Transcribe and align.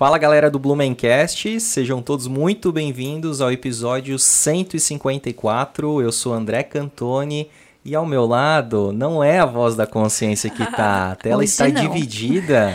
Fala 0.00 0.16
galera 0.16 0.50
do 0.50 0.58
Blumencast, 0.58 1.60
sejam 1.60 2.00
todos 2.00 2.26
muito 2.26 2.72
bem-vindos 2.72 3.42
ao 3.42 3.52
episódio 3.52 4.18
154. 4.18 6.00
Eu 6.00 6.10
sou 6.10 6.32
André 6.32 6.62
Cantoni 6.62 7.50
e 7.84 7.94
ao 7.94 8.06
meu 8.06 8.24
lado 8.24 8.94
não 8.94 9.22
é 9.22 9.38
a 9.38 9.44
voz 9.44 9.76
da 9.76 9.86
consciência 9.86 10.48
que 10.48 10.64
tá, 10.74 11.12
a 11.12 11.16
tela 11.16 11.42
Hoje 11.42 11.50
está 11.50 11.68
não. 11.68 11.82
dividida. 11.82 12.72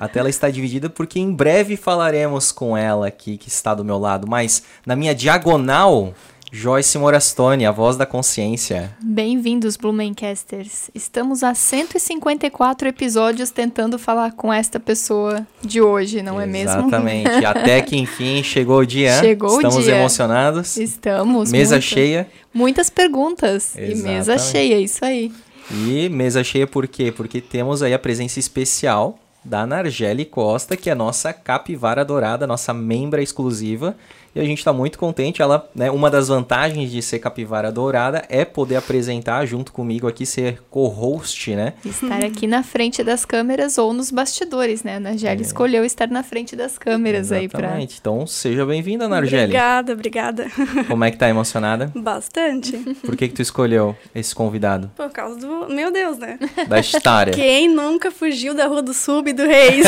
A 0.00 0.06
tela 0.06 0.30
está 0.30 0.48
dividida 0.50 0.88
porque 0.88 1.18
em 1.18 1.32
breve 1.32 1.76
falaremos 1.76 2.52
com 2.52 2.76
ela 2.76 3.08
aqui 3.08 3.36
que 3.36 3.48
está 3.48 3.74
do 3.74 3.84
meu 3.84 3.98
lado, 3.98 4.28
mas 4.28 4.62
na 4.86 4.94
minha 4.94 5.16
diagonal, 5.16 6.14
Joyce 6.54 6.98
Morastone, 6.98 7.64
a 7.64 7.70
voz 7.70 7.96
da 7.96 8.04
consciência. 8.04 8.94
Bem-vindos, 9.00 9.74
Blumencasters. 9.78 10.90
Estamos 10.94 11.42
a 11.42 11.54
154 11.54 12.88
episódios 12.88 13.50
tentando 13.50 13.98
falar 13.98 14.32
com 14.32 14.52
esta 14.52 14.78
pessoa 14.78 15.46
de 15.62 15.80
hoje, 15.80 16.20
não 16.20 16.38
é 16.38 16.44
mesmo? 16.44 16.80
Exatamente. 16.80 17.30
Até 17.46 17.80
que 17.80 17.96
enfim 17.96 18.42
chegou 18.42 18.80
o 18.80 18.86
dia. 18.86 19.18
Chegou 19.18 19.48
o 19.48 19.54
Estamos 19.54 19.84
dia. 19.84 19.96
emocionados. 19.96 20.76
Estamos. 20.76 21.50
Mesa 21.50 21.76
muito. 21.76 21.84
cheia. 21.84 22.28
Muitas 22.52 22.90
perguntas. 22.90 23.74
E 23.74 23.94
mesa 23.94 24.34
Exatamente. 24.34 24.50
cheia, 24.50 24.78
isso 24.78 25.02
aí. 25.06 25.32
E 25.70 26.10
mesa 26.10 26.44
cheia 26.44 26.66
por 26.66 26.86
quê? 26.86 27.10
Porque 27.10 27.40
temos 27.40 27.82
aí 27.82 27.94
a 27.94 27.98
presença 27.98 28.38
especial 28.38 29.18
da 29.42 29.66
Nargele 29.66 30.26
Costa, 30.26 30.76
que 30.76 30.90
é 30.90 30.94
nossa 30.94 31.32
capivara 31.32 32.04
dourada, 32.04 32.46
nossa 32.46 32.74
membra 32.74 33.22
exclusiva. 33.22 33.96
E 34.34 34.40
a 34.40 34.44
gente 34.44 34.58
está 34.58 34.72
muito 34.72 34.98
contente. 34.98 35.42
Ela, 35.42 35.68
né, 35.74 35.90
uma 35.90 36.10
das 36.10 36.28
vantagens 36.28 36.90
de 36.90 37.02
ser 37.02 37.18
capivara 37.18 37.70
dourada 37.70 38.24
é 38.28 38.44
poder 38.44 38.76
apresentar 38.76 39.44
junto 39.46 39.72
comigo 39.72 40.08
aqui, 40.08 40.24
ser 40.24 40.62
co-host, 40.70 41.54
né? 41.54 41.74
Estar 41.84 42.24
aqui 42.24 42.46
na 42.46 42.62
frente 42.62 43.02
das 43.04 43.24
câmeras 43.24 43.76
ou 43.76 43.92
nos 43.92 44.10
bastidores, 44.10 44.82
né? 44.82 44.96
A 44.96 45.00
Nargele 45.00 45.42
escolheu 45.42 45.84
estar 45.84 46.08
na 46.08 46.22
frente 46.22 46.56
das 46.56 46.78
câmeras 46.78 47.30
aí 47.30 47.48
pra. 47.48 47.60
É. 47.60 47.64
Exatamente. 47.64 47.98
Então, 48.00 48.26
seja 48.26 48.64
bem-vinda, 48.64 49.08
Nargele. 49.08 49.44
Obrigada, 49.44 49.92
obrigada. 49.92 50.46
Como 50.88 51.04
é 51.04 51.10
que 51.10 51.16
tá 51.16 51.28
emocionada? 51.28 51.92
Bastante. 51.94 52.76
Por 53.04 53.16
que 53.16 53.28
que 53.28 53.34
tu 53.34 53.42
escolheu 53.42 53.94
esse 54.14 54.34
convidado? 54.34 54.90
Por 54.96 55.10
causa 55.10 55.38
do. 55.38 55.68
Meu 55.68 55.92
Deus, 55.92 56.18
né? 56.18 56.38
Da 56.68 56.78
história. 56.80 57.32
Quem 57.32 57.68
nunca 57.68 58.10
fugiu 58.10 58.54
da 58.54 58.66
Rua 58.66 58.82
do 58.82 58.94
Sub 58.94 59.28
e 59.28 59.32
do 59.32 59.46
Reis? 59.46 59.86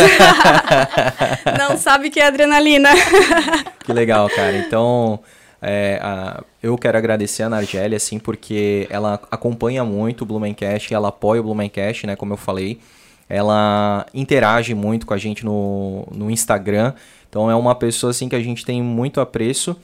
Não 1.58 1.76
sabe 1.78 2.08
o 2.08 2.10
que 2.10 2.20
é 2.20 2.26
adrenalina. 2.26 2.91
Que 3.84 3.92
legal, 3.92 4.28
cara. 4.30 4.56
Então, 4.56 5.20
é, 5.60 5.98
a- 6.02 6.42
eu 6.62 6.77
quero 6.78 6.96
agradecer 6.98 7.42
a 7.42 7.48
Nargele, 7.48 7.94
assim, 7.94 8.18
porque 8.18 8.86
ela 8.91 9.14
acompanha 9.30 9.84
muito 9.84 10.22
o 10.22 10.26
Blumencast, 10.26 10.92
ela 10.94 11.08
apoia 11.08 11.41
o 11.41 11.44
Blumencast, 11.44 12.06
né, 12.06 12.16
como 12.16 12.32
eu 12.32 12.36
falei. 12.38 12.80
Ela 13.28 14.06
interage 14.14 14.74
muito 14.74 15.06
com 15.06 15.14
a 15.14 15.18
gente 15.18 15.44
no, 15.44 16.06
no 16.12 16.30
Instagram. 16.30 16.92
Então 17.34 17.50
é 17.50 17.54
uma 17.56 17.74
pessoa 17.74 18.12
assim 18.12 18.28
que 18.28 18.36
a 18.36 18.40
gente 18.40 18.64
tem 18.64 18.80
muito 18.80 19.20
apreço 19.20 19.77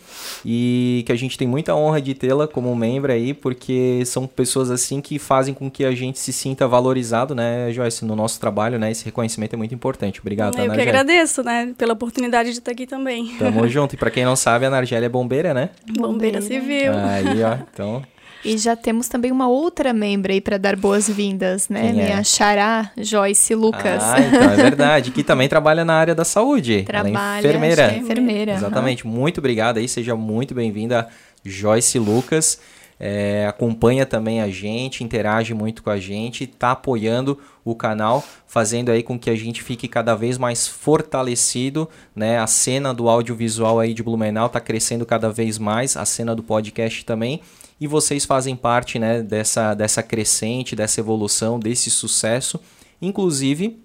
e 0.47 1.03
que 1.05 1.11
a 1.11 1.17
gente 1.17 1.37
tem 1.37 1.49
muita 1.49 1.75
honra 1.75 2.01
de 2.01 2.15
tê-la 2.15 2.47
como 2.47 2.73
membro 2.77 3.11
aí, 3.11 3.35
porque 3.35 4.05
são 4.07 4.25
pessoas 4.25 4.71
assim 4.71 5.01
que 5.01 5.19
fazem 5.19 5.53
com 5.53 5.69
que 5.69 5.85
a 5.85 5.91
gente 5.91 6.21
se 6.21 6.33
sinta 6.33 6.69
valorizado, 6.69 7.35
né, 7.35 7.73
Joyce, 7.73 8.05
no 8.05 8.15
nosso 8.15 8.39
trabalho, 8.39 8.79
né? 8.79 8.93
Esse 8.93 9.05
reconhecimento 9.05 9.55
é 9.55 9.57
muito 9.57 9.75
importante. 9.75 10.21
Obrigado, 10.21 10.55
Eu 10.55 10.63
que 10.63 10.69
Nargele? 10.69 10.91
agradeço, 10.91 11.43
né? 11.43 11.75
Pela 11.77 11.95
oportunidade 11.95 12.53
de 12.53 12.59
estar 12.61 12.71
aqui 12.71 12.87
também. 12.87 13.35
Tamo 13.37 13.67
junto. 13.69 13.97
E 13.97 13.99
pra 13.99 14.13
quem 14.13 14.25
não 14.25 14.37
sabe, 14.37 14.67
a 14.67 14.71
Nargele 14.71 15.07
é 15.07 15.09
bombeira, 15.09 15.53
né? 15.53 15.71
Bombeira 15.99 16.41
Civil. 16.41 16.93
Aí, 16.93 17.43
ó. 17.43 17.57
Então, 17.75 18.01
E 18.45 18.57
já 18.57 18.75
temos 18.75 19.09
também 19.09 19.31
uma 19.31 19.49
outra 19.49 19.93
membra 19.93 20.33
aí 20.33 20.41
pra 20.41 20.57
dar 20.57 20.77
boas-vindas, 20.77 21.69
né? 21.69 21.81
Quem 21.81 22.01
é? 22.01 22.05
Minha 22.05 22.25
xará, 22.25 22.91
Joyce 22.97 23.55
Lucas. 23.55 24.03
ah, 24.03 24.21
então 24.21 24.51
é 24.51 24.57
verdade. 24.57 25.11
Que 25.11 25.23
também 25.23 25.49
trabalha 25.49 25.85
na 25.85 25.95
área 25.95 26.15
da 26.15 26.25
saúde. 26.25 26.83
Trabalha, 26.85 27.17
Ela 27.17 27.37
é 27.37 27.41
enfermeira. 27.41 27.83
é 27.83 27.97
enfermeira. 27.99 28.53
Exatamente. 28.53 29.07
Muito 29.07 29.39
obrigado 29.39 29.77
aí. 29.77 29.87
Seja 29.87 30.17
muito 30.17 30.55
bem-vinda, 30.55 31.09
Joyce 31.45 31.99
Lucas. 31.99 32.59
É, 33.03 33.47
acompanha 33.49 34.05
também 34.05 34.43
a 34.43 34.49
gente, 34.51 35.03
interage 35.03 35.55
muito 35.55 35.83
com 35.83 35.89
a 35.89 35.99
gente, 35.99 36.47
tá 36.47 36.73
apoiando 36.73 37.39
o 37.65 37.75
canal, 37.75 38.23
fazendo 38.47 38.91
aí 38.91 39.03
com 39.03 39.19
que 39.19 39.31
a 39.31 39.35
gente 39.35 39.63
fique 39.63 39.89
cada 39.89 40.15
vez 40.15 40.37
mais 40.37 40.69
fortalecido, 40.69 41.89
né? 42.15 42.39
A 42.39 42.47
cena 42.47 42.93
do 42.93 43.09
audiovisual 43.09 43.81
aí 43.81 43.95
de 43.95 44.03
Blumenau 44.03 44.51
tá 44.51 44.61
crescendo 44.61 45.07
cada 45.07 45.31
vez 45.31 45.59
mais, 45.59 45.97
a 45.97 46.05
cena 46.05 46.35
do 46.35 46.43
podcast 46.43 47.03
também. 47.07 47.41
E 47.81 47.87
vocês 47.87 48.25
fazem 48.25 48.55
parte, 48.55 48.99
né, 48.99 49.23
dessa, 49.23 49.75
dessa 49.75 50.03
crescente, 50.03 50.77
dessa 50.77 51.01
evolução, 51.01 51.59
desse 51.59 51.91
sucesso. 51.91 52.61
Inclusive, 53.01 53.83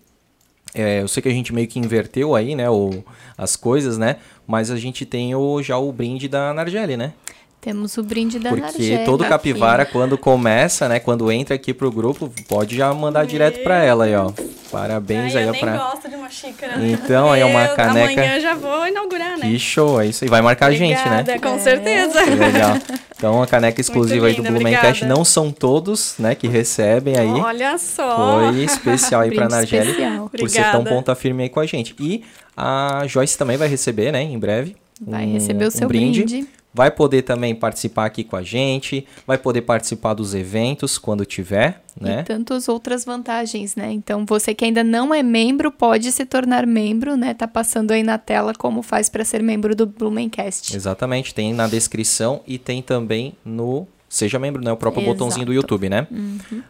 é, 0.73 1.01
eu 1.01 1.07
sei 1.07 1.23
que 1.23 1.29
a 1.29 1.31
gente 1.31 1.53
meio 1.53 1.67
que 1.67 1.79
inverteu 1.79 2.35
aí, 2.35 2.53
né, 2.53 2.69
o, 2.69 3.03
as 3.38 3.55
coisas, 3.55 3.97
né? 3.97 4.17
Mas 4.45 4.69
a 4.69 4.75
gente 4.75 5.05
tem 5.05 5.34
o, 5.34 5.63
já 5.63 5.78
o 5.78 5.91
brinde 5.94 6.28
da 6.28 6.53
Nargele, 6.53 6.97
né? 6.97 7.13
Temos 7.66 7.98
o 7.98 8.03
brinde 8.03 8.38
da 8.38 8.50
Porque 8.50 8.62
Nargele 8.64 9.03
todo 9.06 9.22
aqui. 9.22 9.30
capivara, 9.31 9.86
quando 9.88 10.20
começa, 10.20 10.88
né? 10.88 11.00
Quando 11.00 11.31
entra 11.31 11.56
aqui 11.56 11.74
pro 11.74 11.92
grupo, 11.92 12.31
pode 12.48 12.76
já 12.78 12.94
mandar 12.94 13.26
direto 13.26 13.64
pra 13.64 13.84
ela 13.84 14.06
aí, 14.06 14.16
ó. 14.16 14.31
Parabéns 14.72 15.36
Ai, 15.36 15.42
aí, 15.42 15.44
eu 15.46 15.50
ó, 15.50 15.52
nem 15.52 15.62
pra. 15.62 15.76
gosto 15.78 16.08
de 16.08 16.16
uma 16.16 16.30
xícara. 16.30 16.74
Então, 16.86 17.31
aí 17.31 17.42
é 17.42 17.46
uma 17.46 17.66
Eu- 17.66 17.76
caneca- 17.76 18.12
Amanhã 18.22 18.40
já 18.40 18.53
vou 18.53 18.88
inaugurar, 18.88 19.38
né? 19.40 19.48
Que 19.50 19.58
show, 19.58 20.00
é 20.00 20.06
isso 20.06 20.24
aí. 20.24 20.30
Vai 20.30 20.42
marcar 20.44 20.68
a 20.68 20.72
gente, 20.74 20.96
né? 21.09 21.22
Obrigada, 21.22 21.40
Com 21.40 21.56
É. 21.56 21.59
certeza. 21.59 22.24
Que 22.24 22.30
legal. 22.36 22.78
Então, 23.18 23.42
a 23.42 23.48
caneca 23.48 23.82
exclusiva 23.82 24.28
aí 24.28 24.34
do 24.34 24.44
linda, 24.44 24.52
Blumencast. 24.52 24.88
obrigada. 24.88 25.16
Não 25.16 25.26
são 25.26 25.52
todos, 25.52 26.16
né, 26.20 26.36
que 26.36 26.47
recebem 26.47 27.18
aí. 27.18 27.28
Olha 27.30 27.78
só. 27.80 28.42
Foi 28.52 28.59
especial 28.64 29.22
aí 29.22 29.32
pra 29.32 29.46
Brinde 29.46 29.56
Nargele. 29.56 29.90
especial. 29.92 30.30
Por 30.30 30.50
ser 30.50 30.62
tão 30.62 30.70
Obrigada. 30.82 30.90
ponta 30.96 31.16
firme 31.16 31.44
aí 31.44 31.50
com 31.50 31.59
a 31.59 31.66
gente. 31.66 31.96
E 32.00 32.24
a 32.56 33.06
Joyce 33.08 33.36
também 33.38 33.58
vai 33.58 33.68
receber, 33.68 34.12
né, 34.12 34.22
em 34.22 34.38
breve. 34.38 34.76
Vai 35.02 35.26
um- 35.26 35.34
receber 35.34 35.66
o 35.66 35.68
um 35.70 35.72
seu 35.72 35.88
brinde. 35.88 36.46
Vai 36.75 36.91
poder 36.91 37.22
também 37.22 37.56
participar 37.56 38.06
aqui 38.06 38.22
com 38.22 38.36
a 38.36 38.44
gente, 38.44 39.08
vai 39.25 39.38
poder 39.38 39.62
participar 39.62 40.13
dos 40.13 40.36
eventos 40.36 40.97
quando 40.97 41.25
tiver, 41.25 41.81
né? 42.00 42.19
E 42.19 42.24
tantas 42.24 42.68
outras 42.68 43.06
vantagens, 43.06 43.78
né? 43.78 43.94
Então, 43.94 44.25
você 44.25 44.53
que 44.53 44.66
ainda 44.66 44.84
não 44.84 45.14
é 45.14 45.24
membro, 45.24 45.72
pode 45.72 46.12
se 46.12 46.25
tornar 46.25 46.68
membro, 46.68 47.16
né? 47.16 47.34
Tá 47.34 47.47
passando 47.47 47.91
aí 47.91 48.03
na 48.03 48.18
tela 48.18 48.53
como 48.53 48.81
faz 48.81 49.08
para 49.08 49.24
ser 49.24 49.41
membro 49.41 49.74
do 49.74 49.85
Blumencast. 49.85 50.75
Exatamente, 50.75 51.34
tem 51.34 51.53
na 51.53 51.66
descrição 51.66 52.41
e 52.46 52.58
tem 52.58 52.81
também 52.81 53.38
no 53.46 53.88
Seja 54.08 54.40
membro, 54.40 54.64
né? 54.64 54.72
O 54.72 54.78
próprio 54.78 55.02
Exato. 55.02 55.14
botãozinho 55.14 55.46
do 55.46 55.53
YouTube, 55.53 55.90
né? 55.90 56.08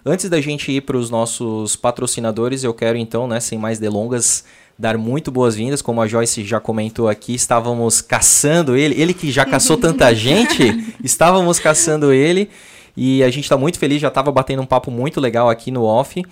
Antes 0.06 0.30
da 0.30 0.42
gente 0.42 0.72
ir 0.72 0.82
para 0.82 0.98
os 0.98 1.12
nossos 1.12 1.76
patrocinadores, 1.76 2.64
eu 2.64 2.74
quero 2.74 2.98
então, 2.98 3.28
né, 3.28 3.40
sem 3.40 3.60
mais 3.60 3.78
delongas, 3.78 4.46
dar 4.78 4.97
muito 4.97 5.31
boas-vindas. 5.31 5.81
Como 5.81 6.02
a 6.02 6.08
Joyce 6.08 6.44
já 6.44 6.59
comentou 6.59 7.08
aqui, 7.08 7.34
estávamos 7.34 8.02
caçando 8.02 8.75
ele. 8.75 9.00
Ele 9.00 9.13
que 9.13 9.31
já 9.31 9.46
caçou 9.46 9.78
tanta 9.78 10.13
gente, 10.16 10.94
estávamos 11.03 11.59
caçando 11.59 12.12
ele. 12.12 12.50
E 12.97 13.24
a 13.24 13.30
gente 13.30 13.44
está 13.44 13.58
muito 13.58 13.78
feliz, 13.78 14.02
já 14.02 14.08
estava 14.08 14.31
batendo 14.31 14.62
um 14.62 14.66
papo 14.66 14.90
muito 14.90 15.19
legal 15.19 15.50
aqui 15.50 15.69
no 15.72 15.84
off. 15.84 16.24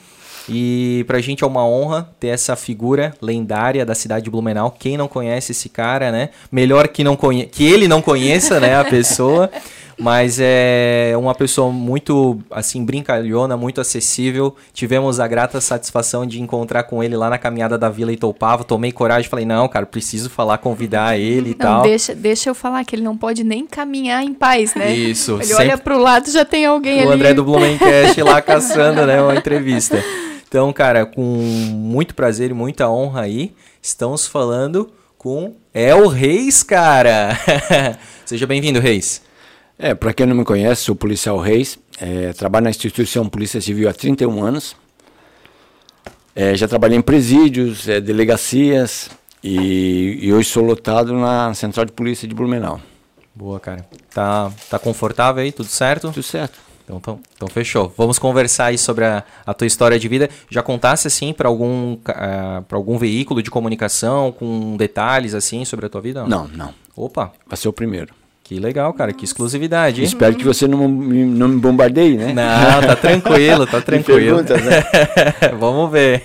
E 0.48 1.06
pra 1.08 1.22
gente 1.22 1.44
é 1.44 1.48
uma 1.48 1.66
honra 1.66 2.10
ter 2.20 2.28
essa 2.28 2.56
figura 2.56 3.14
lendária 3.22 3.86
da 3.86 3.96
cidade 3.96 4.26
de 4.26 4.30
Blumenau. 4.30 4.72
Quem 4.72 4.98
não 4.98 5.08
conhece 5.08 5.54
esse 5.54 5.70
cara, 5.70 6.12
né? 6.12 6.30
Melhor 6.52 6.88
que, 6.90 7.04
não 7.04 7.16
conhe 7.16 7.46
que 7.46 7.64
ele 7.64 7.88
não 7.88 8.02
conheça, 8.02 8.60
né, 8.60 8.76
a 8.76 8.84
pessoa. 8.84 9.50
Mas 10.04 10.38
é 10.38 11.14
uma 11.18 11.34
pessoa 11.34 11.72
muito, 11.72 12.38
assim, 12.52 12.84
brincalhona, 12.84 13.56
muito 13.56 13.80
acessível. 13.80 14.54
Tivemos 14.74 15.18
a 15.18 15.26
grata 15.30 15.62
satisfação 15.62 16.26
de 16.26 16.42
encontrar 16.42 16.84
com 16.84 17.02
ele 17.02 17.16
lá 17.16 17.30
na 17.30 17.38
caminhada 17.38 17.78
da 17.78 17.88
Vila 17.88 18.12
Itoupava. 18.12 18.66
Tomei 18.66 18.92
coragem, 18.92 19.30
falei, 19.30 19.46
não, 19.46 19.66
cara, 19.70 19.86
preciso 19.86 20.30
falar, 20.30 20.58
convidar 20.58 21.18
ele 21.18 21.52
e 21.52 21.54
Não, 21.54 21.58
tal. 21.58 21.82
deixa, 21.84 22.14
deixa 22.14 22.50
eu 22.50 22.54
falar 22.54 22.84
que 22.84 22.98
ele 22.98 23.02
não 23.02 23.16
pode 23.16 23.46
nem 23.46 23.66
caminhar 23.66 24.22
em 24.22 24.34
paz, 24.34 24.76
né? 24.76 24.94
Isso, 24.94 25.36
Ele 25.36 25.46
sempre 25.46 25.64
olha 25.64 25.78
pro 25.78 25.98
lado 25.98 26.30
já 26.30 26.44
tem 26.44 26.66
alguém 26.66 27.00
o 27.00 27.04
ali. 27.04 27.14
André 27.14 27.34
do 27.34 27.46
Blumencast 27.46 28.22
lá 28.24 28.42
caçando, 28.44 29.06
né, 29.06 29.22
uma 29.22 29.36
entrevista. 29.36 30.04
Então, 30.46 30.74
cara, 30.74 31.06
com 31.06 31.22
muito 31.22 32.14
prazer 32.14 32.52
e 32.52 32.54
muita 32.54 32.90
honra 32.90 33.22
aí, 33.22 33.54
estamos 33.82 34.28
falando 34.28 34.92
com 35.18 35.56
El 35.74 36.08
Reis, 36.08 36.62
cara. 36.62 37.40
Seja 38.26 38.46
bem-vindo, 38.46 38.82
Reis. 38.82 39.22
É, 39.78 39.94
para 39.94 40.14
quem 40.14 40.26
não 40.26 40.36
me 40.36 40.46
conhece, 40.46 40.84
sou 40.84 40.96
policial 40.96 41.38
Reis, 41.40 41.80
é, 42.00 42.32
trabalho 42.34 42.66
na 42.66 42.70
instituição 42.70 43.28
Polícia 43.28 43.60
Civil 43.60 43.90
há 43.90 43.94
31 43.94 44.44
anos. 44.44 44.76
É, 46.36 46.56
já 46.56 46.68
trabalhei 46.68 46.98
em 46.98 47.02
presídios, 47.02 47.88
é, 47.88 48.00
delegacias 48.00 49.10
e, 49.44 50.20
e 50.22 50.34
hoje 50.34 50.50
sou 50.50 50.64
lotado 50.64 51.14
na 51.14 51.54
Central 51.54 51.86
de 51.86 51.92
Polícia 51.92 52.28
de 52.28 52.34
Blumenau. 52.34 52.80
Boa, 53.36 53.60
cara. 53.60 53.86
Tá, 54.14 54.52
tá 54.70 54.80
confortável 54.80 55.44
aí? 55.44 55.52
Tudo 55.52 55.70
certo? 55.70 56.12
Tudo 56.12 56.24
certo. 56.24 56.60
Então, 56.84 56.98
então, 56.98 57.20
então 57.36 57.48
fechou. 57.48 57.94
Vamos 57.98 58.20
conversar 58.20 58.66
aí 58.66 58.78
sobre 58.78 59.06
a, 59.06 59.24
a 59.46 59.54
tua 59.54 59.66
história 59.66 59.98
de 59.98 60.08
vida. 60.08 60.30
Já 60.50 60.62
contasse 60.62 61.08
assim 61.08 61.34
para 61.34 61.48
algum 61.48 61.96
para 61.96 62.66
algum 62.72 62.98
veículo 62.98 63.42
de 63.42 63.50
comunicação 63.50 64.32
com 64.32 64.76
detalhes 64.76 65.34
assim 65.34 65.66
sobre 65.66 65.86
a 65.86 65.90
tua 65.90 66.02
vida? 66.02 66.26
Não, 66.28 66.48
não. 66.48 66.74
Opa, 66.96 67.32
Vai 67.48 67.58
ser 67.58 67.70
o 67.70 67.74
primeiro. 67.74 68.14
Que 68.44 68.60
legal, 68.60 68.94
cara. 68.94 69.14
Que 69.14 69.24
exclusividade. 69.26 70.02
hein? 70.02 70.06
Espero 70.08 70.36
que 70.36 70.44
você 70.44 70.68
não, 70.68 70.88
me- 70.88 71.26
não 71.26 71.48
me 71.48 71.60
bombardeie, 71.60 72.18
né? 72.18 72.34
Não, 72.34 72.82
tá 72.88 72.96
tranquilo, 72.96 73.66
tá 73.66 73.80
tranquilo. 73.82 74.44
perguntas, 74.44 74.62
né? 74.64 74.84
Vamos 75.60 75.92
ver. 75.92 76.22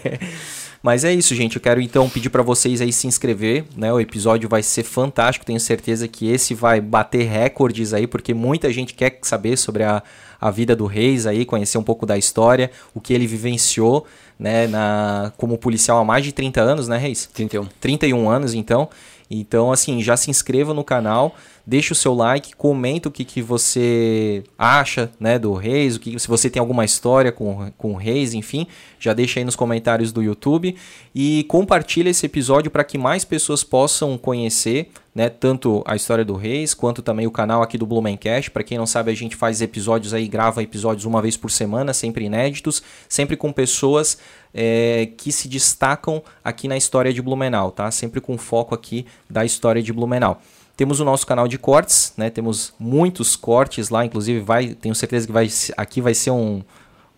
Mas 0.82 1.04
é 1.04 1.12
isso, 1.12 1.34
gente. 1.34 1.56
Eu 1.56 1.62
quero 1.62 1.80
então 1.80 2.08
pedir 2.08 2.30
para 2.30 2.42
vocês 2.42 2.80
aí 2.80 2.92
se 2.92 3.06
inscrever, 3.06 3.64
né? 3.76 3.92
O 3.92 4.00
episódio 4.00 4.48
vai 4.48 4.62
ser 4.62 4.84
fantástico. 4.84 5.44
Tenho 5.46 5.58
certeza 5.60 6.06
que 6.08 6.28
esse 6.30 6.54
vai 6.54 6.80
bater 6.80 7.24
recordes 7.28 7.92
aí, 7.92 8.06
porque 8.06 8.32
muita 8.34 8.72
gente 8.72 8.94
quer 8.94 9.18
saber 9.22 9.56
sobre 9.56 9.82
a, 9.82 10.02
a 10.40 10.50
vida 10.50 10.74
do 10.76 10.86
Reis 10.86 11.26
aí, 11.26 11.44
conhecer 11.44 11.78
um 11.78 11.82
pouco 11.82 12.06
da 12.06 12.16
história, 12.16 12.70
o 12.94 13.00
que 13.00 13.12
ele 13.12 13.26
vivenciou, 13.26 14.06
né, 14.38 14.68
na, 14.68 15.32
como 15.36 15.58
policial 15.58 15.98
há 15.98 16.04
mais 16.04 16.24
de 16.24 16.30
30 16.32 16.60
anos, 16.60 16.86
né, 16.86 16.96
Reis? 16.96 17.28
31. 17.34 17.66
31 17.80 18.30
anos, 18.30 18.54
então. 18.54 18.88
Então, 19.30 19.70
assim, 19.70 20.02
já 20.02 20.16
se 20.16 20.30
inscreva 20.30 20.72
no 20.72 20.82
canal, 20.82 21.36
deixa 21.66 21.92
o 21.92 21.96
seu 21.96 22.14
like, 22.14 22.56
comenta 22.56 23.08
o 23.08 23.12
que, 23.12 23.24
que 23.24 23.42
você 23.42 24.42
acha, 24.56 25.10
né, 25.20 25.38
do 25.38 25.52
Reis, 25.52 25.96
o 25.96 26.00
que, 26.00 26.18
se 26.18 26.26
você 26.26 26.48
tem 26.48 26.58
alguma 26.58 26.84
história 26.84 27.30
com, 27.30 27.70
com 27.76 27.92
o 27.92 27.96
Reis, 27.96 28.32
enfim, 28.32 28.66
já 28.98 29.12
deixa 29.12 29.38
aí 29.38 29.44
nos 29.44 29.54
comentários 29.54 30.10
do 30.10 30.22
YouTube 30.22 30.74
e 31.14 31.44
compartilha 31.44 32.08
esse 32.08 32.24
episódio 32.24 32.70
para 32.70 32.84
que 32.84 32.96
mais 32.96 33.22
pessoas 33.22 33.62
possam 33.62 34.16
conhecer, 34.16 34.90
né, 35.14 35.28
tanto 35.28 35.82
a 35.84 35.94
história 35.94 36.24
do 36.24 36.36
Reis, 36.36 36.72
quanto 36.72 37.02
também 37.02 37.26
o 37.26 37.30
canal 37.30 37.62
aqui 37.62 37.76
do 37.76 37.84
Blumencast. 37.84 38.50
Para 38.50 38.62
quem 38.62 38.78
não 38.78 38.86
sabe, 38.86 39.10
a 39.10 39.14
gente 39.14 39.36
faz 39.36 39.60
episódios 39.60 40.14
aí, 40.14 40.26
grava 40.26 40.62
episódios 40.62 41.04
uma 41.04 41.20
vez 41.20 41.36
por 41.36 41.50
semana, 41.50 41.92
sempre 41.92 42.24
inéditos, 42.24 42.82
sempre 43.08 43.36
com 43.36 43.52
pessoas 43.52 44.16
é, 44.52 45.10
que 45.16 45.30
se 45.32 45.48
destacam 45.48 46.22
aqui 46.42 46.68
na 46.68 46.76
história 46.76 47.12
de 47.12 47.22
Blumenau, 47.22 47.70
tá? 47.70 47.90
Sempre 47.90 48.20
com 48.20 48.36
foco 48.38 48.74
aqui 48.74 49.06
da 49.28 49.44
história 49.44 49.82
de 49.82 49.92
Blumenau. 49.92 50.40
Temos 50.76 51.00
o 51.00 51.04
nosso 51.04 51.26
canal 51.26 51.48
de 51.48 51.58
cortes, 51.58 52.12
né? 52.16 52.30
Temos 52.30 52.72
muitos 52.78 53.34
cortes 53.34 53.88
lá, 53.88 54.04
inclusive 54.04 54.40
vai, 54.40 54.74
tenho 54.74 54.94
certeza 54.94 55.26
que 55.26 55.32
vai, 55.32 55.48
aqui 55.76 56.00
vai 56.00 56.14
ser 56.14 56.30
um, 56.30 56.62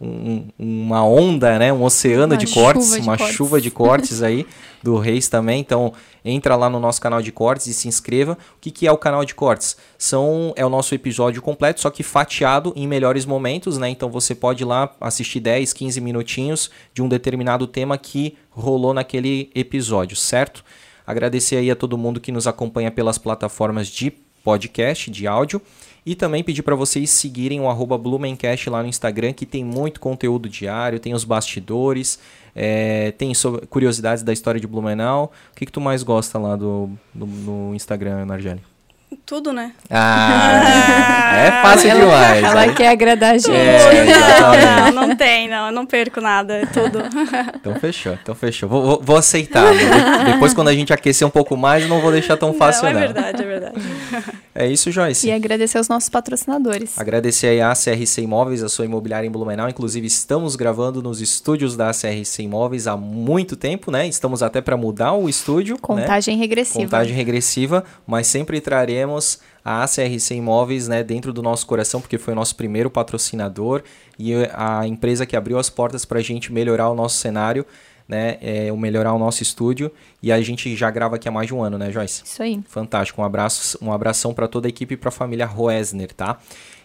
um, 0.00 0.48
uma 0.58 1.04
onda, 1.04 1.58
né? 1.58 1.72
Um 1.72 1.82
oceano 1.82 2.34
Uma 2.34 2.36
de 2.38 2.46
cortes, 2.46 2.92
de 2.94 3.00
uma 3.00 3.18
cortes. 3.18 3.36
chuva 3.36 3.60
de 3.60 3.70
cortes 3.70 4.22
aí 4.22 4.46
do 4.82 4.96
Reis 4.96 5.28
também. 5.28 5.60
Então 5.60 5.92
entra 6.24 6.56
lá 6.56 6.70
no 6.70 6.80
nosso 6.80 7.00
canal 7.00 7.20
de 7.20 7.30
cortes 7.30 7.66
e 7.66 7.74
se 7.74 7.86
inscreva. 7.86 8.32
O 8.32 8.60
que, 8.60 8.70
que 8.70 8.86
é 8.86 8.92
o 8.92 8.96
canal 8.96 9.24
de 9.24 9.34
cortes? 9.34 9.76
São 9.98 10.54
é 10.56 10.64
o 10.64 10.70
nosso 10.70 10.94
episódio 10.94 11.42
completo, 11.42 11.80
só 11.80 11.90
que 11.90 12.02
fatiado 12.02 12.72
em 12.74 12.86
melhores 12.86 13.26
momentos, 13.26 13.76
né? 13.76 13.90
Então 13.90 14.10
você 14.10 14.34
pode 14.34 14.62
ir 14.62 14.66
lá 14.66 14.90
assistir 15.00 15.40
10, 15.40 15.72
15 15.74 16.00
minutinhos 16.00 16.70
de 16.94 17.02
um 17.02 17.08
determinado 17.08 17.66
tema 17.66 17.98
que 17.98 18.36
rolou 18.50 18.94
naquele 18.94 19.50
episódio, 19.54 20.16
certo? 20.16 20.64
Agradecer 21.06 21.56
aí 21.56 21.70
a 21.70 21.76
todo 21.76 21.98
mundo 21.98 22.20
que 22.20 22.32
nos 22.32 22.46
acompanha 22.46 22.90
pelas 22.90 23.18
plataformas 23.18 23.88
de 23.88 24.12
podcast, 24.42 25.10
de 25.10 25.26
áudio. 25.26 25.60
E 26.04 26.14
também 26.14 26.42
pedir 26.42 26.62
para 26.62 26.74
vocês 26.74 27.10
seguirem 27.10 27.60
o 27.60 27.68
arroba 27.68 27.98
Blumencast 27.98 28.70
lá 28.70 28.82
no 28.82 28.88
Instagram, 28.88 29.32
que 29.32 29.44
tem 29.44 29.62
muito 29.64 30.00
conteúdo 30.00 30.48
diário, 30.48 30.98
tem 30.98 31.12
os 31.12 31.24
bastidores, 31.24 32.18
é, 32.56 33.12
tem 33.18 33.34
sobre- 33.34 33.66
curiosidades 33.66 34.22
da 34.22 34.32
história 34.32 34.60
de 34.60 34.66
Blumenau. 34.66 35.30
O 35.52 35.56
que, 35.56 35.66
que 35.66 35.72
tu 35.72 35.80
mais 35.80 36.02
gosta 36.02 36.38
lá 36.38 36.56
do, 36.56 36.90
do, 37.14 37.26
no 37.26 37.74
Instagram, 37.74 38.24
Narjane? 38.24 38.62
Tudo, 39.26 39.52
né? 39.52 39.72
Ah, 39.90 41.32
é 41.34 41.50
fácil 41.62 41.90
demais. 41.90 42.44
Ela 42.44 42.60
aí. 42.60 42.74
quer 42.74 42.88
agradar 42.88 43.34
a 43.34 43.38
gente. 43.38 43.50
É, 43.50 44.04
exatamente. 44.06 44.94
Não, 44.94 45.06
não 45.08 45.16
tem, 45.16 45.48
não. 45.48 45.66
Eu 45.66 45.72
não 45.72 45.84
perco 45.84 46.20
nada. 46.20 46.54
É 46.54 46.66
tudo. 46.66 47.00
Então 47.60 47.74
fechou, 47.74 48.12
então 48.14 48.34
fechou. 48.34 48.68
Vou, 48.68 48.82
vou- 48.82 49.00
vou 49.02 49.16
aceitar. 49.16 49.74
né? 49.74 50.32
Depois, 50.32 50.54
quando 50.54 50.68
a 50.68 50.74
gente 50.74 50.92
aquecer 50.92 51.26
um 51.26 51.30
pouco 51.30 51.56
mais, 51.56 51.82
eu 51.82 51.88
não 51.88 52.00
vou 52.00 52.10
deixar 52.10 52.36
tão 52.36 52.54
fácil, 52.54 52.84
não, 52.84 52.92
não. 52.92 52.98
é 53.00 53.02
verdade, 53.06 53.42
é 53.42 53.46
verdade. 53.46 53.74
É 54.54 54.66
isso, 54.66 54.90
Joyce. 54.90 55.28
E 55.28 55.32
agradecer 55.32 55.78
aos 55.78 55.88
nossos 55.88 56.08
patrocinadores. 56.08 56.98
Agradecer 56.98 57.48
aí 57.48 57.60
a 57.60 57.72
CRC 57.72 58.22
Imóveis, 58.22 58.62
a 58.62 58.68
sua 58.68 58.84
imobiliária 58.84 59.26
em 59.26 59.30
Blumenau. 59.30 59.68
Inclusive, 59.68 60.06
estamos 60.06 60.56
gravando 60.56 61.00
nos 61.02 61.20
estúdios 61.20 61.76
da 61.76 61.92
CRC 61.92 62.42
Imóveis 62.42 62.86
há 62.88 62.96
muito 62.96 63.56
tempo, 63.56 63.90
né? 63.90 64.08
Estamos 64.08 64.42
até 64.42 64.60
para 64.60 64.76
mudar 64.76 65.12
o 65.12 65.28
estúdio. 65.28 65.76
né? 65.76 65.80
Contagem 65.80 66.36
regressiva. 66.36 66.84
Contagem 66.84 67.14
regressiva, 67.14 67.84
mas 68.06 68.26
sempre 68.26 68.60
traremos 68.60 69.38
a 69.64 69.86
CRC 69.86 70.34
Imóveis 70.34 70.88
né, 70.88 71.04
dentro 71.04 71.32
do 71.32 71.42
nosso 71.42 71.66
coração, 71.66 72.00
porque 72.00 72.18
foi 72.18 72.32
o 72.32 72.36
nosso 72.36 72.56
primeiro 72.56 72.90
patrocinador 72.90 73.82
e 74.18 74.32
a 74.52 74.86
empresa 74.86 75.26
que 75.26 75.36
abriu 75.36 75.58
as 75.58 75.70
portas 75.70 76.04
para 76.04 76.18
a 76.18 76.22
gente 76.22 76.52
melhorar 76.52 76.88
o 76.90 76.94
nosso 76.94 77.18
cenário, 77.18 77.64
né, 78.10 78.38
é, 78.42 78.72
melhorar 78.72 79.14
o 79.14 79.18
nosso 79.18 79.40
estúdio. 79.40 79.90
E 80.20 80.32
a 80.32 80.42
gente 80.42 80.74
já 80.74 80.90
grava 80.90 81.14
aqui 81.14 81.28
há 81.28 81.32
mais 81.32 81.46
de 81.46 81.54
um 81.54 81.62
ano, 81.62 81.78
né, 81.78 81.92
Joyce? 81.92 82.22
Isso 82.24 82.42
aí. 82.42 82.60
Fantástico. 82.68 83.22
Um 83.22 83.24
abraço, 83.24 83.78
um 83.80 83.92
abração 83.92 84.34
para 84.34 84.48
toda 84.48 84.66
a 84.66 84.70
equipe 84.70 84.94
e 84.94 84.96
para 84.96 85.10
a 85.10 85.12
família 85.12 85.46
Roesner, 85.46 86.12
tá? 86.12 86.38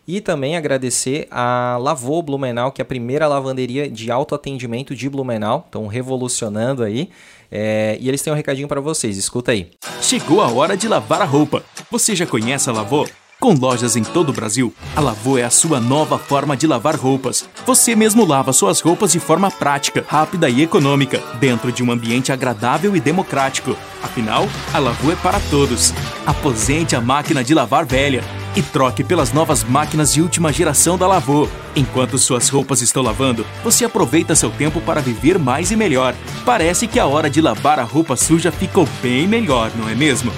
E 0.08 0.22
também 0.22 0.56
agradecer 0.56 1.28
a 1.32 1.78
Lavô 1.82 2.22
Blumenau, 2.22 2.72
que 2.72 2.80
é 2.80 2.84
a 2.84 2.86
primeira 2.86 3.28
lavanderia 3.28 3.90
de 3.90 4.12
autoatendimento 4.12 4.94
de 4.94 5.10
Blumenau. 5.10 5.64
Estão 5.66 5.88
revolucionando 5.88 6.84
aí. 6.84 7.10
É, 7.52 7.98
e 8.00 8.08
eles 8.08 8.22
têm 8.22 8.32
um 8.32 8.36
recadinho 8.36 8.68
para 8.68 8.80
vocês. 8.80 9.18
Escuta 9.18 9.52
aí. 9.52 9.72
Chegou 10.02 10.42
a 10.42 10.52
hora 10.52 10.78
de 10.78 10.88
lavar 10.88 11.24
a 11.24 11.26
roupa. 11.26 11.64
Você 11.90 12.16
já 12.16 12.28
conhece 12.28 12.70
a 12.70 12.74
Lavô? 12.74 13.08
Com 13.46 13.54
lojas 13.54 13.96
em 13.96 14.02
todo 14.02 14.30
o 14.30 14.34
Brasil, 14.34 14.74
a 14.96 15.00
Lavô 15.00 15.38
é 15.38 15.44
a 15.44 15.52
sua 15.52 15.80
nova 15.80 16.18
forma 16.18 16.58
de 16.58 16.66
lavar 16.66 16.96
roupas. 16.96 17.48
Você 17.64 17.96
mesmo 17.96 18.26
lava 18.26 18.52
suas 18.52 18.82
roupas 18.82 19.12
de 19.12 19.20
forma 19.20 19.52
prática, 19.52 20.04
rápida 20.08 20.50
e 20.50 20.64
econômica, 20.64 21.22
dentro 21.40 21.72
de 21.72 21.84
um 21.84 21.92
ambiente 21.92 22.32
agradável 22.32 22.96
e 22.96 23.00
democrático. 23.00 23.78
Afinal, 24.02 24.48
a 24.74 24.80
Lavô 24.80 25.12
é 25.12 25.16
para 25.16 25.40
todos. 25.52 25.94
Aposente 26.26 26.96
a 26.96 27.02
máquina 27.02 27.44
de 27.44 27.54
lavar 27.54 27.86
velha 27.86 28.24
e 28.56 28.64
troque 28.64 29.04
pelas 29.04 29.32
novas 29.32 29.64
máquinas 29.64 30.12
de 30.12 30.24
última 30.24 30.52
geração 30.52 30.98
da 30.98 31.06
Lavô. 31.06 31.48
Enquanto 31.76 32.18
suas 32.18 32.50
roupas 32.50 32.82
estão 32.82 33.04
lavando, 33.04 33.46
você 33.64 33.86
aproveita 33.86 34.34
seu 34.34 34.50
tempo 34.50 34.82
para 34.82 35.02
viver 35.02 35.38
mais 35.38 35.70
e 35.70 35.76
melhor. 35.76 36.16
Parece 36.44 36.88
que 36.88 37.00
a 37.00 37.06
hora 37.06 37.30
de 37.30 37.42
lavar 37.42 37.78
a 37.78 37.84
roupa 37.84 38.16
suja 38.16 38.52
ficou 38.52 38.90
bem 39.04 39.28
melhor, 39.28 39.70
não 39.78 39.88
é 39.88 39.94
mesmo? 39.94 40.32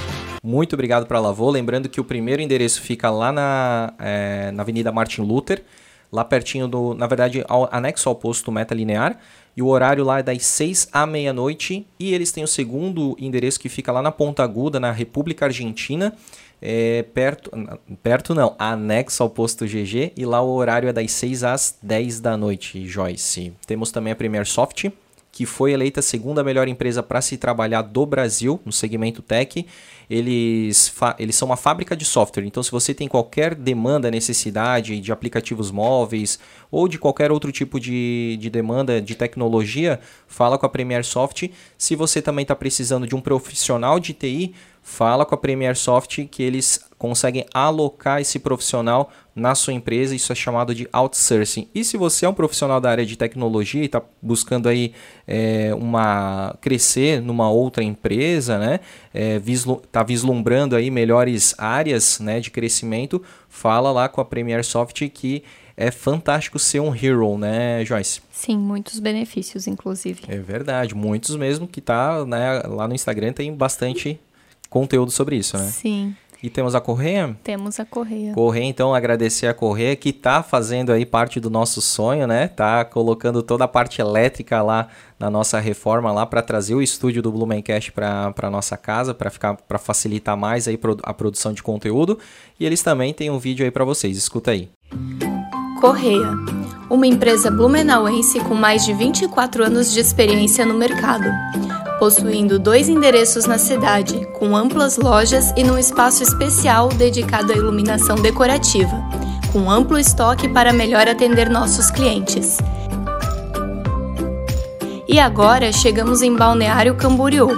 Muito 0.47 0.75
obrigado 0.75 1.05
para 1.05 1.19
Lavô. 1.19 1.49
Lembrando 1.49 1.89
que 1.89 1.99
o 1.99 2.05
primeiro 2.05 2.41
endereço 2.41 2.81
fica 2.81 3.09
lá 3.09 3.33
na, 3.33 3.93
é, 3.99 4.49
na 4.51 4.63
Avenida 4.63 4.93
Martin 4.93 5.23
Luther, 5.23 5.61
lá 6.09 6.23
pertinho 6.23 6.69
do. 6.69 6.93
Na 6.93 7.05
verdade, 7.05 7.43
ao, 7.49 7.67
anexo 7.69 8.07
ao 8.07 8.15
posto 8.15 8.49
Meta 8.49 8.73
Linear. 8.73 9.19
E 9.57 9.61
o 9.61 9.67
horário 9.67 10.05
lá 10.05 10.19
é 10.19 10.23
das 10.23 10.45
6 10.45 10.87
à 10.93 11.05
meia-noite. 11.05 11.85
E 11.99 12.13
eles 12.13 12.31
têm 12.31 12.45
o 12.45 12.47
segundo 12.47 13.13
endereço 13.19 13.59
que 13.59 13.67
fica 13.67 13.91
lá 13.91 14.01
na 14.01 14.09
Ponta 14.09 14.41
Aguda, 14.41 14.79
na 14.79 14.89
República 14.89 15.47
Argentina. 15.47 16.13
É, 16.61 17.03
perto, 17.13 17.51
perto 18.01 18.33
não, 18.33 18.55
anexo 18.57 19.21
ao 19.21 19.29
posto 19.29 19.65
GG. 19.65 20.13
E 20.15 20.25
lá 20.25 20.41
o 20.41 20.55
horário 20.55 20.87
é 20.87 20.93
das 20.93 21.11
6 21.11 21.43
às 21.43 21.77
10 21.81 22.21
da 22.21 22.37
noite, 22.37 22.87
Joyce. 22.87 23.51
Temos 23.65 23.91
também 23.91 24.13
a 24.13 24.15
Premier 24.15 24.47
Soft, 24.47 24.85
que 25.37 25.45
foi 25.45 25.71
eleita 25.71 25.99
a 25.99 26.03
segunda 26.03 26.43
melhor 26.43 26.67
empresa 26.67 27.03
para 27.03 27.21
se 27.21 27.37
trabalhar 27.37 27.83
do 27.83 28.07
Brasil 28.07 28.59
no 28.65 28.71
segmento 28.71 29.21
tech. 29.21 29.67
Eles, 30.09 30.91
eles 31.19 31.35
são 31.35 31.49
uma 31.49 31.55
fábrica 31.55 31.95
de 31.95 32.05
software, 32.05 32.43
então 32.43 32.63
se 32.63 32.71
você 32.71 32.91
tem 32.91 33.07
qualquer 33.07 33.53
demanda, 33.53 34.09
necessidade 34.09 34.99
de 34.99 35.11
aplicativos 35.11 35.69
móveis 35.69 36.39
ou 36.71 36.87
de 36.87 36.97
qualquer 36.97 37.31
outro 37.31 37.51
tipo 37.51 37.79
de, 37.79 38.35
de 38.41 38.49
demanda 38.49 38.99
de 38.99 39.13
tecnologia, 39.13 39.99
fala 40.27 40.57
com 40.57 40.65
a 40.65 40.69
Premier 40.69 41.05
Soft. 41.05 41.49
Se 41.77 41.95
você 41.95 42.19
também 42.19 42.41
está 42.41 42.55
precisando 42.55 43.05
de 43.05 43.15
um 43.15 43.21
profissional 43.21 43.99
de 43.99 44.13
TI, 44.13 44.55
fala 44.87 45.25
com 45.25 45.35
a 45.35 45.37
Premier 45.37 45.75
Soft 45.75 46.25
que 46.31 46.41
eles 46.41 46.79
conseguem 46.97 47.45
alocar 47.53 48.21
esse 48.21 48.39
profissional 48.39 49.11
na 49.35 49.53
sua 49.53 49.73
empresa, 49.73 50.15
isso 50.15 50.31
é 50.31 50.35
chamado 50.35 50.73
de 50.73 50.87
outsourcing. 50.93 51.67
E 51.75 51.83
se 51.83 51.97
você 51.97 52.25
é 52.25 52.29
um 52.29 52.33
profissional 52.33 52.79
da 52.79 52.89
área 52.89 53.05
de 53.05 53.17
tecnologia 53.17 53.81
e 53.81 53.85
está 53.85 54.01
buscando 54.21 54.69
aí 54.69 54.93
é, 55.27 55.75
uma 55.75 56.55
crescer 56.61 57.21
numa 57.21 57.51
outra 57.51 57.83
empresa, 57.83 58.57
né, 58.57 58.79
é, 59.13 59.37
vislu 59.37 59.81
tá 59.91 60.03
vislumbrando 60.03 60.73
aí 60.73 60.89
melhores 60.89 61.53
áreas, 61.57 62.19
né, 62.21 62.39
de 62.39 62.49
crescimento, 62.49 63.21
fala 63.49 63.91
lá 63.91 64.07
com 64.07 64.21
a 64.21 64.25
Premier 64.25 64.63
Soft 64.63 65.09
que 65.09 65.43
é 65.75 65.91
fantástico 65.91 66.57
ser 66.57 66.79
um 66.79 66.95
hero, 66.95 67.37
né, 67.37 67.83
Joyce? 67.83 68.21
Sim, 68.31 68.57
muitos 68.57 68.99
benefícios, 68.99 69.67
inclusive. 69.67 70.21
É 70.27 70.37
verdade, 70.37 70.95
muitos 70.95 71.35
mesmo 71.35 71.67
que 71.67 71.81
tá, 71.81 72.25
né, 72.25 72.63
lá 72.65 72.87
no 72.87 72.95
Instagram 72.95 73.33
tem 73.33 73.53
bastante 73.53 74.19
conteúdo 74.69 75.11
sobre 75.11 75.35
isso, 75.37 75.57
né? 75.57 75.65
Sim, 75.65 76.15
E 76.43 76.49
temos 76.51 76.75
a 76.75 76.79
Correia. 76.79 77.35
temos 77.43 77.79
a 77.79 77.85
correia. 77.85 78.31
Correia, 78.33 78.65
então, 78.65 78.93
agradecer 78.93 79.47
a 79.47 79.53
Correia 79.55 79.95
que 79.95 80.13
tá 80.13 80.43
fazendo 80.43 80.91
aí 80.91 81.03
parte 81.05 81.39
do 81.39 81.49
nosso 81.49 81.81
sonho, 81.81 82.27
né? 82.27 82.47
Tá 82.47 82.85
colocando 82.85 83.41
toda 83.41 83.63
a 83.63 83.67
parte 83.67 83.99
elétrica 84.01 84.61
lá 84.61 84.87
na 85.19 85.31
nossa 85.31 85.59
reforma 85.59 86.11
lá 86.11 86.27
para 86.27 86.43
trazer 86.43 86.75
o 86.75 86.81
estúdio 86.81 87.23
do 87.23 87.31
Blumencast 87.31 87.91
para 87.91 88.31
para 88.33 88.51
nossa 88.51 88.77
casa, 88.77 89.15
para 89.15 89.31
ficar 89.31 89.55
para 89.55 89.79
facilitar 89.79 90.37
mais 90.37 90.67
aí 90.67 90.79
a 91.03 91.13
produção 91.13 91.53
de 91.53 91.63
conteúdo. 91.63 92.19
E 92.59 92.65
eles 92.67 92.83
também 92.83 93.13
têm 93.15 93.31
um 93.31 93.39
vídeo 93.39 93.65
aí 93.65 93.71
para 93.71 93.83
vocês. 93.83 94.15
Escuta 94.15 94.51
aí. 94.51 94.69
Correia, 95.81 96.29
uma 96.89 97.05
empresa 97.07 97.49
blumenauense 97.51 98.39
com 98.41 98.53
mais 98.53 98.85
de 98.85 98.93
24 98.93 99.63
anos 99.63 99.91
de 99.91 99.99
experiência 99.99 100.65
no 100.65 100.73
mercado, 100.75 101.29
possuindo 101.99 102.59
dois 102.59 102.87
endereços 102.87 103.45
na 103.45 103.57
cidade, 103.57 104.25
com 104.33 104.55
amplas 104.55 104.97
lojas 104.97 105.53
e 105.55 105.63
num 105.63 105.77
espaço 105.77 106.23
especial 106.23 106.89
dedicado 106.89 107.51
à 107.51 107.55
iluminação 107.55 108.15
decorativa, 108.15 109.01
com 109.51 109.69
amplo 109.69 109.97
estoque 109.97 110.47
para 110.49 110.73
melhor 110.73 111.07
atender 111.07 111.49
nossos 111.49 111.89
clientes. 111.89 112.57
E 115.07 115.19
agora 115.19 115.71
chegamos 115.71 116.21
em 116.21 116.35
Balneário 116.35 116.95
Camboriú, 116.95 117.49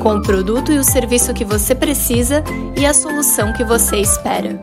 com 0.00 0.16
o 0.16 0.22
produto 0.22 0.72
e 0.72 0.78
o 0.78 0.84
serviço 0.84 1.34
que 1.34 1.44
você 1.44 1.74
precisa 1.74 2.42
e 2.76 2.84
a 2.84 2.94
solução 2.94 3.52
que 3.52 3.64
você 3.64 3.96
espera. 3.96 4.62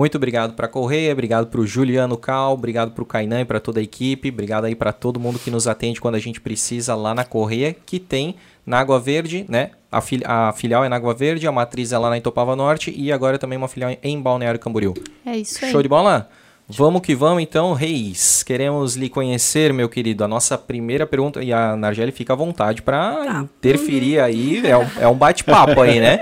Muito 0.00 0.14
obrigado 0.14 0.54
para 0.54 0.64
a 0.64 0.68
Correia, 0.68 1.12
obrigado 1.12 1.48
para 1.48 1.60
o 1.60 1.66
Juliano 1.66 2.16
Cal, 2.16 2.54
obrigado 2.54 2.92
para 2.92 3.02
o 3.02 3.06
Kainan 3.06 3.42
e 3.42 3.44
para 3.44 3.60
toda 3.60 3.80
a 3.80 3.82
equipe, 3.82 4.30
obrigado 4.30 4.64
aí 4.64 4.74
para 4.74 4.94
todo 4.94 5.20
mundo 5.20 5.38
que 5.38 5.50
nos 5.50 5.68
atende 5.68 6.00
quando 6.00 6.14
a 6.14 6.18
gente 6.18 6.40
precisa 6.40 6.94
lá 6.94 7.14
na 7.14 7.22
Correia, 7.22 7.76
que 7.84 8.00
tem 8.00 8.34
na 8.64 8.78
Água 8.78 8.98
Verde, 8.98 9.44
né? 9.46 9.72
A, 9.92 10.00
fil 10.00 10.22
a, 10.24 10.54
filial 10.54 10.82
é 10.86 10.88
na 10.88 10.96
Água 10.96 11.12
Verde, 11.12 11.46
a 11.46 11.52
matriz 11.52 11.92
é 11.92 11.98
lá 11.98 12.08
na 12.08 12.16
Itopava 12.16 12.56
Norte 12.56 12.90
e 12.96 13.12
agora 13.12 13.38
também 13.38 13.58
uma 13.58 13.68
filial 13.68 13.94
em 14.02 14.18
Balneário 14.18 14.58
Camboriú. 14.58 14.94
É 15.26 15.36
isso 15.36 15.62
aí. 15.62 15.70
Show 15.70 15.82
de 15.82 15.88
bola? 15.90 16.30
Vamos 16.76 17.02
que 17.02 17.14
vamos 17.14 17.42
então, 17.42 17.72
Reis. 17.72 18.42
Queremos 18.42 18.94
lhe 18.96 19.08
conhecer, 19.08 19.72
meu 19.72 19.88
querido. 19.88 20.24
A 20.24 20.28
nossa 20.28 20.56
primeira 20.56 21.06
pergunta, 21.06 21.42
e 21.42 21.52
a 21.52 21.76
Nargele 21.76 22.12
fica 22.12 22.32
à 22.32 22.36
vontade 22.36 22.82
para 22.82 23.12
Tá. 23.24 23.40
interferir 23.58 24.20
aí, 24.20 24.64
é 24.66 24.76
um, 24.76 24.86
é 25.00 25.08
um 25.08 25.14
bate-papo 25.14 25.80
aí, 25.80 26.00
né? 26.00 26.20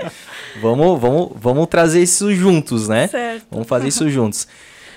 Vamos, 0.61 0.99
vamos, 0.99 1.31
vamos 1.35 1.67
trazer 1.67 2.01
isso 2.01 2.33
juntos, 2.33 2.87
né? 2.87 3.07
Certo. 3.07 3.45
Vamos 3.51 3.67
fazer 3.67 3.87
isso 3.87 4.09
juntos. 4.09 4.47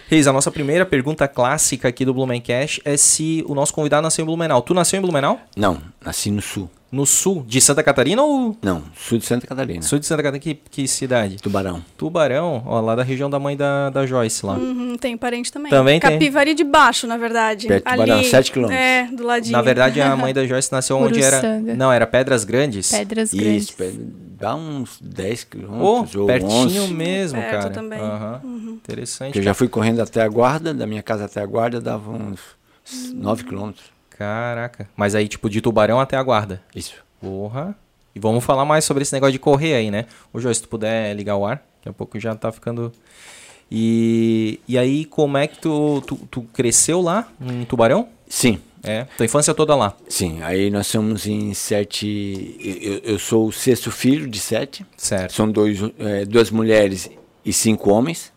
Reis, 0.08 0.26
a 0.26 0.32
nossa 0.32 0.50
primeira 0.50 0.84
pergunta 0.84 1.26
clássica 1.26 1.88
aqui 1.88 2.04
do 2.04 2.12
Blumencast 2.12 2.82
é 2.84 2.96
se 2.96 3.44
o 3.48 3.54
nosso 3.54 3.72
convidado 3.72 4.02
nasceu 4.02 4.22
em 4.22 4.26
Blumenau. 4.26 4.60
Tu 4.62 4.74
nasceu 4.74 4.98
em 4.98 5.02
Blumenau? 5.02 5.40
Não, 5.56 5.78
nasci 6.04 6.30
no 6.30 6.42
sul. 6.42 6.68
No 6.92 7.06
sul 7.06 7.42
de 7.48 7.58
Santa 7.58 7.82
Catarina 7.82 8.22
ou 8.22 8.54
Não, 8.60 8.82
sul 8.94 9.16
de 9.16 9.24
Santa 9.24 9.46
Catarina. 9.46 9.80
sul 9.80 9.98
de 9.98 10.04
Santa 10.04 10.22
Catarina? 10.22 10.42
Que, 10.42 10.54
que 10.54 10.86
cidade? 10.86 11.38
Tubarão. 11.38 11.82
Tubarão, 11.96 12.62
ó, 12.66 12.80
lá 12.82 12.94
da 12.94 13.02
região 13.02 13.30
da 13.30 13.38
mãe 13.38 13.56
da, 13.56 13.88
da 13.88 14.04
Joyce 14.04 14.44
lá. 14.44 14.52
Uhum, 14.58 14.98
tem 14.98 15.16
parente 15.16 15.50
também. 15.50 15.70
Também 15.70 15.98
tem. 15.98 16.10
Capivari 16.10 16.54
de 16.54 16.62
Baixo, 16.64 17.06
na 17.06 17.16
verdade. 17.16 17.66
Perto 17.66 17.88
Tubarão, 17.90 18.22
sete 18.24 18.52
quilômetros. 18.52 18.78
É, 18.84 19.06
do 19.10 19.24
ladinho. 19.24 19.52
Na 19.52 19.62
verdade, 19.62 20.02
a 20.02 20.14
mãe 20.14 20.34
da 20.34 20.44
Joyce 20.46 20.70
nasceu 20.70 20.98
onde 20.98 21.22
era. 21.22 21.58
Não, 21.60 21.90
era 21.90 22.06
Pedras 22.06 22.44
Grandes. 22.44 22.90
Pedras 22.90 23.32
Grandes. 23.32 23.74
Dá 24.38 24.54
uns 24.54 24.98
10 25.00 25.44
Oh, 25.44 25.50
quilômetros 25.50 26.14
ou 26.16 26.26
pertinho 26.26 26.82
11. 26.82 26.94
mesmo, 26.94 27.40
Perto 27.40 27.52
cara. 27.52 27.70
também. 27.70 28.00
Aham. 28.00 28.40
Uhum. 28.44 28.72
Interessante. 28.72 29.38
Eu 29.38 29.42
já 29.42 29.54
fui 29.54 29.68
correndo 29.68 30.00
até 30.02 30.20
a 30.20 30.28
guarda, 30.28 30.74
da 30.74 30.86
minha 30.86 31.02
casa 31.02 31.24
até 31.26 31.40
a 31.40 31.46
guarda, 31.46 31.80
dava 31.80 32.10
uns 32.10 32.40
9 33.14 33.44
quilômetros. 33.44 33.84
Caraca. 34.16 34.88
Mas 34.96 35.14
aí, 35.14 35.26
tipo, 35.28 35.48
de 35.50 35.60
Tubarão 35.60 35.98
até 36.00 36.16
a 36.16 36.22
guarda. 36.22 36.62
Isso. 36.74 36.94
Porra. 37.20 37.74
E 38.14 38.20
vamos 38.20 38.44
falar 38.44 38.64
mais 38.64 38.84
sobre 38.84 39.02
esse 39.02 39.12
negócio 39.12 39.32
de 39.32 39.38
correr 39.38 39.74
aí, 39.74 39.90
né? 39.90 40.06
Ô, 40.32 40.38
Joyce, 40.38 40.58
se 40.60 40.62
tu 40.66 40.68
puder 40.68 41.14
ligar 41.16 41.36
o 41.36 41.46
ar, 41.46 41.56
daqui 41.78 41.88
a 41.88 41.92
pouco 41.92 42.18
já 42.20 42.34
tá 42.34 42.52
ficando. 42.52 42.92
E, 43.70 44.60
e 44.68 44.76
aí, 44.76 45.04
como 45.06 45.38
é 45.38 45.46
que 45.46 45.58
tu, 45.58 46.02
tu, 46.06 46.16
tu 46.30 46.42
cresceu 46.52 47.00
lá 47.00 47.28
em 47.40 47.64
Tubarão? 47.64 48.08
Sim, 48.28 48.60
É, 48.82 49.04
tua 49.16 49.24
infância 49.26 49.54
toda 49.54 49.74
lá. 49.74 49.94
sim. 50.08 50.42
Aí 50.42 50.70
nós 50.70 50.86
somos 50.88 51.26
em 51.26 51.54
sete. 51.54 52.56
Eu, 52.82 53.12
eu 53.14 53.18
sou 53.18 53.46
o 53.48 53.52
sexto 53.52 53.90
filho 53.90 54.28
de 54.28 54.38
sete. 54.40 54.84
Certo. 54.96 55.32
São 55.32 55.50
dois, 55.50 55.78
eh, 55.98 56.24
duas 56.26 56.50
mulheres 56.50 57.10
e 57.44 57.52
cinco 57.52 57.90
homens. 57.90 58.32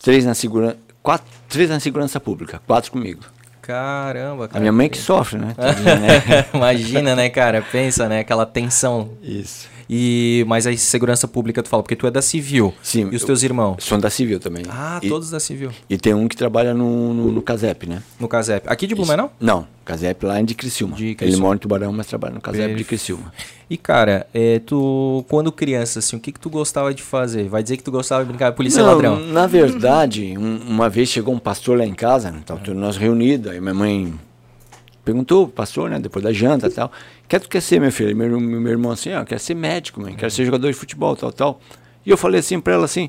Três 0.00 0.24
na 0.24 0.34
segurança. 0.34 0.78
Quatro, 1.02 1.26
três 1.48 1.70
na 1.70 1.80
segurança 1.80 2.20
pública, 2.20 2.60
quatro 2.66 2.92
comigo. 2.92 3.22
Caramba, 3.70 4.48
cara. 4.48 4.58
A 4.58 4.60
minha 4.60 4.72
mãe 4.72 4.88
que 4.88 4.98
sofre, 4.98 5.38
né? 5.38 5.54
Tadinha, 5.56 5.96
né? 5.96 6.46
Imagina, 6.52 7.14
né, 7.14 7.28
cara? 7.28 7.62
Pensa, 7.62 8.08
né? 8.08 8.20
Aquela 8.20 8.44
tensão. 8.44 9.10
Isso. 9.22 9.68
E 9.92 10.44
mas 10.46 10.68
aí 10.68 10.78
segurança 10.78 11.26
pública 11.26 11.60
tu 11.64 11.68
fala, 11.68 11.82
porque 11.82 11.96
tu 11.96 12.06
é 12.06 12.12
da 12.12 12.22
civil. 12.22 12.72
Sim, 12.80 13.08
E 13.10 13.16
os 13.16 13.22
eu- 13.22 13.26
teus 13.26 13.42
irmãos? 13.42 13.82
Sou 13.82 13.98
da 13.98 14.08
civil 14.08 14.38
também. 14.38 14.62
Ah, 14.68 15.00
e, 15.02 15.08
todos 15.08 15.30
da 15.30 15.40
civil. 15.40 15.72
E 15.88 15.98
tem 15.98 16.14
um 16.14 16.28
que 16.28 16.36
trabalha 16.36 16.72
no, 16.72 17.12
no, 17.12 17.32
no 17.32 17.42
Casep, 17.42 17.88
né? 17.88 18.00
No 18.20 18.28
Casep. 18.28 18.68
Aqui 18.68 18.86
de 18.86 18.94
Blumenau? 18.94 19.32
Não, 19.40 19.66
Casep 19.84 20.24
lá 20.24 20.38
é 20.38 20.42
de 20.44 20.54
Criciúma. 20.54 20.94
De 20.96 21.06
Ele 21.06 21.14
Criciúma. 21.16 21.42
mora 21.46 21.56
em 21.56 21.58
Tubarão, 21.58 21.92
mas 21.92 22.06
trabalha 22.06 22.34
no 22.34 22.40
Casep 22.40 22.72
de. 22.76 22.84
Criciúma. 22.84 23.32
E 23.68 23.76
cara, 23.76 24.28
é, 24.32 24.60
tu 24.60 25.24
quando 25.28 25.50
criança, 25.50 25.98
assim, 25.98 26.14
o 26.14 26.20
que 26.20 26.30
que 26.30 26.38
tu 26.38 26.48
gostava 26.48 26.94
de 26.94 27.02
fazer? 27.02 27.48
Vai 27.48 27.60
dizer 27.64 27.76
que 27.76 27.82
tu 27.82 27.90
gostava 27.90 28.22
de 28.22 28.28
brincar 28.28 28.50
de 28.50 28.56
polícia 28.56 28.84
Não, 28.84 28.90
ladrão? 28.92 29.18
Na 29.18 29.48
verdade, 29.48 30.36
um- 30.38 30.60
uma 30.68 30.88
vez 30.88 31.08
chegou 31.08 31.34
um 31.34 31.38
pastor 31.40 31.76
lá 31.76 31.84
em 31.84 31.94
casa, 31.94 32.32
tava 32.46 32.60
todos 32.60 32.80
nós 32.80 32.96
reunidos, 32.96 33.50
aí 33.50 33.60
minha 33.60 33.74
mãe 33.74 34.14
perguntou 35.04 35.48
pastor, 35.48 35.90
né, 35.90 35.98
depois 35.98 36.22
da 36.24 36.32
janta 36.32 36.68
e 36.68 36.70
tal, 36.70 36.92
que 37.38 37.46
tu 37.46 37.48
quer 37.48 37.60
ser, 37.62 37.80
meu 37.80 37.92
filho? 37.92 38.16
Meu, 38.16 38.28
meu, 38.40 38.60
meu 38.60 38.72
irmão 38.72 38.90
assim, 38.92 39.12
ó, 39.14 39.24
quero 39.24 39.40
ser 39.40 39.54
médico, 39.54 40.00
mãe, 40.00 40.14
quero 40.14 40.30
ser 40.30 40.44
jogador 40.44 40.66
de 40.68 40.74
futebol, 40.74 41.14
tal, 41.16 41.32
tal. 41.32 41.60
E 42.04 42.10
eu 42.10 42.16
falei 42.16 42.40
assim 42.40 42.58
pra 42.60 42.74
ela 42.74 42.84
assim, 42.86 43.08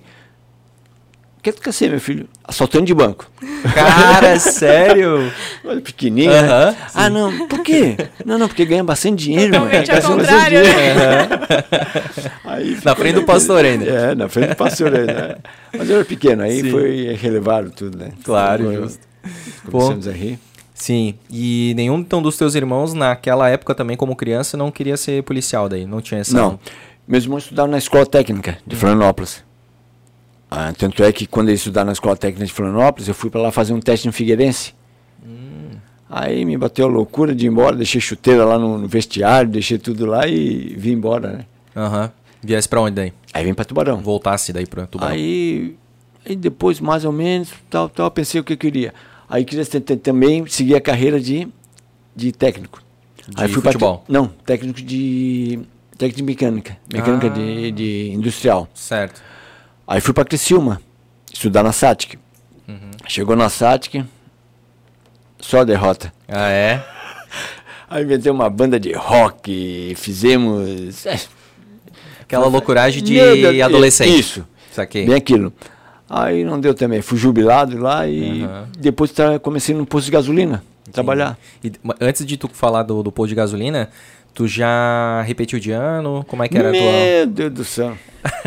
o 1.40 1.42
que 1.42 1.52
tu 1.52 1.60
quer 1.62 1.72
ser, 1.74 1.90
meu 1.90 2.00
filho? 2.00 2.28
Assaltante 2.44 2.86
de 2.86 2.94
banco. 2.94 3.26
Cara, 3.74 4.38
sério? 4.40 5.32
Olha, 5.66 5.82
pequenininho, 5.82 6.32
Aham, 6.32 6.72
né? 6.72 6.78
Ah, 6.94 7.10
não, 7.10 7.48
por 7.48 7.62
quê? 7.64 7.96
Não, 8.24 8.38
não, 8.38 8.48
porque 8.48 8.64
ganha 8.64 8.84
bastante 8.84 9.24
dinheiro, 9.24 9.60
mãe. 9.60 9.82
Totalmente 9.84 9.88
Ganha 9.88 10.02
bastante 10.02 10.20
contrário, 10.20 10.62
dinheiro. 10.64 11.00
né? 11.00 12.32
Aí 12.46 12.78
Na 12.86 12.96
frente 12.96 13.16
do 13.16 13.24
pastor 13.24 13.66
ainda. 13.66 13.86
É, 13.86 14.14
na 14.16 14.30
frente 14.30 14.50
do 14.50 14.56
pastor 14.56 14.94
ainda. 14.94 15.14
né? 15.14 15.36
Mas 15.76 15.90
eu 15.90 15.96
era 15.96 16.06
pequeno, 16.06 16.44
aí 16.44 16.62
Sim. 16.62 16.70
foi 16.72 17.14
relevaram 17.20 17.70
tudo, 17.72 17.98
né? 17.98 18.12
Claro, 18.24 18.72
Então, 18.72 18.84
justo. 18.84 19.00
Começamos 19.72 20.08
a 20.08 20.12
rir. 20.12 20.38
Sim. 20.82 21.14
E 21.30 21.74
nenhum 21.76 22.00
então 22.00 22.24
dos 22.24 22.36
teus 22.36 22.56
irmãos 22.56 22.96
naquela 22.96 23.48
época 23.48 23.76
também 23.76 23.96
como 23.96 24.16
criança 24.16 24.58
não 24.58 24.72
queria 24.72 24.98
ser 24.98 25.22
policial 25.22 25.70
daí, 25.70 25.86
não 25.86 26.02
tinha 26.02 26.22
essa 26.22 26.36
Não, 26.36 26.60
meus 27.08 27.24
irmãos 27.24 27.44
estudaram 27.44 27.70
na 27.70 27.78
escola 27.78 28.04
técnica 28.04 28.58
de 28.66 28.76
Florianópolis. 28.76 29.44
Ah, 30.50 30.74
tanto 30.76 31.04
é 31.04 31.12
que 31.14 31.28
quando 31.28 31.50
eles 31.50 31.60
estudaram 31.60 31.86
na 31.86 31.92
escola 31.92 32.18
técnica 32.18 32.48
de 32.48 32.52
Florianópolis, 32.52 33.08
eu 33.08 33.14
fui 33.14 33.30
para 33.30 33.40
lá 33.40 33.52
fazer 33.52 33.74
um 33.74 33.80
teste 33.80 34.08
no 34.08 34.12
Figueirense. 34.12 34.74
Aí 36.10 36.44
me 36.46 36.58
bateu 36.58 36.88
a 36.88 36.90
loucura 36.90 37.36
de 37.36 37.46
ir 37.46 37.50
embora, 37.50 37.76
deixei 37.76 38.02
chuteira 38.02 38.44
lá 38.44 38.58
no, 38.58 38.80
no 38.80 38.88
vestiário, 38.88 39.52
deixei 39.52 39.78
tudo 39.78 40.08
lá 40.08 40.28
e 40.28 40.76
vim 40.76 40.94
embora, 40.94 41.32
né? 41.32 41.46
Aham. 41.76 42.12
Viesse 42.42 42.68
pra 42.68 42.82
onde 42.82 42.96
daí? 42.96 43.14
Aí 43.32 43.46
vim 43.46 43.54
para 43.54 43.66
Tubarão. 43.66 43.98
Voltasse 43.98 44.52
daí 44.52 44.66
pra 44.66 44.88
Tubarão. 44.88 45.14
Aí, 45.14 45.76
aí 46.26 46.36
depois, 46.36 46.80
mais 46.80 47.06
ou 47.06 47.12
menos, 47.12 47.54
tal, 47.70 47.88
tal, 47.88 48.10
pensei 48.10 48.42
o 48.42 48.44
que 48.44 48.54
eu 48.54 48.58
queria. 48.58 48.96
Aí 49.32 49.46
queria 49.46 49.66
também 50.04 50.46
seguir 50.46 50.76
a 50.76 50.82
carreira 50.82 51.20
de, 51.20 51.48
de 52.16 52.32
técnico. 52.34 52.84
De 53.28 53.42
aí 53.42 53.48
fui 53.48 53.62
pra 53.62 53.72
futebol? 53.72 54.04
te- 54.06 54.12
não, 54.12 54.28
técnico 54.28 54.82
de 54.82 55.60
técnico 55.98 56.18
de 56.18 56.24
mecânica, 56.24 56.78
mecânica 56.92 57.28
Ah. 57.28 57.30
de, 57.30 57.72
de 57.72 58.12
industrial. 58.12 58.68
Certo. 58.74 59.22
Aí 59.88 60.02
fui 60.02 60.14
para 60.14 60.26
Criciúma, 60.26 60.82
estudar 61.34 61.64
na 61.64 61.72
SATIC. 61.72 62.18
Uhum. 62.68 62.92
Chegou 63.08 63.36
na 63.38 63.48
SATIC, 63.50 64.04
só 65.40 65.64
derrota. 65.64 66.14
Ah, 66.28 66.50
é? 66.50 66.84
Aí 67.90 68.04
inventei 68.04 68.32
uma 68.32 68.50
banda 68.50 68.80
de 68.80 68.92
rock, 68.94 69.94
fizemos... 69.96 71.06
é, 71.06 71.20
Aquela 72.22 72.48
loucuragem 72.48 73.04
de 73.04 73.62
adolescente. 73.62 74.18
Isso. 74.20 74.48
Saquei. 74.74 75.06
Bem 75.06 75.16
aquilo. 75.16 75.54
Aí 76.14 76.44
não 76.44 76.60
deu 76.60 76.74
também. 76.74 77.02
Fui 77.02 77.18
jubilado 77.18 77.78
lá 77.78 78.06
e 78.06 78.44
Aham. 78.44 78.68
depois 78.78 79.14
comecei 79.42 79.74
no 79.74 79.86
posto 79.86 80.08
de 80.08 80.12
gasolina, 80.12 80.62
trabalhar. 80.92 81.38
E, 81.64 81.72
antes 82.02 82.26
de 82.26 82.36
tu 82.36 82.50
falar 82.50 82.84
do, 82.84 83.02
do 83.02 83.14
posto 83.14 83.30
de 83.30 83.36
gasolina, 83.36 83.90
tu 84.34 84.46
já 84.46 85.22
repetiu 85.22 85.58
de 85.58 85.72
ano? 85.72 86.26
Como 86.28 86.44
é 86.44 86.50
que 86.50 86.58
era 86.58 86.72
a 86.72 86.74
tua... 86.74 86.92
Meu 86.92 87.28
Deus 87.28 87.54
do 87.54 87.64
céu. 87.64 87.98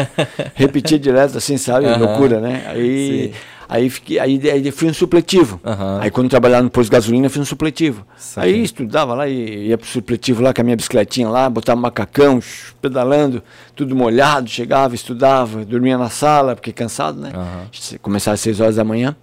Repetia 0.55 0.99
direto 0.99 1.39
assim, 1.39 1.57
sabe? 1.57 1.87
Aham. 1.87 2.05
Loucura, 2.05 2.39
né? 2.39 2.65
Aí, 2.67 3.33
Sim. 3.33 3.39
Aí, 3.69 3.89
fiquei, 3.91 4.19
aí, 4.19 4.41
aí 4.51 4.71
fui 4.71 4.89
um 4.89 4.95
supletivo. 4.95 5.61
Aham. 5.65 5.99
Aí 6.01 6.11
quando 6.11 6.29
trabalhava 6.29 6.63
no 6.63 6.71
posto 6.71 6.91
de 6.91 6.93
gasolina, 6.97 7.29
fui 7.29 7.41
um 7.41 7.45
supletivo. 7.45 8.07
Saquei. 8.17 8.55
Aí 8.55 8.63
estudava 8.63 9.15
lá 9.15 9.29
e 9.29 9.69
ia 9.69 9.79
pro 9.79 9.87
supletivo 9.87 10.43
lá 10.43 10.53
com 10.55 10.61
a 10.61 10.65
minha 10.65 10.77
bicicletinha 10.77 11.29
lá, 11.29 11.49
botava 11.51 11.81
macacão, 11.81 12.41
pedalando, 12.81 13.43
tudo 13.75 13.95
molhado, 13.97 14.49
chegava, 14.49 14.95
estudava, 14.95 15.65
dormia 15.65 15.97
na 15.99 16.11
sala, 16.11 16.55
porque 16.55 16.73
cansado, 16.73 17.21
né? 17.21 17.33
Aham. 17.35 17.67
Começava 18.01 18.35
às 18.35 18.41
6 18.41 18.61
horas 18.61 18.77
da 18.77 18.85
manhã. 18.85 19.17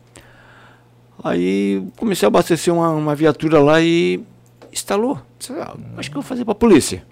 Aí 1.23 1.83
comecei 1.97 2.25
a 2.25 2.29
abastecer 2.29 2.73
uma, 2.73 2.89
uma 2.89 3.15
viatura 3.15 3.59
lá 3.59 3.79
e 3.81 4.23
instalou. 4.73 5.19
"Ah, 5.51 5.75
acho 5.97 6.09
que 6.09 6.17
eu 6.17 6.21
vou 6.21 6.27
fazer 6.27 6.45
pra 6.45 6.55
polícia. 6.55 7.03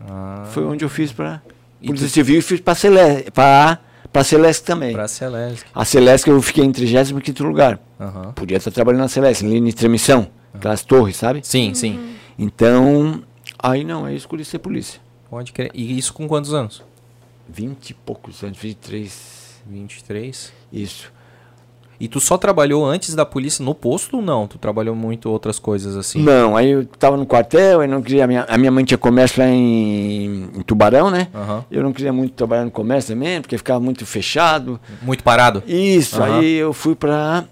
Ah, 0.00 0.44
Foi 0.50 0.64
onde 0.64 0.84
eu 0.84 0.88
fiz 0.88 1.10
pra 1.12 1.40
Polícia 1.84 2.06
tu- 2.08 2.12
Civil 2.12 2.38
e 2.38 2.42
fiz 2.42 2.60
pra 2.60 2.74
Celeste, 2.74 3.30
pra, 3.30 3.78
pra 4.14 4.22
Celeste 4.22 4.62
também. 4.64 4.92
pra 4.92 5.08
Celeste. 5.08 5.64
A 5.74 5.84
Celeste 5.84 6.30
eu 6.30 6.40
fiquei 6.40 6.64
em 6.64 6.70
35 6.70 7.42
lugar. 7.42 7.80
Aham. 8.00 8.32
Podia 8.32 8.56
estar 8.56 8.70
trabalhando 8.70 9.00
na 9.02 9.08
Celeste, 9.08 9.44
em 9.44 9.48
linha 9.50 9.66
de 9.66 9.74
transmissão, 9.74 10.28
aquelas 10.54 10.82
torres, 10.84 11.16
sabe? 11.16 11.40
Sim, 11.42 11.74
sim. 11.74 12.14
Então, 12.38 13.24
aí 13.58 13.82
não, 13.82 14.04
aí 14.04 14.14
eu 14.14 14.16
escolhi 14.16 14.44
ser 14.44 14.60
polícia. 14.60 15.00
Pode 15.28 15.52
crer. 15.52 15.72
E 15.74 15.98
isso 15.98 16.14
com 16.14 16.28
quantos 16.28 16.54
anos? 16.54 16.80
20 17.48 17.90
e 17.90 17.94
poucos 17.94 18.42
anos, 18.44 18.56
23, 18.56 19.60
23. 19.66 20.52
isso. 20.72 21.12
E 22.00 22.08
tu 22.08 22.18
só 22.20 22.36
trabalhou 22.36 22.84
antes 22.84 23.14
da 23.14 23.24
polícia 23.24 23.64
no 23.64 23.74
posto 23.74 24.16
ou 24.16 24.22
não? 24.22 24.46
Tu 24.48 24.58
trabalhou 24.58 24.94
muito 24.96 25.30
outras 25.30 25.58
coisas 25.58 25.96
assim? 25.96 26.20
Não, 26.22 26.56
aí 26.56 26.70
eu 26.70 26.84
tava 26.86 27.16
no 27.16 27.24
quartel, 27.24 27.80
aí 27.80 27.86
não 27.88 28.02
queria, 28.02 28.24
a 28.24 28.26
minha, 28.26 28.42
a 28.48 28.58
minha 28.58 28.70
mãe 28.72 28.84
tinha 28.84 28.98
comércio 28.98 29.40
lá 29.42 29.48
em, 29.48 30.50
em 30.56 30.62
Tubarão, 30.62 31.10
né? 31.10 31.28
Aham. 31.34 31.64
Eu 31.70 31.82
não 31.82 31.92
queria 31.92 32.12
muito 32.12 32.34
trabalhar 32.34 32.64
no 32.64 32.70
comércio 32.70 33.14
também, 33.14 33.40
porque 33.40 33.56
ficava 33.56 33.78
muito 33.80 34.04
fechado. 34.04 34.80
Muito 35.02 35.22
parado? 35.22 35.62
Isso, 35.66 36.20
Aham. 36.20 36.38
aí 36.40 36.54
eu 36.54 36.72
fui 36.72 36.94
pra, 36.96 37.44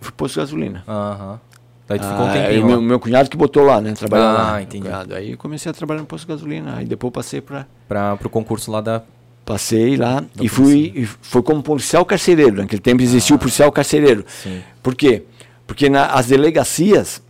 fui 0.00 0.12
posto 0.12 0.34
de 0.34 0.40
gasolina. 0.40 0.82
Aham. 0.88 1.40
Daí 1.86 1.98
tu 1.98 2.06
ficou 2.06 2.24
um 2.24 2.28
Ah, 2.28 2.32
tempinho 2.32 2.48
aí 2.50 2.60
lá. 2.60 2.66
meu, 2.66 2.80
meu 2.82 2.98
cunhado 2.98 3.28
que 3.28 3.36
botou 3.36 3.62
lá, 3.62 3.78
né? 3.80 3.92
Trabalhar 3.92 4.30
Ah, 4.30 4.32
lá. 4.52 4.62
entendi. 4.62 4.84
Cunhado. 4.86 5.14
Aí 5.14 5.32
eu 5.32 5.36
comecei 5.38 5.70
a 5.70 5.74
trabalhar 5.74 6.00
no 6.00 6.06
posto 6.06 6.24
de 6.26 6.32
gasolina. 6.32 6.76
Aí 6.76 6.86
depois 6.86 7.12
passei 7.12 7.40
para 7.42 7.66
Pra, 7.86 8.16
pro 8.16 8.30
concurso 8.30 8.70
lá 8.72 8.80
da... 8.80 9.02
Passei 9.44 9.96
lá 9.96 10.24
e 10.40 10.48
fui 10.48 10.92
e 10.94 11.04
foi 11.06 11.42
como 11.42 11.62
policial 11.62 12.04
carcereiro. 12.04 12.56
Naquele 12.56 12.80
tempo 12.80 13.02
existia 13.02 13.36
o 13.36 13.38
policial 13.38 13.70
carcereiro. 13.70 14.24
Sim. 14.26 14.62
Por 14.82 14.94
quê? 14.94 15.24
Porque 15.66 15.88
na, 15.90 16.06
as 16.06 16.26
delegacias, 16.26 17.22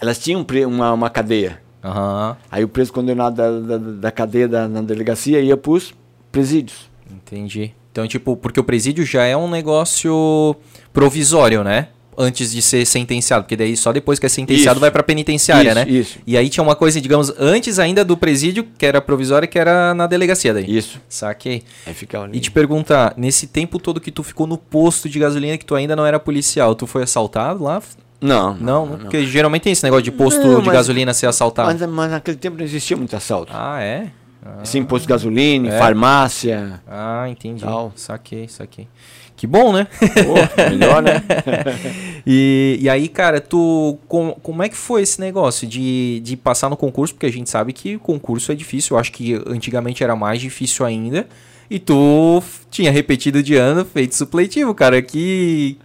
elas 0.00 0.18
tinham 0.18 0.44
uma, 0.66 0.92
uma 0.92 1.08
cadeia. 1.10 1.60
Aham, 1.82 2.36
Aí 2.50 2.62
o 2.62 2.68
preso 2.68 2.92
condenado 2.92 3.36
da, 3.36 3.78
da, 3.78 3.78
da 3.78 4.10
cadeia 4.10 4.46
da, 4.46 4.68
na 4.68 4.82
delegacia 4.82 5.40
ia 5.40 5.56
para 5.56 5.72
os 5.72 5.94
presídios. 6.30 6.90
entendi. 7.10 7.72
Então, 7.90 8.06
tipo, 8.06 8.36
porque 8.36 8.60
o 8.60 8.64
presídio 8.64 9.04
já 9.04 9.24
é 9.24 9.36
um 9.36 9.48
negócio 9.50 10.54
provisório, 10.92 11.64
né? 11.64 11.88
Antes 12.22 12.52
de 12.52 12.60
ser 12.60 12.84
sentenciado, 12.84 13.44
porque 13.44 13.56
daí 13.56 13.76
só 13.76 13.92
depois 13.92 14.18
que 14.18 14.26
é 14.26 14.28
sentenciado 14.28 14.74
Isso. 14.76 14.80
vai 14.80 14.90
pra 14.90 15.02
penitenciária, 15.02 15.70
Isso, 15.70 15.74
né? 15.74 15.86
isso. 15.88 16.18
E 16.26 16.36
aí 16.36 16.48
tinha 16.50 16.62
uma 16.62 16.76
coisa, 16.76 17.00
digamos, 17.00 17.32
antes 17.38 17.78
ainda 17.78 18.04
do 18.04 18.16
presídio, 18.16 18.66
que 18.76 18.84
era 18.84 19.00
provisória, 19.00 19.48
que 19.48 19.58
era 19.58 19.94
na 19.94 20.06
delegacia 20.06 20.52
daí. 20.52 20.66
Isso. 20.68 21.00
Saquei. 21.08 21.62
Aí 21.86 21.94
ali. 22.22 22.36
E 22.36 22.40
te 22.40 22.50
perguntar, 22.50 23.14
nesse 23.16 23.46
tempo 23.46 23.78
todo 23.78 24.00
que 24.00 24.10
tu 24.10 24.22
ficou 24.22 24.46
no 24.46 24.58
posto 24.58 25.08
de 25.08 25.18
gasolina, 25.18 25.56
que 25.56 25.64
tu 25.64 25.74
ainda 25.74 25.96
não 25.96 26.04
era 26.04 26.20
policial, 26.20 26.74
tu 26.74 26.86
foi 26.86 27.02
assaltado 27.04 27.64
lá? 27.64 27.80
Não, 28.20 28.54
Não, 28.54 28.86
porque 28.98 29.24
geralmente 29.24 29.62
tem 29.62 29.72
esse 29.72 29.82
negócio 29.82 30.02
de 30.02 30.12
posto 30.12 30.46
Não, 30.46 30.60
de 30.60 30.66
mas- 30.66 30.74
gasolina 30.74 31.14
ser 31.14 31.26
assaltado. 31.26 31.72
Mas, 31.72 31.80
mas 31.90 32.10
naquele 32.10 32.36
tempo 32.36 32.58
não 32.58 32.64
existia 32.64 32.94
muito 32.96 33.16
assalto. 33.16 33.50
Ah, 33.54 33.80
é? 33.80 34.08
Ah, 34.44 34.64
Sim, 34.64 34.84
posto 34.84 35.02
de 35.06 35.08
gasolina, 35.08 35.68
É. 35.74 35.78
farmácia. 35.78 36.82
ah, 36.86 37.26
entendi. 37.30 37.62
Tal. 37.62 37.92
Saquei, 37.96 38.46
saquei. 38.48 38.88
Que 39.40 39.46
bom, 39.46 39.72
né? 39.72 39.86
Pô, 39.98 40.62
melhor, 40.70 41.02
né? 41.02 41.22
E, 42.26 42.76
e 42.78 42.90
aí, 42.90 43.08
cara, 43.08 43.40
tu. 43.40 43.96
Com, 44.06 44.32
como 44.42 44.62
é 44.62 44.68
que 44.68 44.76
foi 44.76 45.00
esse 45.00 45.18
negócio 45.18 45.66
de, 45.66 46.20
de 46.20 46.36
passar 46.36 46.68
no 46.68 46.76
concurso? 46.76 47.14
Porque 47.14 47.24
a 47.24 47.32
gente 47.32 47.48
sabe 47.48 47.72
que 47.72 47.96
o 47.96 47.98
concurso 47.98 48.52
é 48.52 48.54
difícil. 48.54 48.94
Eu 48.94 49.00
acho 49.00 49.10
que 49.10 49.42
antigamente 49.46 50.04
era 50.04 50.14
mais 50.14 50.42
difícil 50.42 50.84
ainda. 50.84 51.26
E 51.70 51.78
tu 51.78 52.42
tinha 52.70 52.90
repetido 52.90 53.42
de 53.42 53.54
ano, 53.56 53.82
feito 53.86 54.14
supletivo, 54.14 54.74
cara. 54.74 55.00
Que. 55.00 55.78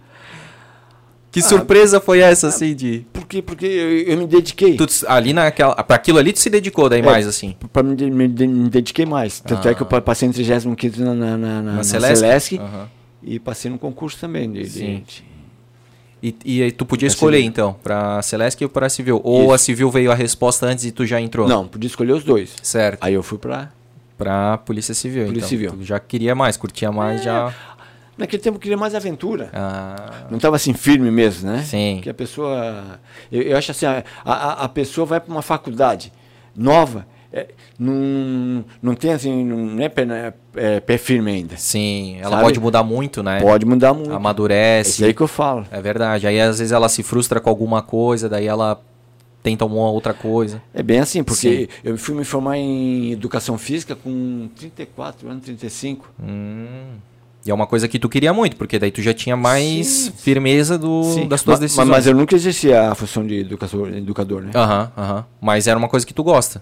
Que 1.32 1.40
surpresa 1.40 1.98
foi 1.98 2.18
essa, 2.20 2.48
assim, 2.48 2.74
de. 2.74 3.06
Por 3.10 3.26
quê? 3.26 3.40
Porque 3.40 3.64
eu, 3.64 4.12
eu 4.12 4.18
me 4.18 4.26
dediquei. 4.26 4.76
Tu, 4.76 4.86
ali 5.08 5.32
naquela. 5.32 5.74
Pra 5.82 5.96
aquilo 5.96 6.18
ali 6.18 6.34
tu 6.34 6.40
se 6.40 6.50
dedicou 6.50 6.90
daí 6.90 7.00
É, 7.00 7.02
mais, 7.02 7.26
assim. 7.26 7.56
Pra 7.72 7.82
me, 7.82 7.94
me, 8.10 8.28
me 8.28 8.68
dediquei 8.68 9.06
mais. 9.06 9.40
Tanto 9.40 9.66
é 9.66 9.74
que 9.74 9.80
eu 9.80 9.86
pa- 9.86 10.02
passei 10.02 10.28
em 10.28 10.32
35 10.32 10.76
na, 10.98 11.14
na, 11.14 11.36
na, 11.38 11.62
na, 11.62 11.72
Na 11.76 11.82
Celesc? 11.84 12.20
Celesc 12.20 12.58
Aham. 12.58 12.95
E 13.26 13.38
passei 13.38 13.70
no 13.70 13.78
concurso 13.78 14.18
também. 14.18 14.50
De, 14.50 14.66
Sim. 14.68 15.02
de- 15.06 15.24
E, 16.22 16.62
e 16.62 16.72
tu 16.72 16.86
podia 16.86 17.08
Pra 17.08 17.14
escolher, 17.14 17.36
civil. 17.38 17.48
então, 17.50 17.76
pra 17.82 18.22
Celeste 18.22 18.64
ou 18.64 18.70
pra 18.70 18.88
Civil? 18.88 19.20
Ou 19.22 19.44
Isso. 19.44 19.52
a 19.54 19.58
Civil 19.58 19.90
veio 19.90 20.10
a 20.10 20.14
resposta 20.14 20.64
antes 20.66 20.84
e 20.86 20.90
tu 20.90 21.04
já 21.04 21.20
entrou? 21.20 21.46
Não, 21.46 21.68
podia 21.68 21.86
escolher 21.88 22.12
os 22.12 22.24
dois. 22.24 22.54
Certo. 22.62 23.02
Aí 23.04 23.12
eu 23.14 23.22
fui 23.22 23.36
pra. 23.38 23.70
Pra 24.16 24.56
Polícia 24.58 24.94
Civil, 24.94 25.26
Polícia 25.26 25.38
então. 25.40 25.48
Civil. 25.48 25.70
Tu 25.72 25.84
já 25.84 26.00
queria 26.00 26.34
mais, 26.34 26.56
curtia 26.56 26.90
mais, 26.90 27.22
já... 27.22 27.52
Naquele 28.16 28.42
tempo 28.42 28.56
eu 28.56 28.60
queria 28.60 28.78
mais 28.78 28.94
aventura. 28.94 29.50
Ah, 29.52 30.24
Não 30.30 30.38
estava 30.38 30.56
assim 30.56 30.72
firme 30.72 31.10
mesmo, 31.10 31.50
né? 31.50 31.62
Sim. 31.62 31.96
Porque 31.96 32.08
a 32.08 32.14
pessoa. 32.14 32.98
Eu, 33.30 33.42
eu 33.42 33.56
acho 33.58 33.70
assim, 33.72 33.84
a, 33.84 34.02
a, 34.24 34.64
a 34.64 34.68
pessoa 34.70 35.04
vai 35.04 35.20
para 35.20 35.30
uma 35.30 35.42
faculdade 35.42 36.10
nova, 36.56 37.06
é, 37.36 37.48
não, 37.78 38.64
não 38.80 38.94
tem 38.94 39.12
assim, 39.12 39.44
não 39.44 39.78
é 39.84 39.90
pé, 39.90 40.06
né, 40.06 40.32
é, 40.54 40.80
pé 40.80 40.96
firme 40.96 41.30
ainda. 41.30 41.54
sim, 41.58 42.16
ela 42.18 42.30
Sabe? 42.30 42.42
pode 42.44 42.58
mudar 42.60 42.82
muito, 42.82 43.22
né? 43.22 43.42
Pode 43.42 43.66
mudar 43.66 43.92
muito. 43.92 44.10
É 44.10 44.14
Amadurece. 44.14 44.90
isso 44.90 45.04
aí 45.04 45.12
que 45.12 45.20
eu 45.20 45.28
falo. 45.28 45.66
É 45.70 45.78
verdade. 45.82 46.26
Aí 46.26 46.40
às 46.40 46.58
vezes 46.58 46.72
ela 46.72 46.88
se 46.88 47.02
frustra 47.02 47.38
com 47.38 47.50
alguma 47.50 47.82
coisa, 47.82 48.26
daí 48.26 48.46
ela 48.46 48.80
tenta 49.42 49.66
uma 49.66 49.90
outra 49.90 50.14
coisa. 50.14 50.62
É 50.72 50.82
bem 50.82 50.98
assim, 50.98 51.22
porque 51.22 51.68
Sim. 51.70 51.78
eu 51.84 51.98
fui 51.98 52.14
me 52.14 52.24
formar 52.24 52.56
em 52.56 53.12
educação 53.12 53.58
física 53.58 53.94
com 53.94 54.48
34 54.56 55.28
anos, 55.28 55.44
35. 55.44 56.10
Hum. 56.18 56.94
E 57.44 57.50
é 57.50 57.54
uma 57.54 57.66
coisa 57.66 57.86
que 57.86 57.98
tu 57.98 58.08
queria 58.08 58.32
muito, 58.32 58.56
porque 58.56 58.78
daí 58.78 58.90
tu 58.90 59.00
já 59.02 59.12
tinha 59.14 59.36
mais 59.36 59.86
Sim. 59.86 60.12
firmeza 60.16 60.76
do, 60.76 61.04
Sim. 61.04 61.28
das 61.28 61.42
tuas 61.42 61.60
decisões. 61.60 61.86
Mas, 61.86 62.06
eu 62.06 62.14
nunca 62.14 62.34
exerci 62.34 62.72
a 62.72 62.92
função 62.94 63.24
de 63.24 63.40
educador, 63.40 63.88
educador 63.94 64.42
né? 64.42 64.50
Aham, 64.54 64.90
aham. 64.96 65.24
Mas 65.40 65.68
era 65.68 65.78
uma 65.78 65.88
coisa 65.88 66.04
que 66.04 66.14
tu 66.14 66.24
gosta. 66.24 66.60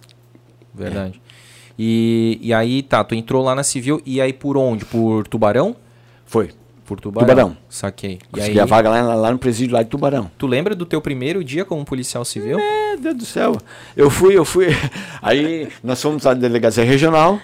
Verdade. 0.75 1.21
E, 1.79 2.39
e 2.41 2.53
aí, 2.55 2.83
tá, 2.83 3.03
tu 3.03 3.15
entrou 3.15 3.43
lá 3.43 3.55
na 3.55 3.63
Civil, 3.63 4.01
e 4.07 4.21
aí 4.21 4.33
por 4.33 4.57
onde? 4.57 4.85
Por 4.85 5.27
Tubarão? 5.27 5.75
Foi. 6.25 6.51
Por 6.85 7.01
Tubarão. 7.01 7.27
Tubarão. 7.29 7.57
Saquei. 7.69 8.19
E 8.29 8.37
Consegui 8.37 8.59
aí, 8.59 8.61
a 8.61 8.65
vaga 8.67 8.91
lá, 8.91 9.15
lá 9.15 9.31
no 9.33 9.39
presídio 9.39 9.75
lá 9.75 9.83
de 9.83 9.89
Tubarão. 9.89 10.31
tu 10.39 10.47
lembra 10.47 10.75
do 10.75 10.85
teu 10.85 11.01
primeiro 11.01 11.43
dia 11.43 11.65
como 11.65 11.85
policial 11.85 12.25
civil? 12.25 12.59
Meu 12.59 13.01
Deus 13.01 13.17
do 13.17 13.25
céu. 13.25 13.57
Eu 13.97 14.11
fui, 14.11 14.37
eu 14.37 14.45
fui. 14.45 14.67
Aí 15.23 15.69
nós 15.83 16.01
fomos 16.01 16.27
à 16.27 16.35
delegacia 16.35 16.85
regional, 16.85 17.41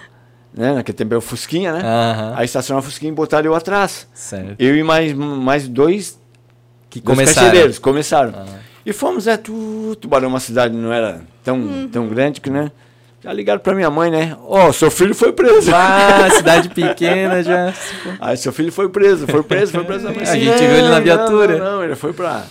né? 0.53 0.73
Naquele 0.73 0.95
tempo 0.97 1.13
era 1.13 1.17
o 1.17 1.21
Fusquinha, 1.21 1.73
né? 1.73 1.81
Aham. 1.83 2.33
Aí 2.37 2.45
estacionaram 2.45 2.85
o 2.85 2.89
Fusquinha 2.89 3.11
e 3.11 3.15
botaram 3.15 3.47
eu 3.47 3.55
atrás. 3.55 4.07
Certo. 4.13 4.55
Eu 4.59 4.75
e 4.77 4.83
mais, 4.83 5.11
mais 5.13 5.67
dois, 5.67 6.19
Que 6.89 7.01
dois 7.01 7.17
começaram. 7.17 7.47
carcereiros, 7.47 7.79
começaram. 7.79 8.33
E 8.85 8.93
fomos, 8.93 9.25
é, 9.27 9.37
tu, 9.37 9.95
Tubarão, 9.99 10.29
uma 10.29 10.39
cidade 10.39 10.75
não 10.75 10.93
era 10.93 11.21
tão, 11.43 11.87
tão 11.91 12.07
grande 12.07 12.39
que, 12.39 12.49
né? 12.49 12.71
Já 13.23 13.31
ligaram 13.31 13.59
pra 13.59 13.75
minha 13.75 13.89
mãe, 13.89 14.09
né? 14.09 14.35
Ó, 14.47 14.71
seu 14.71 14.89
filho 14.89 15.13
foi 15.13 15.31
preso. 15.31 15.71
Ah, 15.73 16.27
cidade 16.35 16.69
pequena 16.69 17.43
já. 17.43 17.71
Aí 18.19 18.35
seu 18.35 18.51
filho 18.51 18.71
foi 18.71 18.89
preso, 18.89 19.27
foi 19.27 19.43
preso, 19.43 19.71
foi 19.71 19.83
preso. 19.83 20.07
A 20.09 20.11
gente 20.35 20.57
viu 20.57 20.71
ele 20.71 20.89
na 20.89 20.99
viatura. 20.99 21.59
Não, 21.59 21.65
não, 21.77 21.83
ele 21.83 21.95
foi 21.95 22.13
pra. 22.13 22.45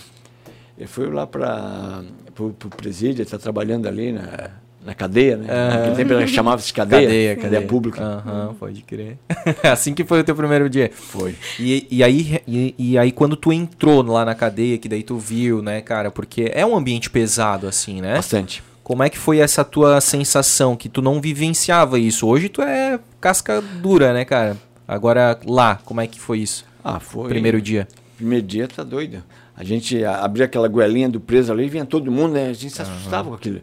Ele 0.77 0.87
foi 0.87 1.11
lá 1.11 1.27
para 1.27 2.01
pro, 2.33 2.51
pro 2.51 2.69
presídio, 2.69 3.21
ele 3.21 3.29
tá 3.29 3.37
trabalhando 3.37 3.85
ali 3.85 4.13
na, 4.13 4.49
na 4.85 4.93
cadeia, 4.93 5.35
né? 5.35 5.47
Aham. 5.49 5.77
Naquele 5.77 5.95
tempo 5.97 6.13
ele 6.13 6.27
chamava-se 6.27 6.73
cadeia. 6.73 7.01
Cadeia, 7.01 7.35
cadeia. 7.35 7.61
pública. 7.63 8.01
Aham, 8.01 8.55
pode 8.57 8.81
crer. 8.81 9.17
assim 9.69 9.93
que 9.93 10.05
foi 10.05 10.21
o 10.21 10.23
teu 10.23 10.35
primeiro 10.37 10.69
dia. 10.69 10.89
Foi. 10.93 11.35
E, 11.59 11.85
e, 11.91 12.01
aí, 12.01 12.41
e, 12.47 12.75
e 12.79 12.97
aí, 12.97 13.11
quando 13.11 13.35
tu 13.35 13.51
entrou 13.51 14.01
lá 14.03 14.23
na 14.23 14.33
cadeia, 14.33 14.77
que 14.77 14.87
daí 14.87 15.03
tu 15.03 15.17
viu, 15.17 15.61
né, 15.61 15.81
cara? 15.81 16.09
Porque 16.09 16.49
é 16.53 16.65
um 16.65 16.77
ambiente 16.77 17.09
pesado, 17.09 17.67
assim, 17.67 17.99
né? 17.99 18.15
Bastante. 18.15 18.63
Como 18.91 19.03
é 19.03 19.09
que 19.09 19.17
foi 19.17 19.37
essa 19.39 19.63
tua 19.63 20.01
sensação 20.01 20.75
que 20.75 20.89
tu 20.89 21.01
não 21.01 21.21
vivenciava 21.21 21.97
isso? 21.97 22.27
Hoje 22.27 22.49
tu 22.49 22.61
é 22.61 22.99
casca 23.21 23.61
dura, 23.61 24.11
né, 24.11 24.25
cara? 24.25 24.57
Agora 24.85 25.39
lá, 25.45 25.77
como 25.85 26.01
é 26.01 26.07
que 26.07 26.19
foi 26.19 26.39
isso? 26.39 26.65
Ah, 26.83 26.99
foi. 26.99 27.29
Primeiro 27.29 27.61
dia. 27.61 27.87
Primeiro 28.17 28.45
dia 28.45 28.67
tá 28.67 28.83
doido. 28.83 29.23
A 29.55 29.63
gente 29.63 30.03
abria 30.03 30.43
aquela 30.43 30.67
goelinha 30.67 31.07
do 31.07 31.21
preso 31.21 31.53
ali, 31.53 31.69
vinha 31.69 31.85
todo 31.85 32.11
mundo, 32.11 32.33
né? 32.33 32.49
A 32.49 32.53
gente 32.53 32.69
se 32.73 32.81
assustava 32.81 33.29
com 33.29 33.35
aquilo. 33.35 33.61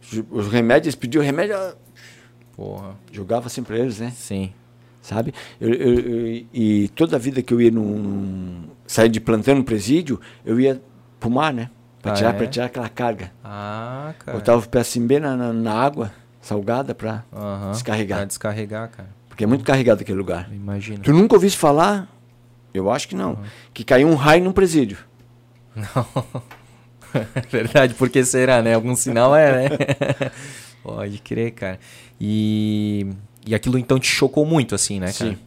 Os- 0.00 0.22
Os 0.46 0.46
remédios, 0.52 0.86
eles 0.86 0.94
pediam 0.94 1.24
remédio, 1.24 1.56
ah, 1.56 1.74
Porra. 2.54 2.94
jogava 3.10 3.48
assim 3.48 3.64
pra 3.64 3.76
eles, 3.76 3.98
né? 3.98 4.12
Sim. 4.16 4.52
sabe? 5.02 5.34
Eu, 5.60 5.72
eu- 5.74 5.98
eu- 5.98 6.46
e 6.54 6.88
toda 6.94 7.16
a 7.16 7.18
vida 7.18 7.42
que 7.42 7.52
eu 7.52 7.60
ia 7.60 7.70
num, 7.72 7.82
num- 7.98 8.62
sair 8.86 9.08
de 9.08 9.18
plantão 9.18 9.56
no 9.56 9.64
presídio, 9.64 10.20
eu 10.46 10.60
ia 10.60 10.80
pro 11.18 11.28
mar, 11.28 11.52
né? 11.52 11.68
Para 12.02 12.12
Ah, 12.12 12.14
tirar, 12.14 12.30
é? 12.30 12.32
pra 12.32 12.46
tirar 12.46 12.66
aquela 12.66 12.88
carga. 12.88 13.32
Ah, 13.44 14.12
cara. 14.18 14.38
Botava 14.38 14.64
o 14.64 14.68
pé 14.68 14.80
assim 14.80 15.06
bem 15.06 15.18
na, 15.20 15.36
na, 15.36 15.52
na 15.52 15.72
água 15.74 16.12
salgada 16.40 16.94
para 16.94 17.24
Aham, 17.32 17.72
descarregar. 17.72 18.18
Pra 18.18 18.24
descarregar, 18.26 18.88
cara. 18.90 19.08
Porque 19.28 19.44
é 19.44 19.46
muito 19.46 19.64
carregado 19.64 20.00
aquele 20.02 20.18
lugar. 20.18 20.48
Imagina. 20.52 21.00
Tu 21.02 21.12
nunca 21.12 21.34
ouviste 21.34 21.58
falar? 21.58 22.08
Eu 22.72 22.90
acho 22.90 23.08
que 23.08 23.14
não. 23.16 23.38
Que 23.74 23.82
caiu 23.84 24.08
um 24.08 24.14
raio 24.14 24.44
num 24.44 24.52
presídio. 24.52 24.98
Verdade, 27.50 27.94
porque 27.94 28.24
será, 28.24 28.60
né? 28.62 28.74
Algum 28.74 28.94
sinal 28.94 29.34
é, 29.34 29.68
né? 29.68 29.76
Pode 30.82 31.18
crer, 31.18 31.52
cara. 31.52 31.78
E, 32.20 33.06
e 33.46 33.54
aquilo 33.54 33.78
então 33.78 33.98
te 33.98 34.08
chocou 34.08 34.44
muito, 34.44 34.74
assim, 34.74 35.00
né, 35.00 35.12
cara? 35.12 35.30
Sim. 35.32 35.38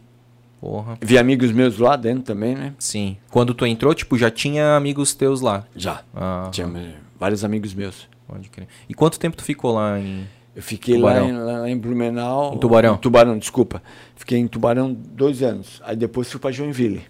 Porra. 0.62 0.96
Vi 1.00 1.18
amigos 1.18 1.50
meus 1.50 1.76
lá 1.76 1.96
dentro 1.96 2.22
também, 2.22 2.54
né? 2.54 2.72
Sim. 2.78 3.16
Quando 3.32 3.52
tu 3.52 3.66
entrou, 3.66 3.92
tipo, 3.92 4.16
já 4.16 4.30
tinha 4.30 4.76
amigos 4.76 5.12
teus 5.12 5.40
lá. 5.40 5.64
Já. 5.74 6.02
Ah, 6.14 6.48
Tinha 6.52 6.70
vários 7.18 7.44
amigos 7.44 7.74
meus. 7.74 8.08
pode 8.28 8.48
crer. 8.48 8.68
E 8.88 8.94
quanto 8.94 9.18
tempo 9.18 9.36
tu 9.36 9.42
ficou 9.42 9.74
lá 9.74 9.98
em. 9.98 10.24
Eu 10.54 10.62
fiquei 10.62 10.96
lá 10.98 11.20
em, 11.20 11.32
lá 11.32 11.68
em 11.68 11.76
Blumenau. 11.76 12.54
Em 12.54 12.58
Tubarão. 12.58 12.96
Tubarão, 12.96 13.36
desculpa. 13.38 13.82
Fiquei 14.14 14.38
em 14.38 14.46
Tubarão 14.46 14.92
dois 14.92 15.42
anos. 15.42 15.82
Aí 15.84 15.96
depois 15.96 16.30
fui 16.30 16.38
para 16.38 16.52
Joinville. 16.52 17.02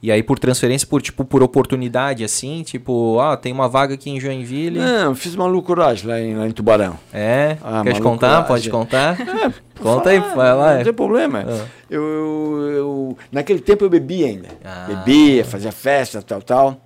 E 0.00 0.12
aí 0.12 0.22
por 0.22 0.38
transferência, 0.38 0.86
por 0.86 1.02
tipo, 1.02 1.24
por 1.24 1.42
oportunidade, 1.42 2.22
assim, 2.22 2.62
tipo, 2.62 3.18
ah, 3.18 3.36
tem 3.36 3.52
uma 3.52 3.68
vaga 3.68 3.94
aqui 3.94 4.08
em 4.10 4.20
Joinville. 4.20 4.78
Não, 4.78 5.12
fiz 5.14 5.34
uma 5.34 5.46
loucuragem 5.46 6.06
lá 6.06 6.20
em, 6.20 6.36
lá 6.36 6.46
em 6.46 6.52
Tubarão. 6.52 6.96
É? 7.12 7.56
Ah, 7.64 7.82
Quer 7.82 7.94
te 7.94 8.00
contar? 8.00 8.42
Pode 8.46 8.70
contar? 8.70 9.20
É, 9.20 9.52
Conta 9.82 10.10
aí, 10.10 10.20
vai 10.20 10.54
lá. 10.54 10.76
Não 10.76 10.84
tem 10.84 10.92
problema. 10.92 11.44
Ah. 11.48 11.66
Eu, 11.90 12.02
eu- 12.02 12.70
eu- 12.70 13.18
naquele 13.32 13.58
tempo 13.60 13.84
eu 13.84 13.90
bebia 13.90 14.26
ainda. 14.26 14.48
Ah. 14.64 14.86
Bebia, 14.88 15.44
fazia 15.44 15.72
festa, 15.72 16.22
tal, 16.22 16.42
tal. 16.42 16.80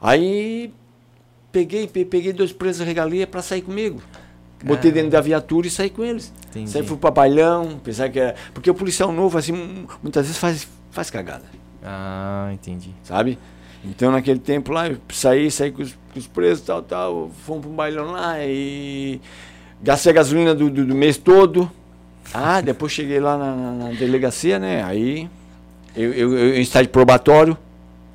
Aí 0.00 0.72
peguei, 1.52 1.86
pe- 1.86 2.04
peguei 2.04 2.32
dois 2.32 2.52
presos 2.52 2.86
regalia 2.86 3.26
para 3.26 3.42
sair 3.42 3.62
comigo. 3.62 4.00
Botei 4.62 4.92
dentro 4.92 5.10
da 5.10 5.20
viatura 5.22 5.66
e 5.66 5.70
saí 5.70 5.88
com 5.88 6.04
eles. 6.04 6.32
Entendi. 6.50 6.70
Saí 6.70 6.82
fui 6.82 6.96
para 6.96 7.10
bailão, 7.10 7.80
pensar 7.82 8.08
que 8.10 8.20
era. 8.20 8.34
Porque 8.52 8.70
o 8.70 8.74
policial 8.74 9.10
novo, 9.10 9.38
assim, 9.38 9.86
muitas 10.02 10.26
vezes 10.26 10.38
faz, 10.38 10.68
faz 10.90 11.10
cagada, 11.10 11.44
Ah, 11.82 12.50
entendi. 12.52 12.90
sabe? 13.04 13.38
Então 13.84 14.12
naquele 14.12 14.38
tempo 14.38 14.72
lá, 14.72 14.88
eu 14.88 14.98
saí, 15.10 15.50
saí 15.50 15.70
com 15.70 15.82
os, 15.82 15.92
com 15.92 16.18
os 16.18 16.26
presos, 16.26 16.64
tal, 16.64 16.82
tal, 16.82 17.30
fomos 17.44 17.62
para 17.62 17.70
um 17.70 17.74
bailão 17.74 18.10
lá 18.12 18.36
e 18.44 19.20
gastei 19.82 20.12
a 20.12 20.14
gasolina 20.14 20.54
do, 20.54 20.68
do, 20.70 20.84
do 20.84 20.94
mês 20.94 21.16
todo. 21.16 21.70
Ah, 22.32 22.60
depois 22.60 22.92
cheguei 22.92 23.18
lá 23.18 23.36
na, 23.38 23.56
na, 23.56 23.72
na 23.72 23.88
delegacia, 23.90 24.58
né? 24.58 24.84
Aí 24.84 25.28
eu, 25.96 26.12
eu, 26.12 26.38
eu 26.38 26.56
em 26.56 26.60
estágio 26.60 26.90
probatório. 26.90 27.56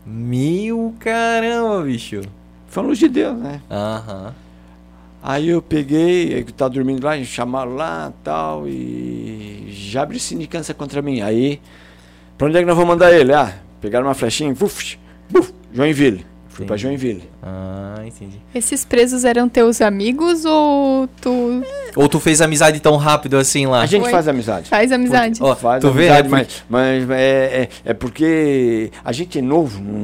Mil 0.06 0.96
caramba, 1.00 1.82
bicho. 1.84 2.22
Foi 2.68 2.84
uma 2.84 2.90
luz 2.90 3.00
de 3.00 3.10
Deus, 3.10 3.38
né? 3.38 3.62
Aham. 3.70 4.34
Aí 5.28 5.50
eu 5.50 5.60
peguei, 5.60 6.40
eu 6.40 6.46
tava 6.52 6.70
dormindo 6.70 7.04
lá, 7.04 7.22
chamaram 7.24 7.74
lá 7.74 8.14
tal, 8.24 8.68
e 8.68 9.66
já 9.72 10.04
abriu 10.04 10.20
sindicância 10.20 10.72
contra 10.72 11.02
mim. 11.02 11.22
Aí, 11.22 11.60
pra 12.38 12.48
onde 12.48 12.58
é 12.58 12.60
que 12.62 12.66
nós 12.66 12.76
vamos 12.76 12.90
mandar 12.90 13.14
ele? 13.14 13.34
Ah, 13.34 13.54
pegaram 13.82 14.08
uma 14.08 14.14
flechinha, 14.14 14.54
buf, 14.54 14.98
buf, 15.30 15.54
Joinville. 15.74 16.26
Fui 16.50 16.64
Entendi. 16.64 16.68
pra 16.68 16.78
Joinville. 16.78 17.24
Ah, 17.44 18.02
entendi. 18.06 18.40
Esses 18.54 18.86
presos 18.86 19.26
eram 19.26 19.50
teus 19.50 19.82
amigos 19.82 20.46
ou 20.46 21.06
tu 21.22 21.62
Ou 21.98 22.08
tu 22.08 22.18
fez 22.18 22.40
amizade 22.40 22.80
tão 22.80 22.96
rápido 22.96 23.36
assim 23.36 23.66
lá? 23.66 23.82
A 23.82 23.86
gente 23.86 24.04
Foi. 24.04 24.12
faz 24.12 24.26
amizade. 24.30 24.70
faz 24.70 24.90
amizade? 24.90 25.40
Ó, 25.44 25.54
Faz 25.54 25.82
tu 25.82 25.92
vê, 25.92 26.08
amizade, 26.08 26.30
né? 26.30 26.48
mas, 26.70 27.08
mas 27.08 27.10
é, 27.12 27.62
é, 27.64 27.70
é 27.84 27.94
porque 27.94 28.90
a 29.04 29.12
gente 29.12 29.38
é 29.38 29.42
novo 29.42 29.82
no, 29.82 30.00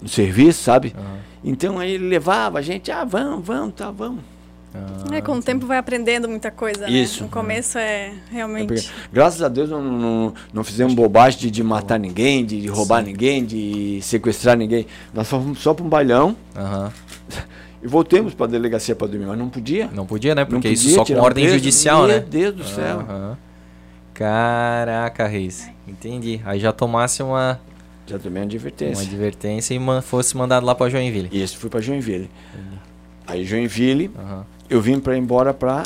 no 0.00 0.08
serviço, 0.08 0.62
sabe? 0.62 0.94
Aham. 0.96 1.18
Então 1.44 1.78
aí 1.78 1.92
ele 1.92 2.08
levava 2.08 2.58
a 2.58 2.62
gente, 2.62 2.90
ah, 2.90 3.04
vamos, 3.04 3.46
vamos, 3.46 3.74
tá, 3.74 3.90
vamos. 3.90 4.20
É, 5.10 5.20
com 5.22 5.32
o 5.32 5.42
tempo 5.42 5.66
vai 5.66 5.78
aprendendo 5.78 6.28
muita 6.28 6.50
coisa, 6.50 6.82
né? 6.86 6.90
Isso. 6.90 7.22
No 7.24 7.28
começo 7.30 7.78
é 7.78 8.08
É 8.08 8.12
realmente... 8.30 8.66
porque, 8.66 8.86
graças 9.12 9.42
a 9.42 9.48
Deus 9.48 9.70
não, 9.70 9.82
não, 9.82 10.34
não 10.52 10.62
fizemos 10.64 10.92
bobagem 10.94 11.40
de, 11.40 11.50
de 11.50 11.62
matar 11.64 11.98
ninguém, 11.98 12.44
de, 12.44 12.60
de 12.60 12.68
roubar 12.68 13.02
ninguém, 13.02 13.44
de 13.44 13.98
sequestrar 14.02 14.56
ninguém. 14.56 14.86
Nós 15.14 15.26
só 15.26 15.40
fomos 15.40 15.58
só 15.60 15.72
para 15.72 15.84
um 15.84 15.88
bailão 15.88 16.36
Aham. 16.54 16.92
e 17.82 17.86
voltemos 17.88 18.34
para 18.34 18.46
a 18.46 18.48
delegacia 18.50 18.94
para 18.94 19.06
dormir, 19.06 19.26
mas 19.26 19.38
não 19.38 19.48
podia. 19.48 19.88
Não 19.92 20.04
podia, 20.06 20.34
né? 20.34 20.42
Não 20.42 20.48
Porque 20.50 20.68
isso 20.68 20.84
podia 20.84 20.96
só 20.96 21.04
com 21.04 21.12
um 21.20 21.24
ordem 21.24 21.44
preso. 21.44 21.58
judicial, 21.58 21.98
Meu 22.06 22.08
né? 22.08 22.20
Deus 22.20 22.54
do 22.54 22.64
céu. 22.64 23.00
Aham. 23.00 23.38
Caraca, 24.12 25.26
Reis. 25.26 25.70
Entendi. 25.86 26.40
Aí 26.44 26.58
já 26.58 26.72
tomasse 26.72 27.22
uma, 27.22 27.60
Já 28.06 28.18
tomei 28.18 28.38
uma 28.42 28.44
uma 28.44 28.46
advertência. 28.46 29.02
advertência 29.06 29.74
e 29.74 29.78
man- 29.78 30.02
fosse 30.02 30.36
mandado 30.36 30.66
lá 30.66 30.74
pra 30.74 30.88
Joinville. 30.90 31.30
Esse 31.32 31.56
fui 31.56 31.70
para 31.70 31.80
Joinville. 31.80 32.28
Aí 33.26 33.44
Joinville, 33.44 34.10
Aham. 34.18 34.44
Eu 34.68 34.80
vim 34.80 35.00
para 35.00 35.16
ir 35.16 35.20
embora 35.20 35.52
para 35.54 35.84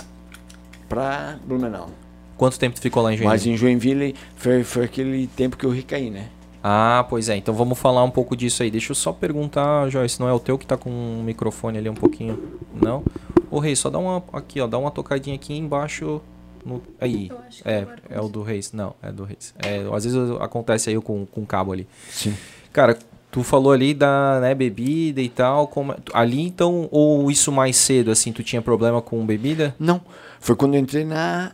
para 0.89 1.39
Blumenau. 1.45 1.89
Quanto 2.37 2.59
tempo 2.59 2.77
tu 2.77 2.83
ficou 2.83 3.03
lá 3.03 3.13
em 3.13 3.17
Joinville? 3.17 3.29
Mas 3.33 3.47
em 3.47 3.57
Joinville 3.57 4.15
foi, 4.37 4.65
foi 4.65 4.85
aquele 4.85 5.27
tempo 5.29 5.57
que 5.57 5.65
eu 5.65 5.71
recaí, 5.71 6.11
né? 6.11 6.29
Ah, 6.63 7.05
pois 7.09 7.29
é. 7.29 7.37
Então 7.37 7.55
vamos 7.55 7.79
falar 7.79 8.05
um 8.05 8.11
pouco 8.11 8.37
disso 8.37 8.63
aí. 8.63 8.71
Deixa 8.71 8.93
eu 8.93 8.95
só 8.95 9.13
perguntar, 9.13 9.89
Joyce, 9.89 10.21
não 10.21 10.29
é 10.29 10.33
o 10.33 10.39
teu 10.39 10.59
que 10.59 10.67
tá 10.67 10.77
com 10.77 10.91
o 10.91 11.23
microfone 11.25 11.79
ali 11.79 11.89
um 11.89 11.95
pouquinho? 11.95 12.59
Não? 12.81 13.03
Ô, 13.51 13.59
Reis, 13.59 13.79
só 13.79 13.91
dá 13.91 13.99
uma 13.99 14.23
aqui, 14.33 14.61
ó, 14.61 14.67
dá 14.67 14.79
uma 14.79 14.91
tocadinha 14.91 15.35
aqui 15.35 15.55
embaixo 15.57 16.21
no 16.65 16.81
aí. 17.01 17.29
Eu 17.31 17.39
acho 17.47 17.63
que 17.63 17.69
É, 17.69 17.87
é 18.11 18.21
o 18.21 18.29
do 18.29 18.43
Reis. 18.43 18.73
Não, 18.73 18.95
é 19.03 19.11
do 19.11 19.25
Reis. 19.25 19.55
É, 19.59 19.79
às 19.95 20.05
vezes 20.05 20.19
acontece 20.41 20.91
aí 20.91 21.01
com 21.01 21.27
com 21.27 21.43
o 21.43 21.47
cabo 21.47 21.73
ali. 21.73 21.87
Sim. 22.11 22.35
Cara, 22.73 22.97
tu 23.33 23.43
falou 23.43 23.73
ali 23.73 23.93
da, 23.95 24.39
né, 24.41 24.55
bebida 24.55 25.21
e 25.21 25.29
tal, 25.29 25.67
como 25.67 25.93
é- 25.93 25.97
ali 26.15 26.41
então 26.43 26.87
ou 26.93 27.29
isso 27.31 27.51
mais 27.51 27.77
cedo 27.77 28.11
assim, 28.13 28.31
tu 28.33 28.45
tinha 28.45 28.63
problema 28.63 29.03
com 29.03 29.25
bebida? 29.27 29.75
Não, 29.81 30.01
foi 30.39 30.55
quando 30.55 30.75
eu 30.75 30.81
entrei 30.81 31.05
na 31.05 31.53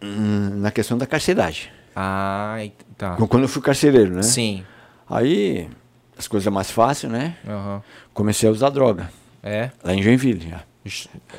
hum, 0.00 0.50
na 0.60 0.70
questão 0.70 0.96
da 0.96 1.06
carceragem. 1.06 1.70
Ah, 1.96 2.58
tá. 2.96 3.16
Quando 3.16 3.42
eu 3.44 3.48
fui 3.48 3.60
carcereiro, 3.62 4.14
né? 4.14 4.22
Sim. 4.22 4.62
Aí 5.10 5.68
as 6.16 6.28
coisas 6.28 6.52
mais 6.52 6.70
fáceis, 6.70 7.10
né? 7.12 7.36
Aham. 7.48 7.82
Comecei 8.14 8.48
a 8.48 8.52
usar 8.52 8.70
droga 8.70 9.10
É. 9.42 9.70
lá 9.82 9.94
em 9.94 10.02
Joinville. 10.02 10.48
Já. 10.50 10.62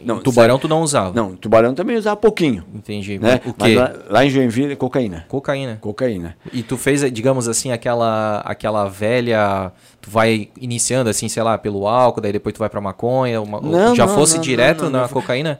Não, 0.04 0.20
tubarão 0.22 0.60
tu 0.60 0.68
não 0.68 0.82
usava. 0.82 1.14
Não, 1.16 1.36
tubarão 1.36 1.74
também 1.74 1.98
usava 1.98 2.16
pouquinho, 2.16 2.64
Entendi. 2.74 3.18
né? 3.18 3.42
O 3.46 3.54
quê? 3.54 3.76
lá, 3.76 3.94
lá 4.10 4.26
em 4.26 4.30
Joinville, 4.30 4.76
cocaína. 4.76 5.26
Cocaína. 5.28 5.78
Cocaína. 5.82 6.36
E 6.54 6.62
tu 6.62 6.78
fez, 6.78 7.02
digamos 7.12 7.48
assim, 7.48 7.72
aquela 7.72 8.42
aquela 8.46 8.88
velha, 8.88 9.72
tu 10.00 10.10
vai 10.12 10.50
iniciando 10.60 11.10
assim, 11.10 11.28
sei 11.28 11.42
lá, 11.42 11.58
pelo 11.58 11.88
álcool, 11.88 12.22
daí 12.22 12.32
depois 12.34 12.54
tu 12.54 12.60
vai 12.60 12.70
pra 12.70 12.80
maconha, 12.82 13.42
uma- 13.42 13.60
Não, 13.60 13.96
já 13.96 14.06
não, 14.06 14.14
fosse 14.14 14.36
não, 14.36 14.42
direto 14.44 14.90
na 14.90 15.02
não. 15.04 15.10
cocaína? 15.10 15.60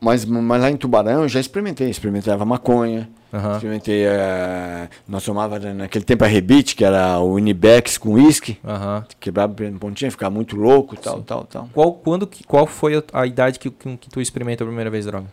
Mas, 0.00 0.24
mas 0.24 0.60
lá 0.60 0.70
em 0.70 0.76
Tubarão 0.76 1.22
eu 1.22 1.28
já 1.28 1.40
experimentei. 1.40 1.88
Experimentava 1.88 2.44
maconha. 2.44 3.08
Aham. 3.32 3.52
Experimentei. 3.54 4.04
eh, 4.06 4.88
nós 5.08 5.24
tomava 5.24 5.58
naquele 5.58 6.04
tempo 6.04 6.24
a 6.24 6.26
Rebite, 6.26 6.76
que 6.76 6.84
era 6.84 7.18
o 7.18 7.34
Unibex 7.34 7.98
com 7.98 8.12
uísque. 8.14 8.58
Aham. 8.64 9.04
Quebrava 9.18 9.54
um 9.64 9.78
pontinho, 9.78 10.10
ficava 10.10 10.34
muito 10.34 10.56
louco, 10.56 10.96
tal, 10.96 11.22
tal, 11.22 11.44
tal. 11.44 11.68
Qual 11.72 11.92
quando 11.94 12.28
qual 12.46 12.66
foi 12.66 13.02
a, 13.12 13.26
idade 13.26 13.58
que, 13.58 13.70
que, 13.70 13.96
que 13.96 14.08
tu 14.10 14.20
experimentou 14.20 14.64
a 14.64 14.68
primeira 14.68 14.90
vez 14.90 15.06
droga? 15.06 15.26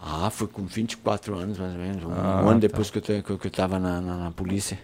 Ah, 0.00 0.30
foi 0.30 0.46
com 0.46 0.64
24 0.64 1.36
anos, 1.36 1.58
mais 1.58 1.72
ou 1.72 1.78
menos. 1.78 2.04
Um 2.04 2.10
Ah, 2.10 2.40
ano 2.40 2.52
tá. 2.52 2.58
depois 2.58 2.90
que 2.90 2.98
eu, 2.98 3.02
que 3.38 3.46
eu, 3.46 3.50
tava 3.50 3.78
na, 3.78 4.00
na, 4.00 4.16
na 4.16 4.30
polícia. 4.30 4.78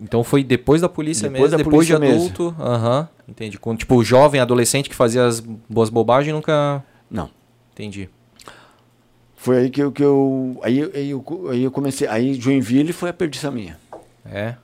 Então 0.00 0.22
foi 0.22 0.42
depois 0.44 0.80
da 0.80 0.88
polícia 0.88 1.28
Depois 1.28 1.52
mesmo, 1.52 1.58
da 1.58 1.64
depois 1.64 1.88
polícia 1.88 1.98
de 1.98 2.06
adulto. 2.12 2.54
Aham. 2.60 3.08
Entendi. 3.26 3.56
Com, 3.56 3.74
tipo, 3.74 4.02
jovem, 4.04 4.40
adolescente 4.40 4.90
que 4.90 4.96
fazia 4.96 5.24
as 5.24 5.40
boas 5.40 5.88
bobagens 5.88 6.34
nunca. 6.34 6.84
Não. 7.10 7.30
Entendi. 7.72 8.10
Foi 9.46 9.58
aí 9.58 9.70
que 9.70 9.80
eu. 9.80 9.92
Que 9.92 10.02
eu 10.02 10.58
aí, 10.60 10.90
aí, 10.92 11.10
eu, 11.10 11.24
aí 11.48 11.62
eu 11.62 11.70
comecei. 11.70 12.08
Aí 12.08 12.34
Joinville 12.34 12.92
foi 12.92 13.10
a 13.10 13.12
perdição 13.12 13.52
minha. 13.52 13.78
É. 14.24 14.56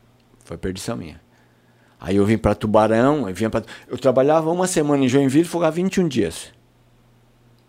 Foi 0.45 0.57
a 0.57 0.59
perdição 0.59 0.97
minha. 0.97 1.21
Aí 2.01 2.17
eu 2.17 2.27
vim 2.27 2.37
para 2.37 2.53
Tubarão, 2.53 3.29
eu, 3.29 3.35
vinha 3.35 3.49
pra, 3.49 3.63
eu 3.87 3.97
trabalhava 3.97 4.51
uma 4.51 4.67
semana 4.67 5.05
em 5.05 5.09
Joinville 5.09 5.45
e 5.45 5.49
folgava 5.49 5.77
21 5.77 6.09
dias. 6.09 6.53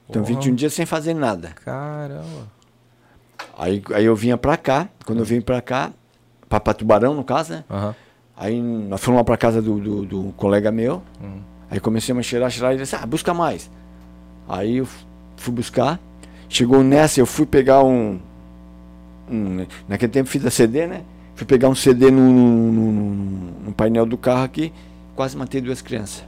Então, 0.10 0.24
Porra. 0.24 0.34
21 0.34 0.56
dias 0.56 0.74
sem 0.74 0.88
fazer 0.88 1.14
nada. 1.14 1.50
Caramba. 1.64 2.52
Aí, 3.56 3.84
aí 3.94 4.06
eu 4.06 4.16
vinha 4.16 4.36
pra 4.36 4.58
cá, 4.58 4.90
quando 5.06 5.20
eu 5.20 5.26
vim 5.26 5.40
pra 5.40 5.62
cá, 5.62 5.94
pra, 6.50 6.60
pra 6.60 6.74
Tubarão, 6.74 7.14
no 7.14 7.24
caso, 7.24 7.54
né? 7.54 7.64
Aham. 7.70 7.96
Aí 8.36 8.60
nós 8.60 9.00
fomos 9.04 9.20
lá 9.20 9.24
pra 9.24 9.38
casa 9.38 9.62
do, 9.62 9.80
do, 9.80 10.04
do 10.04 10.34
colega 10.36 10.72
meu. 10.72 11.04
Hum. 11.22 11.42
Aí 11.70 11.80
comecei 11.80 12.18
a 12.18 12.24
cheirar, 12.24 12.50
cheirar, 12.50 12.72
e 12.72 12.74
ele 12.78 12.82
disse, 12.82 12.96
ah, 12.96 13.06
busca 13.06 13.36
mais. 13.36 13.70
Aí 14.50 14.78
eu 14.78 14.88
fui 15.38 15.54
buscar. 15.54 16.00
Chegou 16.54 16.84
nessa, 16.84 17.20
eu 17.20 17.26
fui 17.26 17.48
pegar 17.48 17.84
um. 17.84 18.20
um 19.30 19.66
naquele 19.90 20.12
tempo 20.12 20.30
fita 20.30 20.52
CD, 20.52 20.86
né? 20.86 21.02
Fui 21.36 21.48
pegar 21.48 21.68
um 21.68 21.74
CD 21.74 22.12
no, 22.12 22.22
no, 22.32 22.72
no- 22.72 23.52
no- 23.66 23.74
painel 23.74 24.06
do 24.06 24.16
carro 24.18 24.44
aqui, 24.44 24.72
quase 25.16 25.36
matei 25.36 25.60
duas 25.62 25.82
crianças. 25.82 26.24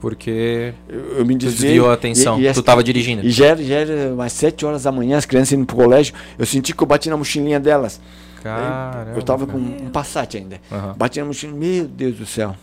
Porque 0.00 0.74
Eu, 0.88 1.18
eu 1.18 1.24
me 1.24 1.34
tu 1.36 1.46
desviei. 1.46 1.70
desviou 1.74 1.90
a 1.90 1.94
atenção. 1.94 2.40
e- 2.40 2.46
e 2.48 2.52
tu 2.52 2.58
as- 2.58 2.64
tava 2.64 2.82
dirigindo. 2.82 3.24
E 3.24 3.30
já 3.30 3.46
era, 3.46 3.62
já 3.62 3.74
era 3.76 4.14
umas 4.14 4.32
sete 4.32 4.66
horas 4.66 4.82
da 4.82 4.90
manhã, 4.90 5.16
as 5.16 5.24
crianças 5.26 5.52
indo 5.52 5.64
pro 5.64 5.76
colégio. 5.76 6.12
Eu 6.36 6.44
senti 6.44 6.74
que 6.74 6.82
eu 6.82 6.86
bati 6.86 7.08
na 7.08 7.16
mochilinha 7.16 7.60
delas. 7.60 8.00
Caramba. 8.42 9.12
eu 9.16 9.22
tava 9.22 9.46
com 9.46 9.58
um 9.58 9.90
Passat 9.92 10.36
ainda. 10.36 10.60
Aham. 10.72 10.94
Bati 10.96 11.20
na 11.20 11.26
mochila, 11.26 11.52
meu 11.56 11.86
Deus 11.86 12.16
do 12.16 12.26
céu. 12.26 12.54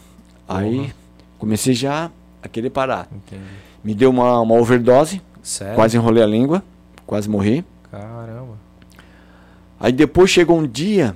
Aí 0.48 0.92
comecei 1.38 1.74
já 1.74 2.10
a 2.44 2.48
querer 2.50 2.70
parar. 2.72 3.08
Entendi. 3.10 3.42
Me 3.84 3.94
deu 3.94 4.10
uma, 4.10 4.40
uma 4.42 4.56
overdose, 4.56 5.22
Sério? 5.44 5.76
quase 5.76 5.96
enrolei 5.98 6.24
a 6.24 6.26
língua, 6.26 6.64
quase 7.06 7.30
morri. 7.30 7.64
Caramba. 7.92 8.58
Aí 9.80 9.92
depois 9.92 10.30
chegou 10.30 10.58
um 10.60 10.68
dia 10.68 11.16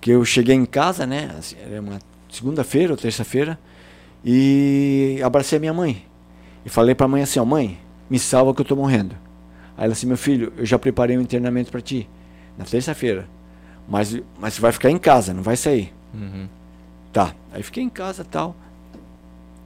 que 0.00 0.10
eu 0.10 0.24
cheguei 0.24 0.54
em 0.54 0.64
casa, 0.66 1.06
né? 1.06 1.30
assim, 1.38 1.56
Era 1.58 1.80
uma 1.80 1.98
segunda-feira 2.30 2.92
ou 2.92 2.96
terça-feira, 2.96 3.58
e 4.24 5.20
abracei 5.24 5.56
a 5.56 5.60
minha 5.60 5.72
mãe. 5.72 6.04
E 6.64 6.68
falei 6.68 6.94
pra 6.94 7.06
mãe 7.08 7.22
assim, 7.22 7.38
ó, 7.38 7.44
mãe, 7.44 7.78
me 8.10 8.18
salva 8.18 8.52
que 8.54 8.60
eu 8.60 8.64
tô 8.64 8.74
morrendo. 8.76 9.14
Aí 9.76 9.84
ela 9.84 9.92
assim, 9.92 10.06
meu 10.06 10.16
filho, 10.16 10.52
eu 10.56 10.66
já 10.66 10.78
preparei 10.78 11.16
um 11.16 11.20
internamento 11.20 11.70
pra 11.70 11.80
ti, 11.80 12.08
na 12.58 12.64
terça-feira. 12.64 13.26
Mas, 13.88 14.20
mas 14.38 14.54
você 14.54 14.60
vai 14.60 14.72
ficar 14.72 14.90
em 14.90 14.98
casa, 14.98 15.32
não 15.32 15.42
vai 15.42 15.56
sair. 15.56 15.94
Uhum. 16.12 16.48
Tá. 17.12 17.34
Aí 17.52 17.62
fiquei 17.62 17.82
em 17.84 17.88
casa 17.88 18.24
tal. 18.24 18.54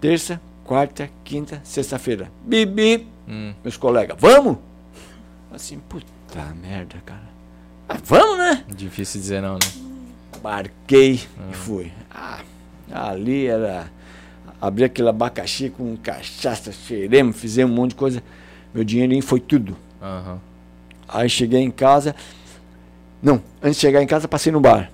Terça, 0.01 0.41
quarta, 0.65 1.09
quinta, 1.25 1.61
sexta-feira. 1.65 2.31
Bibi, 2.45 3.07
Hum. 3.29 3.55
meus 3.65 3.77
colegas, 3.77 4.17
vamos? 4.21 4.59
Assim, 5.53 5.79
puta 5.89 6.45
merda, 6.61 6.97
cara. 7.05 7.29
Ah, 7.89 7.99
vamos, 8.05 8.39
né? 8.39 8.65
Difícil 8.69 9.21
dizer 9.21 9.43
não, 9.43 9.55
né? 9.55 9.59
Marquei 10.43 11.21
e 11.51 11.55
fui. 11.55 11.93
Ah, 12.11 12.41
ali 12.93 13.47
era. 13.47 13.91
Abri 14.61 14.85
aquele 14.85 15.09
abacaxi 15.09 15.71
com 15.71 15.97
cachaça, 15.97 16.71
cheiremos, 16.71 17.37
fizemos 17.37 17.73
um 17.73 17.77
monte 17.77 17.91
de 17.91 17.97
coisa. 17.97 18.23
Meu 18.75 18.85
dinheirinho 18.85 19.23
foi 19.23 19.41
tudo. 19.41 19.77
Aham. 20.01 20.39
Aí 21.09 21.29
cheguei 21.29 21.61
em 21.61 21.71
casa. 21.71 22.15
Não, 23.23 23.43
antes 23.63 23.77
de 23.77 23.81
chegar 23.81 24.03
em 24.03 24.07
casa, 24.07 24.29
passei 24.29 24.53
no 24.53 24.61
bar. 24.61 24.91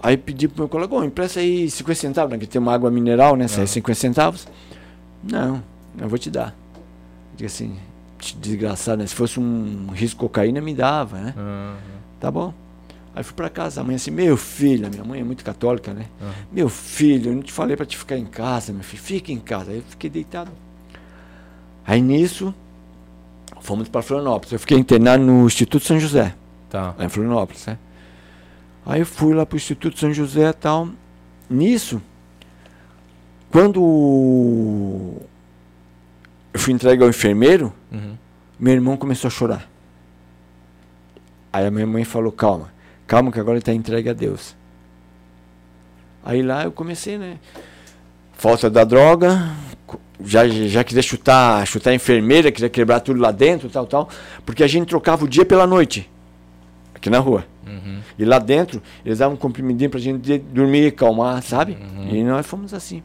Aí 0.00 0.16
pedi 0.16 0.46
pro 0.46 0.58
meu 0.62 0.68
colega, 0.68 0.94
"Ô, 0.94 1.02
empresta 1.02 1.40
aí 1.40 1.68
50 1.70 2.00
centavos, 2.00 2.30
né? 2.32 2.38
Que 2.38 2.46
tem 2.46 2.60
uma 2.60 2.72
água 2.72 2.90
mineral, 2.90 3.34
né? 3.34 3.48
Sai 3.48 3.60
Aham. 3.60 3.66
50 3.66 3.98
centavos. 4.00 4.46
Não, 5.24 5.62
eu 5.98 6.08
vou 6.08 6.18
te 6.18 6.30
dar. 6.30 6.54
Diga 7.36 7.46
assim, 7.46 7.76
desgraçado, 8.38 9.00
né? 9.02 9.06
Se 9.06 9.14
fosse 9.14 9.38
um 9.38 9.88
risco 9.92 10.16
de 10.16 10.20
cocaína, 10.28 10.60
me 10.60 10.74
dava, 10.74 11.18
né? 11.18 11.34
Aham. 11.36 11.76
Tá 12.20 12.30
bom. 12.30 12.52
Aí 13.14 13.24
fui 13.24 13.34
para 13.34 13.48
casa, 13.48 13.80
a 13.80 13.84
mãe 13.84 13.96
assim, 13.96 14.10
meu 14.10 14.36
filho, 14.36 14.86
a 14.86 14.90
minha 14.90 15.02
mãe 15.02 15.20
é 15.20 15.24
muito 15.24 15.44
católica, 15.44 15.92
né? 15.92 16.06
Uhum. 16.20 16.30
Meu 16.52 16.68
filho, 16.68 17.30
eu 17.30 17.34
não 17.34 17.42
te 17.42 17.52
falei 17.52 17.76
para 17.76 17.86
te 17.86 17.96
ficar 17.96 18.16
em 18.16 18.26
casa, 18.26 18.72
meu 18.72 18.84
filho, 18.84 19.02
fica 19.02 19.32
em 19.32 19.40
casa. 19.40 19.72
Aí 19.72 19.78
eu 19.78 19.82
fiquei 19.82 20.08
deitado. 20.08 20.52
Aí 21.84 22.00
nisso, 22.00 22.54
fomos 23.60 23.88
para 23.88 24.02
Florianópolis. 24.02 24.52
Eu 24.52 24.60
fiquei 24.60 24.78
internado 24.78 25.24
no 25.24 25.46
Instituto 25.46 25.84
São 25.84 25.98
José. 25.98 26.34
Tá. 26.70 26.94
Lá 26.96 27.04
em 27.04 27.08
Florianópolis, 27.08 27.66
né? 27.66 27.78
Aí 28.86 29.00
eu 29.00 29.06
fui 29.06 29.34
lá 29.34 29.44
para 29.44 29.54
o 29.54 29.56
Instituto 29.56 29.98
São 29.98 30.12
José 30.12 30.48
e 30.48 30.52
tal. 30.52 30.88
Nisso, 31.50 32.00
quando 33.50 33.80
eu 36.52 36.60
fui 36.60 36.72
entregue 36.72 37.02
ao 37.02 37.08
enfermeiro, 37.08 37.72
uhum. 37.92 38.16
meu 38.58 38.72
irmão 38.72 38.96
começou 38.96 39.28
a 39.28 39.30
chorar. 39.30 39.68
Aí 41.52 41.66
a 41.66 41.70
minha 41.70 41.86
mãe 41.86 42.04
falou: 42.04 42.32
calma, 42.32 42.72
calma 43.06 43.32
que 43.32 43.40
agora 43.40 43.54
ele 43.54 43.62
está 43.62 43.72
entregue 43.72 44.08
a 44.08 44.12
Deus. 44.12 44.56
Aí 46.24 46.42
lá 46.42 46.64
eu 46.64 46.72
comecei, 46.72 47.16
né? 47.16 47.38
Falta 48.32 48.68
da 48.68 48.84
droga, 48.84 49.50
já, 50.22 50.46
já 50.48 50.84
queria 50.84 51.02
chutar, 51.02 51.66
chutar 51.66 51.90
a 51.90 51.94
enfermeira, 51.94 52.52
queria 52.52 52.68
quebrar 52.68 53.00
tudo 53.00 53.20
lá 53.20 53.30
dentro, 53.30 53.68
tal, 53.68 53.86
tal. 53.86 54.08
Porque 54.44 54.62
a 54.62 54.66
gente 54.66 54.88
trocava 54.88 55.24
o 55.24 55.28
dia 55.28 55.44
pela 55.44 55.66
noite, 55.66 56.08
aqui 56.94 57.08
na 57.08 57.18
rua. 57.18 57.44
Uhum. 57.66 58.00
E 58.18 58.24
lá 58.24 58.38
dentro, 58.38 58.82
eles 59.04 59.18
davam 59.18 59.34
um 59.34 59.38
comprimidinho 59.38 59.90
pra 59.90 60.00
gente 60.00 60.38
dormir, 60.38 60.88
acalmar, 60.88 61.42
sabe? 61.42 61.78
Uhum. 61.80 62.14
E 62.14 62.24
nós 62.24 62.46
fomos 62.46 62.74
assim. 62.74 63.02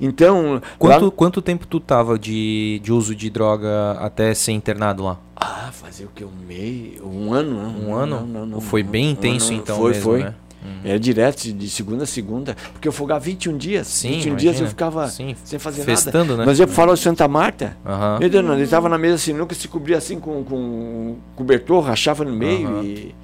Então. 0.00 0.60
Quanto, 0.78 1.04
lá... 1.06 1.10
quanto 1.10 1.42
tempo 1.42 1.66
tu 1.66 1.78
tava 1.78 2.18
de, 2.18 2.80
de 2.82 2.92
uso 2.92 3.14
de 3.14 3.28
droga 3.28 3.92
até 4.00 4.32
ser 4.34 4.52
internado 4.52 5.04
lá? 5.04 5.18
Ah, 5.36 5.70
fazer 5.72 6.04
o 6.04 6.08
que? 6.14 6.24
Um 6.24 6.30
mês? 6.46 7.00
Um 7.02 7.32
ano? 7.32 7.62
Não, 7.62 7.88
um 7.88 7.94
ano? 7.94 8.20
Não, 8.20 8.26
não, 8.26 8.46
não, 8.46 8.60
foi 8.60 8.82
bem 8.82 9.10
intenso 9.10 9.52
então 9.52 9.76
foi, 9.76 9.92
mesmo, 9.92 10.02
foi. 10.02 10.22
né? 10.24 10.34
Uhum. 10.62 10.80
Era 10.84 11.00
direto, 11.00 11.52
de 11.52 11.70
segunda 11.70 12.04
a 12.04 12.06
segunda. 12.06 12.56
Porque 12.72 12.86
eu 12.86 12.92
folgava 12.92 13.20
21 13.20 13.56
dias. 13.56 13.86
Sim, 13.86 14.08
21 14.08 14.28
imagina. 14.30 14.36
dias 14.36 14.60
eu 14.60 14.66
ficava 14.66 15.08
Sim. 15.08 15.34
sem 15.42 15.58
fazer 15.58 15.82
Festando, 15.82 16.32
nada. 16.32 16.36
Né? 16.38 16.44
Mas 16.46 16.60
eu 16.60 16.68
falo 16.68 16.94
Santa 16.96 17.26
Marta. 17.26 17.76
Uhum. 17.84 18.18
Meu 18.18 18.28
Deus, 18.28 18.50
ele 18.50 18.62
estava 18.62 18.88
na 18.88 18.98
mesa 18.98 19.14
assim, 19.14 19.32
nunca 19.32 19.54
se 19.54 19.66
cobria 19.68 19.96
assim 19.96 20.20
com, 20.20 20.44
com 20.44 20.56
um 20.56 21.16
cobertor, 21.34 21.82
rachava 21.82 22.24
no 22.24 22.32
meio 22.32 22.68
uhum. 22.68 22.84
e. 22.84 23.14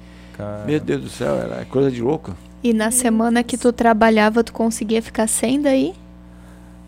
Meu 0.67 0.79
Deus 0.79 1.01
do 1.01 1.09
céu, 1.09 1.35
era 1.35 1.65
coisa 1.65 1.89
de 1.89 1.99
louco. 2.01 2.35
E 2.63 2.71
na 2.71 2.91
semana 2.91 3.43
que 3.43 3.57
tu 3.57 3.71
trabalhava, 3.71 4.43
tu 4.43 4.53
conseguia 4.53 5.01
ficar 5.01 5.27
sem 5.27 5.61
daí? 5.61 5.93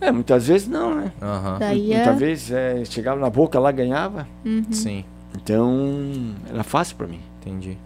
É, 0.02 0.12
muitas 0.12 0.48
vezes 0.48 0.68
não, 0.68 0.96
né? 0.96 1.12
Uhum. 1.22 1.60
Daí 1.60 1.88
muitas 1.88 2.08
é... 2.08 2.14
vezes 2.14 2.52
é, 2.52 2.86
chegava 2.86 3.20
na 3.20 3.30
boca 3.30 3.60
lá, 3.60 3.72
ganhava. 3.72 4.28
Uhum. 4.46 4.72
Sim. 4.72 5.04
Então, 5.36 6.36
era 6.50 6.64
fácil 6.64 6.96
para 6.96 7.08
mim. 7.08 7.20
Entendi. 7.42 7.78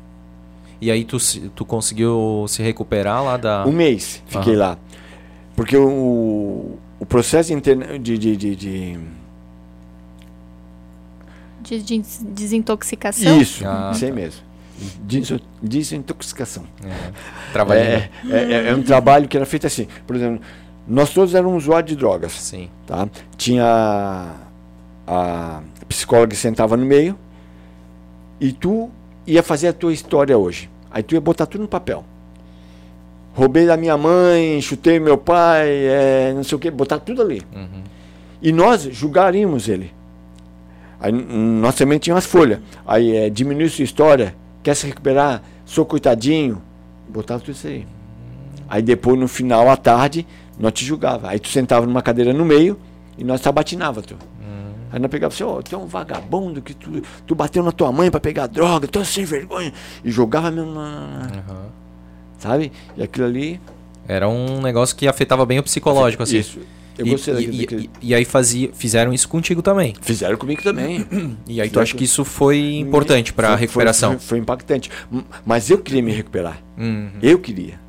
E 0.79 0.91
aí 0.91 1.03
tu, 1.03 1.17
tu 1.55 1.65
conseguiu 1.65 2.45
se 2.47 2.61
recuperar 2.61 3.23
lá 3.23 3.37
da... 3.37 3.65
Um 3.65 3.71
mês 3.71 4.21
fiquei 4.27 4.53
uhum. 4.53 4.59
lá. 4.59 4.77
Porque 5.55 5.77
o, 5.77 6.77
o 6.99 7.05
processo 7.05 7.53
interno 7.53 7.97
de, 7.97 8.17
de, 8.17 8.35
de, 8.35 8.55
de... 8.55 8.99
De, 11.61 11.81
de 11.81 12.03
desintoxicação? 12.21 13.39
Isso, 13.39 13.63
ah, 13.65 13.91
isso 13.93 14.03
aí 14.03 14.11
tá. 14.11 14.15
mesmo. 14.15 14.41
Desintoxicação. 15.61 16.65
É, 16.83 18.09
é, 18.29 18.37
é, 18.37 18.69
é, 18.69 18.75
um 18.75 18.83
trabalho 18.83 19.27
que 19.27 19.37
era 19.37 19.45
feito 19.45 19.65
assim. 19.67 19.87
Por 20.05 20.15
exemplo, 20.15 20.41
nós 20.87 21.13
todos 21.13 21.33
éramos 21.33 21.63
usuários 21.63 21.89
de 21.89 21.95
drogas. 21.95 22.31
Sim. 22.33 22.69
Tá? 22.85 23.07
Tinha 23.37 24.33
a 25.07 25.61
psicóloga 25.87 26.29
que 26.29 26.35
sentava 26.35 26.75
no 26.77 26.85
meio 26.85 27.17
e 28.39 28.51
tu 28.51 28.89
ia 29.25 29.43
fazer 29.43 29.69
a 29.69 29.73
tua 29.73 29.93
história 29.93 30.37
hoje. 30.37 30.69
Aí 30.91 31.01
tu 31.01 31.15
ia 31.15 31.21
botar 31.21 31.45
tudo 31.45 31.61
no 31.61 31.67
papel. 31.67 32.03
Roubei 33.33 33.65
da 33.65 33.75
minha 33.75 33.97
mãe, 33.97 34.61
chutei 34.61 34.99
meu 34.99 35.17
pai, 35.17 35.67
é, 35.69 36.33
não 36.35 36.43
sei 36.43 36.55
o 36.55 36.59
que, 36.59 36.69
botar 36.69 36.99
tudo 36.99 37.21
ali. 37.21 37.41
Uhum. 37.55 37.81
E 38.41 38.51
nós 38.51 38.83
julgaríamos 38.83 39.67
ele. 39.67 39.91
Aí, 40.99 41.11
nós 41.11 41.75
também 41.75 41.97
tínhamos 41.97 42.25
as 42.25 42.29
folhas. 42.29 42.59
Aí 42.85 43.15
é, 43.15 43.29
diminui 43.29 43.69
sua 43.69 43.83
história, 43.83 44.35
quer 44.61 44.75
se 44.75 44.85
recuperar, 44.85 45.41
sou 45.65 45.85
coitadinho. 45.85 46.61
Botava 47.09 47.39
tudo 47.39 47.55
isso 47.55 47.67
aí. 47.67 47.87
Aí 48.69 48.81
depois, 48.81 49.19
no 49.19 49.27
final, 49.27 49.67
à 49.69 49.75
tarde, 49.75 50.27
nós 50.59 50.73
te 50.73 50.85
julgava. 50.85 51.29
Aí 51.29 51.39
tu 51.39 51.49
sentava 51.49 51.85
numa 51.85 52.01
cadeira 52.01 52.33
no 52.33 52.45
meio 52.45 52.77
e 53.17 53.23
nós 53.23 53.41
tabatinava 53.41 54.01
tu. 54.01 54.13
Uhum. 54.13 54.73
Aí 54.91 54.99
nós 54.99 55.09
pegava 55.09 55.33
assim, 55.33 55.43
ó, 55.43 55.57
oh, 55.57 55.63
tu 55.63 55.75
é 55.75 55.77
um 55.77 55.85
vagabundo 55.85 56.61
que 56.61 56.73
tu, 56.73 57.01
tu 57.25 57.35
bateu 57.35 57.63
na 57.63 57.71
tua 57.71 57.91
mãe 57.91 58.09
para 58.09 58.19
pegar 58.19 58.47
droga, 58.47 58.87
tu 58.87 58.99
é 58.99 59.03
sem 59.03 59.25
vergonha. 59.25 59.73
E 60.03 60.11
jogava 60.11 60.51
mesmo 60.51 60.73
na. 60.73 61.29
Uhum. 61.49 61.69
Sabe? 62.37 62.71
E 62.97 63.03
aquilo 63.03 63.25
ali. 63.25 63.59
Era 64.07 64.27
um 64.27 64.61
negócio 64.61 64.95
que 64.95 65.07
afetava 65.07 65.45
bem 65.45 65.59
o 65.59 65.63
psicológico, 65.63 66.23
assim. 66.23 66.39
Isso. 66.39 66.59
Eu 66.97 67.07
e, 67.07 67.09
gostei 67.09 67.33
daquele, 67.33 67.55
e, 67.55 67.59
daquele... 67.61 67.89
e, 68.01 68.09
e, 68.09 68.15
aí 68.15 68.25
fazia, 68.25 68.69
fizeram 68.73 69.13
isso 69.13 69.27
contigo 69.27 69.61
também. 69.61 69.95
Fizeram 70.01 70.37
comigo 70.37 70.61
também. 70.61 71.05
E 71.47 71.59
aí 71.61 71.69
tu 71.69 71.79
acha 71.79 71.95
que 71.95 72.03
isso 72.03 72.23
foi 72.23 72.75
importante 72.75 73.33
para 73.33 73.49
a 73.49 73.55
recuperação? 73.55 74.11
Foi, 74.11 74.19
foi, 74.19 74.27
foi, 74.27 74.37
impactante. 74.39 74.91
Mas 75.45 75.69
eu 75.69 75.77
queria 75.77 76.01
me 76.01 76.11
recuperar. 76.11 76.61
Uhum. 76.77 77.11
Eu 77.21 77.39
queria. 77.39 77.79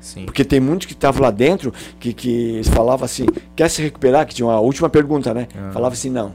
Sim. 0.00 0.24
Porque 0.24 0.44
tem 0.44 0.60
muitos 0.60 0.86
que 0.86 0.92
estavam 0.92 1.22
lá 1.22 1.30
dentro 1.30 1.72
que, 1.98 2.12
que 2.12 2.30
eles 2.30 2.68
falavam 2.68 3.04
assim, 3.04 3.26
quer 3.54 3.68
se 3.68 3.82
recuperar? 3.82 4.26
Que 4.26 4.34
tinha 4.34 4.46
uma 4.46 4.58
última 4.60 4.88
pergunta, 4.88 5.34
né? 5.34 5.46
Ah. 5.54 5.70
Falava 5.72 5.94
assim, 5.94 6.10
não. 6.10 6.32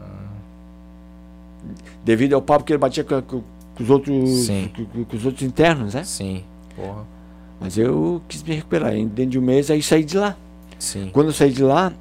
Ah. 0.00 0.04
Devido 2.04 2.34
ao 2.34 2.42
papo 2.42 2.64
que 2.64 2.72
ele 2.72 2.78
batia 2.78 3.02
com, 3.02 3.20
com, 3.22 3.42
com 3.76 3.82
os 3.82 3.90
outros 3.90 4.48
com, 4.74 5.04
com, 5.04 5.16
os 5.16 5.24
outros 5.24 5.42
internos, 5.42 5.94
né? 5.94 6.04
Sim. 6.04 6.44
Porra. 6.74 7.04
Mas 7.60 7.78
eu 7.78 8.20
quis 8.28 8.42
me 8.42 8.54
recuperar. 8.54 8.92
Dentro 8.92 9.26
de 9.26 9.38
um 9.38 9.42
mês 9.42 9.70
aí 9.70 9.82
saí 9.82 10.04
de 10.04 10.18
lá. 10.18 10.36
Sim. 10.78 11.10
Quando 11.12 11.28
eu 11.28 11.32
saí 11.32 11.50
de 11.50 11.62
lá. 11.62 11.92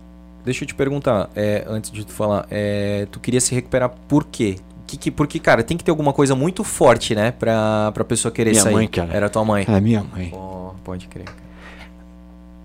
Deixa 0.43 0.63
eu 0.63 0.67
te 0.67 0.75
perguntar, 0.75 1.27
é, 1.35 1.65
antes 1.67 1.89
de 1.89 2.05
tu 2.05 2.11
falar, 2.11 2.45
é, 2.51 3.07
tu 3.09 3.19
queria 3.19 3.41
se 3.41 3.55
recuperar 3.55 3.89
por 4.07 4.25
quê? 4.25 4.57
Que, 4.85 4.95
que, 4.95 5.09
porque, 5.09 5.39
cara, 5.39 5.63
tem 5.63 5.75
que 5.75 5.83
ter 5.83 5.89
alguma 5.89 6.13
coisa 6.13 6.35
muito 6.35 6.63
forte, 6.63 7.15
né? 7.15 7.31
Pra, 7.31 7.91
pra 7.91 8.03
pessoa 8.03 8.31
querer 8.31 8.51
minha 8.51 8.61
sair. 8.61 8.71
Minha 8.71 8.79
mãe, 8.81 8.88
cara. 8.88 9.11
Era 9.11 9.27
tua 9.27 9.43
mãe. 9.43 9.65
A 9.67 9.81
minha 9.81 10.03
mãe. 10.03 10.31
Oh, 10.31 10.64
pode 10.86 11.08
crer. 11.08 11.28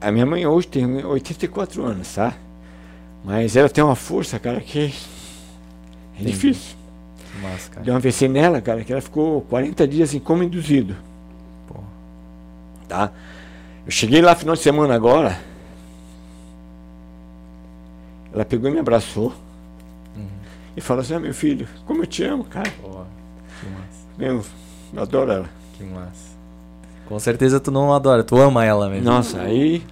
A 0.01 0.13
minha 0.13 0.27
mãe 0.27 0.47
hoje 0.47 0.69
tem 0.69 1.05
84 1.05 1.83
anos, 1.85 2.15
tá? 2.15 2.35
Mas 3.25 3.57
ela 3.57 3.69
tem 3.69 3.83
uma 3.83 3.97
força, 3.97 4.39
cara, 4.39 4.61
que 4.61 4.79
é 4.79 4.85
Entendi. 6.15 6.31
difícil. 6.31 6.77
Mas, 7.43 7.69
cara. 7.69 7.83
Deu 7.83 7.95
uma 7.95 7.99
AVC 7.99 8.29
nela, 8.29 8.61
cara, 8.61 8.85
que 8.85 8.93
ela 8.93 9.01
ficou 9.01 9.43
40 9.43 9.89
dias 9.89 10.15
em 10.15 10.21
coma 10.21 10.45
induzido. 10.45 10.97
Pô. 11.67 11.77
Tá? 12.89 13.11
Eu 13.85 13.91
cheguei 13.91 14.21
lá 14.21 14.35
final 14.35 14.55
de 14.55 14.61
semana 14.61 14.95
agora. 14.95 15.41
Ela 18.33 18.45
pegou 18.45 18.71
e 18.71 18.73
me 18.73 18.81
abraçou. 18.81 19.35
Uhum. 20.17 20.29
E 20.77 20.81
falou 20.81 21.03
assim: 21.03 21.15
ah, 21.15 21.21
meu 21.21 21.35
filho, 21.35 21.67
como 21.87 22.03
eu 22.03 22.07
te 22.07 22.23
amo, 22.25 22.45
cara. 22.45 22.71
Pô, 22.81 22.89
que 23.61 23.67
massa. 23.67 24.07
Meu, 24.17 24.45
eu 24.95 25.03
adoro 25.03 25.33
ela. 25.33 25.51
Que 25.77 25.85
massa. 25.85 26.30
Com 27.11 27.19
certeza 27.19 27.59
tu 27.59 27.73
não 27.73 27.93
adora, 27.93 28.23
tu 28.23 28.37
ama 28.37 28.65
ela 28.65 28.89
mesmo. 28.89 29.05
Nossa, 29.05 29.41
aí. 29.41 29.83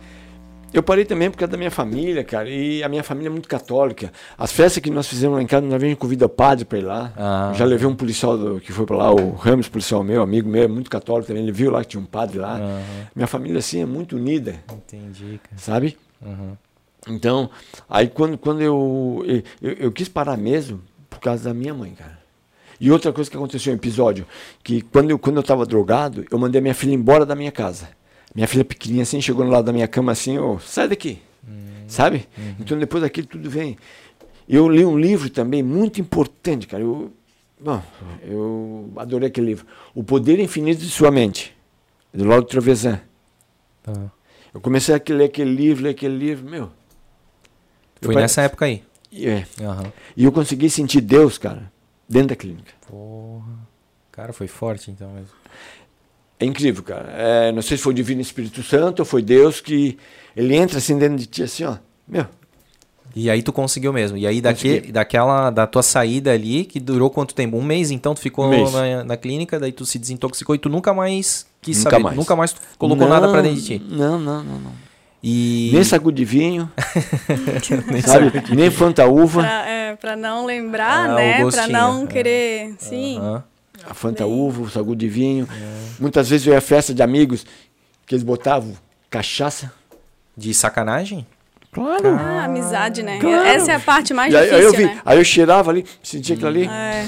Eu 0.72 0.84
parei 0.84 1.04
também 1.04 1.28
por 1.28 1.36
causa 1.36 1.50
da 1.50 1.58
minha 1.58 1.70
família, 1.70 2.22
cara. 2.22 2.48
E 2.48 2.80
a 2.84 2.88
minha 2.88 3.02
família 3.02 3.28
é 3.28 3.30
muito 3.30 3.48
católica. 3.48 4.12
As 4.38 4.52
festas 4.52 4.80
que 4.80 4.88
nós 4.88 5.08
fizemos 5.08 5.34
lá 5.34 5.42
em 5.42 5.46
casa, 5.46 5.66
nós 5.66 5.82
vimos 5.82 5.98
convida 5.98 6.28
padre 6.28 6.64
para 6.64 6.78
ir 6.78 6.82
lá. 6.82 7.12
Ah, 7.16 7.52
Já 7.56 7.64
levei 7.64 7.88
um 7.88 7.96
policial 7.96 8.38
do, 8.38 8.60
que 8.60 8.70
foi 8.70 8.86
para 8.86 8.96
lá, 8.96 9.10
o 9.10 9.32
Ramos, 9.32 9.68
policial 9.68 10.04
meu, 10.04 10.22
amigo 10.22 10.48
meu, 10.48 10.62
é 10.62 10.68
muito 10.68 10.88
católico 10.88 11.26
também. 11.26 11.42
Ele 11.42 11.50
viu 11.50 11.72
lá 11.72 11.82
que 11.82 11.88
tinha 11.88 12.00
um 12.00 12.06
padre 12.06 12.38
lá. 12.38 12.54
Uhum. 12.54 12.82
Minha 13.16 13.26
família, 13.26 13.58
assim, 13.58 13.82
é 13.82 13.86
muito 13.86 14.14
unida. 14.14 14.54
Entendi, 14.72 15.40
cara. 15.42 15.56
Sabe? 15.56 15.98
Uhum. 16.24 16.52
Então, 17.08 17.50
aí 17.90 18.06
quando, 18.06 18.38
quando 18.38 18.60
eu, 18.60 19.24
eu, 19.60 19.72
eu, 19.72 19.90
quis 19.90 20.08
parar 20.08 20.36
mesmo 20.36 20.80
por 21.10 21.18
causa 21.18 21.42
da 21.42 21.52
minha 21.52 21.74
mãe, 21.74 21.94
cara. 21.94 22.17
E 22.80 22.90
outra 22.90 23.12
coisa 23.12 23.30
que 23.30 23.36
aconteceu 23.36 23.72
um 23.72 23.76
episódio, 23.76 24.26
que 24.62 24.80
quando 24.82 25.10
eu, 25.10 25.18
quando 25.18 25.36
eu 25.36 25.42
tava 25.42 25.66
drogado, 25.66 26.24
eu 26.30 26.38
mandei 26.38 26.58
a 26.58 26.62
minha 26.62 26.74
filha 26.74 26.94
embora 26.94 27.26
da 27.26 27.34
minha 27.34 27.50
casa. 27.50 27.88
Minha 28.34 28.46
filha 28.46 28.64
pequenininha 28.64 29.02
assim, 29.02 29.20
chegou 29.20 29.44
no 29.44 29.50
lado 29.50 29.64
da 29.64 29.72
minha 29.72 29.88
cama 29.88 30.12
assim, 30.12 30.38
oh, 30.38 30.58
sai 30.58 30.88
daqui. 30.88 31.20
Uhum. 31.46 31.84
Sabe? 31.88 32.28
Uhum. 32.36 32.54
Então 32.60 32.78
depois 32.78 33.02
daquilo 33.02 33.26
tudo 33.26 33.50
vem. 33.50 33.76
Eu 34.48 34.68
li 34.68 34.84
um 34.84 34.98
livro 34.98 35.28
também 35.28 35.62
muito 35.62 36.00
importante, 36.00 36.66
cara. 36.66 36.82
Eu, 36.82 37.12
bom, 37.60 37.82
eu 38.22 38.92
adorei 38.96 39.28
aquele 39.28 39.48
livro. 39.48 39.66
O 39.94 40.04
Poder 40.04 40.38
Infinito 40.38 40.80
de 40.80 40.88
Sua 40.88 41.10
Mente, 41.10 41.54
do 42.14 42.24
Laudo 42.24 42.46
Trevisan. 42.46 43.00
Uhum. 43.86 44.08
Eu 44.54 44.60
comecei 44.60 44.94
a 44.94 45.00
ler 45.10 45.24
aquele 45.24 45.54
livro, 45.54 45.84
ler 45.84 45.90
aquele 45.90 46.16
livro, 46.16 46.48
meu, 46.48 46.70
foi 48.00 48.14
eu 48.14 48.20
nessa 48.20 48.42
época 48.42 48.64
aí? 48.64 48.82
É. 49.12 49.44
Uhum. 49.60 49.92
E 50.16 50.24
eu 50.24 50.32
consegui 50.32 50.70
sentir 50.70 51.00
Deus, 51.00 51.38
cara, 51.38 51.70
dentro 52.08 52.28
da 52.28 52.36
clínica. 52.36 52.72
Porra. 52.88 53.46
Cara, 54.12 54.32
foi 54.32 54.48
forte 54.48 54.90
então 54.90 55.10
mesmo. 55.12 55.28
É 56.40 56.44
incrível, 56.44 56.82
cara. 56.82 57.10
É, 57.12 57.52
não 57.52 57.62
sei 57.62 57.76
se 57.76 57.82
foi 57.82 57.92
o 57.92 57.96
Divino 57.96 58.20
Espírito 58.20 58.62
Santo 58.62 59.00
ou 59.00 59.04
foi 59.04 59.22
Deus 59.22 59.60
que 59.60 59.98
ele 60.36 60.54
entra 60.54 60.78
assim 60.78 60.96
dentro 60.98 61.16
de 61.16 61.26
ti, 61.26 61.42
assim, 61.42 61.64
ó. 61.64 61.76
Meu. 62.06 62.26
E 63.16 63.28
aí 63.30 63.42
tu 63.42 63.52
conseguiu 63.52 63.92
mesmo. 63.92 64.16
E 64.16 64.26
aí 64.26 64.40
daqui, 64.40 64.92
daquela, 64.92 65.50
da 65.50 65.66
tua 65.66 65.82
saída 65.82 66.32
ali, 66.32 66.64
que 66.64 66.78
durou 66.78 67.10
quanto 67.10 67.34
tempo? 67.34 67.56
Um 67.56 67.62
mês, 67.62 67.90
então 67.90 68.14
tu 68.14 68.20
ficou 68.20 68.46
Um 68.46 68.70
na, 68.70 69.02
na 69.04 69.16
clínica, 69.16 69.58
daí 69.58 69.72
tu 69.72 69.84
se 69.84 69.98
desintoxicou 69.98 70.54
e 70.54 70.58
tu 70.58 70.68
nunca 70.68 70.94
mais 70.94 71.46
quis 71.60 71.78
Nunca 71.78 71.90
saber. 71.90 72.02
mais. 72.04 72.16
Nunca 72.16 72.36
mais 72.36 72.52
tu 72.52 72.60
colocou 72.78 73.08
Não, 73.08 73.12
nada 73.14 73.28
pra 73.28 73.42
dentro 73.42 73.60
de 73.60 73.64
ti. 73.66 73.82
Não, 73.88 74.18
não, 74.18 74.44
não. 74.44 74.58
não. 74.60 74.72
E... 75.22 75.70
Nem 75.72 75.82
saco 75.82 76.12
de 76.12 76.24
vinho, 76.24 76.70
Nem 77.90 78.00
sabe? 78.02 78.32
Nem 78.54 78.70
Fanta 78.70 79.06
Uva. 79.06 79.42
Pra, 79.42 79.68
é, 79.68 79.96
pra 79.96 80.14
não 80.16 80.46
lembrar, 80.46 81.10
Ah, 81.10 81.14
né? 81.14 81.44
Pra 81.50 81.66
não 81.66 82.04
é. 82.04 82.06
querer. 82.06 82.74
Sim. 82.78 83.18
Aham. 83.18 83.42
A 83.88 83.94
Fanta 83.94 84.26
Uva, 84.26 84.62
o 84.62 84.70
sagu 84.70 84.94
de 84.94 85.08
vinho. 85.08 85.48
Muitas 85.98 86.28
vezes 86.28 86.46
eu 86.46 86.52
ia 86.52 86.58
à 86.58 86.62
festa 86.62 86.92
de 86.94 87.02
amigos 87.02 87.44
que 88.06 88.14
eles 88.14 88.22
botavam 88.24 88.74
cachaça. 89.10 89.72
De 90.36 90.54
sacanagem? 90.54 91.26
Claro. 91.72 92.08
Ah, 92.08 92.44
amizade, 92.44 93.02
né? 93.02 93.18
Claro. 93.20 93.46
Essa 93.46 93.72
é 93.72 93.74
a 93.74 93.80
parte 93.80 94.14
mais 94.14 94.32
E 94.32 94.36
aí, 94.36 94.44
aí 94.44 94.48
difícil, 94.60 94.68
eu 94.72 94.76
vi, 94.88 94.94
né? 94.94 95.02
aí 95.04 95.18
eu 95.18 95.24
cheirava 95.24 95.70
ali, 95.70 95.84
sentia 96.02 96.34
aquilo 96.34 96.48
ali. 96.48 96.64
É. 96.66 97.06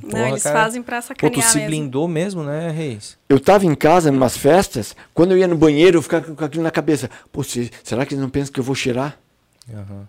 porra, 0.00 0.22
não, 0.22 0.28
eles 0.28 0.42
cara. 0.42 0.58
fazem 0.60 0.82
pra 0.82 0.96
Pô, 1.00 1.06
sacanear 1.08 1.40
tu 1.40 1.42
se 1.48 1.56
mesmo. 1.58 1.68
blindou 1.70 2.08
mesmo, 2.08 2.42
né, 2.42 2.70
Reis? 2.70 3.16
Eu 3.28 3.38
tava 3.38 3.64
em 3.64 3.74
casa, 3.74 4.10
em 4.10 4.16
umas 4.16 4.36
festas, 4.36 4.96
quando 5.14 5.30
eu 5.32 5.38
ia 5.38 5.46
no 5.46 5.56
banheiro, 5.56 5.98
eu 5.98 6.02
ficava 6.02 6.34
com 6.34 6.44
aquilo 6.44 6.62
na 6.64 6.70
cabeça. 6.70 7.08
Pô, 7.30 7.42
se- 7.44 7.70
será 7.84 8.04
que 8.04 8.14
eles 8.14 8.22
não 8.22 8.28
pensam 8.30 8.52
que 8.52 8.58
eu 8.60 8.64
vou 8.64 8.74
cheirar? 8.74 9.16
Aham. 9.72 10.06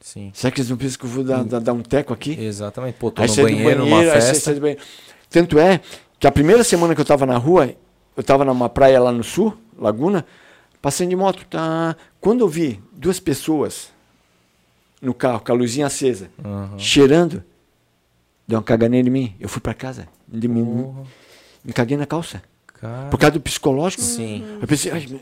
Sim. 0.00 0.30
Será 0.34 0.50
que 0.52 0.60
eles 0.60 0.70
não 0.70 0.76
pensam 0.76 0.98
que 0.98 1.04
eu 1.06 1.10
vou 1.10 1.24
dar, 1.24 1.42
dar, 1.44 1.60
dar 1.60 1.72
um 1.72 1.82
teco 1.82 2.12
aqui? 2.12 2.38
Exatamente. 2.40 2.94
Pô, 2.94 3.10
tô 3.10 3.22
Aí 3.22 3.28
no 3.28 3.34
do 3.34 3.42
banheiro, 3.42 3.84
numa 3.84 4.00
aí 4.00 4.10
festa. 4.10 4.54
banheiro. 4.54 4.80
Tanto 5.30 5.58
é 5.58 5.80
que 6.18 6.26
a 6.26 6.32
primeira 6.32 6.62
semana 6.62 6.94
que 6.94 7.00
eu 7.00 7.04
tava 7.04 7.24
na 7.26 7.36
rua, 7.36 7.70
eu 8.16 8.22
tava 8.22 8.44
numa 8.44 8.68
praia 8.68 9.00
lá 9.00 9.10
no 9.10 9.24
sul, 9.24 9.56
Laguna, 9.78 10.24
passando 10.86 11.08
de 11.10 11.16
moto. 11.16 11.44
Tá? 11.50 11.96
Quando 12.20 12.42
eu 12.42 12.48
vi 12.48 12.80
duas 12.92 13.18
pessoas 13.18 13.90
no 15.02 15.12
carro, 15.12 15.40
com 15.40 15.50
a 15.50 15.54
luzinha 15.56 15.86
acesa, 15.88 16.30
Aham. 16.44 16.78
cheirando, 16.78 17.42
deu 18.46 18.56
uma 18.58 18.62
caganeira 18.64 19.08
em 19.08 19.10
mim. 19.10 19.34
Eu 19.40 19.48
fui 19.48 19.60
pra 19.60 19.74
casa, 19.74 20.06
me, 20.28 20.46
me, 20.46 20.64
Porra, 20.84 21.02
me 21.64 21.72
caguei 21.72 21.96
na 21.96 22.06
calça. 22.06 22.40
cara. 22.80 23.08
Por 23.10 23.18
causa 23.18 23.32
do 23.32 23.40
psicológico. 23.40 24.00
Sim. 24.00 24.44
Eu 24.62 24.68
pensei, 24.68 24.92
"Ai, 24.92 25.20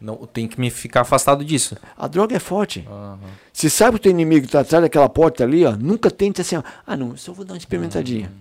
Não, 0.00 0.16
tem 0.26 0.48
que 0.48 0.58
me 0.58 0.70
ficar 0.70 1.02
afastado 1.02 1.44
disso. 1.44 1.76
a 1.94 2.08
droga 2.08 2.34
é 2.34 2.38
forte. 2.38 2.86
Aham. 2.88 3.18
Se 3.52 3.68
sabe 3.68 3.92
que 3.92 3.96
o 3.96 4.02
teu 4.04 4.12
inimigo 4.12 4.46
está 4.46 4.60
atrás 4.60 4.82
daquela 4.82 5.10
porta 5.10 5.44
ali, 5.44 5.62
ó, 5.66 5.72
nunca 5.76 6.10
tente 6.10 6.40
assim, 6.40 6.56
ó, 6.56 6.62
ah 6.86 6.96
não, 6.96 7.14
só 7.18 7.34
vou 7.34 7.44
dar 7.44 7.52
uma 7.52 7.58
experimentadinha. 7.58 8.32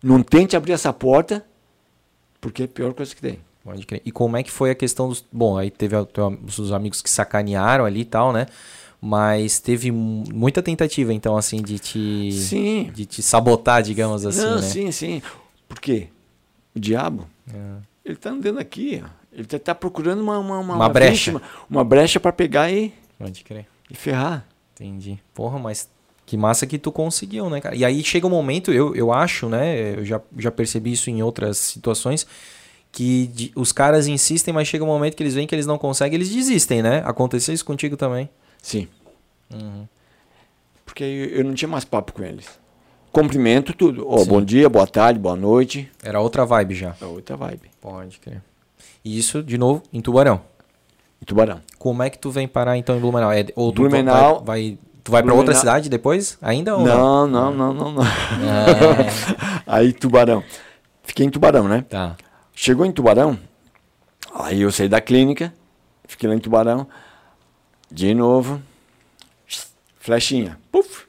Não 0.00 0.22
tente 0.22 0.56
abrir 0.56 0.70
essa 0.74 0.92
porta, 0.92 1.44
porque 2.40 2.62
é 2.62 2.64
a 2.66 2.68
pior 2.68 2.94
coisa 2.94 3.12
que 3.12 3.20
tem. 3.20 3.40
Pode 3.68 3.86
crer. 3.86 4.02
E 4.04 4.10
como 4.10 4.36
é 4.36 4.42
que 4.42 4.50
foi 4.50 4.70
a 4.70 4.74
questão 4.74 5.08
dos. 5.08 5.24
Bom, 5.30 5.58
aí 5.58 5.70
teve 5.70 5.94
os 6.58 6.72
amigos 6.72 7.02
que 7.02 7.10
sacanearam 7.10 7.84
ali 7.84 8.00
e 8.00 8.04
tal, 8.04 8.32
né? 8.32 8.46
Mas 9.00 9.60
teve 9.60 9.90
mu- 9.92 10.24
muita 10.32 10.62
tentativa, 10.62 11.12
então, 11.12 11.36
assim, 11.36 11.60
de 11.62 11.78
te. 11.78 12.32
Sim. 12.32 12.90
De 12.94 13.04
te 13.06 13.22
sabotar, 13.22 13.82
digamos 13.82 14.24
assim, 14.26 14.40
não, 14.40 14.56
né? 14.56 14.62
sim, 14.62 14.90
sim. 14.90 15.22
Por 15.68 15.80
quê? 15.80 16.08
O 16.74 16.80
diabo, 16.80 17.26
É. 17.52 17.76
ele 18.04 18.14
está 18.14 18.30
andando 18.30 18.58
aqui, 18.58 19.02
ó. 19.04 19.08
Ele 19.32 19.46
está 19.50 19.74
procurando 19.74 20.20
uma, 20.20 20.38
uma, 20.38 20.58
uma, 20.58 20.74
Uma 20.74 20.88
brecha. 20.88 21.30
vítima, 21.32 21.42
uma 21.70 21.84
brecha 21.84 22.18
para 22.18 22.32
pegar 22.32 22.72
e, 22.72 22.92
Pode 23.18 23.44
crer. 23.44 23.66
e 23.90 23.94
ferrar. 23.94 24.44
Entendi. 24.74 25.18
Porra, 25.34 25.58
mas 25.58 25.88
que 26.26 26.36
massa 26.36 26.66
que 26.66 26.78
tu 26.78 26.90
conseguiu, 26.90 27.48
né, 27.48 27.60
cara? 27.60 27.76
E 27.76 27.84
aí 27.84 28.02
chega 28.02 28.26
um 28.26 28.30
momento, 28.30 28.72
eu, 28.72 28.94
eu 28.96 29.12
acho, 29.12 29.48
né? 29.48 29.96
Eu 29.98 30.04
já, 30.04 30.20
já 30.38 30.50
percebi 30.50 30.92
isso 30.92 31.08
em 31.10 31.22
outras 31.22 31.56
situações, 31.58 32.26
que 32.92 33.52
os 33.54 33.70
caras 33.72 34.06
insistem, 34.06 34.52
mas 34.52 34.66
chega 34.68 34.82
um 34.84 34.88
momento 34.88 35.14
que 35.16 35.22
eles 35.22 35.34
veem 35.34 35.46
que 35.46 35.54
eles 35.54 35.66
não 35.66 35.78
conseguem, 35.78 36.16
eles 36.16 36.30
desistem, 36.30 36.82
né? 36.82 37.02
Aconteceu 37.04 37.54
isso 37.54 37.64
contigo 37.64 37.96
também. 37.96 38.28
Sim. 38.62 38.88
Uhum. 39.52 39.86
Porque 40.84 41.04
eu, 41.04 41.44
não 41.44 41.54
tinha 41.54 41.68
mais 41.68 41.84
papo 41.84 42.12
com 42.12 42.22
eles. 42.22 42.46
Cumprimento 43.12 43.72
tudo. 43.72 44.06
Sim. 44.18 44.26
bom 44.26 44.42
dia, 44.42 44.68
boa 44.68 44.86
tarde, 44.86 45.18
boa 45.18 45.36
noite. 45.36 45.90
Era 46.02 46.20
outra 46.20 46.44
vibe 46.44 46.74
já. 46.74 46.94
É 47.00 47.04
outra 47.04 47.36
vibe. 47.36 47.70
Pode 47.80 48.18
crer. 48.18 48.42
E 49.04 49.18
isso, 49.18 49.42
de 49.42 49.56
novo, 49.56 49.82
em 49.92 50.00
Tubarão. 50.00 50.40
Em 51.22 51.24
Tubarão. 51.24 51.60
Como 51.78 52.02
é 52.02 52.10
que 52.10 52.18
tu 52.18 52.30
vem 52.30 52.46
parar 52.48 52.76
então 52.76 52.96
em 52.96 53.00
Blumenau? 53.00 53.32
É, 53.32 53.46
ou 53.54 53.72
tu 53.72 53.82
Blumenau- 53.82 54.42
vai, 54.44 54.70
vai- 54.70 54.78
tu 55.04 55.12
vai 55.12 55.22
pra 55.22 55.34
outra 55.34 55.54
cidade 55.54 55.88
depois? 55.88 56.36
Ainda 56.42 56.76
ou 56.76 56.84
não? 56.84 57.26
Não, 57.26 57.26
não, 57.26 57.54
não, 57.54 57.74
não, 57.74 57.92
não. 57.92 58.02
Ah, 58.02 59.62
Aí 59.66 59.92
Tubarão. 59.92 60.42
Fiquei 61.04 61.24
em 61.26 61.30
Tubarão, 61.30 61.66
né? 61.68 61.84
tá. 61.88 62.16
Chegou 62.60 62.84
em 62.84 62.90
Tubarão, 62.90 63.38
aí 64.34 64.62
eu 64.62 64.72
saí 64.72 64.88
da 64.88 65.00
clínica, 65.00 65.54
fiquei 66.08 66.28
lá 66.28 66.34
em 66.34 66.40
Tubarão, 66.40 66.88
de 67.88 68.12
novo, 68.12 68.60
flechinha, 70.00 70.58
puf, 70.72 71.06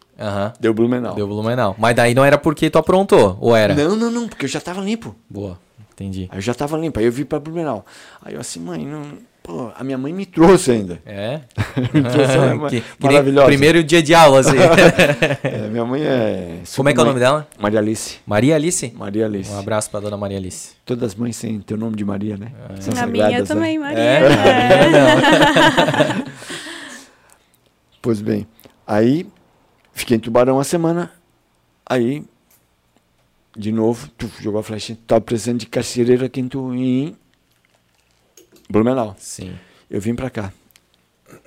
deu 0.59 0.75
Blumenau. 0.75 1.15
Deu 1.15 1.27
Blumenau. 1.27 1.75
Mas 1.79 1.95
daí 1.95 2.13
não 2.13 2.23
era 2.23 2.37
porque 2.37 2.69
tu 2.69 2.77
aprontou, 2.77 3.35
ou 3.41 3.55
era? 3.55 3.73
Não, 3.73 3.95
não, 3.95 4.11
não, 4.11 4.27
porque 4.27 4.45
eu 4.45 4.49
já 4.49 4.61
tava 4.61 4.79
limpo. 4.79 5.15
Boa, 5.27 5.59
entendi. 5.91 6.29
Aí 6.31 6.37
eu 6.37 6.41
já 6.41 6.53
tava 6.53 6.77
limpo, 6.77 6.99
aí 6.99 7.05
eu 7.05 7.11
vim 7.11 7.25
pra 7.25 7.39
Blumenau. 7.39 7.83
Aí 8.21 8.35
eu 8.35 8.39
assim, 8.39 8.59
mãe, 8.59 8.85
não, 8.85 9.17
pô, 9.49 9.71
a 9.75 9.83
minha 9.83 9.97
mãe 9.97 10.13
me 10.13 10.27
trouxe 10.27 10.69
ainda. 10.69 11.01
É? 11.03 11.41
Me 11.91 12.03
trouxe, 12.05 12.37
é 12.37 12.69
que, 12.69 12.83
maravilhosa. 13.03 13.47
primeiro 13.47 13.83
dia 13.83 14.03
de 14.03 14.13
aula, 14.13 14.41
assim. 14.41 14.57
É, 15.41 15.67
minha 15.69 15.85
mãe 15.85 16.03
é... 16.03 16.59
Como 16.75 16.89
é 16.89 16.93
que 16.93 16.99
é 16.99 17.03
o 17.03 17.05
nome 17.05 17.19
dela? 17.19 17.47
Maria 17.57 17.79
Alice. 17.79 18.17
Maria 18.27 18.55
Alice? 18.55 18.93
Maria 18.95 19.25
Alice. 19.25 19.51
Um 19.51 19.57
abraço 19.59 19.89
pra 19.89 19.99
dona 19.99 20.15
Maria 20.17 20.37
Alice. 20.37 20.73
Todas 20.85 21.11
as 21.11 21.15
mães 21.15 21.39
têm 21.39 21.59
teu 21.59 21.77
nome 21.77 21.95
de 21.95 22.05
Maria, 22.05 22.37
né? 22.37 22.51
São 22.79 22.93
A 22.93 23.07
minha 23.07 23.25
sagradas, 23.25 23.49
né? 23.49 23.55
também, 23.55 23.79
Maria. 23.79 23.99
É? 23.99 24.21
É. 24.21 24.29
Pois 28.01 28.21
bem, 28.21 28.47
aí 28.85 29.25
fiquei 29.93 30.17
em 30.17 30.19
Tubarão 30.19 30.57
uma 30.57 30.63
semana, 30.63 31.11
aí, 31.85 32.23
de 33.57 33.71
novo, 33.71 34.09
tu 34.17 34.29
jogou 34.39 34.59
a 34.59 34.63
flecha, 34.63 34.95
tava 35.07 35.21
precisando 35.21 35.59
de 35.59 35.65
carcereiro 35.65 36.25
aqui 36.25 36.39
em, 36.39 36.47
tu, 36.47 36.73
em 36.73 37.15
Blumenau. 38.69 39.15
Sim. 39.17 39.53
Eu 39.89 39.99
vim 39.99 40.15
pra 40.15 40.29
cá. 40.29 40.51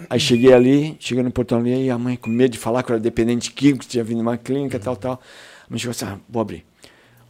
Aí 0.08 0.18
cheguei 0.20 0.52
ali, 0.52 0.96
cheguei 1.00 1.22
no 1.22 1.30
portão 1.30 1.58
ali, 1.58 1.84
e 1.86 1.90
a 1.90 1.98
mãe 1.98 2.16
com 2.16 2.30
medo 2.30 2.52
de 2.52 2.58
falar 2.58 2.82
que 2.82 2.90
eu 2.92 2.94
era 2.94 3.02
dependente 3.02 3.50
químico, 3.52 3.80
que 3.80 3.88
tinha 3.88 4.04
vindo 4.04 4.20
uma 4.20 4.36
clínica, 4.36 4.78
tal, 4.78 4.96
tal. 4.96 5.14
A 5.14 5.66
mãe 5.70 5.78
chegou 5.78 5.90
assim, 5.90 6.04
ah, 6.04 6.18
vou 6.28 6.40
abrir. 6.42 6.64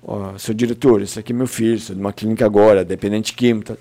Ó, 0.04 0.36
sou 0.38 0.54
diretor, 0.54 1.00
esse 1.00 1.18
aqui 1.18 1.32
é 1.32 1.36
meu 1.36 1.46
filho, 1.46 1.78
sou 1.78 1.94
de 1.94 2.00
uma 2.00 2.12
clínica 2.12 2.44
agora, 2.44 2.84
dependente 2.84 3.32
químico. 3.34 3.68
Tal. 3.68 3.76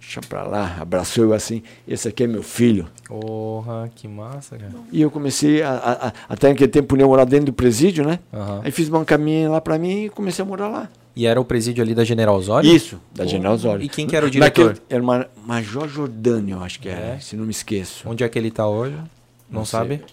Deixa 0.00 0.20
pra 0.28 0.44
lá, 0.44 0.76
abraçou 0.80 1.24
eu 1.24 1.32
assim, 1.32 1.62
esse 1.88 2.06
aqui 2.06 2.22
é 2.24 2.26
meu 2.26 2.42
filho. 2.42 2.86
Porra, 3.08 3.90
que 3.94 4.06
massa, 4.06 4.56
cara. 4.56 4.70
E 4.92 5.00
eu 5.00 5.10
comecei, 5.10 5.62
a, 5.62 5.70
a- 5.70 6.08
a- 6.08 6.12
até 6.28 6.48
naquele 6.50 6.70
tempo, 6.70 6.96
eu 6.96 7.08
morar 7.08 7.24
dentro 7.24 7.46
do 7.46 7.52
presídio, 7.52 8.04
né? 8.06 8.20
Aham. 8.32 8.60
Aí 8.62 8.70
fiz 8.70 8.88
uma 8.88 9.04
caminha 9.04 9.48
lá 9.50 9.60
pra 9.60 9.78
mim 9.78 10.04
e 10.04 10.10
comecei 10.10 10.44
a 10.44 10.46
morar 10.46 10.68
lá. 10.68 10.88
E 11.16 11.26
era 11.26 11.40
o 11.40 11.44
presídio 11.44 11.82
ali 11.82 11.94
da 11.94 12.02
General 12.04 12.34
Osório? 12.36 12.68
Isso, 12.74 13.00
da 13.14 13.24
General 13.24 13.54
Osório. 13.54 13.84
E 13.84 13.88
quem 13.88 14.06
que 14.06 14.16
era 14.16 14.26
o 14.26 14.30
diretor? 14.30 14.66
Naquele- 14.70 14.86
era 14.90 15.02
uma, 15.02 15.28
Major 15.46 15.86
Jordânio, 15.88 16.56
eu 16.56 16.62
acho 16.62 16.80
que 16.80 16.88
era, 16.88 17.14
É? 17.14 17.18
se 17.20 17.36
não 17.36 17.44
me 17.44 17.52
esqueço. 17.52 18.08
Onde 18.08 18.24
é 18.24 18.28
que 18.28 18.36
ele 18.38 18.50
tá 18.50 18.66
hoje? 18.66 18.96
Não, 18.96 19.60
Não 19.60 19.64
sei. 19.64 19.78
sabe? 19.78 20.04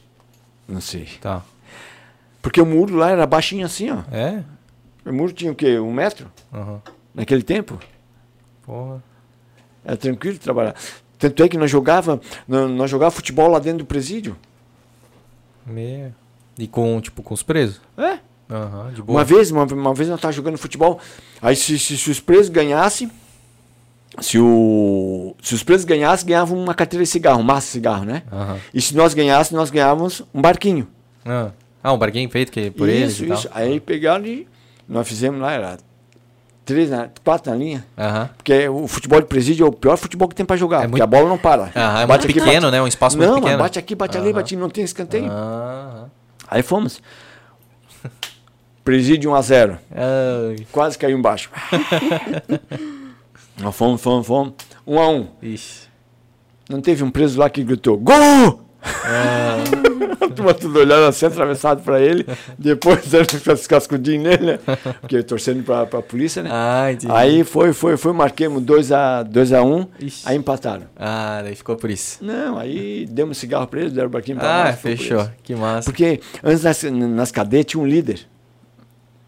Não 0.67 0.79
sei. 0.81 1.07
Tá. 1.19 1.41
Porque 2.41 2.61
o 2.61 2.65
muro 2.65 2.95
lá 2.95 3.09
era 3.09 3.25
baixinho 3.25 3.65
assim, 3.65 3.89
ó. 3.89 3.99
É? 4.11 4.43
O 5.03 5.11
muro 5.11 5.31
tinha 5.33 5.51
o 5.51 5.55
quê? 5.55 5.79
Um 5.79 5.91
metro? 5.91 6.31
Aham. 6.53 6.81
Naquele 7.15 7.41
tempo? 7.43 7.79
Porra. 8.63 9.03
Era 9.83 9.97
tranquilo 9.97 10.37
trabalhar. 10.37 10.75
Tanto 11.17 11.43
é 11.43 11.49
que 11.49 11.57
nós 11.57 11.69
jogava, 11.69 12.21
nós, 12.47 12.89
jogava 12.89 13.09
futebol 13.11 13.47
lá 13.49 13.57
dentro 13.59 13.79
do 13.79 13.85
presídio. 13.85 14.35
Me... 15.65 16.11
E 16.57 16.67
com, 16.67 16.99
tipo, 17.01 17.23
com 17.23 17.33
os 17.33 17.41
presos? 17.43 17.81
É. 17.97 18.19
Boa. 18.51 18.91
Uma 19.07 19.23
vez, 19.23 19.49
uma, 19.49 19.63
uma 19.63 19.93
vez 19.93 20.09
nós 20.09 20.19
tava 20.19 20.31
jogando 20.33 20.57
futebol, 20.57 20.99
aí 21.41 21.55
se, 21.55 21.79
se, 21.79 21.97
se 21.97 22.11
os 22.11 22.19
presos 22.19 22.49
ganhassem, 22.49 23.09
se, 24.19 24.37
o, 24.37 25.33
se 25.41 25.55
os 25.55 25.63
presos 25.63 25.85
ganhassem, 25.85 26.27
ganhavam 26.27 26.57
uma 26.61 26.73
carteira 26.73 27.03
de 27.03 27.09
cigarro, 27.09 27.39
um 27.39 27.43
maço 27.43 27.67
de 27.67 27.71
cigarro, 27.73 28.03
né? 28.03 28.23
Aham. 28.31 28.57
E 28.73 28.81
se 28.81 28.93
nós 28.95 29.13
ganhássemos, 29.13 29.57
nós 29.57 29.69
ganhávamos 29.69 30.21
um 30.33 30.41
barquinho. 30.41 30.85
Ah. 31.25 31.52
ah, 31.81 31.93
um 31.93 31.97
barquinho 31.97 32.29
feito 32.29 32.52
que 32.52 32.69
por 32.71 32.89
eles 32.89 33.13
isso, 33.13 33.23
e 33.23 33.27
tal. 33.27 33.37
isso. 33.37 33.49
Aí 33.54 33.79
pegaram 33.79 34.25
e 34.25 34.45
nós 34.89 35.08
fizemos 35.08 35.39
lá, 35.39 35.54
era 35.54 35.77
três, 36.65 36.89
na, 36.89 37.08
quatro 37.23 37.49
na 37.52 37.58
linha. 37.58 37.85
Aham. 37.97 38.29
Porque 38.35 38.67
o 38.67 38.85
futebol 38.85 39.21
de 39.21 39.27
presídio 39.27 39.65
é 39.65 39.69
o 39.69 39.71
pior 39.71 39.95
futebol 39.95 40.27
que 40.27 40.35
tem 40.35 40.45
pra 40.45 40.58
jogar, 40.58 40.79
É 40.79 40.87
porque 40.87 40.91
muito- 40.91 41.04
a 41.04 41.08
bola 41.08 41.29
não 41.29 41.37
para. 41.37 41.71
Aham, 41.73 42.02
é 42.02 42.06
Bate 42.06 42.25
aqui, 42.25 42.33
pequeno, 42.33 42.63
bate- 42.63 42.71
né? 42.73 42.81
Um 42.81 42.87
espaço 42.87 43.17
não, 43.17 43.27
muito 43.31 43.43
pequeno. 43.43 43.60
bate 43.63 43.79
aqui, 43.79 43.95
bate 43.95 44.17
ali, 44.17 44.27
Aham. 44.27 44.35
bate 44.35 44.56
não 44.58 44.69
tem 44.69 44.83
escanteio. 44.83 45.31
Aí 46.49 46.62
fomos. 46.62 47.02
Presídio 48.84 49.32
1 49.32 49.36
a 49.36 49.42
0 49.42 49.77
Ai, 49.92 50.65
Quase 50.71 50.98
caiu 50.98 51.17
embaixo. 51.17 51.50
Nós 53.62 53.75
fomos, 53.75 54.02
fomos, 54.02 54.25
fomos. 54.25 54.54
1 54.88 55.00
a 55.00 55.10
1 55.10 55.27
Ixi. 55.44 55.82
Não 56.69 56.82
teve 56.82 57.04
um 57.04 57.12
preso 57.12 57.40
lá 57.40 57.50
que 57.50 57.63
gritou: 57.63 57.98
Gol! 57.98 58.62
Ah, 58.84 59.58
a 60.25 60.29
turma 60.29 60.54
tudo 60.56 60.79
olhando 60.79 61.06
assim, 61.08 61.27
atravessado 61.27 61.84
pra 61.84 62.00
ele. 62.02 62.25
Depois 62.58 63.06
dando 63.08 63.27
os 63.54 63.67
cascudinhos 63.67 64.23
nele, 64.23 64.46
né? 64.54 64.60
Porque 65.00 65.21
torcendo 65.21 65.62
pra, 65.63 65.86
pra 65.86 66.02
polícia, 66.02 66.42
né? 66.42 66.50
Ah, 66.52 66.92
entendi. 66.92 67.13
Aí 67.13 67.44
foi, 67.44 67.73
foi, 67.73 67.96
foi, 67.98 68.13
marquemos 68.13 68.63
2x1, 68.63 69.23
dois 69.25 69.54
a 69.54 69.62
um, 69.62 69.86
Ixi. 70.00 70.23
aí 70.27 70.36
empataram. 70.38 70.86
Ah, 70.96 71.42
daí 71.44 71.56
ficou 71.56 71.75
por 71.75 71.92
isso. 71.92 72.17
Não, 72.23 72.58
aí 72.58 73.06
demos 73.08 73.38
cigarro 73.38 73.67
pra 73.67 73.82
eles, 73.82 73.94
deram 73.94 74.08
o 74.08 74.12
barquinho 74.12 74.38
pra 74.40 74.62
Ah, 74.62 74.65
nós. 74.71 74.79
fechou. 74.79 75.29
Que 75.44 75.54
massa. 75.54 75.92
Porque 75.92 76.19
antes 76.44 76.63
nas, 76.63 76.82
nas 76.84 77.32
cadeias 77.32 77.65
tinha 77.67 77.84
um 77.84 77.86
líder. 77.86 78.21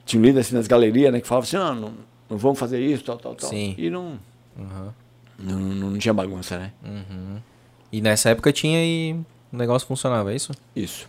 Tinha 0.06 0.22
um 0.22 0.26
líder 0.26 0.40
assim 0.42 0.56
nas 0.56 0.68
galerias, 0.68 1.12
né? 1.14 1.22
Que 1.22 1.28
falava 1.28 1.46
assim, 1.46 1.58
ah, 1.58 1.74
não, 1.74 1.94
não 2.30 2.38
vamos 2.38 2.60
fazer 2.60 2.80
isso, 2.82 3.04
tal, 3.04 3.18
tal, 3.18 3.36
tal. 3.36 3.50
Sim. 3.50 3.74
E 3.78 3.90
não, 3.90 4.20
Uhum. 4.58 4.90
não, 5.40 5.60
não, 5.60 5.90
não 5.92 5.98
tinha 5.98 6.14
bagunça, 6.14 6.58
né? 6.60 6.72
Uhum. 6.86 7.38
E 7.92 8.02
nessa 8.02 8.30
época 8.30 8.52
tinha 8.52 8.84
e 8.84 9.14
o 9.52 9.58
negócio 9.58 9.88
funcionava, 9.88 10.32
é 10.32 10.36
isso? 10.36 10.52
Isso. 10.76 11.08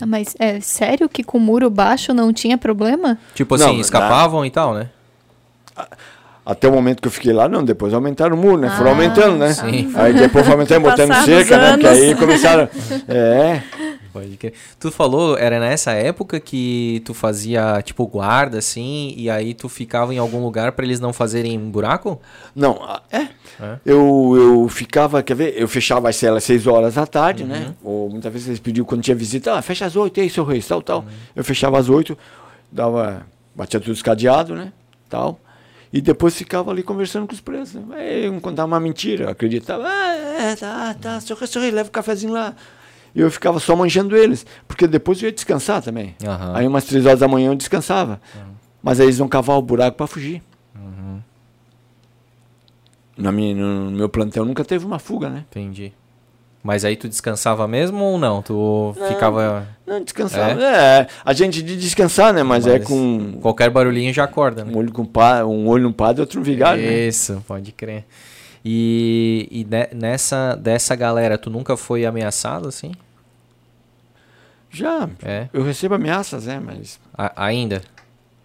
Ah, 0.00 0.06
Mas 0.06 0.34
é 0.38 0.60
sério 0.60 1.08
que 1.08 1.24
com 1.24 1.38
muro 1.38 1.70
baixo 1.70 2.12
não 2.12 2.32
tinha 2.32 2.58
problema? 2.58 3.18
Tipo 3.34 3.56
Não, 3.56 3.66
assim, 3.66 3.76
mas 3.78 3.86
escapavam 3.86 4.44
e 4.44 4.50
tal, 4.50 4.74
né? 4.74 4.90
Até 6.46 6.68
o 6.68 6.72
momento 6.72 7.00
que 7.00 7.08
eu 7.08 7.12
fiquei 7.12 7.32
lá, 7.32 7.48
não. 7.48 7.64
Depois 7.64 7.94
aumentaram 7.94 8.36
o 8.36 8.38
muro, 8.38 8.58
né? 8.58 8.68
Foram 8.76 8.90
Ah, 8.90 8.92
aumentando, 8.92 9.38
né? 9.38 9.52
sim. 9.54 9.90
Aí 9.94 10.12
depois 10.12 10.44
foi 10.44 10.52
aumentando, 10.52 10.82
botando 10.82 11.14
cerca, 11.24 11.56
né? 11.56 11.72
Porque 11.72 11.86
aí 11.86 12.14
começaram... 12.16 12.68
É, 13.08 13.62
Pode 14.14 14.36
crer. 14.36 14.52
Tu 14.78 14.90
falou, 14.92 15.36
era 15.36 15.58
nessa 15.58 15.90
época 15.92 16.38
que 16.40 17.02
tu 17.04 17.12
fazia, 17.12 17.82
tipo, 17.82 18.06
guarda, 18.06 18.58
assim, 18.58 19.12
e 19.16 19.28
aí 19.28 19.52
tu 19.52 19.68
ficava 19.68 20.14
em 20.14 20.18
algum 20.18 20.40
lugar 20.42 20.70
pra 20.72 20.84
eles 20.86 21.00
não 21.00 21.12
fazerem 21.12 21.58
buraco? 21.58 22.20
não, 22.54 22.82
a- 22.82 23.02
é. 23.12 23.28
É? 23.60 23.78
Eu, 23.84 24.32
eu 24.36 24.68
ficava, 24.68 25.22
quer 25.22 25.34
ver? 25.34 25.54
Eu 25.60 25.68
fechava 25.68 26.08
as 26.08 26.16
celas 26.16 26.38
às 26.38 26.44
6 26.44 26.66
horas 26.66 26.94
da 26.94 27.06
tarde, 27.06 27.42
Uhum. 27.42 27.48
né? 27.50 27.74
Ou 27.84 28.08
muitas 28.08 28.32
vezes 28.32 28.48
eles 28.48 28.60
pediam 28.60 28.84
quando 28.86 29.02
tinha 29.02 29.14
visita, 29.16 29.52
ah, 29.54 29.62
fecha 29.62 29.84
às 29.84 29.94
8, 29.96 30.20
aí, 30.20 30.30
seu 30.30 30.44
Reis, 30.44 30.66
tal, 30.66 30.78
Uhum. 30.78 30.82
tal. 30.84 31.04
Eu 31.36 31.44
fechava 31.44 31.78
às 31.78 31.88
8, 31.88 32.16
dava, 32.72 33.26
batia 33.54 33.78
tudo 33.80 33.92
escadeado, 33.92 34.54
né? 34.54 34.72
Tal. 35.10 35.38
E 35.92 36.00
depois 36.00 36.34
ficava 36.34 36.70
ali 36.72 36.82
conversando 36.82 37.26
com 37.26 37.32
os 37.34 37.40
presos. 37.40 37.74
Né? 37.84 37.96
Aí 37.96 38.28
um 38.30 38.40
contava 38.40 38.66
uma 38.66 38.80
mentira, 38.80 39.30
acreditava, 39.30 39.84
ah, 39.86 40.14
é, 40.16 40.56
tá, 40.56 40.94
tá, 41.00 41.20
seu 41.20 41.36
Reis, 41.36 41.50
seu 41.50 41.60
Reis, 41.62 41.72
leva 41.74 41.88
o 41.88 41.92
cafezinho 41.92 42.32
lá. 42.32 42.54
E 43.14 43.20
eu 43.20 43.30
ficava 43.30 43.60
só 43.60 43.76
manjando 43.76 44.16
eles, 44.16 44.44
porque 44.66 44.86
depois 44.86 45.22
eu 45.22 45.28
ia 45.28 45.32
descansar 45.32 45.80
também. 45.82 46.16
Aham. 46.24 46.52
Aí 46.56 46.66
umas 46.66 46.84
3 46.84 47.06
horas 47.06 47.20
da 47.20 47.28
manhã 47.28 47.50
eu 47.50 47.54
descansava. 47.54 48.20
Mas 48.82 48.98
aí 49.00 49.06
eles 49.06 49.18
vão 49.18 49.28
cavar 49.28 49.56
o 49.56 49.62
buraco 49.62 49.96
para 49.96 50.06
fugir. 50.06 50.42
Na 53.16 53.30
minha, 53.30 53.54
no 53.54 53.92
meu 53.92 54.08
plantão 54.08 54.44
nunca 54.44 54.64
teve 54.64 54.84
uma 54.84 54.98
fuga, 54.98 55.28
né? 55.28 55.44
Entendi. 55.48 55.92
Mas 56.64 56.84
aí 56.84 56.96
tu 56.96 57.08
descansava 57.08 57.68
mesmo 57.68 58.02
ou 58.02 58.18
não? 58.18 58.42
Tu 58.42 58.94
ficava. 59.08 59.68
Não, 59.86 60.02
descansava. 60.02 60.60
É, 60.60 61.06
a 61.24 61.32
gente 61.34 61.62
de 61.62 61.76
descansar, 61.76 62.32
né? 62.32 62.42
Mas, 62.42 62.66
é 62.66 62.78
Mas 62.78 62.88
com 62.88 63.34
Qualquer 63.40 63.70
barulhinho 63.70 64.12
já 64.14 64.24
acorda, 64.24 64.64
né? 64.64 64.72
um 64.72 64.78
olho, 64.78 64.90
com 64.90 65.04
pa, 65.04 65.44
um 65.44 65.68
olho 65.68 65.84
no 65.84 65.92
padre 65.92 66.20
e 66.20 66.22
outro 66.22 66.38
no 66.38 66.44
vigário, 66.44 66.82
né? 66.82 67.06
Isso, 67.06 67.44
pode 67.46 67.70
crer. 67.70 68.04
E, 68.64 69.46
e 69.50 69.64
ne- 69.64 69.88
nessa 69.92 70.54
dessa 70.56 70.94
galera, 70.96 71.36
tu 71.36 71.50
nunca 71.50 71.76
foi 71.76 72.06
ameaçado 72.06 72.66
assim? 72.68 72.92
Já, 74.70 75.08
É? 75.22 75.48
eu 75.52 75.62
recebo 75.62 75.94
ameaças, 75.94 76.46
né? 76.46 76.60
Mas, 76.64 76.98
A- 77.16 77.44
ainda? 77.46 77.82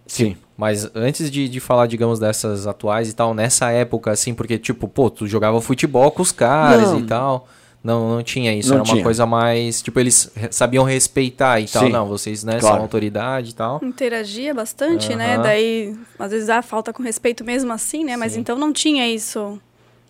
sim. 0.06 0.36
Mas 0.56 0.88
antes 0.94 1.30
de, 1.30 1.48
de 1.48 1.58
falar, 1.58 1.86
digamos, 1.86 2.18
dessas 2.18 2.66
atuais 2.66 3.08
e 3.08 3.14
tal, 3.14 3.32
nessa 3.32 3.70
época, 3.70 4.10
assim, 4.10 4.34
porque, 4.34 4.58
tipo, 4.58 4.86
pô, 4.86 5.08
tu 5.08 5.26
jogava 5.26 5.58
futebol 5.62 6.10
com 6.10 6.20
os 6.20 6.32
caras 6.32 6.90
Não. 6.92 7.00
e 7.00 7.02
tal. 7.04 7.48
Não, 7.82 8.16
não 8.16 8.22
tinha 8.22 8.52
isso. 8.54 8.68
Não 8.68 8.74
era 8.76 8.82
uma 8.84 8.92
tinha. 8.92 9.02
coisa 9.02 9.24
mais. 9.24 9.80
Tipo, 9.80 9.98
eles 10.00 10.30
sabiam 10.50 10.84
respeitar 10.84 11.58
e 11.60 11.66
tal. 11.66 11.84
Sim. 11.86 11.88
Não, 11.92 12.06
vocês, 12.06 12.44
né, 12.44 12.60
Claro. 12.60 12.74
são 12.76 12.82
autoridade 12.82 13.50
e 13.50 13.54
tal. 13.54 13.80
Interagia 13.82 14.52
bastante, 14.52 15.16
né? 15.16 15.38
Daí, 15.38 15.96
às 16.18 16.30
vezes, 16.30 16.50
há 16.50 16.60
falta 16.60 16.92
com 16.92 17.02
respeito 17.02 17.42
mesmo 17.42 17.72
assim, 17.72 18.04
né? 18.04 18.14
Mas 18.18 18.32
Sim. 18.32 18.40
então 18.40 18.58
não 18.58 18.70
tinha 18.70 19.08
isso. 19.08 19.58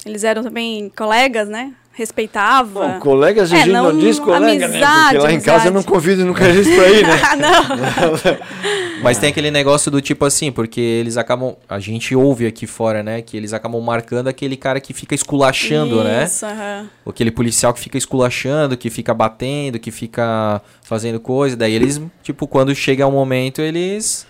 Eles 0.05 0.25
eram 0.25 0.43
também 0.43 0.91
colegas, 0.97 1.49
né? 1.49 1.73
Respeitava. 1.93 2.89
Bom, 2.89 3.01
colegas 3.01 3.53
a 3.53 3.57
É, 3.57 3.61
gente 3.61 3.73
não, 3.73 3.93
não- 3.93 3.99
diz 3.99 4.19
colega, 4.19 4.47
né? 4.47 4.65
amizade, 4.65 5.11
Porque 5.11 5.19
lá 5.27 5.33
em 5.33 5.41
casa 5.41 5.67
eu 5.67 5.73
não 5.73 5.81
amizade. 5.81 5.87
convido 5.87 6.25
nunca 6.25 6.49
isso 6.49 6.71
pra 6.75 6.89
ir, 6.89 7.07
né? 7.07 7.21
ah, 7.23 7.37
não. 7.37 9.01
Mas 9.03 9.19
tem 9.19 9.31
aquele 9.31 9.51
negócio 9.51 9.91
do 9.91 10.01
tipo 10.01 10.25
assim, 10.25 10.53
porque 10.53 10.81
eles 10.81 11.17
acabam. 11.17 11.57
A 11.69 11.79
gente 11.79 12.15
ouve 12.15 12.47
aqui 12.47 12.67
fora, 12.67 13.03
né? 13.03 13.21
Que 13.23 13.37
eles 13.37 13.53
acabam 13.53 13.81
marcando 13.83 14.29
aquele 14.29 14.57
cara 14.57 14.79
que 14.81 14.93
fica 14.93 15.15
esculachando, 15.15 16.03
né? 16.05 16.25
Isso, 16.25 16.45
aham. 16.47 16.89
Aquele 17.07 17.31
policial 17.31 17.73
que 17.75 17.81
fica 17.81 17.97
esculachando, 17.99 18.77
que 18.77 18.89
fica 18.91 19.13
batendo, 19.15 19.79
que 19.79 19.91
fica 19.91 20.61
fazendo 20.83 21.19
coisa. 21.19 21.57
Daí 21.57 21.73
eles, 21.75 22.01
tipo, 22.23 22.47
quando 22.47 22.75
chega 22.75 23.07
um 23.07 23.11
momento, 23.13 23.61
eles 23.63 24.27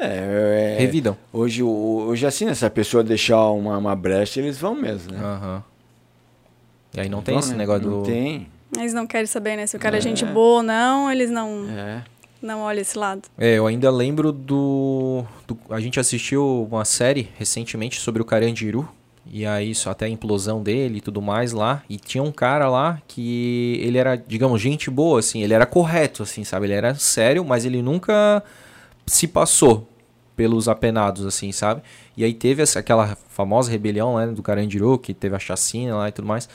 É, 0.00 0.76
é, 0.76 0.80
revidam. 0.80 1.16
hoje, 1.32 1.62
hoje 1.62 2.26
assim, 2.26 2.46
né? 2.46 2.54
Se 2.54 2.64
a 2.64 2.70
pessoa 2.70 3.04
deixar 3.04 3.50
uma, 3.50 3.76
uma 3.76 3.94
brecha, 3.94 4.40
eles 4.40 4.58
vão 4.58 4.74
mesmo, 4.74 5.12
né? 5.12 5.18
Aham. 5.22 5.62
E 6.94 7.00
aí 7.00 7.08
não 7.08 7.22
tem 7.22 7.34
Vão, 7.34 7.40
esse 7.44 7.54
negócio 7.54 7.88
não 7.88 8.00
do. 8.02 8.06
tem. 8.06 8.48
Eles 8.76 8.94
não 8.94 9.06
querem 9.06 9.26
saber, 9.26 9.56
né? 9.56 9.66
Se 9.66 9.76
o 9.76 9.80
cara 9.80 9.98
é 9.98 10.00
gente 10.00 10.24
boa 10.24 10.58
ou 10.58 10.62
não, 10.62 11.10
eles 11.10 11.30
não, 11.30 11.66
É. 11.68 12.02
não 12.42 12.60
olham 12.62 12.80
esse 12.80 12.96
lado. 12.98 13.22
É, 13.38 13.58
eu 13.58 13.66
ainda 13.66 13.90
lembro 13.90 14.32
do, 14.32 15.24
do- 15.46 15.58
A 15.68 15.80
gente 15.80 16.00
assistiu 16.00 16.66
uma 16.70 16.84
série 16.84 17.28
recentemente 17.38 18.00
sobre 18.00 18.22
o 18.22 18.24
Carandiru. 18.24 18.88
E 19.32 19.44
aí, 19.46 19.70
isso, 19.70 19.88
até 19.90 20.06
a 20.06 20.08
implosão 20.08 20.62
dele 20.62 20.98
e 20.98 21.00
tudo 21.00 21.20
mais 21.22 21.52
lá. 21.52 21.82
E 21.88 21.96
tinha 21.98 22.22
um 22.22 22.32
cara 22.32 22.68
lá 22.68 23.00
que 23.06 23.78
ele 23.82 23.98
era, 23.98 24.16
digamos, 24.16 24.60
gente 24.60 24.90
boa, 24.90 25.18
assim. 25.20 25.42
Ele 25.42 25.52
era 25.54 25.66
correto, 25.66 26.22
assim, 26.22 26.42
sabe? 26.42 26.66
Ele 26.66 26.72
era 26.74 26.94
sério, 26.94 27.44
mas 27.44 27.64
ele 27.64 27.82
nunca 27.82 28.42
se 29.06 29.28
passou 29.28 29.86
pelos 30.40 30.68
apenados, 30.68 31.26
assim, 31.26 31.52
sabe? 31.52 31.82
E 32.16 32.24
aí 32.24 32.32
teve 32.32 32.62
essa, 32.62 32.78
aquela 32.78 33.14
famosa 33.28 33.70
rebelião 33.70 34.16
né, 34.16 34.26
do 34.28 34.42
Carandiru, 34.42 34.98
que 34.98 35.12
teve 35.12 35.36
a 35.36 35.38
chacina 35.38 35.96
lá 35.96 36.08
e 36.08 36.12
tudo 36.12 36.26
mais. 36.26 36.48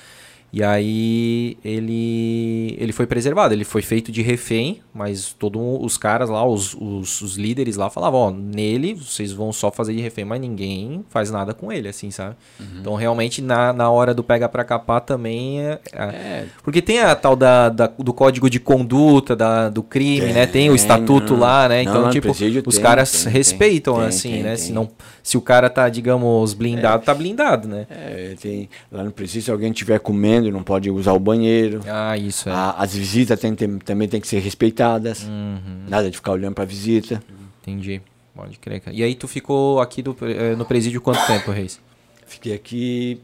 E 0.57 0.63
aí 0.63 1.57
ele 1.65 2.77
ele 2.79 2.93
foi 2.93 3.05
preservado, 3.05 3.53
ele 3.53 3.65
foi 3.65 3.81
feito 3.81 4.09
de 4.09 4.21
refém, 4.21 4.79
mas 4.93 5.33
todos 5.37 5.61
os 5.81 5.97
caras 5.97 6.29
lá, 6.29 6.47
os, 6.47 6.73
os, 6.79 7.21
os 7.21 7.35
líderes 7.35 7.75
lá 7.75 7.89
falavam, 7.89 8.19
ó, 8.21 8.31
nele 8.31 8.93
vocês 8.93 9.33
vão 9.33 9.51
só 9.51 9.69
fazer 9.69 9.93
de 9.93 10.01
refém, 10.01 10.23
mas 10.23 10.39
ninguém 10.39 11.03
faz 11.09 11.29
nada 11.29 11.53
com 11.53 11.73
ele, 11.73 11.89
assim, 11.89 12.09
sabe? 12.09 12.35
Então 12.79 12.95
realmente 12.95 13.41
na, 13.41 13.73
na 13.73 13.89
hora 13.89 14.13
do 14.13 14.23
pega 14.23 14.47
pra 14.47 14.63
capar 14.63 15.01
também 15.01 15.59
é, 15.61 15.79
é- 15.91 16.03
É, 16.05 16.45
porque 16.63 16.81
tem 16.81 16.99
a 17.01 17.13
tal 17.15 17.35
da, 17.35 17.67
da- 17.67 17.87
do 17.87 18.13
código 18.13 18.49
de 18.49 18.59
conduta 18.59 19.35
da, 19.35 19.67
do 19.69 19.83
crime, 19.83 20.31
né? 20.31 20.45
Tem 20.47 20.69
o 20.69 20.71
Tem, 20.71 20.75
estatuto 20.75 21.33
não. 21.33 21.39
lá, 21.41 21.67
né? 21.67 21.83
Não, 21.83 21.91
Então, 21.91 22.05
no 22.05 22.11
tipo, 22.11 22.29
os 22.31 22.37
tem, 22.39 22.81
caras 22.81 23.11
tem, 23.11 23.23
tem. 23.23 23.33
respeitam, 23.33 23.95
Tem, 23.95 24.05
assim, 24.05 24.29
tem, 24.31 24.43
né? 24.43 24.49
tem. 24.55 24.57
Se, 24.57 24.71
não, 24.71 24.89
se 25.21 25.37
o 25.37 25.41
cara 25.41 25.69
tá, 25.69 25.89
digamos, 25.89 26.53
blindado, 26.53 27.03
tá 27.03 27.13
blindado, 27.13 27.67
né? 27.67 27.85
é, 27.89 28.35
tem, 28.41 28.69
lá 28.91 29.03
no 29.03 29.11
presídio, 29.11 29.41
se 29.43 29.51
alguém 29.51 29.71
estiver 29.71 29.99
comendo, 29.99 30.44
não 30.51 30.63
pode 30.63 30.89
usar 30.89 31.13
o 31.13 31.19
banheiro. 31.19 31.81
Ah, 31.87 32.17
isso 32.17 32.49
é. 32.49 32.51
A- 32.51 32.71
as 32.77 32.95
visitas 32.95 33.39
tem- 33.39 33.55
tem- 33.55 33.77
também 33.79 34.07
tem 34.07 34.19
que 34.21 34.27
ser 34.27 34.39
respeitadas. 34.39 35.23
Uhum. 35.23 35.83
Nada 35.87 36.09
de 36.09 36.17
ficar 36.17 36.31
olhando 36.33 36.53
pra 36.55 36.65
visita. 36.65 37.21
Entendi. 37.61 38.01
Pode 38.35 38.57
crer, 38.59 38.81
cara. 38.81 38.95
E 38.95 39.01
aí 39.03 39.15
tu 39.15 39.27
ficou 39.27 39.79
aqui 39.79 40.01
do, 40.01 40.15
eh, 40.21 40.55
no 40.55 40.65
presídio 40.65 40.99
quanto 41.01 41.25
tempo, 41.25 41.51
Reis? 41.51 41.79
Fiquei 42.27 42.53
aqui. 42.53 43.21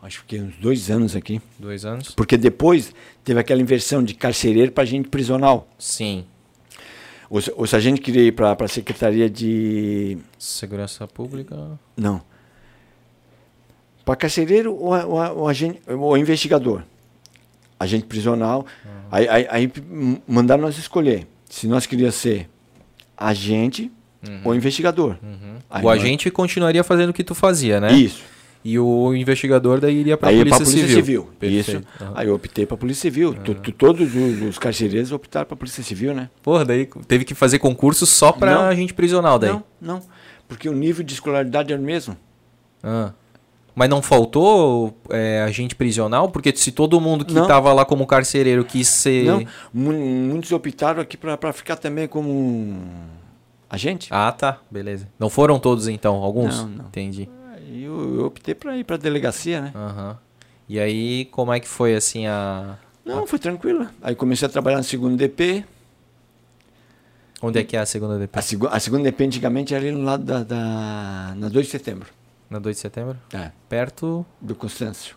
Acho 0.00 0.18
que 0.18 0.22
fiquei 0.22 0.40
uns 0.40 0.54
dois 0.56 0.90
anos 0.90 1.16
aqui. 1.16 1.40
Dois 1.58 1.84
anos? 1.84 2.12
Porque 2.14 2.36
depois 2.36 2.94
teve 3.24 3.40
aquela 3.40 3.60
inversão 3.60 4.02
de 4.02 4.14
carcereiro 4.14 4.70
para 4.72 4.84
gente 4.84 5.08
prisional. 5.08 5.68
Sim. 5.78 6.24
O, 7.28 7.38
o 7.62 7.66
sargento 7.66 8.00
queria 8.00 8.22
ir 8.22 8.32
para 8.32 8.56
a 8.58 8.68
Secretaria 8.68 9.28
de. 9.28 10.16
Segurança 10.38 11.06
Pública. 11.06 11.78
Não. 11.96 12.22
Para 14.08 14.16
carcereiro 14.16 14.74
ou, 14.74 14.94
ou, 14.94 15.38
ou, 15.40 15.48
agente, 15.48 15.80
ou 15.86 16.16
investigador. 16.16 16.82
Agente 17.78 18.06
prisional. 18.06 18.64
Aí, 19.12 19.28
aí, 19.28 19.46
aí 19.50 19.72
m- 19.90 20.22
mandaram 20.26 20.62
nós 20.62 20.78
escolher 20.78 21.26
se 21.48 21.66
nós 21.68 21.84
queríamos 21.84 22.14
ser 22.14 22.48
agente 23.16 23.92
ou 24.44 24.54
investigador. 24.54 25.16
Aí 25.70 25.82
o 25.82 25.88
nós- 25.88 26.00
agente 26.02 26.30
continuaria 26.30 26.82
fazendo 26.82 27.10
o 27.10 27.12
que 27.12 27.22
tu 27.22 27.34
fazia, 27.34 27.80
né? 27.80 27.92
Isso. 27.92 28.22
E 28.64 28.78
o 28.78 29.14
investigador 29.14 29.78
daí 29.78 29.96
iria 29.96 30.16
pra 30.16 30.30
aí 30.30 30.38
Polícia, 30.38 30.56
para 30.58 30.66
Polícia 30.66 30.88
Civil. 30.94 31.30
Isso. 31.42 31.82
Aham. 32.00 32.12
Aí 32.16 32.26
eu 32.28 32.34
optei 32.34 32.64
para 32.66 32.76
Polícia 32.78 33.02
Civil. 33.02 33.34
Tu- 33.34 33.54
tu- 33.56 33.72
todos 33.72 34.14
os, 34.14 34.42
os 34.42 34.58
carcereiros 34.58 35.12
optaram 35.12 35.46
para 35.46 35.56
Polícia 35.56 35.82
Civil, 35.84 36.14
né? 36.14 36.28
Porra, 36.42 36.64
daí 36.64 36.88
teve 37.06 37.24
que 37.26 37.34
fazer 37.34 37.58
concurso 37.58 38.04
só 38.06 38.32
pra 38.32 38.54
Não. 38.54 38.62
agente 38.62 38.92
prisional 38.94 39.38
daí. 39.38 39.50
Não, 39.50 39.62
não. 39.80 40.02
Porque 40.48 40.66
o 40.68 40.72
nível 40.72 41.04
de 41.04 41.12
escolaridade 41.14 41.72
era 41.72 41.80
o 41.80 41.84
mesmo. 41.84 42.16
Ah. 42.82 43.12
Mas 43.78 43.88
não 43.88 44.02
faltou 44.02 44.92
é, 45.08 45.40
agente 45.42 45.76
prisional? 45.76 46.28
Porque 46.30 46.52
se 46.56 46.72
todo 46.72 47.00
mundo 47.00 47.24
que 47.24 47.32
Não. 47.32 47.46
tava 47.46 47.72
lá 47.72 47.84
como 47.84 48.04
carcereiro 48.08 48.64
quis 48.64 48.88
ser. 48.88 49.24
Não, 49.24 49.44
mu- 49.72 49.92
muitos 49.92 50.50
optaram 50.50 51.00
aqui 51.00 51.16
para 51.16 51.52
ficar 51.52 51.76
também 51.76 52.08
como 52.08 52.82
agente. 53.70 54.08
Ah, 54.10 54.32
tá. 54.32 54.58
Beleza. 54.68 55.08
Não 55.16 55.30
foram 55.30 55.60
todos 55.60 55.86
então? 55.86 56.16
Alguns? 56.16 56.56
Não, 56.56 56.66
não. 56.68 56.84
Entendi. 56.86 57.28
Aí 57.54 57.84
eu, 57.84 58.16
eu 58.16 58.24
optei 58.26 58.52
para 58.52 58.76
ir 58.76 58.82
para 58.82 58.96
delegacia, 58.96 59.60
né? 59.60 59.72
Aham. 59.72 60.18
E 60.68 60.80
aí, 60.80 61.26
como 61.26 61.52
é 61.52 61.60
que 61.60 61.68
foi 61.68 61.94
assim 61.94 62.26
a. 62.26 62.76
Não, 63.04 63.28
foi 63.28 63.38
tranquilo. 63.38 63.86
Aí 64.02 64.16
comecei 64.16 64.46
a 64.46 64.50
trabalhar 64.50 64.78
no 64.78 64.82
segundo 64.82 65.16
DP. 65.16 65.64
Onde 67.40 67.60
é 67.60 67.62
que 67.62 67.76
é 67.76 67.78
a 67.80 67.86
segunda 67.86 68.18
DP? 68.18 68.36
A, 68.36 68.42
segu 68.42 68.66
a 68.66 68.80
segunda 68.80 69.04
DP 69.04 69.24
antigamente 69.24 69.72
era 69.72 69.84
ali 69.86 69.92
no 69.92 70.02
lado 70.02 70.24
da, 70.24 70.42
da. 70.42 71.32
na 71.36 71.48
2 71.48 71.66
de 71.66 71.70
setembro. 71.70 72.08
Na 72.50 72.58
2 72.58 72.76
de 72.76 72.80
setembro? 72.82 73.18
É. 73.32 73.50
Perto 73.68 74.24
Do 74.40 74.54
Constâncio. 74.54 75.16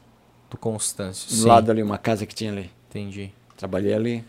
do 0.50 0.58
Constâncio. 0.58 1.30
Do 1.30 1.36
Sim, 1.36 1.48
lado 1.48 1.72
ali, 1.72 1.82
uma 1.82 1.98
casa 1.98 2.26
que 2.26 2.36
tinha 2.36 2.52
ali. 2.52 2.70
entendi. 2.90 3.32
Trabalhei 3.56 3.94
ali. 3.94 4.26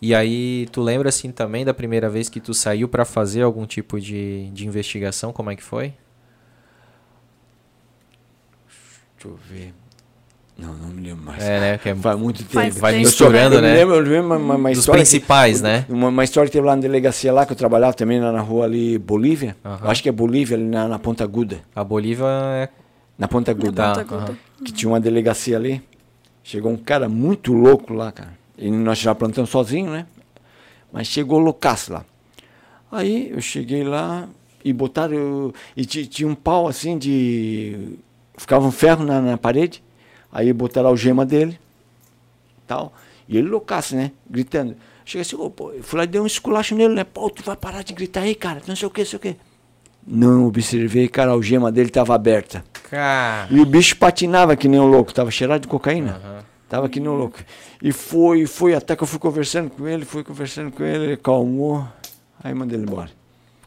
E 0.00 0.14
aí, 0.14 0.66
tu 0.72 0.80
lembra 0.82 1.08
assim 1.10 1.30
também 1.30 1.64
da 1.64 1.72
primeira 1.74 2.08
vez 2.10 2.28
que 2.28 2.40
tu 2.40 2.52
saiu 2.54 2.88
pra 2.88 3.04
fazer 3.04 3.42
algum 3.42 3.66
tipo 3.66 4.00
de, 4.00 4.50
de 4.50 4.66
investigação? 4.66 5.32
Como 5.32 5.50
é 5.50 5.56
que 5.56 5.62
foi? 5.62 5.94
Deixa 9.16 9.28
eu 9.28 9.36
ver. 9.36 9.74
Não, 10.58 10.74
não 10.74 10.88
me 10.88 11.00
lembro 11.08 11.24
mais. 11.24 11.42
É, 11.42 11.58
né? 11.60 11.78
Que 11.78 11.88
é, 11.88 11.94
Faz 11.94 12.18
muito 12.18 12.38
tempo. 12.40 12.52
Faz 12.52 12.78
vai 12.78 12.92
tempo. 12.92 13.04
misturando, 13.06 13.56
eu 13.56 13.62
né? 13.62 13.74
Lembro, 13.74 13.94
eu 13.96 14.00
lembro 14.02 14.36
uma, 14.38 14.54
uma 14.56 14.68
Dos 14.70 14.78
história. 14.80 15.02
que- 15.02 15.08
principais, 15.10 15.62
né? 15.62 15.86
Uma, 15.88 16.08
uma 16.08 16.24
história 16.24 16.48
que 16.48 16.52
teve 16.52 16.66
lá 16.66 16.76
na 16.76 16.82
delegacia 16.82 17.32
lá, 17.32 17.44
que 17.46 17.52
eu 17.52 17.56
trabalhava 17.56 17.94
também 17.94 18.20
lá 18.20 18.30
na 18.30 18.40
rua 18.40 18.64
ali, 18.66 18.98
Bolívia. 18.98 19.56
Aham. 19.64 19.80
Eu 19.84 19.90
Acho 19.90 20.02
que 20.02 20.08
é 20.08 20.12
Bolívia, 20.12 20.56
ali 20.56 20.66
na, 20.66 20.86
na 20.88 20.98
Ponta 20.98 21.24
Aguda. 21.24 21.60
A 21.74 21.82
Bolívia 21.82 22.24
é. 22.54 22.68
Na 23.18 23.26
Ponta 23.28 23.50
Aguda. 23.50 23.72
Tá, 23.72 23.88
Ponta 23.88 24.00
Aguda. 24.02 24.16
aham. 24.32 24.36
Que 24.64 24.72
tinha 24.72 24.88
uma 24.90 25.00
delegacia 25.00 25.56
ali. 25.56 25.82
Chegou 26.44 26.70
um 26.70 26.76
cara 26.76 27.08
muito 27.08 27.52
louco 27.52 27.92
lá, 27.94 28.12
cara. 28.12 28.32
E 28.58 28.70
nós 28.70 28.98
já 28.98 29.14
plantamos 29.14 29.50
sozinho, 29.50 29.90
né? 29.90 30.06
Mas 30.92 31.06
chegou 31.06 31.38
loucaço 31.38 31.92
lá. 31.92 32.04
Aí 32.90 33.30
eu 33.30 33.40
cheguei 33.40 33.82
lá 33.82 34.28
e 34.64 34.72
botaram. 34.72 35.52
e 35.76 35.84
ti- 35.86 36.06
tinha 36.06 36.28
um 36.28 36.34
pau 36.34 36.68
assim 36.68 36.98
de. 36.98 37.96
Ficava 38.36 38.66
um 38.66 38.70
ferro 38.70 39.04
na, 39.04 39.20
na 39.20 39.38
parede. 39.38 39.82
Aí 40.32 40.52
botaram 40.52 40.88
a 40.88 40.90
algema 40.90 41.26
dele. 41.26 41.58
Tal. 42.66 42.92
E 43.28 43.36
ele 43.36 43.48
loucaço, 43.48 43.94
né? 43.94 44.12
Gritando. 44.28 44.74
Cheguei 45.04 45.22
assim, 45.22 45.36
ô, 45.36 45.50
pô, 45.50 45.72
eu 45.72 45.82
fui 45.82 45.98
lá 45.98 46.04
e 46.04 46.06
dei 46.06 46.20
um 46.20 46.26
esculacho 46.26 46.74
nele, 46.74 46.94
né? 46.94 47.04
Pô, 47.04 47.28
tu 47.28 47.42
vai 47.42 47.56
parar 47.56 47.82
de 47.82 47.92
gritar 47.92 48.22
aí, 48.22 48.34
cara. 48.34 48.62
Não 48.66 48.74
sei 48.74 48.88
o 48.88 48.90
que, 48.90 49.02
não 49.02 49.06
sei 49.06 49.16
o 49.16 49.20
que. 49.20 49.36
Não 50.06 50.46
observei, 50.46 51.06
cara, 51.08 51.30
a 51.30 51.34
algema 51.34 51.70
dele 51.70 51.90
tava 51.90 52.14
aberta. 52.14 52.64
Cara. 52.90 53.48
E 53.52 53.60
o 53.60 53.66
bicho 53.66 53.96
patinava 53.96 54.56
que 54.56 54.66
nem 54.66 54.80
um 54.80 54.86
louco, 54.86 55.12
tava 55.12 55.30
cheirado 55.30 55.62
de 55.62 55.68
cocaína. 55.68 56.20
Aham. 56.24 56.44
Tava 56.68 56.88
que 56.88 56.98
nem 56.98 57.08
um 57.08 57.16
louco. 57.16 57.38
E 57.82 57.92
foi, 57.92 58.46
foi, 58.46 58.74
até 58.74 58.96
que 58.96 59.02
eu 59.02 59.06
fui 59.06 59.18
conversando 59.18 59.68
com 59.70 59.86
ele, 59.86 60.04
fui 60.06 60.24
conversando 60.24 60.72
com 60.72 60.82
ele, 60.82 61.04
ele 61.04 61.16
calmou. 61.16 61.86
Aí 62.42 62.54
mandei 62.54 62.78
ele 62.78 62.86
embora. 62.86 63.10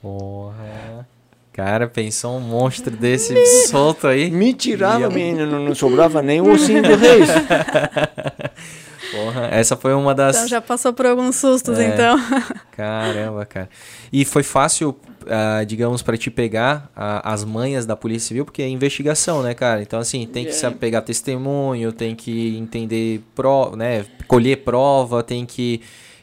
Porra. 0.01 1.07
Cara, 1.55 1.87
pensou 1.87 2.35
um 2.35 2.41
monstro 2.41 2.93
desse 2.97 3.33
solto 3.67 4.07
aí. 4.07 4.29
Me 4.29 4.53
tirava, 4.53 5.09
menino, 5.09 5.45
não, 5.45 5.73
sobrava 5.73 6.21
nem 6.21 6.41
o 6.41 6.51
ossinho 6.51 6.83
do 6.83 6.95
reis. 6.97 7.29
Porra. 9.11 9.47
Essa 9.51 9.77
foi 9.77 9.93
uma 9.93 10.13
das. 10.13 10.35
Então 10.35 10.47
já 10.49 10.59
passou 10.59 10.91
por 10.91 11.05
alguns 11.05 11.37
sustos, 11.37 11.79
É. 11.79 11.87
então. 11.93 12.17
Caramba, 12.75 13.45
cara. 13.45 13.69
E 14.11 14.25
foi 14.25 14.43
fácil, 14.43 14.97
ah, 15.29 15.63
digamos, 15.63 16.01
pra 16.01 16.17
te 16.17 16.29
pegar 16.29 16.89
ah, 16.93 17.21
as 17.31 17.45
manhas 17.45 17.85
da 17.85 17.95
Polícia 17.95 18.27
Civil, 18.29 18.43
porque 18.43 18.61
é 18.61 18.67
investigação, 18.67 19.41
né, 19.41 19.53
cara? 19.53 19.81
Então, 19.81 19.99
assim, 19.99 20.25
tem 20.27 20.43
que 20.43 20.49
É. 20.51 20.53
saber 20.53 20.75
pegar 20.75 21.01
testemunho, 21.03 21.93
tem 21.93 22.15
que 22.15 22.57
entender, 22.57 23.21
pro, 23.33 23.75
né, 23.77 24.05
colher 24.27 24.57
prova, 24.57 25.23
tem 25.23 25.45
que 25.45 25.79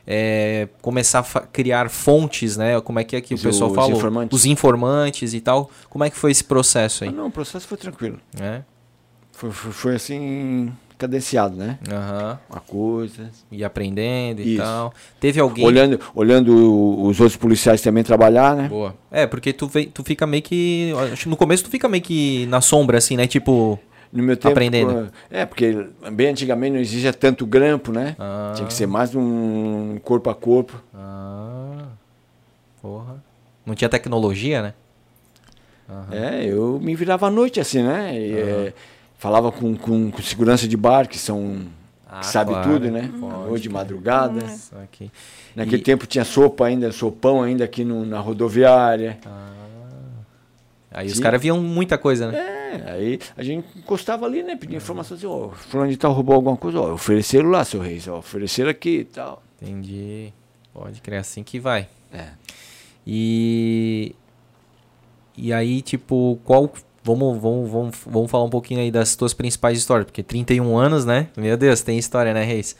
é, 0.07 0.69
começar 0.81 1.21
a 1.35 1.41
criar 1.41 1.89
fontes, 1.89 2.57
né? 2.57 2.81
Como 2.81 2.99
é 2.99 3.05
que 3.05 3.17
é 3.17 3.21
que 3.21 3.35
o 3.35 3.39
pessoal 3.39 3.71
os 3.71 3.77
fala? 3.77 3.93
informantes. 3.93 4.39
Os 4.39 4.47
informantes 4.47 5.35
e 5.35 5.41
tal. 5.41 5.71
Como 5.89 6.05
é 6.05 6.11
que 6.11 6.17
foi 6.17 6.31
esse 6.31 6.45
processo 6.45 7.05
Ah, 7.05 7.09
aí? 7.09 7.13
não, 7.13 7.27
o 7.27 7.31
processo 7.31 7.67
foi 7.67 7.79
tranquilo. 7.79 8.19
Né? 8.39 8.65
Foi, 9.33 9.51
foi, 9.51 9.73
foi 9.73 9.95
assim, 9.95 10.73
cadenciado, 10.99 11.57
né? 11.57 11.79
Aham. 11.91 12.39
Uma 12.51 12.61
coisa. 12.61 13.31
E 13.51 13.65
aprendendo 13.65 14.41
e 14.41 14.55
Isso. 14.55 14.63
tal. 14.63 14.93
Teve 15.19 15.41
alguém. 15.41 15.65
Olhando, 15.65 15.99
olhando 16.15 17.03
os 17.05 17.19
outros 17.21 17.37
policiais 17.37 17.81
também 17.81 18.05
trabalhar, 18.05 18.55
né? 18.55 18.69
Boa. 18.69 18.95
É, 19.11 19.27
porque 19.27 19.53
tu, 19.53 19.67
vem, 19.67 19.89
tu 19.89 20.05
fica 20.05 20.27
meio 20.27 20.43
que 20.43 20.93
no 21.27 21.37
começo 21.37 21.65
tu 21.65 21.71
fica 21.71 21.89
meio 21.89 22.03
que 22.03 22.47
na 22.47 22.61
sombra, 22.61 22.99
assim, 22.99 23.17
né? 23.17 23.27
Tipo. 23.27 23.79
No 24.13 24.23
meu 24.23 24.37
tempo. 24.37 24.53
Aprendendo. 24.53 25.11
É, 25.31 25.47
porque 25.47 25.87
bem 26.13 26.29
antigamente 26.29 26.73
não 26.75 26.81
existia 26.81 27.13
tanto 27.15 27.47
grampo, 27.47 27.91
né? 27.93 28.15
Ah. 28.19 28.53
Tinha 28.55 28.67
que 28.69 28.75
ser 28.75 28.87
mais 28.87 29.15
um 29.15 29.99
corpo 30.05 30.29
a 30.29 30.35
corpo. 30.35 30.83
Ah. 30.95 31.87
Porra. 32.83 33.23
Não 33.65 33.75
tinha 33.75 33.89
tecnologia, 33.89 34.61
né? 34.63 34.75
É, 36.11 36.45
eu 36.47 36.79
me 36.83 36.95
virava 36.95 37.27
à 37.27 37.31
noite 37.31 37.61
assim, 37.61 37.83
né? 37.83 38.19
E, 38.19 38.33
é, 38.35 38.73
falava 39.19 39.53
com, 39.53 39.75
com, 39.77 40.11
com 40.11 40.23
segurança 40.23 40.67
de 40.67 40.77
bar, 40.77 41.07
que 41.09 41.19
são. 41.19 41.61
Ah, 42.09 42.21
que 42.21 42.27
sabe 42.27 42.51
claro. 42.51 42.71
tudo, 42.73 42.91
né? 42.91 43.11
Pode 43.19 43.35
Ou 43.51 43.59
de 43.59 43.69
madrugada. 43.71 44.45
Aqui. 44.83 45.11
Naquele 45.57 45.79
E- 45.81 45.85
tempo 45.85 46.07
tinha 46.07 46.25
sopa 46.25 46.67
ainda, 46.67 46.93
sopão 46.93 47.43
ainda 47.43 47.65
aqui 47.65 47.85
no- 47.85 48.05
na 48.05 48.21
rodoviária. 48.21 49.19
Aí 50.93 51.07
os 51.07 51.15
Sim. 51.17 51.23
caras 51.23 51.41
viam 51.41 51.61
muita 51.61 51.97
coisa, 51.97 52.31
né? 52.31 52.39
É, 52.39 52.91
aí 52.93 53.19
a 53.37 53.43
gente 53.43 53.67
encostava 53.79 54.27
ali, 54.27 54.43
né? 54.43 54.57
Pedia 54.57 54.77
informação 54.77 55.17
assim, 55.17 55.27
ó, 55.27 55.49
fulano 55.51 55.91
de 55.91 55.97
tal 55.97 56.13
roubou 56.13 56.35
alguma 56.35 56.57
coisa, 56.57 56.81
ó, 56.81 56.93
ofereceram 56.93 57.49
lá, 57.51 57.65
seu 57.65 57.81
reis, 57.81 58.07
ó, 58.09 58.19
ofereceram 58.19 58.71
aqui 58.71 58.99
e 58.99 59.05
tal. 59.05 59.43
Entendi. 59.61 60.33
Pode 60.75 61.01
crer 61.01 61.19
assim 61.19 61.43
que 61.43 61.59
vai. 61.61 61.89
É. 62.13 62.29
E. 63.07 64.15
E 65.37 65.53
aí, 65.53 65.83
tipo, 65.83 66.39
qual. 66.45 66.73
Vamos, 67.05 67.41
vamos, 67.41 67.69
vamos, 67.71 67.97
vamos 68.07 68.31
falar 68.31 68.45
um 68.45 68.51
pouquinho 68.51 68.79
aí 68.81 68.89
das 68.91 69.17
tuas 69.17 69.35
principais 69.35 69.77
histórias, 69.77 70.05
porque 70.07 70.23
31 70.23 70.77
anos, 70.79 71.05
né? 71.05 71.29
Meu 71.37 71.57
Deus, 71.57 71.83
tem 71.83 71.99
história, 71.99 72.33
né, 72.33 72.45
Reis? 72.45 72.77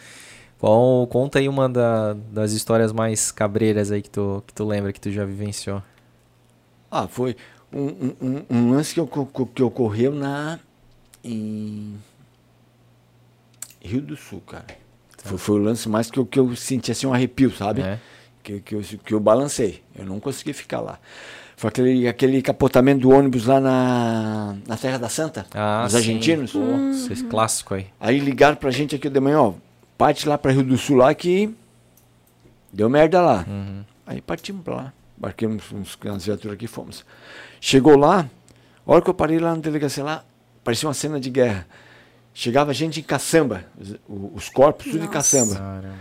Qual, 0.61 1.05
conta 1.09 1.41
aí 1.41 1.49
uma 1.49 1.69
da- 1.69 2.15
das 2.31 2.53
histórias 2.53 2.93
mais 2.93 3.33
cabreiras 3.33 3.91
aí 3.91 4.01
que 4.01 4.09
tu, 4.09 4.45
que 4.47 4.55
tu 4.55 4.65
lembra, 4.65 4.93
que 4.93 5.01
tu 5.01 5.11
já 5.11 5.25
vivenciou. 5.25 5.83
Ah, 6.89 7.09
foi 7.09 7.35
um, 7.73 8.15
um- 8.21 8.43
um, 8.51 8.71
lance 8.71 8.95
que, 8.95 9.01
que 9.55 9.63
ocorreu 9.63 10.13
na. 10.15 10.59
em 11.25 11.97
Rio 13.81 14.01
do 14.03 14.17
Sul, 14.17 14.41
cara. 14.47 14.67
Foi, 15.25 15.39
foi 15.39 15.61
o 15.61 15.63
lance 15.63 15.89
mais 15.89 16.11
que 16.11 16.19
eu, 16.19 16.27
que 16.27 16.39
eu 16.39 16.55
senti 16.57 16.91
assim 16.91 17.07
um 17.07 17.15
arrepio, 17.15 17.51
sabe? 17.55 17.83
É. 17.83 17.99
Que, 18.43 18.61
que, 18.61 18.75
eu, 18.75 18.83
que 18.83 19.15
eu 19.15 19.21
balancei. 19.21 19.83
Eu 19.97 20.05
não 20.05 20.19
consegui 20.19 20.53
ficar 20.53 20.81
lá. 20.81 20.99
Foi 21.57 21.69
aquele, 21.69 22.09
aquele 22.09 22.43
capotamento 22.43 23.03
do 23.03 23.11
ônibus 23.11 23.47
lá 23.47 23.61
na, 23.61 24.57
na 24.67 24.77
Terra 24.77 24.99
da 24.99 25.09
Santa, 25.09 25.47
Ah, 25.55 25.85
os 25.87 25.95
argentinos. 25.95 26.53
Pô, 26.53 26.59
esse 27.13 27.23
clássico 27.25 27.75
aí. 27.75 27.87
Aí 28.01 28.19
ligaram 28.19 28.57
pra 28.57 28.71
gente 28.73 28.97
aqui 28.97 29.09
de 29.09 29.21
manhã, 29.21 29.41
ó, 29.41 29.55
parte 29.97 30.29
lá 30.29 30.37
pra 30.37 30.51
Rio 30.51 30.65
do 30.65 30.77
Sul 30.77 30.97
lá 30.97 31.15
que 31.15 31.55
deu 32.73 32.91
merda 32.91 33.21
lá. 33.21 33.45
Uhum. 33.49 33.85
Aí 34.05 34.21
partimos 34.21 34.65
pra 34.65 34.75
lá. 34.75 34.93
Embarquemos 35.23 35.71
uns, 35.73 35.97
umas 36.05 36.25
viaturas 36.27 36.55
aqui 36.57 36.65
e 36.65 36.69
fomos. 36.69 37.05
Chegou 37.61 37.97
lá, 37.97 38.29
a 38.85 38.93
hora 38.93 39.01
que 39.01 39.09
eu 39.09 39.15
parei 39.15 39.39
lá 39.39 39.55
na 39.55 39.61
delegacia 39.61 40.03
lá, 40.03 40.25
parecia 40.65 40.89
uma 40.89 40.95
cena 40.95 41.21
de 41.21 41.31
guerra. 41.31 41.65
Chegava 42.35 42.75
gente 42.75 42.99
em 42.99 43.05
caçamba, 43.05 43.65
os, 43.81 43.95
os 44.35 44.49
corpos 44.49 44.87
tudo 44.87 44.97
em 44.97 45.01
Nossa. 45.03 45.13
caçamba. 45.13 45.55
Caramba. 45.55 45.95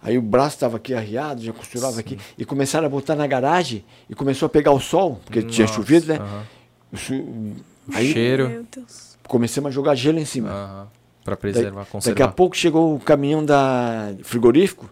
Aí 0.00 0.16
o 0.16 0.22
braço 0.22 0.54
estava 0.54 0.76
aqui 0.76 0.94
arriado, 0.94 1.42
já 1.42 1.52
costurava 1.52 1.98
aqui. 1.98 2.16
E 2.38 2.44
começaram 2.44 2.86
a 2.86 2.88
botar 2.88 3.16
na 3.16 3.26
garagem 3.26 3.84
e 4.08 4.14
começou 4.14 4.46
a 4.46 4.48
pegar 4.48 4.70
o 4.70 4.78
sol, 4.78 5.20
porque 5.24 5.42
tinha 5.42 5.66
Nossa, 5.66 5.76
chovido, 5.76 6.06
né? 6.12 6.20
O 6.92 6.96
su- 6.96 7.54
Aí 7.92 8.12
Cheiro. 8.12 8.48
Meu 8.48 8.66
Deus. 8.70 9.16
começamos 9.26 9.68
a 9.68 9.70
jogar 9.72 9.96
gelo 9.96 10.20
em 10.20 10.24
cima. 10.24 10.88
Daí- 11.24 11.36
preservar, 11.36 11.80
daqui 11.80 11.90
conservar. 11.92 12.24
a 12.26 12.28
pouco 12.28 12.56
chegou 12.56 12.94
o 12.94 13.00
caminhão 13.00 13.44
da 13.44 14.14
frigorífico. 14.22 14.88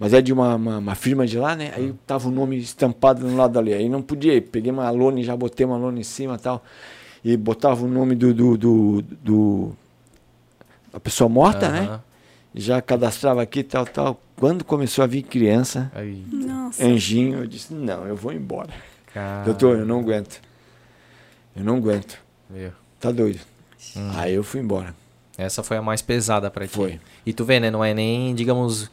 Mas 0.00 0.12
é 0.14 0.20
de 0.22 0.32
uma, 0.32 0.56
uma, 0.56 0.78
uma 0.78 0.94
firma 0.96 1.26
de 1.26 1.38
lá, 1.38 1.54
né? 1.54 1.72
Aí 1.76 1.94
tava 2.06 2.26
o 2.28 2.32
nome 2.32 2.56
estampado 2.58 3.24
no 3.24 3.36
lado 3.36 3.58
ali. 3.58 3.72
Aí 3.74 3.88
não 3.88 4.00
podia 4.02 4.34
ir. 4.34 4.40
Peguei 4.40 4.72
uma 4.72 4.90
lona 4.90 5.20
e 5.20 5.22
já 5.22 5.36
botei 5.36 5.64
uma 5.66 5.76
lona 5.76 6.00
em 6.00 6.02
cima 6.02 6.34
e 6.36 6.38
tal. 6.38 6.64
E 7.22 7.36
botava 7.36 7.84
o 7.84 7.88
nome 7.88 8.14
do. 8.16 8.32
do, 8.34 8.56
do, 8.56 9.02
do- 9.22 9.76
a 10.92 10.98
pessoa 10.98 11.28
morta, 11.28 11.68
né? 11.68 12.00
Já 12.54 12.80
cadastrava 12.82 13.42
aqui 13.42 13.62
tal, 13.62 13.84
tal. 13.86 14.20
Quando 14.36 14.64
começou 14.64 15.04
a 15.04 15.06
vir 15.06 15.22
criança, 15.22 15.92
Aí, 15.94 16.24
Nossa. 16.32 16.84
anjinho, 16.84 17.38
eu 17.40 17.46
disse: 17.46 17.72
não, 17.72 18.06
eu 18.06 18.16
vou 18.16 18.32
embora. 18.32 18.70
cara. 19.12 19.44
Doutor, 19.44 19.78
eu 19.80 19.86
não 19.86 20.00
aguento. 20.00 20.40
Eu 21.54 21.62
não 21.62 21.76
aguento. 21.76 22.18
Meu. 22.48 22.72
Tá 22.98 23.12
doido. 23.12 23.38
Aí 24.16 24.34
eu 24.34 24.42
fui 24.42 24.60
embora. 24.60 24.94
Essa 25.38 25.62
foi 25.62 25.76
a 25.76 25.82
mais 25.82 26.02
pesada 26.02 26.50
pra 26.50 26.66
ti. 26.66 26.74
Foi. 26.74 27.00
E 27.24 27.32
tu 27.32 27.44
vê, 27.44 27.60
né? 27.60 27.70
Não 27.70 27.84
é 27.84 27.94
nem, 27.94 28.34
digamos, 28.34 28.90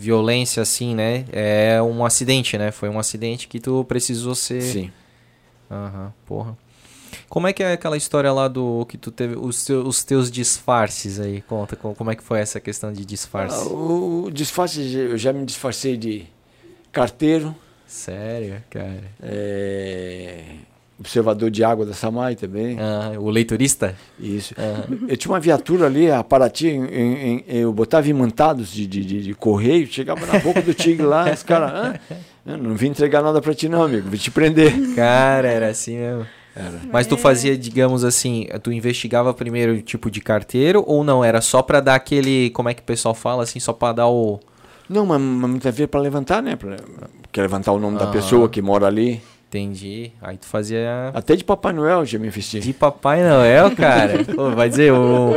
violência 0.00 0.62
assim, 0.62 0.94
né? 0.94 1.24
É 1.30 1.80
um 1.82 2.04
acidente, 2.04 2.56
né? 2.56 2.70
Foi 2.72 2.88
um 2.88 2.98
acidente 2.98 3.46
que 3.46 3.60
tu 3.60 3.84
precisou 3.84 4.34
ser. 4.34 4.62
Sim. 4.62 4.90
Aham, 5.70 6.12
porra. 6.26 6.56
Como 7.28 7.46
é 7.46 7.52
que 7.52 7.62
é 7.62 7.72
aquela 7.72 7.96
história 7.96 8.32
lá 8.32 8.48
do 8.48 8.84
que 8.86 8.96
tu 8.96 9.10
teve, 9.10 9.36
os, 9.36 9.64
teu- 9.64 9.82
os 9.86 10.02
teus 10.02 10.30
disfarces 10.30 11.20
aí? 11.20 11.42
Conta, 11.42 11.76
co- 11.76 11.94
como 11.94 12.10
é 12.10 12.16
que 12.16 12.22
foi 12.22 12.40
essa 12.40 12.58
questão 12.60 12.92
de 12.92 13.02
Ah, 13.02 13.06
disfarce? 13.06 13.68
o 13.68 14.24
o 14.26 14.30
disfarce, 14.30 14.80
eu 14.94 15.16
já 15.18 15.32
me 15.32 15.44
disfarcei 15.44 15.96
de 15.96 16.26
carteiro, 16.92 17.54
Sério, 17.86 18.62
cara? 18.70 19.02
é, 19.22 20.44
observador 21.00 21.50
de 21.50 21.64
água 21.64 21.84
da 21.86 21.94
Samai 21.94 22.36
também. 22.36 22.76
Ah, 22.78 23.12
o 23.18 23.30
leiturista? 23.30 23.96
Isso. 24.18 24.54
Eu 25.08 25.16
tinha 25.16 25.32
uma 25.32 25.40
viatura 25.40 25.86
ali, 25.86 26.10
a 26.10 26.22
Paraty, 26.22 26.68
em- 26.68 26.84
em- 27.38 27.44
eu 27.48 27.72
botava 27.72 28.06
imantados 28.08 28.70
de, 28.70 28.86
de, 28.86 29.04
de, 29.04 29.22
de 29.22 29.34
correio, 29.34 29.86
chegava 29.86 30.24
na 30.26 30.38
boca 30.38 30.60
do 30.60 30.74
tigre 30.74 31.04
lá, 31.06 31.32
os 31.32 31.42
caras, 31.42 31.98
"Ah, 32.46 32.56
não 32.56 32.74
vim 32.76 32.88
entregar 32.88 33.22
nada 33.22 33.40
pra 33.40 33.54
ti 33.54 33.68
não, 33.68 33.82
amigo, 33.82 34.08
vim 34.10 34.18
te 34.18 34.30
prender. 34.30 34.94
Cara, 34.94 35.48
era 35.48 35.68
assim 35.68 35.96
mesmo. 35.96 36.26
Mas 36.92 37.06
tu 37.06 37.16
fazia, 37.16 37.56
digamos 37.56 38.04
assim, 38.04 38.46
tu 38.62 38.70
investigava 38.72 39.32
primeiro 39.32 39.72
o 39.74 39.80
tipo 39.80 40.10
de 40.10 40.20
carteiro 40.20 40.84
ou 40.86 41.02
não? 41.02 41.24
Era 41.24 41.40
só 41.40 41.62
pra 41.62 41.80
dar 41.80 41.94
aquele, 41.94 42.50
como 42.50 42.68
é 42.68 42.74
que 42.74 42.82
o 42.82 42.84
pessoal 42.84 43.14
fala 43.14 43.44
assim, 43.44 43.58
só 43.60 43.72
pra 43.72 43.92
dar 43.92 44.08
o... 44.08 44.38
Não, 44.88 45.06
mas, 45.06 45.20
mas 45.20 45.50
muitas 45.50 45.74
vezes 45.74 45.88
para 45.90 46.00
levantar, 46.00 46.42
né? 46.42 46.56
Pra, 46.56 46.76
quer 47.32 47.42
levantar 47.42 47.70
o 47.72 47.78
nome 47.78 47.96
da 47.96 48.04
Aham. 48.04 48.12
pessoa 48.12 48.48
que 48.48 48.60
mora 48.60 48.86
ali. 48.88 49.22
Entendi. 49.50 50.12
Aí 50.22 50.36
tu 50.36 50.46
fazia 50.46 51.10
Até 51.12 51.34
de 51.34 51.42
Papai 51.42 51.72
Noel 51.72 52.06
já 52.06 52.20
me 52.20 52.30
vesti. 52.30 52.60
de 52.60 52.72
Papai 52.72 53.20
Noel, 53.28 53.74
cara. 53.74 54.22
Pô, 54.32 54.50
vai 54.52 54.68
dizer, 54.68 54.92
o, 54.92 55.34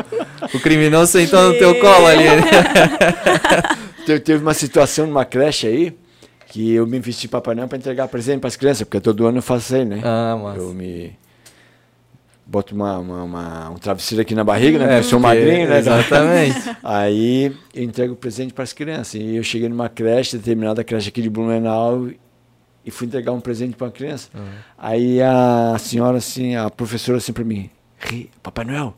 o 0.53 0.59
criminoso 0.59 1.11
sentou 1.11 1.51
no 1.51 1.57
teu 1.57 1.79
colo 1.79 2.05
ali. 2.05 2.23
né? 2.25 2.41
Te- 4.05 4.19
Teve 4.19 4.43
uma 4.43 4.53
situação 4.53 5.07
numa 5.07 5.25
creche 5.25 5.65
aí 5.65 5.97
que 6.47 6.73
eu 6.73 6.85
me 6.85 6.99
vesti 6.99 7.23
de 7.23 7.27
Papai 7.29 7.55
Noel 7.55 7.67
para 7.67 7.79
entregar 7.79 8.07
presente 8.07 8.39
para 8.39 8.49
as 8.49 8.55
crianças, 8.55 8.83
porque 8.83 8.99
todo 8.99 9.25
ano 9.25 9.39
eu 9.39 9.41
faço 9.41 9.65
isso 9.65 9.75
aí, 9.77 9.85
né? 9.85 10.01
Ah, 10.03 10.37
mas... 10.43 10.57
Eu 10.57 10.71
me 10.75 11.17
boto 12.45 12.75
uma, 12.75 12.99
uma- 12.99 13.23
uma- 13.23 13.69
um 13.71 13.75
travesseiro 13.77 14.21
aqui 14.21 14.35
na 14.35 14.43
barriga, 14.43 14.77
né? 14.77 14.85
porque 14.85 14.99
eu 14.99 15.03
sou 15.05 15.19
magrinho, 15.19 15.67
né? 15.67 15.79
Exatamente. 15.79 16.59
Aí 16.83 17.51
eu 17.73 17.83
entrego 17.83 18.13
o 18.13 18.15
presente 18.17 18.53
para 18.53 18.63
as 18.63 18.73
crianças. 18.73 19.15
E 19.15 19.37
eu 19.37 19.43
cheguei 19.43 19.67
numa 19.69 19.89
creche, 19.89 20.37
determinada 20.37 20.83
creche 20.83 21.09
aqui 21.09 21.21
de 21.21 21.29
Blumenau, 21.31 22.09
e 22.85 22.91
fui 22.91 23.07
entregar 23.07 23.31
um 23.31 23.39
presente 23.41 23.75
para 23.75 23.85
uma 23.87 23.91
criança. 23.91 24.29
Aí 24.77 25.21
a 25.21 25.75
senhora, 25.79 26.17
assim, 26.17 26.55
a 26.55 26.69
professora 26.69 27.17
assim 27.17 27.33
para 27.33 27.43
mim, 27.43 27.69
"Ri, 27.99 28.29
Papai 28.41 28.65
Noel, 28.65 28.93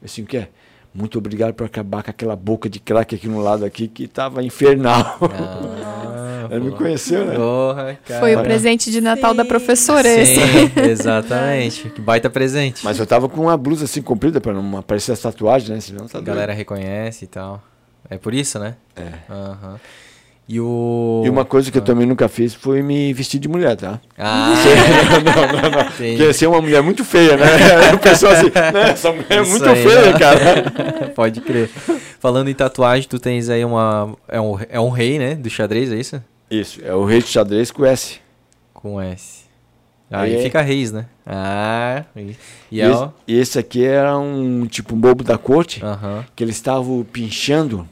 eu 0.00 0.06
assim, 0.06 0.22
o 0.22 0.26
que 0.26 0.36
é? 0.36 0.48
Muito 0.94 1.18
obrigado 1.18 1.52
por 1.54 1.66
acabar 1.66 2.04
com 2.04 2.10
aquela 2.10 2.36
boca 2.36 2.68
de 2.68 2.78
crack 2.78 3.16
aqui 3.16 3.26
no 3.26 3.40
lado 3.40 3.64
aqui 3.64 3.88
que 3.88 4.06
tava 4.06 4.44
infernal. 4.44 5.18
Ah, 5.22 6.46
Ela 6.50 6.60
me 6.60 6.70
conheceu, 6.72 7.24
né? 7.24 7.34
Porra, 7.34 7.98
cara. 8.06 8.20
Foi 8.20 8.36
o 8.36 8.42
presente 8.42 8.90
de 8.92 9.00
Natal 9.00 9.34
da 9.34 9.42
Sim. 9.42 9.48
professora 9.48 10.06
esse. 10.06 10.34
Sim, 10.36 10.70
exatamente. 10.88 11.88
Que 11.90 12.00
baita 12.00 12.28
presente. 12.30 12.84
Mas 12.84 12.98
eu 12.98 13.06
tava 13.06 13.28
com 13.28 13.40
uma 13.40 13.56
blusa 13.56 13.86
assim 13.86 14.02
comprida 14.02 14.40
para 14.40 14.52
não 14.52 14.76
aparecer 14.78 15.10
as 15.12 15.18
tatuagens, 15.20 15.68
né? 15.70 15.80
Senão 15.80 16.06
tá 16.06 16.18
A 16.18 16.20
doido. 16.20 16.26
galera 16.26 16.52
reconhece 16.52 17.24
e 17.24 17.28
tal. 17.28 17.62
É 18.08 18.18
por 18.18 18.34
isso, 18.34 18.58
né? 18.58 18.76
É. 18.94 19.10
Aham. 19.32 19.80
E 20.46 20.60
o... 20.60 21.22
E 21.24 21.30
uma 21.30 21.44
coisa 21.44 21.70
que 21.72 21.78
eu 21.78 21.82
também 21.82 22.06
nunca 22.06 22.28
fiz 22.28 22.52
foi 22.52 22.82
me 22.82 23.12
vestir 23.14 23.38
de 23.40 23.48
mulher, 23.48 23.76
tá? 23.76 23.98
Ah, 24.18 24.52
não, 25.24 25.60
não, 25.62 25.70
não. 25.70 25.84
Porque 25.86 26.32
ser 26.34 26.46
uma 26.46 26.60
mulher 26.60 26.82
muito 26.82 27.02
feia, 27.04 27.36
né? 27.36 27.46
O 27.94 27.98
pessoal 27.98 28.32
assim, 28.32 28.50
né? 28.54 28.90
Essa 28.90 29.10
mulher 29.10 29.26
é 29.30 29.42
muito 29.42 29.64
aí, 29.64 29.82
feia, 29.82 30.12
né? 30.12 30.18
cara. 30.18 31.12
Pode 31.16 31.40
crer. 31.40 31.70
Falando 32.20 32.48
em 32.48 32.54
tatuagem, 32.54 33.08
tu 33.08 33.18
tens 33.18 33.48
aí 33.48 33.64
uma... 33.64 34.14
É 34.28 34.38
um, 34.40 34.58
é 34.68 34.78
um 34.80 34.90
rei, 34.90 35.18
né? 35.18 35.34
Do 35.34 35.48
xadrez, 35.48 35.90
é 35.90 35.96
isso? 35.96 36.22
Isso, 36.50 36.80
é 36.84 36.94
o 36.94 37.04
rei 37.06 37.20
de 37.22 37.28
xadrez 37.28 37.70
com 37.70 37.86
S. 37.86 38.18
Com 38.74 39.00
S. 39.00 39.44
Aí 40.10 40.34
Aí 40.34 40.36
é- 40.40 40.42
fica 40.42 40.60
reis, 40.60 40.92
né? 40.92 41.06
Ah, 41.26 42.04
e, 42.14 42.20
e 42.20 42.36
E, 42.72 42.80
é 42.82 42.90
esse, 42.90 43.08
e 43.26 43.34
esse 43.38 43.58
aqui 43.58 43.82
era 43.82 44.16
um 44.18 44.66
tipo 44.66 44.94
um 44.94 44.98
bobo 45.00 45.24
da 45.24 45.38
corte, 45.38 45.82
Aham. 45.82 46.22
que 46.36 46.44
eles 46.44 46.54
estavam 46.56 47.02
pinchando 47.10 47.88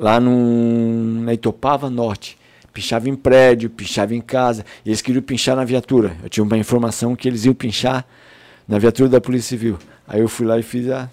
lá 0.00 0.18
no, 0.18 1.22
na 1.22 1.34
Itopava 1.34 1.88
Norte. 1.90 2.38
Pinchava 2.72 3.08
em 3.08 3.16
prédio, 3.16 3.68
pinchava 3.68 4.14
em 4.14 4.20
casa. 4.20 4.64
E 4.84 4.88
eles 4.90 5.02
queriam 5.02 5.22
pinchar 5.22 5.56
na 5.56 5.64
viatura. 5.64 6.16
Eu 6.22 6.28
tinha 6.28 6.42
uma 6.44 6.56
informação 6.56 7.14
que 7.16 7.28
eles 7.28 7.44
iam 7.44 7.54
pinchar 7.54 8.06
na 8.66 8.78
viatura 8.78 9.08
da 9.08 9.20
Polícia 9.20 9.48
Civil. 9.50 9.76
Aí 10.06 10.20
eu 10.20 10.28
fui 10.28 10.46
lá 10.46 10.58
e 10.58 10.62
fiz 10.62 10.88
a, 10.90 11.08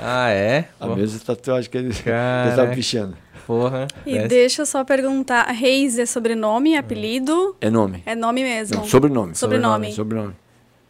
Ah, 0.00 0.30
é? 0.30 0.68
a 0.80 0.86
Pô, 0.86 0.96
mesma 0.96 1.18
tatuagem 1.20 1.70
que 1.70 1.78
eles 1.78 1.96
estavam 1.98 2.74
pinchando. 2.74 3.16
Porra. 3.46 3.86
E 4.04 4.14
desce. 4.14 4.28
deixa 4.28 4.62
eu 4.62 4.66
só 4.66 4.82
perguntar, 4.84 5.44
Reis 5.52 5.98
é 5.98 6.04
sobrenome, 6.06 6.76
apelido? 6.76 7.56
É 7.60 7.70
nome. 7.70 8.02
É 8.04 8.14
nome 8.16 8.42
mesmo? 8.42 8.78
Não, 8.78 8.84
sobrenome. 8.84 9.34
Sobrenome. 9.36 9.92
Sobrenome. 9.92 10.34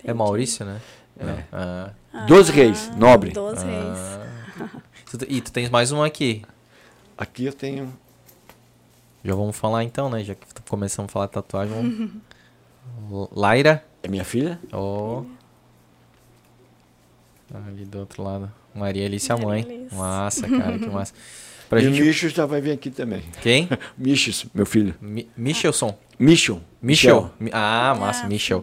É 0.02 0.14
Maurício, 0.14 0.64
né? 0.64 0.76
É. 1.20 1.34
Ah. 1.52 1.90
Dos 2.26 2.48
reis, 2.48 2.90
nobre. 2.96 3.30
Dois 3.32 3.62
reis. 3.62 4.70
Tu 5.10 5.18
te- 5.18 5.26
E 5.28 5.40
tu 5.42 5.52
tens 5.52 5.68
mais 5.68 5.92
um 5.92 6.02
aqui. 6.02 6.42
Aqui 7.16 7.46
eu 7.46 7.52
tenho. 7.52 7.92
Já 9.24 9.34
vamos 9.34 9.56
falar 9.56 9.82
então, 9.84 10.08
né? 10.10 10.22
Já 10.22 10.34
que 10.34 10.46
começamos 10.68 11.10
a 11.10 11.12
falar 11.12 11.26
de 11.26 11.32
tatuagem. 11.32 11.74
Vamos... 13.08 13.28
Laira. 13.34 13.84
É 14.02 14.08
minha 14.08 14.24
filha? 14.24 14.60
Ó. 14.72 15.22
Ali 17.54 17.84
do 17.84 18.00
outro 18.00 18.22
lado. 18.22 18.50
Maria 18.74 19.06
Alice, 19.06 19.30
a 19.32 19.36
Maria 19.36 19.48
mãe. 19.48 19.62
Alice. 19.62 19.94
Massa, 19.94 20.48
cara, 20.48 20.78
que 20.78 20.86
massa. 20.88 21.14
Pra 21.68 21.80
e 21.80 21.84
gente... 21.84 22.00
o 22.02 22.04
Michos 22.04 22.32
já 22.32 22.46
vai 22.46 22.60
vir 22.60 22.72
aqui 22.72 22.90
também. 22.90 23.22
Quem? 23.42 23.68
Michos, 23.96 24.46
meu 24.54 24.66
filho. 24.66 24.94
Mi 25.00 25.28
Michelson. 25.36 25.96
Michel. 26.18 26.60
Michel. 26.80 27.30
Mi- 27.40 27.50
Ah, 27.52 27.96
massa, 27.98 28.24
Ah, 28.24 28.28
Michel. 28.28 28.62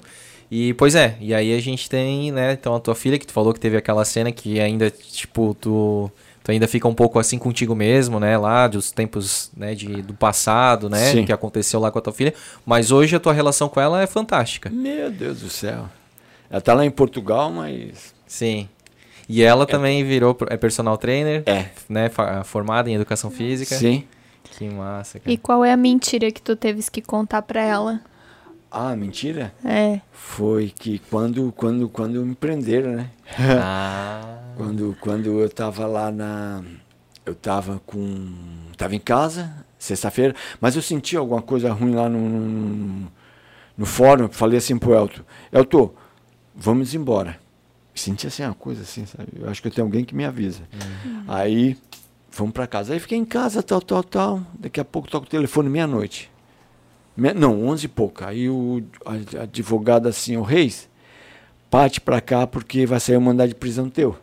E, 0.51 0.73
pois 0.75 0.93
é, 0.95 1.17
e 1.19 1.33
aí 1.33 1.55
a 1.55 1.59
gente 1.59 1.89
tem, 1.89 2.31
né, 2.31 2.53
então 2.53 2.75
a 2.75 2.79
tua 2.79 2.93
filha, 2.93 3.17
que 3.17 3.25
tu 3.25 3.33
falou 3.33 3.53
que 3.53 3.59
teve 3.59 3.75
aquela 3.75 4.05
cena 4.05 4.31
que 4.31 4.59
ainda, 4.59 4.91
tipo, 4.91 5.55
tu, 5.59 6.11
tu 6.43 6.51
ainda 6.51 6.67
fica 6.67 6.87
um 6.87 6.93
pouco 6.93 7.17
assim 7.19 7.37
contigo 7.37 7.73
mesmo, 7.75 8.19
né, 8.19 8.37
lá 8.37 8.67
dos 8.67 8.91
tempos, 8.91 9.49
né, 9.55 9.73
de, 9.73 10.01
do 10.01 10.13
passado, 10.13 10.89
né, 10.89 11.11
Sim. 11.11 11.25
que 11.25 11.31
aconteceu 11.31 11.79
lá 11.79 11.89
com 11.89 11.99
a 11.99 12.01
tua 12.01 12.13
filha, 12.13 12.33
mas 12.65 12.91
hoje 12.91 13.15
a 13.15 13.19
tua 13.19 13.33
relação 13.33 13.69
com 13.69 13.79
ela 13.79 14.01
é 14.01 14.07
fantástica. 14.07 14.69
Meu 14.69 15.09
Deus 15.09 15.39
do 15.41 15.49
céu. 15.49 15.89
Ela 16.49 16.61
tá 16.61 16.73
lá 16.73 16.85
em 16.85 16.91
Portugal, 16.91 17.49
mas. 17.49 18.13
Sim. 18.27 18.67
E 19.27 19.41
ela 19.41 19.65
também 19.65 20.03
virou, 20.03 20.37
é 20.49 20.57
personal 20.57 20.97
trainer, 20.97 21.43
É. 21.45 21.67
né, 21.87 22.11
formada 22.43 22.89
em 22.89 22.93
educação 22.95 23.31
física. 23.31 23.75
Sim. 23.75 24.03
Que 24.57 24.69
massa, 24.69 25.19
cara. 25.19 25.31
E 25.31 25.37
qual 25.37 25.63
é 25.65 25.71
a 25.71 25.77
mentira 25.77 26.29
que 26.29 26.41
tu 26.41 26.55
teves 26.55 26.89
que 26.89 27.01
contar 27.01 27.41
pra 27.41 27.63
ela? 27.63 28.01
Ah, 28.69 28.95
mentira? 28.95 29.53
É. 29.63 30.01
Foi 30.11 30.71
que 30.77 30.99
quando, 31.09 31.51
quando, 31.55 31.87
quando 31.89 32.23
me 32.25 32.35
prenderam, 32.35 32.91
né? 32.91 33.09
Ah, 33.39 34.39
Quando, 34.55 34.95
quando 34.99 35.39
eu 35.41 35.49
tava 35.49 35.85
lá 35.85 36.11
na. 36.11 36.63
Eu 37.25 37.33
tava 37.35 37.81
com. 37.85 38.33
Tava 38.77 38.95
em 38.95 38.99
casa, 38.99 39.65
sexta-feira, 39.79 40.35
mas 40.59 40.75
eu 40.75 40.81
senti 40.81 41.15
alguma 41.15 41.41
coisa 41.41 41.71
ruim 41.71 41.93
lá 41.95 42.09
no, 42.09 42.19
no, 42.19 43.11
no 43.77 43.85
fórum. 43.85 44.27
Falei 44.29 44.57
assim 44.57 44.77
pro 44.77 44.93
Elton: 44.93 45.21
Elton, 45.51 45.93
vamos 46.55 46.93
embora. 46.93 47.39
Senti 47.95 48.27
assim 48.27 48.43
uma 48.43 48.53
coisa 48.55 48.81
assim, 48.81 49.05
sabe? 49.05 49.29
Eu 49.39 49.49
acho 49.49 49.61
que 49.61 49.67
eu 49.67 49.71
tenho 49.71 49.85
alguém 49.85 50.03
que 50.03 50.15
me 50.15 50.25
avisa. 50.25 50.61
Aí, 51.27 51.77
vamos 52.31 52.51
pra 52.53 52.65
casa. 52.67 52.93
Aí 52.93 52.99
fiquei 52.99 53.17
em 53.17 53.25
casa, 53.25 53.61
tal, 53.61 53.81
tal, 53.81 54.03
tal. 54.03 54.41
Daqui 54.59 54.79
a 54.79 54.85
pouco 54.85 55.07
toca 55.07 55.27
o 55.27 55.29
telefone 55.29 55.69
meia-noite. 55.69 56.29
Me- 57.15 57.33
Não, 57.33 57.63
onze 57.67 57.85
e 57.85 57.89
pouco. 57.89 58.25
Aí 58.25 58.49
o 58.49 58.83
advogado 59.39 60.07
assim, 60.07 60.35
o 60.37 60.41
Reis, 60.41 60.89
parte 61.69 62.01
pra 62.01 62.19
cá 62.19 62.47
porque 62.47 62.85
vai 62.87 62.99
sair 62.99 63.15
um 63.17 63.21
mandado 63.21 63.49
de 63.49 63.55
prisão 63.55 63.87
teu. 63.89 64.17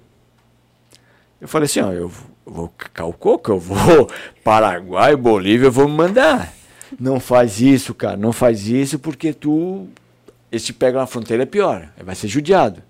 Eu 1.40 1.48
falei 1.48 1.66
assim, 1.66 1.80
ó, 1.80 1.92
eu 1.92 2.08
vou- 2.08 2.30
vou 2.46 2.68
cacar 2.76 3.08
o 3.08 3.12
coco, 3.12 3.52
eu 3.52 3.58
vou 3.58 4.10
Paraguai, 4.44 5.16
Bolívia, 5.16 5.66
eu 5.66 5.72
vou 5.72 5.88
me 5.88 5.96
mandar. 5.96 6.52
Não 6.98 7.20
faz 7.20 7.60
isso, 7.60 7.94
cara, 7.94 8.16
não 8.16 8.32
faz 8.32 8.66
isso 8.66 8.98
porque 8.98 9.32
tu, 9.32 9.88
esse 10.50 10.72
pega 10.72 10.98
na 10.98 11.06
fronteira 11.06 11.44
é 11.44 11.46
pior, 11.46 11.88
vai 12.04 12.14
ser 12.14 12.26
judiado. 12.28 12.82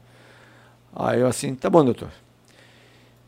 Aí 0.94 1.20
eu 1.20 1.26
assim, 1.26 1.55
tá 1.55 1.68
bom, 1.70 1.84
doutor. 1.84 2.09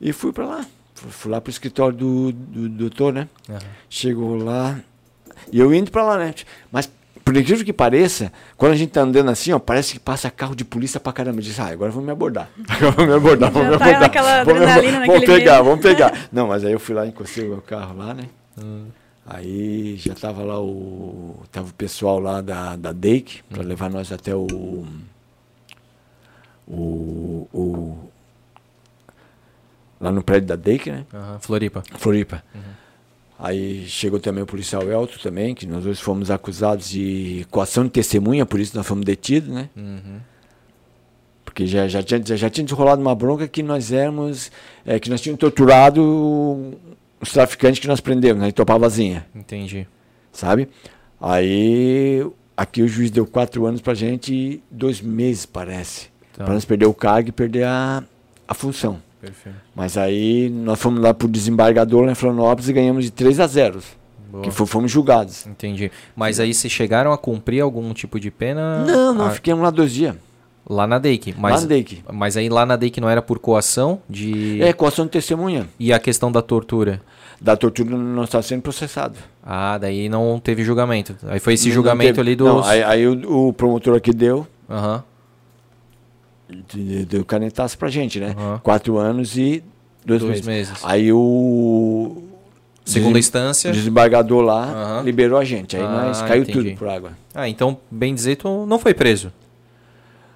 E 0.00 0.12
fui 0.12 0.32
pra 0.32 0.46
lá, 0.46 0.66
fui 0.94 1.30
lá 1.30 1.40
pro 1.40 1.50
escritório 1.50 1.96
do, 1.96 2.32
do 2.32 2.68
doutor, 2.68 3.12
né? 3.12 3.28
aham. 3.48 3.58
Chegou 3.88 4.34
lá, 4.36 4.80
e 5.52 5.58
eu 5.60 5.72
indo 5.74 5.90
pra 5.90 6.02
lá, 6.04 6.16
né? 6.18 6.34
Mas, 6.72 6.90
por 7.33 7.41
incrível 7.41 7.64
que 7.64 7.72
pareça, 7.72 8.30
quando 8.57 8.72
a 8.72 8.76
gente 8.76 8.91
tá 8.91 9.01
andando 9.01 9.30
assim, 9.30 9.53
ó, 9.53 9.59
parece 9.59 9.95
que 9.95 9.99
passa 10.01 10.30
carro 10.30 10.55
de 10.55 10.64
polícia 10.64 11.01
pra 11.01 11.12
caramba. 11.12 11.41
Diz, 11.41 11.59
ah, 11.59 11.68
agora 11.72 11.91
vão 11.91 12.03
me 12.03 12.11
abordar. 12.12 12.51
Agora 12.68 12.91
vão 12.93 13.07
me 13.07 13.12
abordar, 13.14 13.51
vão 13.51 13.62
me 13.64 13.70
tá 13.70 13.74
abordar. 13.76 14.01
naquela 14.01 14.45
Vão 14.45 14.55
me 14.55 14.61
abordar. 14.61 14.76
adrenalina, 14.78 15.07
Vão 15.07 15.14
naquele 15.16 15.39
pegar, 15.39 15.53
medo. 15.57 15.64
vão 15.64 15.78
pegar. 15.78 16.18
Não, 16.33 16.47
mas 16.49 16.64
aí 16.64 16.72
eu 16.72 16.80
fui 16.80 16.95
lá, 16.95 17.07
encostei 17.07 17.47
o 17.47 17.49
meu 17.51 17.62
carro 17.62 17.97
lá, 17.97 18.12
né? 18.14 18.24
Hum. 18.62 18.87
Aí 19.26 19.97
já 19.97 20.14
tava 20.14 20.43
lá 20.43 20.61
o. 20.61 21.37
Tava 21.51 21.68
o 21.70 21.74
pessoal 21.74 22.18
lá 22.20 22.41
da, 22.41 22.76
da 22.76 22.93
DEIC, 22.93 23.39
Hum. 23.51 23.55
pra 23.55 23.62
levar 23.62 23.89
nós 23.89 24.12
até 24.12 24.35
o. 24.35 24.47
O. 26.68 27.49
o 27.53 27.99
lá 30.01 30.11
no 30.11 30.22
prédio 30.22 30.49
da 30.49 30.57
DEIC, 30.57 30.91
né? 30.91 31.07
Aham, 31.14 31.39
Floripa. 31.41 31.83
Floripa. 31.99 32.43
Aí 33.43 33.84
chegou 33.88 34.20
também 34.20 34.45
o 34.45 34.47
policial 34.47 34.84
Elton 34.84 35.18
também, 35.20 35.53
que 35.53 35.66
nós 35.66 35.82
dois 35.82 35.99
fomos 35.99 36.30
acusados 36.30 36.88
de 36.88 37.45
coação 37.51 37.82
de 37.82 37.90
testemunha, 37.90 38.47
por 38.47 38.61
isso 38.61 38.76
nós 38.76 38.86
fomos 38.86 39.05
detidos, 39.05 39.49
né? 39.53 39.68
Uhum. 39.76 40.20
Porque 41.45 41.66
já, 41.66 41.88
já, 41.88 42.05
tinha, 42.05 42.24
já, 42.24 42.36
já 42.36 42.49
tinha 42.49 42.64
desrolado 42.64 43.03
uma 43.03 43.16
bronca 43.16 43.49
que 43.49 43.61
nós 43.61 43.90
éramos, 43.90 44.53
é, 44.86 45.01
que 45.01 45.11
nós 45.11 45.20
tínhamos 45.20 45.40
torturado 45.40 46.78
os 47.20 47.32
traficantes 47.32 47.80
que 47.80 47.88
nós 47.88 47.99
prendemos 48.01 48.40
na 48.40 48.49
Itopavazinha, 48.49 49.26
Entendi. 49.34 49.88
sabe? 50.32 50.68
Aí 51.20 52.24
aqui 52.57 52.80
o 52.80 52.86
juiz 52.86 53.11
deu 53.11 53.26
quatro 53.26 53.66
anos 53.66 53.80
pra 53.80 53.93
gente 53.93 54.32
e 54.32 54.62
dois 54.70 55.01
meses, 55.01 55.47
parece. 55.47 56.11
Tá. 56.32 56.45
Pra 56.45 56.55
nós 56.55 56.64
perder 56.64 56.86
o 56.86 56.95
cargo 56.95 57.30
e 57.30 57.32
perder 57.32 57.64
a, 57.64 58.05
a 58.47 58.55
função. 58.55 59.03
Perfeito. 59.22 59.56
Mas 59.74 59.96
aí 59.96 60.50
nós 60.50 60.78
fomos 60.78 61.00
lá 61.00 61.14
pro 61.14 61.26
desembargador 61.28 62.04
lá 62.04 62.12
em 62.12 62.14
Florianópolis 62.14 62.68
e 62.68 62.72
ganhamos 62.74 63.04
de 63.04 63.10
3 63.10 63.38
a 63.40 63.46
0. 63.46 63.80
Boa. 64.30 64.42
Que 64.44 64.50
fo- 64.50 64.66
fomos 64.66 64.90
julgados. 64.90 65.46
Entendi. 65.46 65.90
Mas 66.16 66.40
aí 66.40 66.52
vocês 66.52 66.72
chegaram 66.72 67.12
a 67.12 67.16
cumprir 67.18 67.60
algum 67.60 67.92
tipo 67.94 68.18
de 68.18 68.30
pena? 68.30 68.84
Não, 68.84 69.14
não, 69.14 69.26
Ah, 69.26 69.30
fiquemos 69.30 69.62
lá 69.62 69.70
dois 69.70 69.92
dias. 69.92 70.16
Lá 70.68 70.86
na 70.86 70.98
DEIC. 70.98 71.34
Mas, 71.38 71.54
Lá 71.56 71.60
no 71.62 71.66
DEIC. 71.66 72.04
mas 72.12 72.36
aí 72.36 72.48
lá 72.48 72.64
na 72.66 72.76
DEIC 72.76 73.00
não 73.00 73.08
era 73.10 73.20
por 73.22 73.38
coação 73.38 74.00
de... 74.08 74.62
É, 74.62 74.72
coação 74.72 75.04
de 75.04 75.10
testemunha. 75.10 75.68
E 75.78 75.92
a 75.92 75.98
questão 75.98 76.30
da 76.32 76.40
tortura? 76.42 77.00
Da 77.40 77.56
tortura 77.56 77.96
não 77.96 78.22
está 78.24 78.40
sendo 78.40 78.62
processado. 78.62 79.18
Ah, 79.44 79.76
daí 79.76 80.08
não 80.08 80.38
teve 80.38 80.62
julgamento. 80.62 81.16
Aí 81.26 81.40
foi 81.40 81.54
esse 81.54 81.66
Não- 81.68 81.74
julgamento 81.74 82.14
teve- 82.14 82.20
ali 82.20 82.36
dos... 82.36 82.46
Não, 82.46 82.64
aí, 82.64 82.82
aí 82.82 83.06
o, 83.06 83.48
o 83.48 83.52
promotor 83.52 83.96
aqui 83.96 84.12
deu, 84.12 84.46
Aham. 84.70 84.98
de- 84.98 85.11
deu 87.09 87.24
canetaço 87.24 87.76
pra 87.78 87.88
gente, 87.88 88.18
né? 88.20 88.34
Aham. 88.36 88.61
Quatro 88.62 88.96
anos 88.98 89.36
e 89.36 89.62
dois, 90.05 90.20
Dois 90.20 90.40
meses. 90.44 90.70
meses. 90.70 90.84
Aí 90.84 91.12
o 91.12 92.22
Segunda 92.84 93.18
instância. 93.18 93.70
o 93.70 93.72
desembargador 93.74 94.42
lá 94.42 94.64
Aham. 94.64 95.03
liberou 95.03 95.38
a 95.38 95.44
gente. 95.44 95.76
Aí 95.76 95.82
Ah, 95.82 96.05
nós 96.07 96.22
caiu 96.22 96.42
entendi. 96.42 96.70
tudo 96.70 96.78
por 96.78 96.88
água. 96.88 97.12
Ah, 97.34 97.48
então, 97.48 97.78
bem 97.90 98.14
dizer, 98.14 98.36
tu 98.36 98.66
não 98.66 98.78
foi 98.78 98.92
preso. 98.94 99.32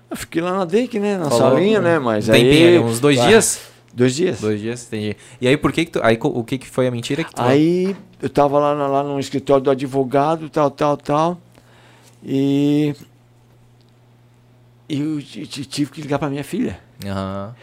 Eu 0.08 0.16
fiquei 0.16 0.40
lá 0.40 0.52
na 0.56 0.64
DEIC, 0.64 1.00
né? 1.00 1.18
Na 1.18 1.28
Falou 1.28 1.50
salinha, 1.56 1.80
um- 1.80 1.82
né? 1.82 1.98
Mas 1.98 2.28
um 2.28 2.32
aí... 2.32 2.42
tempinho 2.44 2.84
uns 2.84 3.00
dois 3.00 3.18
Ah, 3.18 3.26
dias? 3.26 3.60
Dois 3.92 4.14
dias. 4.14 4.40
Dois 4.40 4.60
dias, 4.60 4.86
entendi. 4.86 5.16
E 5.40 5.48
aí, 5.48 5.56
por 5.56 5.72
que 5.72 5.84
que 5.86 5.90
tu... 5.92 6.00
Aí, 6.02 6.16
o 6.22 6.44
que 6.44 6.58
que 6.58 6.68
foi 6.68 6.86
a 6.86 6.90
mentira 6.90 7.24
que 7.24 7.34
tu... 7.34 7.40
Aí 7.42 7.96
eu 8.22 8.28
tava 8.28 8.58
lá, 8.58 8.72
lá 8.86 9.02
no 9.02 9.18
escritório 9.18 9.64
do 9.64 9.70
advogado, 9.70 10.48
tal, 10.48 10.70
tal, 10.70 10.96
tal. 10.96 11.40
E. 12.24 12.94
Eu 14.88 15.20
ti- 15.20 15.46
ti- 15.46 15.64
tive 15.64 15.90
que 15.90 16.00
ligar 16.00 16.18
pra 16.18 16.30
minha 16.30 16.44
filha. 16.44 16.80
Aham. 17.04 17.54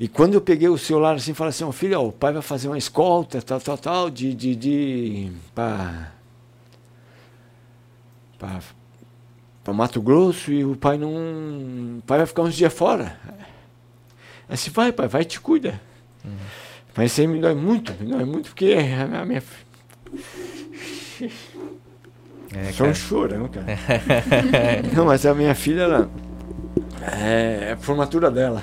E 0.00 0.08
quando 0.08 0.34
eu 0.34 0.40
peguei 0.40 0.68
o 0.68 0.76
celular 0.76 1.14
assim, 1.14 1.34
falei 1.34 1.50
assim, 1.50 1.62
ó, 1.64 1.70
filha, 1.70 2.00
ó, 2.00 2.08
o 2.08 2.12
pai 2.12 2.32
vai 2.32 2.42
fazer 2.42 2.66
uma 2.68 2.76
escolta, 2.78 3.40
tal, 3.40 3.60
tal, 3.60 3.78
tal, 3.78 4.10
de. 4.10 4.34
de, 4.34 4.56
de 4.56 5.32
pra, 5.54 6.10
pra, 8.38 8.60
pra 9.62 9.72
Mato 9.72 10.00
Grosso 10.02 10.50
e 10.52 10.64
o 10.64 10.74
pai 10.76 10.98
não. 10.98 11.98
O 11.98 12.02
pai 12.06 12.18
vai 12.18 12.26
ficar 12.26 12.42
uns 12.42 12.54
dias 12.56 12.72
fora. 12.72 13.18
Aí 14.48 14.54
assim, 14.54 14.70
vai, 14.70 14.90
pai, 14.92 15.06
vai 15.06 15.22
e 15.22 15.26
te 15.26 15.40
cuida. 15.40 15.80
Mas 16.96 17.12
isso 17.12 17.20
aí 17.20 17.26
me 17.26 17.40
dói 17.40 17.54
muito, 17.54 17.92
me 18.02 18.10
dói 18.10 18.24
muito, 18.24 18.48
porque 18.50 18.74
a 18.74 19.20
a 19.20 19.24
minha. 19.24 19.42
É, 22.54 22.72
Só 22.72 22.84
um 22.84 22.86
cara. 22.86 22.94
chorão, 22.94 23.48
cara. 23.48 23.66
não, 24.94 25.06
mas 25.06 25.26
a 25.26 25.34
minha 25.34 25.54
filha, 25.54 25.82
ela. 25.82 26.10
É, 27.02 27.68
é 27.68 27.72
a 27.72 27.76
formatura 27.76 28.30
dela. 28.30 28.62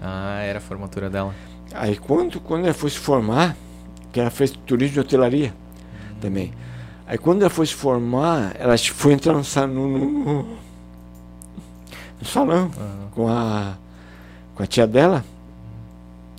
Ah, 0.00 0.40
era 0.42 0.58
a 0.58 0.62
formatura 0.62 1.08
dela. 1.08 1.34
Aí 1.74 1.96
quando, 1.96 2.40
quando 2.40 2.64
ela 2.64 2.74
foi 2.74 2.90
se 2.90 2.98
formar, 2.98 3.56
que 4.12 4.20
ela 4.20 4.30
fez 4.30 4.50
turismo 4.50 4.94
de 4.94 5.00
hotelaria 5.00 5.54
também. 6.20 6.52
Aí 7.06 7.18
quando 7.18 7.42
ela 7.42 7.50
foi 7.50 7.66
se 7.66 7.74
formar, 7.74 8.54
ela 8.58 8.76
foi 8.78 9.12
entrar 9.12 9.32
no, 9.32 9.42
no, 9.66 10.42
no 12.18 12.24
salão 12.24 12.70
com, 13.12 13.28
a, 13.28 13.74
com 14.54 14.62
a 14.62 14.66
tia 14.66 14.86
dela. 14.86 15.24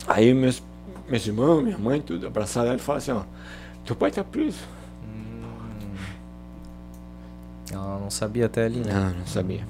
Aí 0.08 0.34
meus, 0.34 0.62
meus 1.10 1.26
irmãos, 1.26 1.62
minha 1.62 1.78
mãe, 1.78 2.02
tudo, 2.02 2.28
abraçaram 2.28 2.70
ela 2.70 2.78
e 2.78 2.80
falaram 2.80 3.04
assim, 3.04 3.12
ó, 3.12 3.24
teu 3.86 3.96
pai 3.96 4.12
tá 4.12 4.24
preso. 4.24 4.60
Ela 7.72 8.00
não 8.00 8.10
sabia 8.10 8.46
até 8.48 8.66
ali, 8.66 8.80
né? 8.80 8.94
Não, 8.94 9.20
não 9.20 9.26
sabia. 9.28 9.62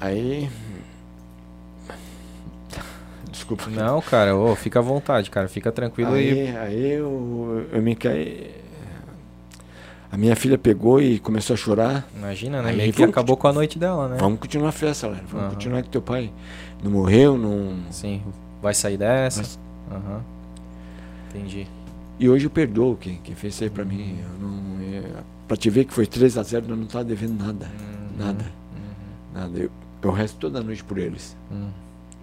Aí. 0.00 0.48
Desculpa. 3.30 3.66
Não, 3.70 4.00
cara, 4.00 4.34
ô, 4.36 4.54
fica 4.56 4.78
à 4.78 4.82
vontade, 4.82 5.30
cara. 5.30 5.48
Fica 5.48 5.70
tranquilo 5.70 6.16
e... 6.16 6.48
Aí, 6.50 6.56
aí 6.56 6.92
eu, 6.92 7.66
eu 7.72 7.82
me 7.82 7.94
caí. 7.94 8.54
A 10.10 10.16
minha 10.16 10.34
filha 10.34 10.56
pegou 10.56 11.00
e 11.02 11.18
começou 11.18 11.54
a 11.54 11.56
chorar. 11.56 12.08
Imagina, 12.16 12.62
né? 12.62 12.70
Aí 12.70 12.76
Meio 12.76 12.92
que 12.92 13.02
acabou 13.04 13.36
com 13.36 13.46
a 13.46 13.52
noite 13.52 13.78
dela, 13.78 14.08
né? 14.08 14.16
Vamos 14.18 14.40
continuar 14.40 14.70
a 14.70 14.72
festa, 14.72 15.06
galera. 15.06 15.24
Vamos 15.28 15.44
Aham. 15.46 15.54
continuar 15.54 15.82
que 15.82 15.90
teu 15.90 16.00
pai 16.00 16.32
não 16.82 16.90
morreu, 16.90 17.36
não. 17.36 17.76
Sim, 17.90 18.22
vai 18.62 18.72
sair 18.72 18.96
dessa. 18.96 19.40
Mas- 19.40 19.58
Aham. 19.90 20.22
Entendi. 21.28 21.66
E 22.18 22.28
hoje 22.28 22.46
eu 22.46 22.50
perdoo 22.50 22.96
quem, 22.96 23.16
quem 23.22 23.34
fez 23.34 23.54
isso 23.54 23.64
aí 23.64 23.70
pra 23.70 23.84
mim. 23.84 24.18
Eu 24.22 24.48
não, 24.48 24.82
é, 24.82 25.02
pra 25.48 25.56
te 25.56 25.70
ver 25.70 25.86
que 25.86 25.94
foi 25.94 26.06
3x0, 26.06 26.68
eu 26.68 26.76
não 26.76 26.86
tava 26.86 27.04
devendo 27.04 27.42
nada. 27.42 27.66
Uhum. 27.66 28.26
Nada. 28.26 28.44
Nada. 29.32 29.58
Eu, 29.58 29.70
eu 30.02 30.12
rezo 30.12 30.36
toda 30.36 30.62
noite 30.62 30.84
por 30.84 30.98
eles. 30.98 31.34
Hum. 31.50 31.70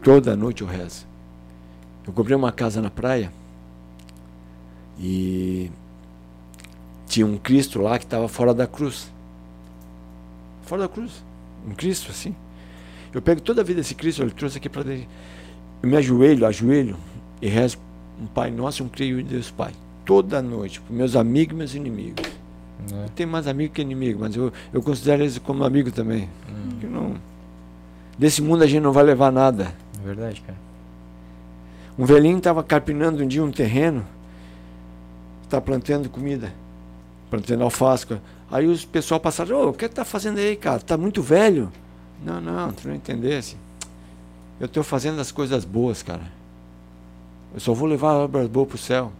Toda 0.03 0.35
noite 0.35 0.61
eu 0.61 0.67
rezo. 0.67 1.07
Eu 2.05 2.13
comprei 2.13 2.37
uma 2.37 2.51
casa 2.51 2.79
na 2.81 2.91
praia 2.91 3.33
e 4.99 5.71
tinha 7.07 7.25
um 7.25 7.37
Cristo 7.37 7.81
lá 7.81 7.97
que 7.97 8.05
estava 8.05 8.27
fora 8.27 8.53
da 8.53 8.67
cruz. 8.67 9.11
Fora 10.63 10.83
da 10.83 10.87
cruz. 10.87 11.23
Um 11.67 11.73
Cristo 11.73 12.11
assim. 12.11 12.35
Eu 13.11 13.21
pego 13.21 13.41
toda 13.41 13.61
a 13.61 13.63
vida 13.63 13.81
esse 13.81 13.95
Cristo, 13.95 14.21
ele 14.21 14.31
trouxe 14.31 14.57
aqui 14.57 14.69
para 14.69 14.83
dentro. 14.83 15.07
Eu 15.81 15.89
me 15.89 15.97
ajoelho, 15.97 16.45
ajoelho 16.45 16.97
e 17.41 17.47
rezo 17.47 17.77
um 18.21 18.27
Pai 18.27 18.51
Nosso 18.51 18.83
um 18.83 18.89
Creio 18.89 19.19
em 19.19 19.25
Deus 19.25 19.49
Pai. 19.49 19.73
Toda 20.05 20.41
noite, 20.41 20.79
para 20.81 20.95
meus 20.95 21.15
amigos 21.15 21.53
e 21.53 21.57
meus 21.57 21.73
inimigos. 21.73 22.44
É. 22.91 23.05
Eu 23.05 23.09
tenho 23.09 23.29
mais 23.29 23.47
amigo 23.47 23.73
que 23.73 23.81
inimigo, 23.81 24.19
mas 24.21 24.35
eu, 24.35 24.51
eu 24.73 24.81
considero 24.81 25.23
eles 25.23 25.37
como 25.37 25.63
amigo 25.63 25.91
também. 25.91 26.29
Porque 26.69 26.87
não, 26.87 27.15
desse 28.17 28.41
mundo 28.41 28.63
a 28.63 28.67
gente 28.67 28.81
não 28.81 28.91
vai 28.91 29.03
levar 29.03 29.31
nada. 29.31 29.73
É 29.99 30.05
verdade, 30.05 30.41
cara. 30.41 30.57
Um 31.97 32.05
velhinho 32.05 32.37
estava 32.37 32.61
carpinando 32.61 33.23
um 33.23 33.27
dia 33.27 33.43
um 33.43 33.51
terreno, 33.51 34.05
está 35.43 35.61
plantando 35.61 36.09
comida, 36.09 36.53
plantando 37.29 37.63
alface. 37.63 38.05
Aí 38.51 38.67
os 38.67 38.83
pessoal 38.83 39.19
passaram, 39.19 39.57
ô, 39.57 39.69
o 39.69 39.73
que 39.73 39.87
tá 39.87 40.03
fazendo 40.03 40.37
aí, 40.37 40.55
cara? 40.55 40.79
Tá 40.79 40.97
muito 40.97 41.21
velho. 41.21 41.71
Não, 42.23 42.41
não, 42.41 42.71
tu 42.71 42.87
não 42.87 42.95
entendesse. 42.95 43.57
Eu 44.59 44.65
estou 44.65 44.83
fazendo 44.83 45.19
as 45.19 45.31
coisas 45.31 45.65
boas, 45.65 46.03
cara. 46.03 46.23
Eu 47.53 47.59
só 47.59 47.73
vou 47.73 47.87
levar 47.87 48.13
obras 48.13 48.47
boas 48.47 48.67
pro 48.67 48.77
céu. 48.77 49.11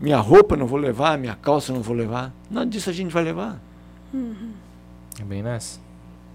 Minha 0.00 0.18
roupa 0.18 0.54
eu 0.54 0.58
não 0.58 0.66
vou 0.66 0.78
levar, 0.78 1.16
minha 1.18 1.34
calça 1.34 1.70
eu 1.72 1.76
não 1.76 1.82
vou 1.82 1.94
levar. 1.94 2.32
Nada 2.50 2.66
disso 2.66 2.90
a 2.90 2.92
gente 2.92 3.12
vai 3.12 3.24
levar. 3.24 3.60
É 5.20 5.24
bem 5.24 5.42
nessa. 5.42 5.78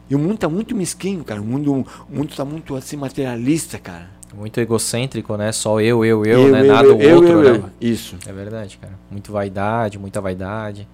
E 0.10 0.16
o 0.16 0.20
mundo 0.20 0.38
tá 0.38 0.50
muito 0.50 0.76
mesquinho, 0.76 1.24
cara. 1.24 1.42
O 1.42 1.46
mundo, 1.46 1.86
o 2.10 2.16
mundo 2.16 2.36
tá 2.36 2.44
muito 2.44 2.76
assim 2.76 2.98
materialista, 2.98 3.78
cara. 3.78 4.10
Muito 4.36 4.60
egocêntrico, 4.60 5.36
né? 5.38 5.52
Só 5.52 5.80
eu, 5.82 6.06
eu, 6.06 6.26
eu, 6.26 6.52
né? 6.52 6.64
Nada 6.64 6.94
o 6.94 7.02
eu, 7.02 7.16
outro, 7.16 7.32
eu, 7.32 7.54
né? 7.54 7.72
eu. 7.82 7.90
Isso. 7.90 8.16
É 8.26 8.32
verdade, 8.32 8.78
cara. 8.78 8.94
Muito 9.10 9.32
vaidade, 9.32 10.00
muita 10.00 10.22
vaidade. 10.22 10.88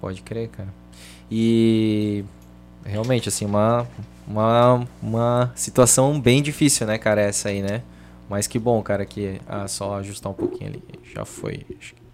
Pode 0.00 0.22
crer, 0.22 0.48
cara. 0.48 0.68
E 1.30 2.24
realmente, 2.84 3.28
assim, 3.28 3.44
uma, 3.44 3.86
uma, 4.26 4.86
uma 5.02 5.52
situação 5.54 6.20
bem 6.20 6.42
difícil, 6.42 6.86
né, 6.86 6.98
cara, 6.98 7.20
essa 7.20 7.48
aí, 7.48 7.62
né? 7.62 7.82
Mas 8.28 8.46
que 8.46 8.58
bom, 8.58 8.82
cara, 8.82 9.04
que. 9.04 9.40
Ah, 9.46 9.68
só 9.68 9.98
ajustar 9.98 10.30
um 10.32 10.34
pouquinho 10.34 10.70
ali. 10.70 10.82
Já 11.14 11.24
foi, 11.24 11.64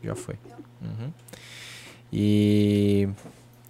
já 0.02 0.14
foi. 0.14 0.34
Uhum. 0.80 1.10
E. 2.12 3.08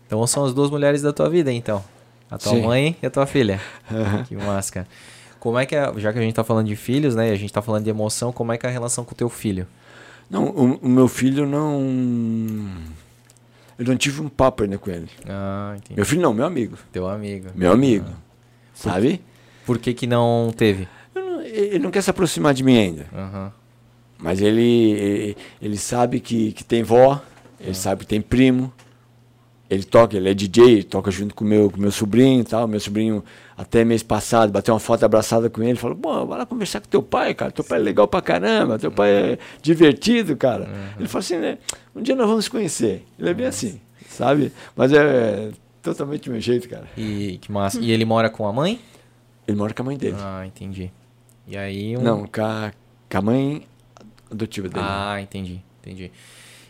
Então 0.06 0.26
são 0.26 0.44
as 0.44 0.52
duas 0.52 0.70
mulheres 0.70 1.02
da 1.02 1.12
tua 1.12 1.30
vida, 1.30 1.52
então. 1.52 1.82
A 2.30 2.38
tua 2.38 2.52
Sim. 2.52 2.62
mãe 2.62 2.96
e 3.02 3.06
a 3.06 3.10
tua 3.10 3.26
filha. 3.26 3.60
que 4.28 4.36
máscara. 4.36 4.86
Como 5.38 5.58
é 5.58 5.66
que 5.66 5.74
é, 5.74 5.92
já 5.96 6.12
que 6.12 6.18
a 6.18 6.22
gente 6.22 6.34
tá 6.34 6.44
falando 6.44 6.66
de 6.66 6.76
filhos, 6.76 7.14
né, 7.14 7.28
e 7.28 7.32
a 7.32 7.36
gente 7.36 7.52
tá 7.52 7.60
falando 7.60 7.84
de 7.84 7.90
emoção, 7.90 8.32
como 8.32 8.52
é 8.52 8.58
que 8.58 8.64
é 8.64 8.68
a 8.68 8.72
relação 8.72 9.04
com 9.04 9.12
o 9.12 9.14
teu 9.14 9.28
filho? 9.28 9.66
Não, 10.30 10.44
o, 10.46 10.74
o 10.76 10.88
meu 10.88 11.08
filho 11.08 11.46
não. 11.46 11.80
Eu 13.78 13.84
não 13.84 13.96
tive 13.96 14.22
um 14.22 14.28
papo 14.28 14.62
ainda 14.62 14.78
com 14.78 14.90
ele. 14.90 15.08
Ah, 15.28 15.74
entendi. 15.76 15.96
Meu 15.96 16.06
filho 16.06 16.22
não, 16.22 16.32
meu 16.32 16.46
amigo. 16.46 16.78
Teu 16.92 17.08
amigo. 17.08 17.48
Meu 17.54 17.72
amigo. 17.72 18.06
Sabe? 18.72 19.20
Por 19.66 19.78
que 19.78 19.92
que 19.92 20.06
não 20.06 20.52
teve? 20.56 20.88
Ele 21.52 21.78
não 21.78 21.90
quer 21.90 22.02
se 22.02 22.10
aproximar 22.10 22.54
de 22.54 22.62
mim 22.64 22.78
ainda. 22.78 23.06
Aham. 23.12 23.52
Mas 24.18 24.40
ele, 24.40 24.92
ele, 24.92 25.36
ele 25.60 25.76
sabe 25.76 26.20
que, 26.20 26.52
que 26.52 26.62
tem 26.62 26.82
vó, 26.82 27.20
ele 27.60 27.74
sabe 27.74 28.02
que 28.02 28.06
tem 28.06 28.20
primo. 28.20 28.72
Ele 29.68 29.82
toca, 29.82 30.16
ele 30.16 30.28
é 30.28 30.34
DJ, 30.34 30.64
ele 30.64 30.82
toca 30.84 31.10
junto 31.10 31.34
com 31.34 31.44
meu, 31.44 31.70
com 31.70 31.80
meu 31.80 31.90
sobrinho 31.90 32.42
e 32.42 32.44
tal. 32.44 32.68
Meu 32.68 32.78
sobrinho, 32.78 33.24
até 33.56 33.84
mês 33.84 34.02
passado, 34.02 34.52
bateu 34.52 34.74
uma 34.74 34.78
foto 34.78 35.02
abraçada 35.02 35.48
com 35.48 35.62
ele. 35.62 35.78
Falou: 35.78 35.96
Pô, 35.96 36.26
vai 36.26 36.38
lá 36.38 36.46
conversar 36.46 36.80
com 36.80 36.88
teu 36.88 37.02
pai, 37.02 37.32
cara. 37.32 37.50
Teu 37.50 37.64
pai 37.64 37.78
é 37.78 37.82
legal 37.82 38.06
pra 38.06 38.20
caramba, 38.20 38.78
teu 38.78 38.92
pai 38.92 39.10
é 39.10 39.38
divertido, 39.62 40.36
cara. 40.36 40.68
Ele 40.98 41.08
falou 41.08 41.20
assim: 41.20 41.38
né? 41.38 41.58
Um 41.96 42.02
dia 42.02 42.14
nós 42.14 42.28
vamos 42.28 42.48
conhecer. 42.48 43.04
Ele 43.18 43.30
é 43.30 43.34
bem 43.34 43.46
assim, 43.46 43.80
sabe? 44.08 44.52
Mas 44.76 44.92
é 44.92 45.50
totalmente 45.82 46.28
meu 46.28 46.40
jeito, 46.40 46.68
cara. 46.68 46.86
E 46.96 47.38
que 47.40 47.50
massa. 47.50 47.80
E 47.80 47.90
ele 47.90 48.04
mora 48.04 48.28
com 48.28 48.46
a 48.46 48.52
mãe? 48.52 48.78
Ele 49.48 49.56
mora 49.56 49.72
com 49.72 49.82
a 49.82 49.86
mãe 49.86 49.96
dele. 49.96 50.16
Ah, 50.20 50.46
entendi. 50.46 50.92
E 51.46 51.56
aí 51.56 51.96
um... 51.96 52.02
Não, 52.02 52.26
com 52.26 52.42
a, 52.42 52.72
com 53.10 53.18
a 53.18 53.22
mãe 53.22 53.62
adotiva 54.30 54.68
dele. 54.68 54.84
Ah, 54.86 55.20
entendi, 55.20 55.60
entendi. 55.80 56.10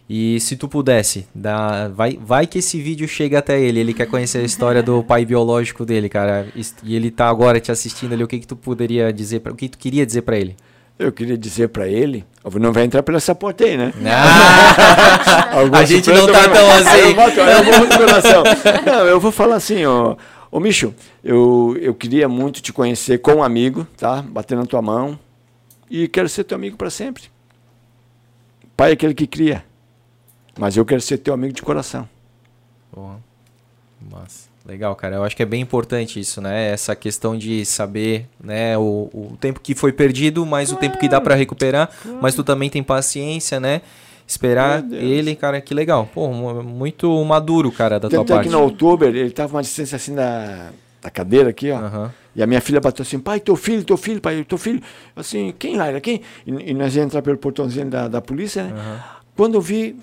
E 0.08 0.38
se 0.40 0.56
tu 0.56 0.68
pudesse, 0.68 1.26
dá, 1.34 1.88
vai, 1.88 2.18
vai 2.20 2.46
que 2.46 2.58
esse 2.58 2.80
vídeo 2.80 3.08
chega 3.08 3.38
até 3.38 3.58
ele, 3.60 3.80
ele 3.80 3.94
quer 3.94 4.06
conhecer 4.06 4.38
a 4.38 4.42
história 4.42 4.82
do 4.82 5.02
pai 5.02 5.24
biológico 5.24 5.86
dele, 5.86 6.08
cara, 6.08 6.46
e 6.82 6.94
ele 6.94 7.10
tá 7.10 7.28
agora 7.28 7.60
te 7.60 7.72
assistindo 7.72 8.12
ali, 8.12 8.22
o 8.22 8.28
que 8.28 8.40
que 8.40 8.46
tu 8.46 8.56
poderia 8.56 9.12
dizer, 9.12 9.40
pra, 9.40 9.52
o 9.52 9.56
que 9.56 9.68
tu 9.68 9.78
queria 9.78 10.04
dizer 10.04 10.22
para 10.22 10.36
ele? 10.36 10.56
Eu 10.98 11.10
queria 11.10 11.38
dizer 11.38 11.68
para 11.68 11.88
ele, 11.88 12.24
não 12.60 12.72
vai 12.72 12.84
entrar 12.84 13.02
pela 13.02 13.16
essa 13.16 13.34
porta 13.34 13.64
aí, 13.64 13.76
né? 13.76 13.92
Ah, 14.04 15.54
a 15.78 15.84
gente 15.84 16.10
não 16.10 16.26
tá 16.26 16.48
tão 16.48 16.70
assim. 16.70 16.98
Eu, 16.98 17.14
boto, 17.14 17.40
eu 17.40 17.64
vou 17.64 17.98
coração. 17.98 18.42
Não, 18.84 19.06
eu 19.06 19.20
vou 19.20 19.32
falar 19.32 19.56
assim, 19.56 19.84
ó, 19.86 20.16
ô 20.52 20.60
Micho, 20.60 20.94
eu, 21.24 21.76
eu 21.80 21.94
queria 21.94 22.28
muito 22.28 22.60
te 22.60 22.72
conhecer 22.72 23.18
como 23.18 23.42
amigo, 23.42 23.86
tá? 23.96 24.20
Bater 24.20 24.56
na 24.56 24.66
tua 24.66 24.82
mão 24.82 25.18
e 25.90 26.06
quero 26.06 26.28
ser 26.28 26.44
teu 26.44 26.54
amigo 26.54 26.76
para 26.76 26.90
sempre. 26.90 27.24
Pai 28.76 28.90
é 28.90 28.92
aquele 28.92 29.14
que 29.14 29.26
cria. 29.26 29.64
Mas 30.58 30.76
eu 30.76 30.84
quero 30.84 31.00
ser 31.00 31.18
teu 31.18 31.32
amigo 31.32 31.54
de 31.54 31.62
coração. 31.62 32.06
Porra. 32.90 33.18
Massa. 34.10 34.50
Legal, 34.64 34.94
cara. 34.94 35.16
Eu 35.16 35.24
acho 35.24 35.34
que 35.34 35.42
é 35.42 35.46
bem 35.46 35.60
importante 35.60 36.20
isso, 36.20 36.40
né? 36.40 36.70
Essa 36.70 36.94
questão 36.94 37.36
de 37.36 37.64
saber, 37.64 38.28
né, 38.42 38.76
o, 38.78 39.10
o 39.12 39.36
tempo 39.40 39.58
que 39.58 39.74
foi 39.74 39.92
perdido, 39.92 40.46
mas 40.46 40.70
o 40.70 40.76
tempo 40.76 40.98
que 40.98 41.08
dá 41.08 41.20
para 41.20 41.34
recuperar, 41.34 41.90
mas 42.20 42.34
tu 42.34 42.44
também 42.44 42.70
tem 42.70 42.82
paciência, 42.82 43.58
né? 43.58 43.82
Esperar 44.32 44.82
ele, 44.92 45.36
cara, 45.36 45.60
que 45.60 45.74
legal. 45.74 46.08
Pô, 46.12 46.28
muito 46.32 47.22
maduro, 47.24 47.70
cara, 47.70 48.00
da 48.00 48.08
Tanto 48.08 48.26
tua 48.26 48.34
é 48.34 48.36
parte. 48.38 48.48
que 48.48 48.52
no 48.52 48.62
outubro, 48.62 49.06
ele 49.06 49.30
tava 49.30 49.56
uma 49.56 49.62
distância 49.62 49.96
assim 49.96 50.14
da, 50.14 50.70
da 51.02 51.10
cadeira 51.10 51.50
aqui, 51.50 51.70
ó. 51.70 51.76
Aham. 51.76 52.12
E 52.34 52.42
a 52.42 52.46
minha 52.46 52.62
filha 52.62 52.80
bateu 52.80 53.02
assim, 53.02 53.18
pai, 53.18 53.40
teu 53.40 53.54
filho, 53.56 53.84
teu 53.84 53.96
filho, 53.98 54.20
pai, 54.20 54.42
teu 54.42 54.56
filho. 54.56 54.80
Assim, 55.14 55.54
quem, 55.58 55.76
Laira, 55.76 56.00
quem? 56.00 56.22
E, 56.46 56.70
e 56.70 56.74
nós 56.74 56.96
ia 56.96 57.02
entrar 57.02 57.20
pelo 57.20 57.36
portãozinho 57.36 57.90
da, 57.90 58.08
da 58.08 58.22
polícia, 58.22 58.64
né? 58.64 58.72
Aham. 58.72 59.00
Quando 59.36 59.54
eu 59.54 59.60
vi, 59.60 59.96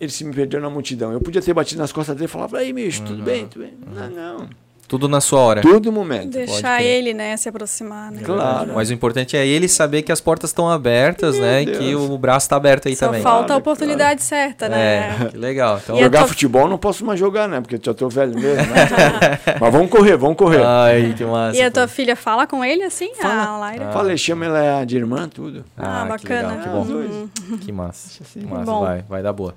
ele 0.00 0.10
se 0.10 0.24
me 0.24 0.32
perdeu 0.32 0.60
na 0.62 0.70
multidão. 0.70 1.12
Eu 1.12 1.20
podia 1.20 1.42
ter 1.42 1.52
batido 1.52 1.80
nas 1.80 1.92
costas 1.92 2.16
dele 2.16 2.24
e 2.24 2.28
falava, 2.28 2.62
ei, 2.64 2.72
bicho, 2.72 3.02
tudo 3.02 3.22
bem? 3.22 3.46
Tudo 3.46 3.62
bem? 3.64 3.74
Não, 3.86 4.10
não. 4.10 4.48
Tudo 4.86 5.08
na 5.08 5.20
sua 5.20 5.40
hora. 5.40 5.60
Tudo 5.62 5.90
no 5.90 5.92
momento. 5.92 6.30
Deixar 6.32 6.82
ele, 6.82 7.14
né, 7.14 7.36
se 7.38 7.48
aproximar, 7.48 8.12
né? 8.12 8.20
Claro. 8.22 8.72
Mas 8.74 8.90
o 8.90 8.92
importante 8.92 9.36
é 9.36 9.46
ele 9.46 9.66
saber 9.66 10.02
que 10.02 10.12
as 10.12 10.20
portas 10.20 10.50
estão 10.50 10.70
abertas, 10.70 11.38
né? 11.38 11.62
E 11.62 11.66
que 11.66 11.78
Deus. 11.78 12.10
o 12.10 12.18
braço 12.18 12.48
tá 12.48 12.56
aberto 12.56 12.86
aí 12.88 12.94
Só 12.94 13.06
também. 13.06 13.22
falta 13.22 13.44
a 13.44 13.46
Claro, 13.46 13.60
oportunidade 13.60 14.22
certa, 14.22 14.68
né? 14.68 15.16
É, 15.22 15.24
que 15.30 15.36
legal. 15.38 15.80
Então, 15.82 15.96
a 15.96 16.00
Jogar 16.00 16.18
tua- 16.20 16.28
futebol 16.28 16.68
não 16.68 16.76
posso 16.78 17.04
mais 17.04 17.18
jogar, 17.18 17.48
né? 17.48 17.60
Porque 17.62 17.80
já 17.82 17.94
tô 17.94 18.08
velho 18.10 18.34
mesmo, 18.38 18.56
né? 18.74 19.38
Mas 19.58 19.72
vamos 19.72 19.90
correr, 19.90 20.16
vamos 20.18 20.36
correr. 20.36 20.62
Ai, 20.64 21.14
que 21.16 21.24
massa. 21.24 21.56
E 21.58 21.62
a 21.62 21.66
pô. 21.70 21.74
tua 21.74 21.88
filha 21.88 22.14
fala 22.14 22.46
com 22.46 22.62
ele 22.64 22.82
assim? 22.84 23.14
Fala. 23.14 23.44
A 23.44 23.58
Laira? 23.58 23.90
Falei, 23.90 24.18
chama 24.18 24.44
ela 24.44 24.84
de 24.84 24.96
irmã, 24.96 25.28
tudo. 25.28 25.64
Ah, 25.78 26.02
que 26.02 26.08
bacana. 26.28 26.48
legal, 26.48 26.62
que 26.62 26.68
Ah, 26.68 26.72
os 26.80 26.86
bom. 26.86 26.92
dois. 26.92 27.60
Que 27.60 27.72
massa. 27.72 28.22
Que 28.32 28.44
massa, 28.46 28.64
Bom. 28.64 28.80
vai, 28.84 29.02
vai 29.08 29.22
dar 29.22 29.32
boa. 29.32 29.54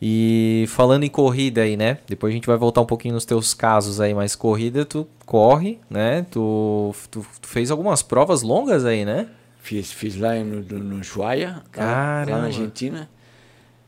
E 0.00 0.66
falando 0.68 1.04
em 1.04 1.08
corrida 1.08 1.62
aí, 1.62 1.76
né? 1.76 1.98
Depois 2.06 2.30
a 2.30 2.34
gente 2.34 2.46
vai 2.46 2.56
voltar 2.56 2.82
um 2.82 2.86
pouquinho 2.86 3.14
nos 3.14 3.24
teus 3.24 3.54
casos 3.54 4.00
aí, 4.00 4.12
mas 4.12 4.36
corrida 4.36 4.84
tu 4.84 5.08
corre, 5.24 5.80
né? 5.88 6.26
Tu, 6.30 6.94
tu, 7.10 7.26
tu 7.40 7.48
fez 7.48 7.70
algumas 7.70 8.02
provas 8.02 8.42
longas 8.42 8.84
aí, 8.84 9.04
né? 9.04 9.28
Fiz, 9.58 9.90
fiz 9.90 10.16
lá 10.16 10.34
no, 10.34 10.60
no, 10.60 11.00
Ushuaia, 11.00 11.62
lá, 11.76 12.24
lá 12.28 12.38
na 12.38 12.44
Argentina. 12.44 13.08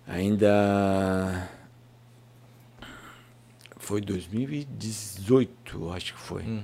Ainda 0.07 1.49
foi 3.77 4.01
2018, 4.01 5.81
eu 5.81 5.93
acho 5.93 6.15
que 6.15 6.21
foi. 6.21 6.43
Uhum. 6.43 6.63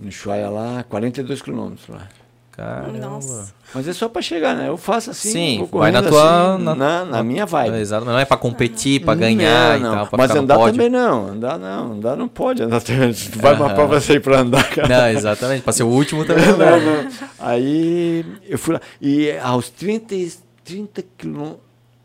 No 0.00 0.08
Ushuaia 0.08 0.48
lá, 0.48 0.82
42 0.84 1.42
quilômetros 1.42 1.88
lá. 1.88 2.08
Caramba. 2.56 2.98
Nossa. 2.98 3.52
Mas 3.74 3.88
é 3.88 3.92
só 3.92 4.08
para 4.08 4.22
chegar, 4.22 4.54
né? 4.54 4.68
Eu 4.68 4.76
faço 4.76 5.10
assim, 5.10 5.30
Sim, 5.30 5.68
vai 5.72 5.90
na 5.90 6.00
tua- 6.02 6.54
assim, 6.54 6.62
na- 6.62 6.74
na, 6.74 7.04
na 7.04 7.22
minha 7.24 7.44
vibe. 7.44 7.76
Exato, 7.78 8.04
mas 8.04 8.14
não 8.14 8.20
é 8.20 8.24
pra 8.24 8.36
competir, 8.36 9.04
pra 9.04 9.14
ganhar 9.16 9.70
não, 9.70 9.76
e 9.76 9.80
não. 9.82 9.94
tal, 9.96 10.06
pra 10.06 10.18
Mas 10.18 10.26
ficar 10.30 10.34
no 10.40 10.44
andar 10.44 10.54
pódio. 10.56 10.72
também 10.74 10.88
não, 10.90 11.26
andar 11.28 11.58
não, 11.58 11.92
andar 11.94 12.16
não 12.16 12.28
pode 12.28 12.62
andar. 12.62 12.80
Tu 12.80 12.92
vai 13.40 13.56
pra 13.56 13.66
Aham. 13.66 13.74
prova 13.74 14.00
sair 14.00 14.20
pra 14.20 14.38
andar, 14.40 14.68
cara. 14.70 14.86
Não, 14.88 15.08
exatamente. 15.08 15.62
Pra 15.62 15.72
ser 15.72 15.82
o 15.82 15.88
último 15.88 16.24
também 16.26 16.46
não. 16.46 16.56
Não. 16.56 17.08
Aí 17.40 18.24
eu 18.48 18.58
fui 18.58 18.74
lá. 18.74 18.80
E 19.00 19.32
aos 19.38 19.68
30, 19.70 20.14
e- 20.14 20.32
30, 20.64 21.04
quilô, 21.18 21.58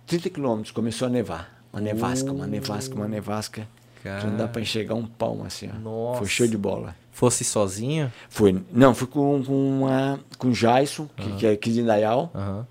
30 0.08 0.30
quilômetros 0.30 0.72
começou 0.72 1.08
a 1.08 1.12
nevar. 1.12 1.60
Uma 1.72 1.82
nevasca, 1.82 2.32
uma 2.32 2.47
nevasca, 2.47 2.95
uma 2.95 3.08
nevasca. 3.08 3.68
Que 4.02 4.26
não 4.28 4.38
dá 4.38 4.47
pra 4.47 4.62
enxergar 4.62 4.95
um 4.95 5.06
palmo 5.06 5.43
assim, 5.45 5.70
ó. 5.72 5.78
Nossa. 5.78 6.20
Foi 6.20 6.28
show 6.28 6.47
de 6.47 6.58
bola. 6.58 6.95
Fosse 7.20 7.43
sozinho? 7.43 8.09
Foi, 8.30 8.55
não, 8.72 8.95
fui 8.95 9.05
com, 9.05 9.43
com, 9.43 9.80
uma, 9.82 10.22
com 10.38 10.47
o 10.47 10.51
Jason, 10.53 11.05
que, 11.17 11.30
que 11.34 11.45
é 11.45 11.51
aqui 11.51 11.70
de 11.70 11.82
Indaial. 11.82 12.32
Aham. 12.34 12.65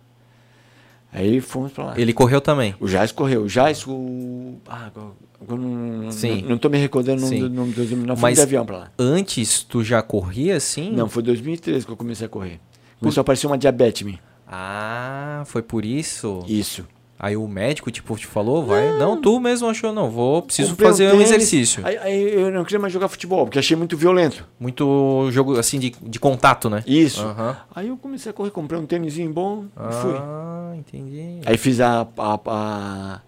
Aí 1.12 1.38
fomos 1.42 1.70
pra 1.70 1.84
lá. 1.84 2.00
Ele 2.00 2.14
correu 2.14 2.40
também. 2.40 2.74
O 2.80 2.88
Jais 2.88 3.12
correu. 3.12 3.42
O 3.42 3.48
Jais, 3.48 3.86
o. 3.86 4.54
Ah, 4.66 4.86
agora 4.86 5.10
agora 5.38 5.60
não, 5.60 6.10
Sim. 6.10 6.40
não, 6.40 6.48
não 6.50 6.58
tô 6.58 6.70
me 6.70 6.78
recordando 6.78 7.20
o 7.20 7.24
nome 7.26 7.40
do 7.40 7.50
nome 7.50 7.72
dos. 7.72 7.90
Não 7.90 8.16
Mas- 8.16 8.36
de 8.36 8.42
avião 8.42 8.64
pra 8.64 8.78
lá. 8.78 8.90
Antes, 8.98 9.62
tu 9.62 9.84
já 9.84 10.00
corria 10.00 10.56
assim? 10.56 10.92
Não, 10.92 11.10
foi 11.10 11.22
2013 11.22 11.84
que 11.84 11.92
eu 11.92 11.96
comecei 11.96 12.24
a 12.24 12.28
correr. 12.30 12.58
Começou 12.98 13.20
a 13.20 13.22
aparecer 13.22 13.46
uma 13.46 13.58
diabetes 13.58 14.00
em 14.00 14.12
mim. 14.12 14.18
Ah, 14.46 15.42
foi 15.44 15.60
por 15.60 15.84
isso? 15.84 16.42
Isso. 16.48 16.86
Aí 17.20 17.36
o 17.36 17.48
médico, 17.48 17.90
tipo, 17.90 18.16
te 18.16 18.28
falou, 18.28 18.64
vai? 18.64 18.96
Não, 18.96 19.20
tu 19.20 19.40
mesmo 19.40 19.68
achou, 19.68 19.92
não, 19.92 20.08
vou, 20.08 20.40
preciso 20.42 20.70
Comprei 20.70 20.88
fazer 20.90 21.08
um 21.08 21.10
tênis, 21.18 21.30
exercício. 21.32 21.84
Aí, 21.84 21.98
aí 21.98 22.32
eu 22.34 22.52
não 22.52 22.62
queria 22.62 22.78
mais 22.78 22.92
jogar 22.92 23.08
futebol, 23.08 23.44
porque 23.44 23.58
achei 23.58 23.76
muito 23.76 23.96
violento. 23.96 24.46
Muito 24.58 25.28
jogo, 25.32 25.58
assim, 25.58 25.80
de, 25.80 25.90
de 26.00 26.20
contato, 26.20 26.70
né? 26.70 26.84
Isso. 26.86 27.20
Aham. 27.20 27.56
Aí 27.74 27.88
eu 27.88 27.96
comecei 27.96 28.30
a 28.30 28.32
correr, 28.32 28.52
comprei 28.52 28.78
um 28.78 28.86
tênisinho 28.86 29.32
bom 29.32 29.64
e 29.64 29.92
fui. 29.94 30.14
Ah, 30.14 30.74
entendi. 30.76 31.40
Aí 31.44 31.56
fiz 31.58 31.80
a, 31.80 32.06
a, 32.16 32.40
a, 32.46 33.20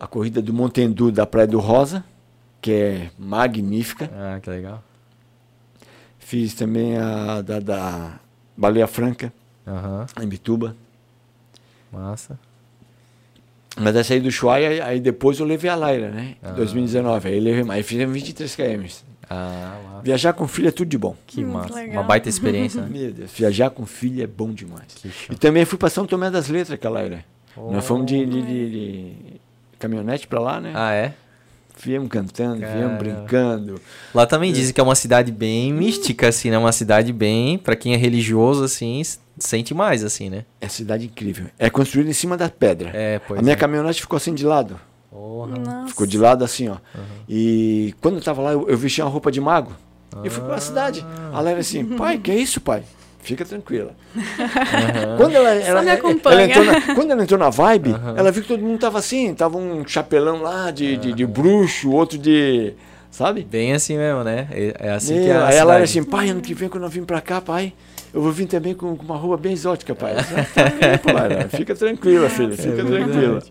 a 0.00 0.06
corrida 0.08 0.42
do 0.42 0.52
Montendu 0.52 1.12
da 1.12 1.24
Praia 1.24 1.46
do 1.46 1.60
Rosa, 1.60 2.04
que 2.60 2.72
é 2.72 3.10
magnífica. 3.16 4.10
Ah, 4.12 4.40
que 4.40 4.50
legal. 4.50 4.82
Fiz 6.18 6.54
também 6.54 6.96
a 6.98 7.40
da, 7.40 7.60
da 7.60 8.20
Baleia 8.56 8.88
Franca, 8.88 9.32
Aham, 9.64 10.06
em 10.20 10.26
Bituba. 10.26 10.74
massa. 11.92 12.36
Mas 13.80 13.96
essa 13.96 14.14
aí 14.14 14.20
do 14.20 14.30
Chuaia, 14.30 14.84
aí 14.84 15.00
depois 15.00 15.38
eu 15.38 15.46
levei 15.46 15.70
a 15.70 15.74
Laira, 15.74 16.10
né? 16.10 16.34
Ah. 16.42 16.50
Em 16.50 16.54
2019. 16.54 17.28
Aí 17.28 17.40
levei 17.40 17.62
mais. 17.64 17.78
Aí 17.78 17.82
fizemos 17.82 18.14
23 18.14 18.54
km. 18.56 18.84
Ah. 19.30 20.00
Viajar 20.02 20.32
com 20.32 20.48
filho 20.48 20.68
é 20.68 20.70
tudo 20.72 20.88
de 20.88 20.96
bom. 20.98 21.14
Que 21.26 21.44
Hum, 21.44 21.52
massa. 21.52 21.74
legal. 21.74 21.94
Uma 21.96 22.02
baita 22.02 22.28
experiência, 22.28 22.80
né? 22.82 22.88
Meu 22.92 23.12
Deus, 23.12 23.30
viajar 23.32 23.70
com 23.70 23.84
filho 23.84 24.22
é 24.22 24.26
bom 24.26 24.50
demais. 24.52 24.86
E 25.30 25.34
também 25.36 25.64
fui 25.64 25.76
para 25.78 25.90
São 25.90 26.06
Tomé 26.06 26.30
das 26.30 26.48
Letras, 26.48 26.72
aquela 26.72 27.00
Laira. 27.00 27.24
Oh. 27.56 27.70
Nós 27.72 27.84
fomos 27.86 28.06
de, 28.06 28.24
de, 28.24 28.42
de- 28.42 28.70
de 28.70 29.12
caminhonete 29.78 30.26
para 30.26 30.40
lá, 30.40 30.60
né? 30.60 30.72
Ah, 30.74 30.92
é? 30.94 31.14
Viemos 31.80 32.08
cantando, 32.08 32.60
Caramba. 32.60 32.78
viemos 32.78 32.98
brincando. 32.98 33.80
Lá 34.14 34.26
também 34.26 34.52
dizem 34.52 34.74
que 34.74 34.80
é 34.80 34.84
uma 34.84 34.94
cidade 34.94 35.30
bem 35.30 35.72
mística, 35.72 36.28
assim, 36.28 36.50
né? 36.50 36.58
Uma 36.58 36.72
cidade 36.72 37.12
bem, 37.12 37.56
pra 37.56 37.76
quem 37.76 37.94
é 37.94 37.96
religioso, 37.96 38.64
assim, 38.64 39.00
sente 39.38 39.72
mais, 39.72 40.02
assim, 40.02 40.28
né? 40.28 40.44
É 40.60 40.68
cidade 40.68 41.06
incrível. 41.06 41.46
É 41.58 41.70
construída 41.70 42.10
em 42.10 42.14
cima 42.14 42.36
da 42.36 42.48
pedra. 42.48 42.90
É, 42.92 43.20
pois 43.20 43.38
a 43.38 43.42
minha 43.42 43.54
é. 43.54 43.56
caminhonete 43.56 44.00
ficou 44.00 44.16
assim 44.16 44.34
de 44.34 44.44
lado. 44.44 44.78
Ficou 45.88 46.06
de 46.06 46.18
lado 46.18 46.44
assim, 46.44 46.68
ó. 46.68 46.76
E 47.28 47.94
quando 48.00 48.16
eu 48.16 48.22
tava 48.22 48.42
lá, 48.42 48.52
eu, 48.52 48.68
eu 48.68 48.76
vesti 48.76 49.00
uma 49.00 49.10
roupa 49.10 49.30
de 49.30 49.40
mago. 49.40 49.72
E 50.24 50.30
fui 50.30 50.42
pra 50.42 50.58
cidade. 50.58 51.04
Ah. 51.06 51.38
Ela 51.38 51.50
era 51.50 51.60
assim, 51.60 51.84
pai, 51.84 52.18
que 52.18 52.30
é 52.30 52.36
isso, 52.36 52.60
pai? 52.60 52.82
Fica 53.28 53.44
tranquila. 53.44 53.94
Quando 55.16 55.34
ela, 55.34 55.50
ela, 55.54 55.82
me 55.82 55.88
ela- 55.88 55.98
ela 56.32 56.42
entrou 56.44 56.64
na, 56.64 56.94
quando 56.94 57.10
ela 57.10 57.22
entrou 57.22 57.38
na 57.38 57.50
vibe, 57.50 57.94
ela 58.16 58.30
viu 58.32 58.42
que 58.42 58.48
todo 58.48 58.62
mundo 58.62 58.78
tava 58.78 58.98
assim. 58.98 59.34
Tava 59.34 59.56
um 59.58 59.86
chapelão 59.86 60.42
lá 60.42 60.70
de, 60.70 60.96
de, 60.96 61.12
de 61.12 61.26
bruxo, 61.26 61.90
outro 61.90 62.18
de. 62.18 62.74
Sabe? 63.10 63.42
Bem 63.42 63.72
assim 63.72 63.96
mesmo, 63.96 64.22
né? 64.22 64.46
É, 64.50 64.74
é 64.88 64.90
assim 64.92 65.14
Meu, 65.14 65.22
que 65.24 65.28
é 65.30 65.36
a 65.36 65.46
aí 65.48 65.56
ela 65.56 65.74
era 65.76 65.84
assim, 65.84 66.02
pai, 66.04 66.28
ano 66.28 66.40
que 66.40 66.52
vem 66.54 66.68
quando 66.68 66.84
eu 66.84 66.90
vim 66.90 67.04
pra 67.04 67.20
cá, 67.22 67.40
pai, 67.40 67.72
eu 68.12 68.20
vou 68.20 68.30
vir 68.30 68.46
também 68.46 68.74
com, 68.74 68.94
com 68.96 69.02
uma 69.04 69.16
roupa 69.16 69.36
bem 69.38 69.52
exótica, 69.54 69.94
pai. 69.94 70.14
"Ah, 70.14 70.22
tá 71.42 71.48
Fica 71.56 71.74
tranquila, 71.74 72.28
filha, 72.30 72.52
fica 72.56 72.84
tranquila. 72.84 73.42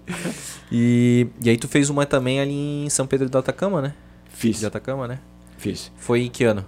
E, 0.71 1.27
e 1.43 1.49
aí 1.49 1.57
tu 1.57 1.67
fez 1.67 1.89
uma 1.89 2.05
também 2.05 2.39
ali 2.39 2.85
em 2.85 2.89
São 2.89 3.07
Pedro 3.07 3.29
do 3.29 3.37
Atacama, 3.37 3.81
né? 3.81 3.93
Fiz, 4.29 4.59
De 4.59 4.65
Atacama, 4.67 5.07
né? 5.07 5.19
fiz. 5.57 5.91
Foi 5.97 6.21
em 6.21 6.29
que 6.29 6.43
ano? 6.43 6.63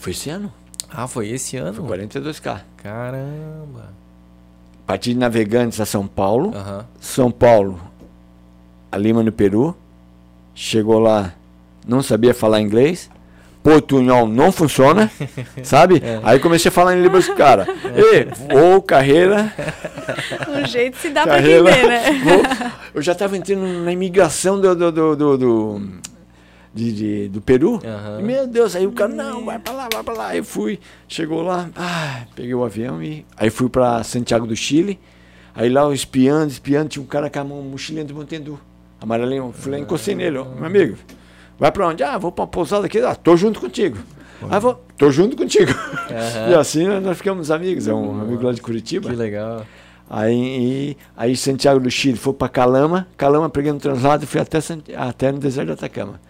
Foi 0.00 0.10
esse 0.12 0.28
ano, 0.28 0.52
Ah, 0.90 1.06
foi 1.06 1.28
esse 1.28 1.56
ano? 1.56 1.72
foi 1.74 1.98
42K. 1.98 2.60
Caramba. 2.82 3.92
Parti 4.86 5.12
de 5.12 5.18
Navegantes 5.18 5.80
a 5.80 5.86
São 5.86 6.06
Paulo, 6.06 6.52
Aham. 6.54 6.86
São 6.98 7.30
Paulo 7.30 7.78
a 8.90 8.96
Lima, 8.96 9.22
no 9.22 9.30
Peru. 9.30 9.76
Chegou 10.54 10.98
lá, 10.98 11.34
não 11.86 12.02
sabia 12.02 12.32
falar 12.34 12.60
inglês. 12.60 13.10
Portunhol 13.62 14.26
não 14.26 14.50
funciona, 14.50 15.10
sabe? 15.62 16.00
Aí 16.22 16.38
comecei 16.38 16.68
a 16.70 16.72
falar 16.72 16.96
em 16.96 17.02
Libras 17.02 17.26
com 17.28 17.32
o 17.34 17.36
cara. 17.36 17.66
Ei, 17.94 18.24
voo, 18.48 18.80
carreira, 18.80 19.52
Um 20.48 20.64
jeito 20.66 20.96
se 20.96 21.10
dá 21.10 21.24
pra 21.24 21.34
carreira. 21.34 21.68
entender, 21.70 21.86
né? 21.86 22.12
voo. 22.24 22.70
Eu 22.94 23.02
já 23.02 23.12
estava 23.12 23.36
entrando 23.36 23.66
na 23.84 23.92
imigração 23.92 24.58
do, 24.60 24.74
do, 24.74 24.90
do, 24.92 25.16
do, 25.16 25.36
do, 25.38 25.82
de- 26.78 26.92
de- 26.92 27.28
do 27.28 27.40
Peru. 27.40 27.80
E, 28.18 28.22
Meu 28.22 28.46
Deus, 28.46 28.74
aí 28.76 28.86
o 28.86 28.92
cara, 28.92 29.12
não, 29.12 29.44
vai 29.44 29.58
pra 29.58 29.72
lá, 29.72 29.88
vai 29.92 30.02
pra 30.02 30.14
lá. 30.14 30.36
Eu 30.36 30.44
fui, 30.44 30.78
chegou 31.08 31.42
lá, 31.42 31.68
ah, 31.76 32.22
peguei 32.36 32.54
o 32.54 32.64
avião 32.64 33.02
e 33.02 33.26
aí 33.36 33.50
fui 33.50 33.68
para 33.68 34.02
Santiago 34.04 34.46
do 34.46 34.54
Chile. 34.56 34.98
Aí 35.54 35.68
lá, 35.68 35.92
espiando, 35.92 36.48
espiando, 36.52 36.88
tinha 36.88 37.02
um 37.02 37.06
cara 37.06 37.28
com 37.28 37.38
a 37.40 37.44
mão, 37.44 37.62
mochilinha 37.62 38.04
de 38.04 38.14
Montendu. 38.14 38.58
Amarelinho, 39.00 39.46
eu 39.46 39.52
fui 39.52 39.72
lá, 39.72 39.78
encostei 39.78 40.14
nele, 40.14 40.38
ó, 40.38 40.44
meu 40.44 40.64
amigo. 40.66 40.96
Vai 41.58 41.72
pra 41.72 41.88
onde? 41.88 42.02
Ah, 42.04 42.16
vou 42.18 42.30
pra 42.30 42.42
uma 42.44 42.48
pousada 42.48 42.86
aqui. 42.86 43.00
Ah, 43.00 43.14
tô 43.16 43.36
junto 43.36 43.58
contigo. 43.60 43.98
Ah, 44.48 44.60
vou, 44.60 44.80
tô 44.96 45.10
junto 45.10 45.36
contigo. 45.36 45.72
E 46.50 46.54
assim 46.54 46.86
nós 47.00 47.16
ficamos 47.16 47.50
amigos. 47.50 47.88
É 47.88 47.92
um 47.94 48.20
amigo 48.20 48.44
lá 48.44 48.52
de 48.52 48.62
Curitiba. 48.62 49.10
Que 49.10 49.16
legal. 49.16 49.66
Aí, 50.08 50.96
aí 51.16 51.36
Santiago 51.36 51.78
do 51.80 51.90
Chile 51.90 52.16
foi 52.16 52.32
para 52.32 52.48
Calama, 52.48 53.06
Calama 53.16 53.50
peguei 53.50 53.70
no 53.72 53.78
translado 53.78 54.24
e 54.24 54.26
fui 54.26 54.40
até, 54.40 54.58
até 54.96 55.30
no 55.32 55.38
deserto 55.38 55.66
de 55.66 55.72
Atacama. 55.74 56.20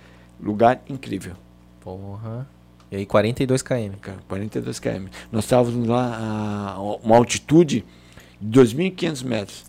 Lugar 0.40 0.80
incrível, 0.88 1.34
Porra. 1.80 2.46
E 2.90 2.96
aí, 2.96 3.06
42 3.06 3.60
km. 3.62 3.92
cara, 4.00 4.18
42 4.28 4.78
km. 4.80 5.06
Nós 5.30 5.44
estávamos 5.44 5.86
lá 5.86 6.74
a 6.76 6.80
uma 7.02 7.16
altitude 7.16 7.84
de 8.40 8.60
2.500 8.60 9.24
metros. 9.24 9.64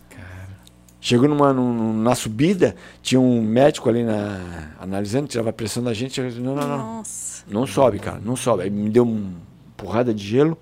Chegou 1.02 1.28
numa, 1.28 1.52
num- 1.52 1.94
na 2.02 2.14
subida, 2.14 2.76
tinha 3.02 3.18
um 3.20 3.40
médico 3.42 3.88
ali 3.88 4.02
na, 4.04 4.72
analisando, 4.78 5.28
tirava 5.28 5.48
a 5.48 5.52
pressão 5.52 5.82
da 5.82 5.94
gente. 5.94 6.20
Eu 6.20 6.30
não, 6.32 6.54
não, 6.54 6.68
não, 6.68 6.78
Nossa. 6.96 7.44
não 7.48 7.66
sobe, 7.66 7.98
cara, 7.98 8.20
não 8.22 8.36
sobe. 8.36 8.64
Aí 8.64 8.70
me 8.70 8.90
deu 8.90 9.04
uma 9.04 9.32
porrada 9.78 10.12
de 10.12 10.22
gelo, 10.26 10.58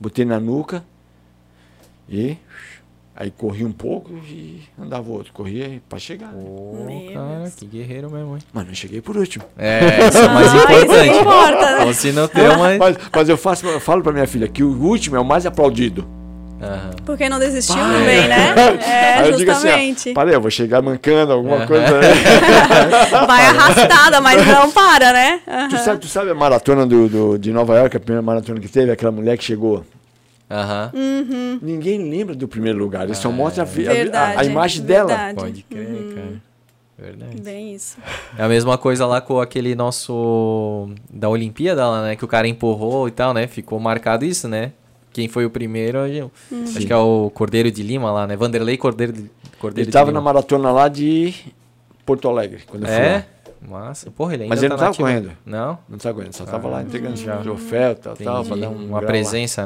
botei 0.00 0.24
na 0.24 0.38
nuca 0.38 0.84
e 2.08 2.36
aí 3.22 3.30
corri 3.30 3.64
um 3.64 3.70
pouco 3.72 4.10
e 4.28 4.60
andava 4.80 5.08
outro. 5.10 5.32
Corria 5.32 5.80
para 5.88 5.98
chegar. 5.98 6.28
Pô, 6.32 6.84
Meu 6.88 7.12
cara, 7.12 7.40
Deus. 7.42 7.54
que 7.54 7.66
guerreiro 7.66 8.10
mesmo, 8.10 8.34
hein? 8.36 8.42
Mas 8.52 8.66
não 8.66 8.74
cheguei 8.74 9.00
por 9.00 9.16
último. 9.16 9.44
É, 9.56 10.08
isso 10.08 10.18
é 10.18 10.26
o 10.26 10.34
mais 10.34 10.48
Ah, 10.52 10.56
isso 10.56 10.66
importante. 10.72 11.18
importa, 11.20 11.78
né? 11.78 11.84
Ou 11.84 11.94
se 11.94 12.12
não 12.12 12.26
tem 12.28 12.48
uma... 12.48 12.76
Mas, 12.78 12.96
mas 13.14 13.28
eu, 13.28 13.36
faço, 13.36 13.64
eu 13.66 13.80
falo 13.80 14.02
para 14.02 14.12
minha 14.12 14.26
filha 14.26 14.48
que 14.48 14.62
o 14.64 14.72
último 14.82 15.16
é 15.16 15.20
o 15.20 15.24
mais 15.24 15.46
aplaudido. 15.46 16.04
Aham. 16.60 16.90
Porque 17.04 17.28
não 17.28 17.38
desistiu 17.40 17.74
também, 17.76 18.28
né? 18.28 18.54
É, 18.84 19.18
Aí 19.22 19.30
eu 19.30 19.36
digo 19.36 19.50
assim, 19.50 19.62
justamente. 19.68 20.10
ó, 20.10 20.14
parei, 20.14 20.34
eu 20.34 20.40
vou 20.40 20.50
chegar 20.50 20.80
mancando 20.82 21.32
alguma 21.32 21.56
Aham. 21.58 21.66
coisa 21.66 21.98
aí. 22.00 23.26
Vai 23.26 23.46
arrastada, 23.46 24.20
mas 24.20 24.46
não 24.46 24.70
para, 24.70 25.12
né? 25.12 25.40
tu, 25.70 25.78
sabe, 25.78 26.00
tu 26.00 26.06
sabe 26.08 26.30
a 26.30 26.34
maratona 26.34 26.86
do, 26.86 27.08
do- 27.08 27.38
de 27.38 27.52
Nova 27.52 27.76
York, 27.78 27.96
a 27.96 28.00
primeira 28.00 28.22
maratona 28.22 28.60
que 28.60 28.68
teve, 28.68 28.90
aquela 28.92 29.10
mulher 29.12 29.36
que 29.38 29.44
chegou? 29.44 29.84
Aham. 30.52 30.92
Ninguém 31.62 32.10
lembra 32.10 32.34
do 32.34 32.46
primeiro 32.46 32.78
lugar, 32.78 33.04
ele 33.04 33.14
só 33.14 33.30
mostra 33.30 33.62
a, 33.64 33.66
a- 33.66 33.68
a- 33.70 33.72
Verdade. 33.72 34.46
imagem 34.48 34.82
dela. 34.84 35.08
verdade. 35.08 35.34
Pode 35.38 35.62
crer, 35.62 36.14
cara. 36.14 36.42
Verdade. 36.98 37.40
Bem 37.40 37.74
isso. 37.74 37.96
É 38.38 38.42
a 38.44 38.48
mesma 38.48 38.76
coisa 38.78 39.06
lá 39.06 39.20
com 39.20 39.40
aquele 39.40 39.74
nosso 39.74 40.90
da 41.10 41.28
Olimpíada 41.28 41.88
lá, 41.88 42.02
né? 42.02 42.16
Que 42.16 42.24
o 42.24 42.28
cara 42.28 42.46
empurrou 42.46 43.08
e 43.08 43.10
tal, 43.10 43.32
né? 43.34 43.46
Ficou 43.46 43.80
marcado 43.80 44.24
isso, 44.24 44.46
né? 44.46 44.72
Quem 45.12 45.26
foi 45.28 45.44
o 45.44 45.50
primeiro, 45.50 45.98
eu- 46.06 46.30
acho 46.64 46.86
que 46.86 46.92
é 46.92 46.96
o 46.96 47.30
Cordeiro 47.34 47.70
de 47.70 47.82
Lima 47.82 48.10
lá, 48.12 48.26
né? 48.26 48.36
Vanderlei 48.36 48.76
Cordeiro 48.76 49.12
de, 49.12 49.30
Cordeiro 49.58 49.84
Ele 49.84 49.90
estava 49.90 50.06
de 50.10 50.12
na 50.14 50.20
Lima. 50.20 50.32
maratona 50.32 50.70
lá 50.70 50.88
de 50.88 51.34
Porto 52.06 52.28
Alegre, 52.28 52.60
quando 52.66 52.84
eu 52.84 52.88
fui 52.88 52.96
É? 52.98 53.12
lá. 53.16 53.24
Massa. 53.68 54.10
Porra, 54.10 54.34
ele 54.34 54.42
ainda 54.44 54.54
Mas 54.54 54.62
ele 54.62 54.70
tá 54.70 54.76
não 54.76 54.84
tava 54.84 54.96
correndo. 54.96 55.30
Não? 55.46 55.78
Não 55.88 55.96
estava 55.96 56.14
correndo, 56.16 56.32
só 56.34 56.44
estava 56.44 56.66
Ah, 56.66 56.70
lá 56.72 56.82
entregando 56.82 57.16
já. 57.16 57.36
troféu, 57.38 57.94
tal, 57.94 58.16
tal, 58.16 58.44
pra 58.44 58.56
dar 58.56 58.68
um 58.70 58.74
uma 58.74 58.86
grau 58.86 59.00
lá. 59.02 59.06
presença, 59.06 59.64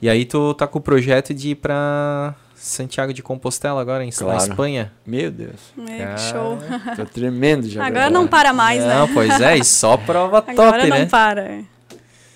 E 0.00 0.08
aí 0.08 0.24
tu 0.24 0.54
tá 0.54 0.66
com 0.66 0.78
o 0.78 0.82
projeto 0.82 1.32
de 1.34 1.50
ir 1.50 1.54
pra 1.56 2.34
Santiago 2.54 3.12
de 3.12 3.22
Compostela 3.22 3.80
agora, 3.80 4.04
em, 4.04 4.08
na 4.10 4.16
Claro. 4.16 4.38
Espanha. 4.38 4.92
Meu 5.06 5.30
Deus, 5.30 5.72
É, 5.88 5.98
Cara, 5.98 6.14
que 6.14 6.20
show. 6.20 6.58
tô 6.96 7.04
tremendo 7.06 7.68
já. 7.68 7.84
Agora 7.86 8.02
pra- 8.06 8.10
não 8.10 8.26
para 8.26 8.52
mais, 8.52 8.82
Não, 8.84 9.06
né? 9.06 9.10
pois 9.14 9.40
é, 9.40 9.56
e 9.58 9.64
só 9.64 9.96
prova 9.96 10.38
Agora 10.46 10.78
top, 10.78 10.88
não 10.90 10.98
né? 10.98 11.06
para. 11.06 11.60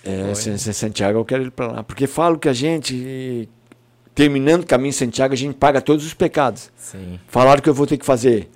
É, 0.04 0.34
San- 0.34 0.58
San- 0.58 0.72
Santiago 0.72 1.18
eu 1.18 1.24
quero 1.24 1.44
ir 1.44 1.50
para 1.50 1.66
lá. 1.68 1.82
Porque 1.82 2.06
falo 2.06 2.38
que 2.38 2.48
a 2.48 2.52
gente, 2.52 3.48
terminando 4.14 4.62
o 4.62 4.66
caminho 4.66 4.88
em 4.90 4.92
Santiago, 4.92 5.32
a 5.34 5.36
gente 5.36 5.54
paga 5.54 5.80
todos 5.80 6.04
os 6.04 6.14
pecados. 6.14 6.70
Sim. 6.76 7.18
Falaram 7.28 7.60
que 7.62 7.68
eu 7.68 7.74
vou 7.74 7.86
ter 7.86 7.96
que 7.96 8.04
fazer 8.04 8.48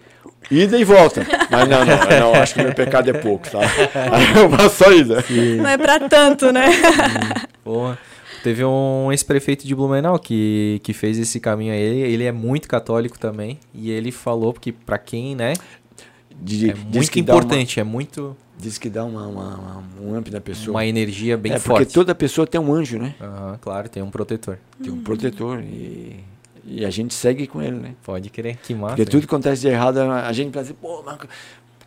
ida 0.51 0.77
e 0.79 0.85
volta. 0.85 1.25
Mas 1.51 1.69
não, 1.69 1.85
não, 1.85 2.33
não 2.33 2.41
acho 2.43 2.55
que 2.55 2.63
meu 2.63 2.75
pecado 2.75 3.11
é 3.11 3.13
pouco, 3.13 3.49
tá? 3.49 3.61
Aí 3.61 4.35
eu 4.43 4.51
faço 4.51 4.85
só 4.85 4.93
ida. 4.93 5.25
Não 5.59 5.69
é 5.69 5.77
pra 5.79 6.01
tanto, 6.09 6.53
né? 6.53 6.67
Porra. 7.63 7.99
Teve 8.43 8.65
um 8.65 9.11
ex-prefeito 9.11 9.67
de 9.67 9.75
Blumenau 9.75 10.19
que, 10.19 10.81
que 10.83 10.93
fez 10.93 11.19
esse 11.19 11.41
caminho 11.41 11.73
aí. 11.73 11.81
Ele, 11.81 12.25
é 12.25 12.33
muito 12.33 12.69
católico 12.69 13.19
também. 13.19 13.59
E 13.75 13.91
ele 13.91 14.13
falou 14.13 14.53
que 14.53 14.71
pra 14.73 14.99
quem, 14.99 15.35
né? 15.35 15.55
De- 16.41 16.71
É 16.71 16.73
diz 16.75 16.85
muito 16.85 17.11
que 17.11 17.23
dá 17.23 17.33
uma- 17.35 17.39
importante, 17.43 17.81
é 17.81 17.85
muito 17.85 18.37
Diz 18.59 18.79
que 18.79 18.89
dá 18.89 19.05
uma, 19.05 19.27
uma- 19.27 19.57
uma- 19.57 19.85
um 20.01 20.15
amp 20.15 20.29
na 20.29 20.41
pessoa. 20.41 20.75
uma 20.77 20.87
energia 20.87 21.37
bem 21.37 21.53
é 21.53 21.59
forte. 21.59 21.81
porque 21.85 21.93
toda 21.93 22.15
pessoa 22.15 22.47
tem 22.47 22.59
um 22.61 22.73
anjo, 22.73 22.99
né? 22.99 23.15
Aham, 23.21 23.59
claro, 23.61 23.89
tem 23.89 24.03
um 24.03 24.11
protetor. 24.11 24.59
Tem 24.83 24.91
um 24.91 25.03
protetor. 25.03 25.61
E, 25.63 26.21
e 26.65 26.85
a 26.85 26.89
gente 26.91 27.13
segue 27.13 27.47
com 27.47 27.61
ele, 27.61 27.77
né? 27.77 27.95
Pode 28.03 28.31
crer, 28.31 28.57
que 28.63 28.75
massa. 28.75 28.89
Porque 28.97 29.03
hein? 29.03 29.09
tudo 29.11 29.21
que 29.27 29.27
acontece 29.35 29.61
de 29.63 29.69
errado, 29.69 29.99
a 29.99 30.33
gente 30.33 30.53
pensa, 30.53 30.73
pô, 30.73 31.03
mas 31.05 31.19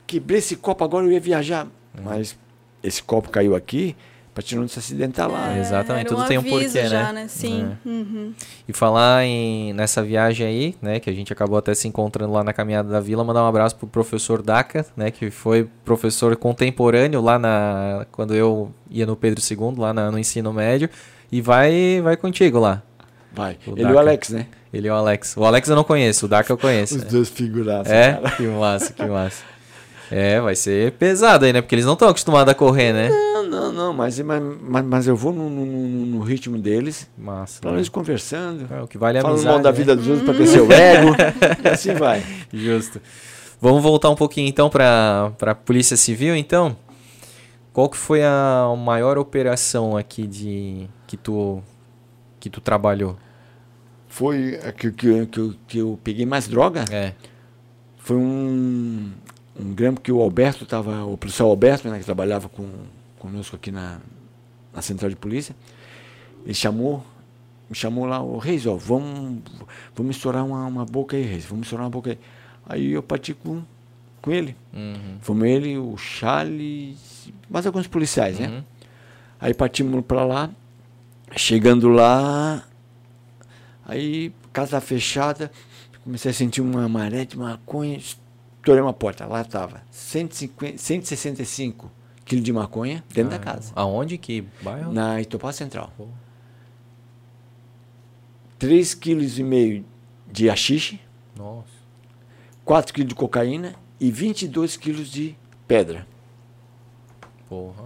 quebrei 0.05 0.37
esse 0.39 0.55
copo 0.55 0.83
agora, 0.83 1.05
eu 1.07 1.11
ia 1.11 1.19
viajar. 1.19 1.65
Uhum. 1.65 2.03
Mas 2.05 2.37
esse 2.83 3.01
copo 3.01 3.29
caiu 3.29 3.55
aqui 3.55 3.95
pra 4.39 4.41
te 4.41 4.55
não 4.55 4.67
se 4.67 4.79
acidentar 4.79 5.29
lá. 5.29 5.53
É. 5.55 5.59
Exatamente, 5.59 6.07
Era 6.07 6.15
tudo 6.15 6.27
tem 6.27 6.37
um 6.37 6.43
porquê, 6.43 6.87
já, 6.87 7.11
né? 7.11 7.27
Sim. 7.27 7.75
É. 7.85 7.89
Uhum. 7.89 8.33
E 8.67 8.71
falar 8.73 9.25
em, 9.25 9.73
nessa 9.73 10.01
viagem 10.01 10.47
aí, 10.47 10.75
né, 10.81 10.99
que 10.99 11.09
a 11.09 11.13
gente 11.13 11.33
acabou 11.33 11.57
até 11.57 11.73
se 11.75 11.87
encontrando 11.87 12.31
lá 12.31 12.43
na 12.43 12.53
caminhada 12.53 12.89
da 12.89 13.01
vila, 13.01 13.23
mandar 13.23 13.43
um 13.43 13.47
abraço 13.47 13.75
pro 13.75 13.85
professor 13.87 14.41
Daca, 14.41 14.85
né, 14.95 15.11
que 15.11 15.29
foi 15.29 15.67
professor 15.83 16.35
contemporâneo 16.37 17.21
lá 17.21 17.37
na 17.37 18.05
quando 18.11 18.33
eu 18.33 18.71
ia 18.89 19.05
no 19.05 19.15
Pedro 19.15 19.43
II, 19.43 19.77
lá 19.77 19.93
na- 19.93 20.09
no 20.09 20.17
ensino 20.17 20.53
médio, 20.53 20.89
e 21.31 21.41
vai 21.41 21.99
vai 22.01 22.15
contigo 22.15 22.59
lá. 22.59 22.81
Vai. 23.33 23.57
O 23.67 23.71
Ele 23.71 23.81
e 23.89 23.93
o 23.93 23.99
Alex, 23.99 24.29
né? 24.29 24.47
Ele 24.73 24.87
e 24.87 24.91
o 24.91 24.93
Alex. 24.93 25.35
O 25.37 25.43
Alex 25.43 25.67
eu 25.69 25.75
não 25.75 25.83
conheço, 25.83 26.25
o 26.25 26.29
Daca 26.29 26.51
eu 26.51 26.57
conheço. 26.57 26.95
Os 26.95 27.03
né? 27.03 27.09
dois 27.11 27.29
figuraços. 27.29 27.91
É, 27.91 28.13
cara. 28.13 28.31
que 28.35 28.43
massa, 28.43 28.93
que 28.93 29.05
massa. 29.05 29.43
É, 30.11 30.41
vai 30.41 30.55
ser 30.55 30.93
pesado 30.93 31.45
aí, 31.45 31.53
né? 31.53 31.61
Porque 31.61 31.75
eles 31.75 31.85
não 31.85 31.93
estão 31.93 32.09
acostumados 32.09 32.51
a 32.51 32.55
correr, 32.55 32.91
né? 32.93 33.09
Não, 33.09 33.43
não, 33.47 33.71
não, 33.71 33.93
mas, 33.93 34.19
mas, 34.19 34.41
mas, 34.85 35.07
eu 35.07 35.15
vou 35.15 35.31
no, 35.31 35.49
no- 35.49 35.65
no- 35.65 36.19
ritmo 36.23 36.57
deles, 36.57 37.07
Massa. 37.17 37.61
pra 37.61 37.71
né? 37.71 37.77
eles 37.77 37.89
conversando, 37.89 38.67
É, 38.73 38.81
o 38.81 38.87
que 38.87 38.97
vale 38.97 39.17
é 39.17 39.21
falando 39.21 39.35
amizade. 39.37 39.53
mal 39.55 39.63
da 39.63 39.71
né? 39.71 39.77
vida 39.77 39.95
dos 39.95 40.07
outros 40.07 40.25
pra 40.25 40.33
crescer 40.35 40.61
o 40.61 40.71
ego, 40.71 41.15
e 41.63 41.67
assim 41.67 41.93
vai. 41.93 42.23
Justo. 42.53 42.99
Vamos 43.61 43.83
voltar 43.83 44.09
um 44.09 44.15
pouquinho 44.15 44.47
então 44.47 44.69
para 44.69 45.31
a 45.41 45.55
Polícia 45.55 45.95
Civil, 45.97 46.35
então. 46.35 46.75
Qual 47.73 47.87
que 47.89 47.97
foi 47.97 48.23
a 48.23 48.73
maior 48.77 49.17
operação 49.17 49.95
aqui 49.95 50.25
de 50.25 50.87
que 51.07 51.15
tu 51.15 51.61
que 52.39 52.49
tu 52.49 52.59
trabalhou? 52.61 53.15
Foi 54.07 54.59
a 54.65 54.71
que, 54.71 54.91
que, 54.91 55.25
que, 55.27 55.39
eu- 55.39 55.55
que 55.67 55.77
eu 55.77 55.99
peguei 56.03 56.25
mais 56.25 56.47
droga, 56.47 56.83
É. 56.91 57.13
foi 57.97 58.17
um, 58.17 59.11
um 59.59 59.73
grampo 59.73 60.01
que 60.01 60.11
o 60.11 60.21
Alberto 60.21 60.63
estava, 60.63 61.05
o 61.05 61.17
policial 61.17 61.49
Alberto, 61.49 61.89
né, 61.89 61.99
que 61.99 62.05
trabalhava 62.05 62.47
com, 62.47 62.67
conosco 63.17 63.55
aqui 63.55 63.71
na, 63.71 63.99
na 64.73 64.81
central 64.81 65.09
de 65.09 65.15
polícia, 65.15 65.55
ele 66.45 66.53
chamou, 66.53 67.03
me 67.69 67.75
chamou 67.75 68.05
lá, 68.05 68.21
o 68.21 68.37
Reis, 68.37 68.65
ó, 68.65 68.75
vamos, 68.75 69.41
vamos 69.95 70.15
estourar 70.15 70.45
uma, 70.45 70.65
uma 70.65 70.85
boca 70.85 71.17
aí, 71.17 71.23
Reis, 71.23 71.45
vamos 71.45 71.67
estourar 71.67 71.85
uma 71.85 71.91
boca 71.91 72.11
aí. 72.11 72.19
Aí 72.65 72.91
eu 72.91 73.03
parti 73.03 73.33
com, 73.33 73.63
com 74.21 74.31
ele. 74.31 74.55
Uhum. 74.73 75.17
Fomos 75.21 75.47
ele, 75.47 75.77
o 75.77 75.97
Charles, 75.97 77.31
mais 77.49 77.65
alguns 77.65 77.87
policiais, 77.87 78.39
né? 78.39 78.47
Uhum. 78.47 78.63
Aí 79.41 79.53
partimos 79.53 80.03
para 80.05 80.23
lá, 80.23 80.49
chegando 81.35 81.89
lá, 81.89 82.63
aí 83.85 84.33
casa 84.51 84.79
fechada, 84.81 85.51
comecei 86.03 86.31
a 86.31 86.33
sentir 86.33 86.61
uma 86.61 86.87
maré 86.89 87.25
de 87.25 87.37
maconha, 87.37 87.99
estourei 88.59 88.81
uma 88.81 88.93
porta, 88.93 89.25
lá 89.25 89.41
estava 89.41 89.81
150, 89.91 90.77
165 90.77 91.91
quilos 92.23 92.43
de 92.45 92.53
maconha 92.53 93.03
dentro 93.13 93.31
da 93.31 93.39
casa, 93.39 93.71
Aonde 93.75 94.17
que 94.17 94.43
bairro? 94.61 94.93
na 94.93 95.19
Itopá 95.19 95.51
Central. 95.51 95.91
Pô. 95.97 96.07
3 98.57 98.93
quilos 98.93 99.39
e 99.39 99.43
meio 99.43 99.85
de 100.31 100.49
haxixe, 100.49 100.99
Nossa. 101.35 101.67
4 102.65 102.93
quilos 102.93 103.09
de 103.09 103.15
cocaína 103.15 103.73
e 103.99 104.11
22 104.11 104.75
quilos 104.77 105.09
de 105.09 105.35
pedra. 105.67 106.05
Porra. 107.47 107.85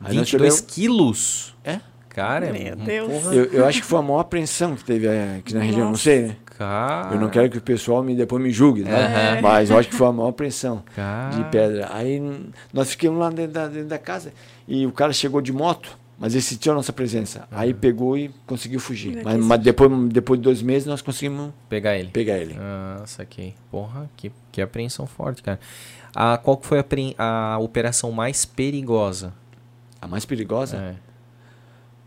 Aí 0.00 0.16
nós 0.16 0.30
22 0.30 0.54
tivemos- 0.56 0.60
quilos. 0.60 1.54
É? 1.64 1.80
Cara, 2.08 2.46
é 2.46 2.52
Meu 2.52 2.76
um- 2.76 2.84
Deus. 2.84 3.12
Porra. 3.12 3.34
Eu, 3.34 3.44
eu 3.46 3.66
acho 3.66 3.80
que 3.80 3.86
foi 3.86 3.98
a 3.98 4.02
maior 4.02 4.20
apreensão 4.20 4.74
que 4.76 4.84
teve 4.84 5.06
eh, 5.06 5.36
aqui 5.38 5.54
na 5.54 5.60
região, 5.60 5.84
não 5.84 5.90
Nossa. 5.92 6.02
sei, 6.04 6.22
né? 6.28 6.36
Cara. 6.58 7.14
Eu 7.14 7.20
não 7.20 7.28
quero 7.28 7.50
que 7.50 7.58
o 7.58 7.62
pessoal 7.62 8.02
me, 8.02 8.14
depois 8.14 8.42
me 8.42 8.50
julgue, 8.50 8.82
né? 8.82 9.34
Aham. 9.34 9.40
Mas 9.42 9.70
eu 9.70 9.78
acho 9.78 9.88
que 9.88 9.94
foi 9.96 10.06
a 10.06 10.12
maior 10.12 10.32
pressão 10.32 10.82
Cara. 10.94 11.30
de 11.36 11.44
pedra. 11.50 11.88
Aí 11.92 12.20
nós 12.72 12.90
ficamos 12.90 13.18
lá 13.18 13.30
dentro 13.30 13.52
da, 13.52 13.66
dentro 13.68 13.88
da 13.88 13.98
casa 13.98 14.32
e 14.68 14.86
o 14.86 14.92
cara 14.92 15.12
chegou 15.12 15.40
de 15.40 15.52
moto, 15.52 15.98
mas 16.18 16.34
ele 16.34 16.42
sentiu 16.42 16.72
a 16.72 16.74
nossa 16.74 16.92
presença. 16.92 17.48
Aí 17.50 17.72
pegou 17.74 18.16
e 18.16 18.28
conseguiu 18.46 18.78
fugir. 18.78 19.22
Mas, 19.24 19.36
mas 19.44 19.60
depois, 19.60 19.90
depois 20.10 20.38
de 20.38 20.44
dois 20.44 20.62
meses 20.62 20.86
nós 20.86 21.02
conseguimos 21.02 21.50
Pegar 21.68 21.96
ele. 21.96 22.08
pegar 22.10 22.38
ele. 22.38 22.56
Ah, 22.58 23.02
saquei. 23.06 23.54
Porra, 23.70 24.08
que, 24.16 24.30
que 24.52 24.60
apreensão 24.62 25.06
forte, 25.06 25.42
cara. 25.42 25.58
Ah, 26.14 26.36
qual 26.36 26.56
que 26.58 26.66
foi 26.66 26.78
a, 26.78 27.54
a 27.54 27.58
operação 27.58 28.12
mais 28.12 28.44
perigosa? 28.44 29.32
A 30.00 30.06
mais 30.06 30.24
perigosa 30.24 30.76
É. 30.76 31.11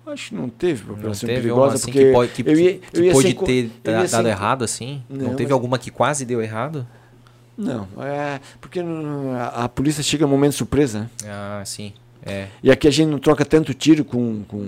Acho 0.07 0.29
que 0.29 0.35
não 0.35 0.49
teve 0.49 0.85
Não 0.85 0.93
operação 0.93 1.27
teve 1.27 1.41
perigosa, 1.41 1.61
uma 1.67 1.73
assim 1.73 1.85
porque 1.91 2.05
que 2.05 2.11
pode, 2.11 2.31
que, 2.31 2.41
eu 2.47 2.59
ia, 2.59 2.73
que 2.77 2.99
eu 2.99 3.03
ia 3.03 3.11
pode 3.13 3.33
ter 3.33 3.71
dado 3.83 4.27
errado 4.27 4.63
assim? 4.63 5.01
Não, 5.09 5.17
Não, 5.29 5.29
teve 5.31 5.43
mas- 5.45 5.51
alguma 5.51 5.79
que 5.79 5.89
quase 5.89 6.25
deu 6.25 6.41
errado? 6.41 6.85
Não, 7.57 7.87
é 7.99 8.39
porque 8.61 8.83
não- 8.83 9.31
a, 9.35 9.63
a 9.63 9.69
polícia 9.69 10.03
chega 10.03 10.25
no 10.25 10.31
momento 10.31 10.53
surpresa, 10.53 10.99
né? 11.01 11.09
Ah, 11.27 11.63
sim. 11.65 11.93
É. 12.25 12.47
E 12.61 12.69
aqui 12.71 12.87
a 12.87 12.91
gente 12.91 13.07
não 13.09 13.17
troca 13.19 13.43
tanto 13.45 13.73
tiro 13.73 14.03
com, 14.05 14.43
com... 14.47 14.67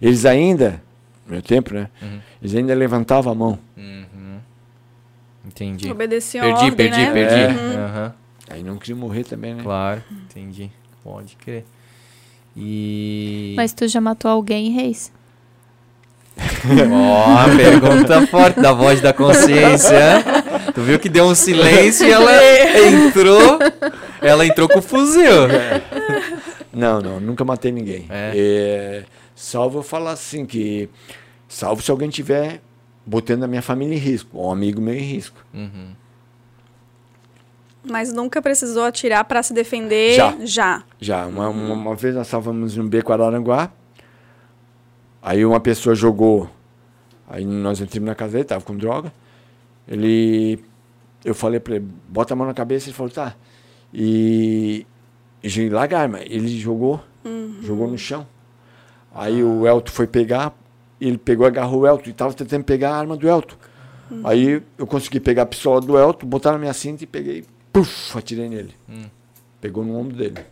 Eles 0.00 0.24
ainda, 0.24 0.82
no 1.26 1.32
meu 1.32 1.42
tempo, 1.42 1.72
né? 1.74 1.88
Uhum. 2.00 2.20
Eles 2.40 2.54
ainda 2.54 2.74
levantavam 2.74 3.32
a 3.32 3.34
mão. 3.34 3.58
Uhum. 3.76 4.38
Entendi. 5.46 5.90
Obedeciam 5.90 6.44
Perdi, 6.44 6.64
ordem, 6.64 6.76
perdi, 6.76 7.00
né? 7.00 7.12
perdi. 7.12 7.34
É. 7.34 7.76
Aham. 7.78 8.14
Aí 8.50 8.62
não 8.62 8.76
queriam 8.76 8.98
morrer 8.98 9.24
também, 9.24 9.54
né? 9.54 9.62
Claro, 9.62 10.02
entendi. 10.10 10.70
Pode 11.02 11.36
crer. 11.36 11.64
E. 12.56 13.54
Mas 13.56 13.72
tu 13.72 13.88
já 13.88 14.00
matou 14.00 14.30
alguém, 14.30 14.70
Reis? 14.70 15.12
Ó, 16.92 17.56
pergunta 17.56 18.26
forte 18.26 18.60
da 18.60 18.72
voz 18.72 19.00
da 19.00 19.12
consciência. 19.12 20.24
Tu 20.74 20.80
viu 20.80 20.98
que 20.98 21.08
deu 21.08 21.26
um 21.26 21.34
silêncio 21.34 22.06
e 22.06 22.10
ela 22.10 22.32
entrou. 22.88 23.58
Ela 24.20 24.46
entrou 24.46 24.68
com 24.68 24.78
o 24.78 24.82
fuzil. 24.82 25.48
Não, 26.72 27.00
não, 27.00 27.20
nunca 27.20 27.44
matei 27.44 27.70
ninguém. 27.70 28.06
É. 28.08 28.32
É, 28.34 29.04
salvo 29.34 29.80
eu 29.80 29.82
falar 29.82 30.12
assim 30.12 30.46
que... 30.46 30.88
Salvo 31.46 31.82
se 31.82 31.90
alguém 31.90 32.08
tiver 32.08 32.62
botando 33.04 33.42
a 33.42 33.48
minha 33.48 33.60
família 33.60 33.94
em 33.94 33.98
risco, 33.98 34.38
ou 34.38 34.48
um 34.48 34.52
amigo 34.52 34.80
meu 34.80 34.94
em 34.94 35.02
risco. 35.02 35.44
Uhum. 35.52 35.88
Mas 37.84 38.12
nunca 38.12 38.40
precisou 38.40 38.84
atirar 38.84 39.24
pra 39.24 39.42
se 39.42 39.52
defender? 39.52 40.14
Já. 40.14 40.36
Já. 40.44 40.82
Já, 41.00 41.26
uma, 41.26 41.48
uma, 41.48 41.74
uma 41.74 41.94
vez 41.96 42.14
nós 42.14 42.26
estávamos 42.26 42.76
no 42.76 42.88
beco 42.88 43.12
Araranguá, 43.12 43.72
aí 45.20 45.44
uma 45.44 45.58
pessoa 45.60 45.94
jogou, 45.94 46.48
aí 47.28 47.44
nós 47.44 47.80
entramos 47.80 48.08
na 48.08 48.14
casa 48.14 48.32
dele, 48.32 48.44
tava 48.44 48.64
com 48.64 48.76
droga, 48.76 49.12
ele, 49.88 50.62
eu 51.24 51.34
falei 51.34 51.58
para 51.58 51.76
ele, 51.76 51.86
bota 52.08 52.34
a 52.34 52.36
mão 52.36 52.46
na 52.46 52.54
cabeça, 52.54 52.88
ele 52.88 52.96
falou, 52.96 53.10
tá, 53.10 53.34
e, 53.92 54.86
e 55.42 55.68
larga 55.68 55.98
a 55.98 56.02
arma, 56.02 56.20
ele 56.20 56.56
jogou, 56.58 57.00
jogou 57.62 57.88
no 57.88 57.98
chão, 57.98 58.26
aí 59.12 59.42
o 59.42 59.66
Elton 59.66 59.90
foi 59.90 60.06
pegar, 60.06 60.56
ele 61.00 61.18
pegou, 61.18 61.46
agarrou 61.46 61.80
o 61.80 61.86
Elton, 61.86 62.10
e 62.10 62.12
tava 62.12 62.32
tentando 62.32 62.62
pegar 62.62 62.92
a 62.92 62.96
arma 62.96 63.16
do 63.16 63.28
Elton, 63.28 63.56
aí 64.22 64.62
eu 64.78 64.86
consegui 64.86 65.18
pegar 65.18 65.42
a 65.42 65.46
pistola 65.46 65.80
do 65.80 65.98
Elton, 65.98 66.26
botar 66.26 66.52
na 66.52 66.58
minha 66.58 66.72
cinta 66.72 67.02
e 67.02 67.06
peguei, 67.08 67.44
puf, 67.72 68.16
atirei 68.16 68.48
nele. 68.48 68.74
Hum. 68.88 69.04
Pegou 69.60 69.84
no 69.84 69.96
ombro 69.96 70.16
dele. 70.16 70.44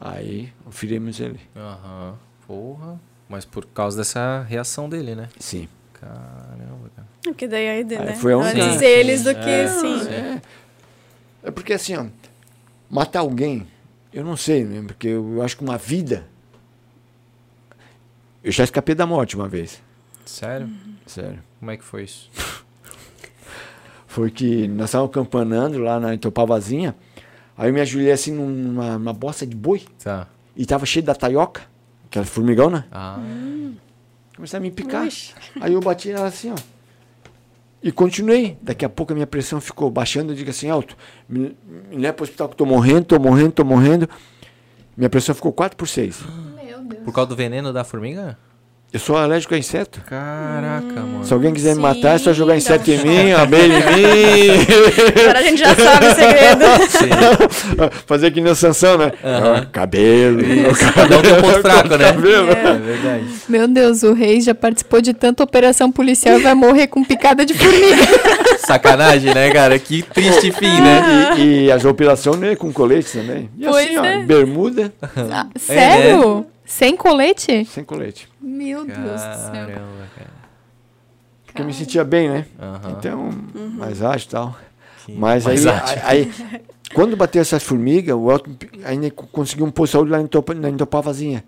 Aí, 0.00 0.52
ferimos 0.70 1.18
ele. 1.20 1.40
Aham. 1.56 2.14
Porra. 2.46 3.00
Mas 3.28 3.44
por 3.44 3.66
causa 3.66 3.96
dessa 3.96 4.42
reação 4.42 4.88
dele, 4.88 5.14
né? 5.14 5.28
Sim. 5.38 5.68
Caramba, 5.94 6.90
cara. 6.94 7.08
Porque 7.22 7.48
daí 7.48 7.68
aí, 7.68 7.84
né? 7.84 8.14
foi 8.16 8.34
a 8.34 8.38
única- 8.38 8.64
Antes 8.64 8.78
Sim, 8.78 8.84
eles 8.84 9.24
do 9.24 9.34
que 9.34 9.40
É, 9.48 9.66
sim. 9.68 9.98
sim. 10.04 10.10
É, 10.10 10.42
é 11.44 11.50
porque 11.50 11.72
assim, 11.72 11.96
ó, 11.96 12.06
matar 12.90 13.20
alguém, 13.20 13.66
eu 14.12 14.22
não 14.22 14.36
sei, 14.36 14.64
né? 14.64 14.84
Porque 14.86 15.08
eu 15.08 15.42
acho 15.42 15.56
que 15.56 15.64
uma 15.64 15.78
vida. 15.78 16.26
Eu 18.44 18.52
já 18.52 18.62
escapei 18.62 18.94
da 18.94 19.06
morte 19.06 19.34
uma 19.34 19.48
vez. 19.48 19.82
Sério? 20.24 20.68
Sério. 21.06 21.42
Como 21.58 21.70
é 21.70 21.76
que 21.76 21.84
foi 21.84 22.04
isso? 22.04 22.30
Foi 24.16 24.30
que 24.30 24.66
nós 24.66 24.86
estávamos 24.86 25.12
campanando 25.12 25.78
lá 25.78 26.00
na 26.00 26.14
Itopavazinha. 26.14 26.96
Aí 27.54 27.68
eu 27.68 27.74
me 27.74 27.82
ajoelhei 27.82 28.12
assim 28.12 28.32
numa, 28.32 28.96
numa 28.96 29.12
bosta 29.12 29.46
de 29.46 29.54
boi. 29.54 29.82
Tá. 30.02 30.26
E 30.56 30.64
tava 30.64 30.86
cheio 30.86 31.04
da 31.04 31.14
taioca, 31.14 31.64
aquela 32.06 32.24
formigão, 32.24 32.70
né? 32.70 32.86
Ah. 32.90 33.20
Começou 34.34 34.56
a 34.56 34.60
me 34.60 34.70
picar. 34.70 35.06
Ixi. 35.06 35.34
Aí 35.60 35.74
eu 35.74 35.80
bati 35.82 36.10
ela 36.10 36.28
assim, 36.28 36.50
ó. 36.50 36.54
E 37.82 37.92
continuei. 37.92 38.56
Daqui 38.62 38.86
a 38.86 38.88
pouco 38.88 39.12
a 39.12 39.14
minha 39.14 39.26
pressão 39.26 39.60
ficou 39.60 39.90
baixando. 39.90 40.32
Eu 40.32 40.36
digo 40.36 40.48
assim, 40.48 40.70
alto, 40.70 40.96
me, 41.28 41.54
me 41.90 41.98
leva 41.98 42.14
pro 42.14 42.24
hospital 42.24 42.48
que 42.48 42.54
eu 42.54 42.56
tô 42.56 42.64
morrendo, 42.64 43.04
tô 43.04 43.18
morrendo, 43.18 43.52
tô 43.52 43.64
morrendo. 43.66 44.08
Minha 44.96 45.10
pressão 45.10 45.34
ficou 45.34 45.52
4 45.52 45.76
por 45.76 45.86
6. 45.86 46.24
Meu 46.64 46.80
Deus. 46.84 47.04
Por 47.04 47.12
causa 47.12 47.28
do 47.28 47.36
veneno 47.36 47.70
da 47.70 47.84
formiga? 47.84 48.38
Eu 48.92 49.00
sou 49.00 49.16
alérgico 49.16 49.52
a 49.54 49.58
inseto. 49.58 50.00
Caraca, 50.08 51.00
mano. 51.00 51.24
Se 51.24 51.32
alguém 51.32 51.52
quiser 51.52 51.70
me 51.70 51.74
Sim, 51.74 51.80
matar, 51.82 52.14
é 52.14 52.18
só 52.18 52.32
jogar 52.32 52.56
inseto 52.56 52.88
um 52.90 52.94
em 52.94 52.98
mim, 53.04 53.32
abelha 53.32 53.74
em 53.74 53.80
mim. 53.80 54.50
Agora 55.20 55.38
a 55.38 55.42
gente 55.42 55.58
já 55.58 55.74
sabe 55.74 56.06
o 56.06 56.14
segredo. 56.14 57.92
Fazer 58.06 58.30
que 58.30 58.40
nem 58.40 58.52
o 58.52 58.54
Sansão, 58.56 58.96
né? 58.96 59.12
Ah, 59.22 59.66
Cabelo. 59.70 60.38
Cada 60.94 61.18
um 61.18 61.20
tem 61.20 61.32
um 61.32 61.42
ponto 61.42 61.60
fraco, 61.60 61.88
né? 61.96 62.04
Cabelo. 62.12 62.50
É 62.50 62.78
verdade. 62.78 63.24
Meu 63.48 63.68
Deus, 63.68 64.02
o 64.02 64.14
Reis 64.14 64.44
já 64.44 64.54
participou 64.54 65.00
de 65.02 65.12
tanta 65.12 65.42
operação 65.42 65.90
policial 65.90 66.38
e 66.38 66.42
vai 66.42 66.54
morrer 66.54 66.86
com 66.86 67.04
picada 67.04 67.44
de 67.44 67.54
formiga. 67.54 68.02
Sacanagem, 68.60 69.34
né, 69.34 69.50
cara? 69.50 69.78
Que 69.78 70.02
triste 70.02 70.52
fim, 70.52 70.80
né? 70.80 71.34
E, 71.36 71.64
e 71.64 71.72
as 71.72 71.84
operações 71.84 72.38
né, 72.38 72.56
com 72.56 72.72
colete 72.72 73.18
também. 73.18 73.50
E 73.58 73.64
Pois 73.66 73.84
assim, 73.84 73.98
ó, 73.98 74.04
é. 74.04 74.22
bermuda 74.22 74.92
Ah, 75.30 75.46
sério? 75.58 76.46
Sem 76.66 76.96
colete? 76.96 77.64
sem 77.64 77.84
colete. 77.84 78.28
Meu 78.40 78.84
Deus 78.84 78.98
do 78.98 79.06
céu. 79.18 79.52
Caramba, 79.52 80.08
cara. 80.16 80.30
Porque 81.46 81.62
eu 81.62 81.66
me 81.66 81.72
sentia 81.72 82.04
bem, 82.04 82.28
né? 82.28 82.46
Aham. 82.60 82.96
Então, 82.98 83.30
mais 83.78 84.02
ágil 84.02 84.26
e 84.26 84.30
tal. 84.30 84.56
Que- 85.06 85.12
Mas 85.12 85.46
aí, 85.46 85.56
ágil. 85.68 86.02
aí, 86.04 86.32
quando 86.92 87.16
bateu 87.16 87.40
essas 87.40 87.62
formigas, 87.62 88.14
o 88.16 88.30
Elton 88.30 88.50
ainda 88.84 89.10
co- 89.10 89.26
conseguiu 89.28 89.64
um 89.64 89.70
posto 89.70 89.92
de 89.92 89.98
saúde 89.98 90.10
lá 90.10 90.20
em, 90.20 90.26
Topa, 90.26 90.52
na 90.54 90.70
Topavazinha. 90.72 91.44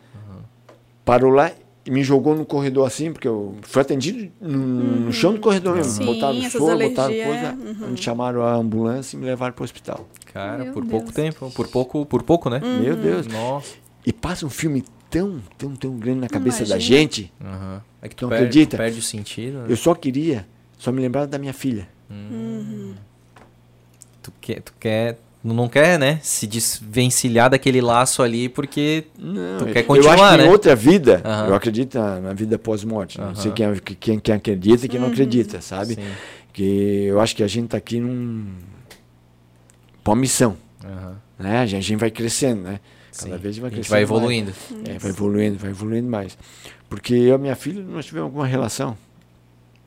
Parou 1.04 1.30
lá 1.32 1.50
e 1.84 1.90
me 1.90 2.02
jogou 2.04 2.34
no 2.36 2.44
corredor 2.44 2.86
assim, 2.86 3.12
porque 3.12 3.26
eu 3.26 3.56
fui 3.62 3.80
atendido 3.82 4.30
no, 4.40 4.58
no 5.06 5.12
chão 5.12 5.32
do 5.32 5.40
corredor 5.40 5.74
mesmo. 5.76 5.92
Sim, 5.92 6.04
botaram 6.06 6.38
essas 6.38 6.52
soro, 6.52 6.78
botaram 6.78 7.04
alergias, 7.04 7.26
coisa. 7.26 7.46
é, 7.46 7.84
uhum. 7.84 7.90
Me 7.92 7.96
chamaram 7.96 8.42
a 8.42 8.54
ambulância 8.54 9.16
e 9.16 9.18
me 9.20 9.26
levaram 9.26 9.52
para 9.54 9.62
o 9.62 9.64
hospital. 9.64 10.06
Cara, 10.32 10.64
Meu 10.64 10.72
por 10.72 10.82
Deus. 10.84 10.90
pouco 10.92 11.12
tempo. 11.12 11.50
Por 11.50 11.68
pouco, 11.68 12.06
por 12.06 12.22
pouco, 12.22 12.50
né? 12.50 12.60
Uhum. 12.62 12.82
Meu 12.82 12.94
Deus. 12.96 13.26
Nossa. 13.26 13.74
E 14.06 14.12
passa 14.12 14.44
um 14.46 14.50
filme 14.50 14.84
tão, 15.10 15.40
tão, 15.56 15.74
tão 15.76 15.96
grande 15.98 16.20
na 16.20 16.28
cabeça 16.28 16.64
da 16.64 16.76
Imagina. 16.76 16.98
gente. 17.00 17.32
Aham. 17.44 17.82
É 18.02 18.08
que 18.08 18.14
tu 18.16 18.22
Não 18.22 18.28
perde, 18.30 18.44
acredita? 18.44 18.76
tu 18.76 18.80
perde 18.80 18.98
o 18.98 19.02
sentido, 19.02 19.58
né? 19.58 19.66
Eu 19.68 19.76
só 19.76 19.94
queria, 19.94 20.46
só 20.78 20.92
me 20.92 21.00
lembrar 21.00 21.26
da 21.26 21.38
minha 21.38 21.52
filha. 21.52 21.88
Tu 24.22 24.32
quer, 24.40 24.60
tu 24.62 24.72
quer, 24.78 25.18
não 25.42 25.68
quer, 25.68 25.98
né? 25.98 26.18
Se 26.22 26.46
desvencilhar 26.46 27.48
daquele 27.50 27.80
laço 27.80 28.22
ali 28.22 28.48
porque 28.48 29.04
Não, 29.18 29.58
Tu 29.58 29.66
quer 29.72 29.80
eu 29.80 29.84
continuar, 29.84 30.14
acho 30.14 30.30
que 30.32 30.36
né? 30.38 30.46
em 30.46 30.50
outra 30.50 30.76
vida, 30.76 31.22
Aham. 31.24 31.46
eu 31.48 31.54
acredito 31.54 31.98
na, 31.98 32.20
na 32.20 32.32
vida 32.32 32.58
pós-morte. 32.58 33.20
Não 33.20 33.34
sei 33.34 33.52
quem, 33.52 33.74
quem, 33.98 34.18
quem 34.20 34.34
acredita 34.34 34.86
e 34.86 34.88
quem 34.88 35.00
não 35.00 35.08
acredita, 35.08 35.60
sabe? 35.60 35.94
Sim. 35.94 36.02
Que 36.52 37.04
eu 37.06 37.20
acho 37.20 37.34
que 37.36 37.42
a 37.42 37.46
gente 37.48 37.68
tá 37.68 37.76
aqui 37.76 38.00
num. 38.00 38.46
pra 40.02 40.12
uma 40.12 40.20
missão. 40.20 40.56
Né? 41.38 41.58
A 41.60 41.66
gente, 41.66 41.78
a 41.78 41.82
gente 41.82 42.00
vai 42.00 42.10
crescendo, 42.10 42.62
né? 42.62 42.80
Cada 43.16 43.36
Sim. 43.36 43.42
vez 43.42 43.58
vai 43.58 43.70
crescendo. 43.70 43.90
vai 43.90 44.02
evoluindo. 44.02 44.52
É, 44.86 44.98
vai 44.98 45.10
evoluindo, 45.10 45.58
vai 45.58 45.70
evoluindo 45.70 46.08
mais. 46.08 46.36
Porque 46.88 47.14
eu 47.14 47.34
e 47.36 47.38
minha 47.38 47.56
filha, 47.56 47.82
nós 47.82 48.06
tivemos 48.06 48.26
alguma 48.26 48.46
relação. 48.46 48.96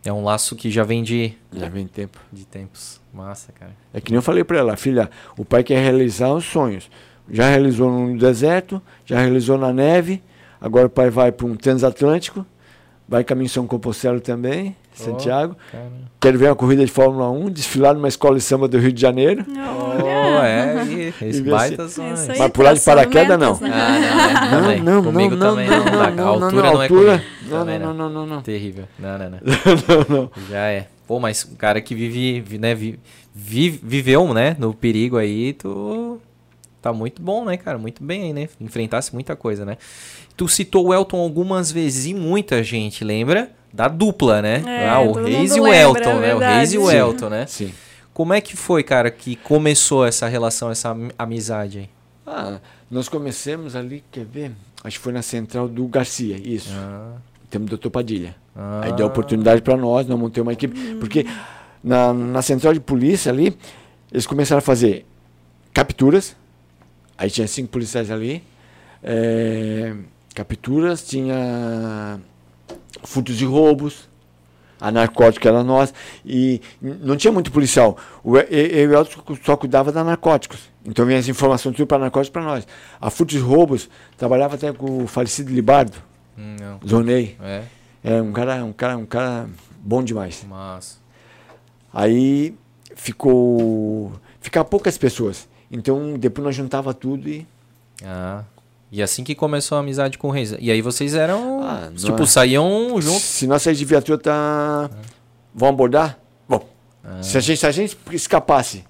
É 0.03 0.11
um 0.11 0.23
laço 0.23 0.55
que 0.55 0.71
já 0.71 0.83
vem 0.83 1.03
de, 1.03 1.33
Já 1.53 1.69
vem 1.69 1.85
tempo. 1.87 2.17
de 2.31 2.45
tempos. 2.45 2.99
Massa, 3.13 3.51
cara. 3.51 3.71
É 3.93 4.01
que 4.01 4.11
nem 4.11 4.17
eu 4.17 4.21
falei 4.21 4.43
para 4.43 4.57
ela, 4.57 4.75
filha, 4.75 5.09
o 5.37 5.45
pai 5.45 5.63
quer 5.63 5.79
realizar 5.81 6.33
os 6.33 6.45
sonhos. 6.45 6.89
Já 7.29 7.49
realizou 7.49 7.91
no 7.91 8.17
deserto, 8.17 8.81
já 9.05 9.19
realizou 9.19 9.57
na 9.57 9.71
neve, 9.71 10.21
agora 10.59 10.87
o 10.87 10.89
pai 10.89 11.09
vai 11.09 11.31
para 11.31 11.45
um 11.45 11.55
transatlântico, 11.55 12.45
vai 13.11 13.25
caminho 13.25 13.49
São 13.49 13.67
Compostela 13.67 14.21
também, 14.21 14.73
Santiago. 14.93 15.55
Cara. 15.69 15.83
Quero 16.21 16.37
ver 16.39 16.47
uma 16.47 16.55
corrida 16.55 16.85
de 16.85 16.91
Fórmula 16.91 17.29
1, 17.29 17.49
desfilar 17.49 17.93
numa 17.93 18.07
escola 18.07 18.37
de 18.37 18.41
samba 18.41 18.67
do 18.69 18.77
Rio 18.79 18.93
de 18.93 19.01
Janeiro. 19.01 19.45
Oh, 19.49 20.41
é, 20.43 20.85
e 20.85 21.13
E 21.37 21.41
baita 21.41 21.83
aí, 21.83 22.39
Mas 22.39 22.51
pular 22.51 22.73
de 22.73 22.81
traçando 22.81 22.85
paraquedas, 22.85 23.37
não. 23.37 23.59
né? 23.59 23.69
Ah, 23.73 24.49
não, 24.51 24.61
né? 24.61 24.75
Não, 24.77 24.95
não, 24.95 25.03
comigo 25.03 25.35
não, 25.35 25.49
também 25.51 25.69
não, 25.69 25.77
não, 25.77 25.85
não, 25.85 25.91
dá. 25.91 26.11
não, 26.11 26.33
a 26.33 26.39
não, 26.39 26.45
altura 26.45 26.61
não, 26.63 26.73
não, 26.73 26.81
é 26.81 26.85
altura. 26.85 27.23
Não, 27.49 27.59
Também 27.59 27.79
não, 27.79 27.93
não, 27.93 28.09
não, 28.09 28.25
não. 28.25 28.41
Terrível. 28.41 28.85
Não, 28.97 29.17
não, 29.17 29.29
não. 29.29 29.39
não, 30.09 30.21
não. 30.21 30.31
Já 30.49 30.67
é. 30.67 30.87
Pô, 31.05 31.19
mas 31.19 31.45
um 31.51 31.55
cara 31.55 31.81
que 31.81 31.93
vive, 31.93 32.39
vi- 32.39 32.57
né, 32.57 32.73
vi- 32.73 32.97
vi- 33.35 33.79
viveu, 33.83 34.33
né, 34.33 34.55
no 34.57 34.73
perigo 34.73 35.17
aí, 35.17 35.51
tu 35.53 36.17
tá 36.81 36.91
muito 36.93 37.21
bom, 37.21 37.45
né, 37.45 37.57
cara? 37.57 37.77
Muito 37.77 38.03
bem 38.03 38.23
aí, 38.23 38.33
né? 38.33 38.49
Enfrentasse 38.59 39.13
muita 39.13 39.35
coisa, 39.35 39.63
né? 39.65 39.77
Tu 40.35 40.47
citou 40.47 40.87
o 40.87 40.93
Elton 40.93 41.19
algumas 41.19 41.71
vezes 41.71 42.05
e 42.07 42.13
muita 42.13 42.63
gente 42.63 43.03
lembra 43.03 43.51
da 43.73 43.87
dupla, 43.87 44.41
né? 44.41 44.63
É, 44.65 44.89
ah, 44.89 44.99
o 44.99 45.11
Reis 45.13 45.55
e 45.55 45.59
o 45.59 45.63
lembra, 45.63 45.77
Elton, 46.01 46.09
é 46.17 46.19
né? 46.19 46.35
O 46.35 46.39
Reis 46.39 46.73
e 46.73 46.77
o. 46.77 46.91
Elton, 46.91 47.29
né? 47.29 47.45
Sim. 47.45 47.71
Como 48.13 48.33
é 48.33 48.41
que 48.41 48.57
foi, 48.57 48.83
cara, 48.83 49.09
que 49.09 49.35
começou 49.37 50.05
essa 50.05 50.27
relação, 50.27 50.69
essa 50.69 50.89
am- 50.89 51.11
amizade 51.17 51.79
aí? 51.79 51.89
Ah, 52.27 52.59
nós 52.89 53.07
começamos 53.07 53.75
ali, 53.75 54.03
quer 54.11 54.25
ver? 54.25 54.51
Acho 54.83 54.97
que 54.97 55.03
foi 55.03 55.13
na 55.13 55.21
central 55.21 55.67
do 55.69 55.87
Garcia, 55.87 56.35
isso. 56.43 56.69
Ah, 56.73 57.13
Temos 57.49 57.67
o 57.67 57.69
doutor 57.69 57.89
Padilha. 57.89 58.35
ah, 58.55 58.81
Aí 58.83 58.93
deu 58.93 59.05
oportunidade 59.05 59.61
para 59.61 59.77
nós, 59.77 60.05
nós 60.07 60.19
montamos 60.19 60.47
uma 60.47 60.53
equipe. 60.53 60.95
Porque 60.95 61.25
na, 61.83 62.11
na 62.13 62.41
central 62.41 62.73
de 62.73 62.79
polícia 62.81 63.31
ali, 63.31 63.55
eles 64.11 64.27
começaram 64.27 64.57
a 64.59 64.61
fazer 64.61 65.05
capturas. 65.73 66.35
Aí 67.21 67.29
tinha 67.29 67.47
cinco 67.47 67.69
policiais 67.69 68.09
ali. 68.09 68.41
é, 69.03 69.93
capturas, 70.33 71.07
tinha 71.07 72.19
furtos 73.03 73.39
e 73.39 73.45
roubos, 73.45 74.09
a 74.79 74.91
narcótica 74.91 75.49
era 75.49 75.63
nossa, 75.63 75.93
e 76.25 76.59
não 76.81 77.15
tinha 77.15 77.31
muito 77.31 77.51
policial. 77.51 77.95
O, 78.23 78.37
eu 78.37 78.49
e 78.49 78.87
o 78.87 78.93
Elton 78.95 79.37
só 79.43 79.55
cuidava 79.55 79.91
da 79.91 80.03
narcóticos. 80.03 80.71
Então 80.83 81.05
vinha 81.05 81.19
as 81.19 81.27
informações 81.27 81.75
tudo 81.75 81.85
para 81.85 81.99
narcóticos 81.99 82.33
para 82.33 82.41
nós. 82.43 82.67
A 82.99 83.11
furtos 83.11 83.35
e 83.35 83.39
roubos, 83.39 83.87
trabalhava 84.17 84.55
até 84.55 84.73
com 84.73 85.03
o 85.03 85.07
falecido 85.07 85.51
Libardo, 85.53 85.97
Hum, 86.35 86.55
Não. 86.59 86.79
Zonei. 86.87 87.37
É, 87.39 87.63
É 88.03 88.19
um 88.21 88.31
cara, 88.31 88.63
um 88.65 88.73
cara, 88.73 88.97
um 88.97 89.05
cara 89.05 89.47
bom 89.79 90.01
demais. 90.03 90.43
mas. 90.49 90.99
Aí 91.93 92.55
ficou. 92.95 94.11
Ficar 94.39 94.63
poucas 94.63 94.97
pessoas. 94.97 95.47
Então 95.71 96.17
depois 96.17 96.45
nós 96.45 96.55
juntava 96.55 96.93
tudo 96.93 97.29
e. 97.29 97.47
Ah. 98.03 98.43
E 98.91 99.01
assim 99.01 99.23
que 99.23 99.33
começou 99.33 99.77
a 99.77 99.81
amizade 99.81 100.17
com 100.17 100.27
o 100.27 100.31
Reis. 100.31 100.53
E 100.59 100.69
aí 100.69 100.81
vocês 100.81 101.15
eram. 101.15 101.63
Ah, 101.63 101.89
tipo, 101.95 102.23
é. 102.23 102.25
saíam 102.25 103.01
juntos. 103.01 103.21
Se 103.21 103.47
nós 103.47 103.61
saímos 103.61 103.79
de 103.79 103.85
viatura, 103.85 104.17
tá. 104.17 104.89
Vão 105.53 105.69
abordar? 105.69 106.19
Bom. 106.47 106.67
Ah. 107.03 107.23
Se, 107.23 107.37
a 107.37 107.41
gente, 107.41 107.59
se 107.59 107.65
a 107.65 107.71
gente 107.71 107.97
escapasse 108.11 108.83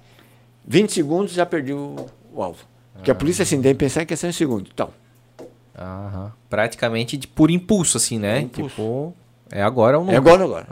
20 0.68 0.92
segundos, 0.92 1.34
já 1.34 1.46
perdi 1.46 1.74
o, 1.74 2.08
alvo. 2.36 2.66
Porque 2.96 3.12
a 3.12 3.16
polícia 3.16 3.44
assim, 3.44 3.62
tem 3.62 3.74
que 3.74 3.80
pensar 3.80 4.04
em 4.04 4.06
questão 4.06 4.30
de 4.30 4.36
segundo. 4.36 4.70
Então, 4.74 4.90
Aham. 5.78 6.32
Praticamente 6.50 7.18
de, 7.18 7.28
por 7.28 7.50
impulso, 7.50 7.98
assim, 7.98 8.20
né? 8.20 8.42
Impulso. 8.42 8.70
Tipo, 8.70 9.16
é 9.50 9.62
agora 9.64 10.00
ou 10.00 10.06
não? 10.06 10.14
é 10.14 10.18
agora 10.18 10.44
agora. 10.44 10.68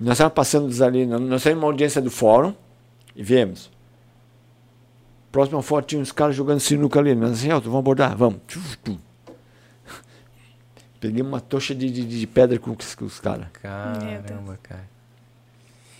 Nós 0.00 0.12
estávamos 0.12 0.34
passando 0.34 0.84
ali, 0.84 1.06
nós 1.06 1.20
nós 1.20 1.42
saímos 1.42 1.62
uma 1.62 1.70
audiência 1.70 2.00
do 2.00 2.10
fórum 2.10 2.54
e 3.14 3.22
viemos. 3.22 3.70
Próximo 5.36 5.58
ao 5.58 5.62
fórum 5.62 5.84
tinha 5.84 6.00
uns 6.00 6.12
caras 6.12 6.34
jogando 6.34 6.60
sinuca 6.60 6.98
ali. 6.98 7.14
Nós 7.14 7.32
assim, 7.32 7.50
Elton, 7.50 7.66
vamos 7.66 7.80
abordar? 7.80 8.16
Vamos. 8.16 8.40
Peguei 10.98 11.20
uma 11.20 11.42
tocha 11.42 11.74
de, 11.74 11.90
de, 11.90 12.06
de 12.06 12.26
pedra 12.26 12.58
com 12.58 12.70
os, 12.70 12.94
com 12.94 13.04
os 13.04 13.20
caras. 13.20 13.46
Caramba, 13.52 14.58
cara. 14.62 14.88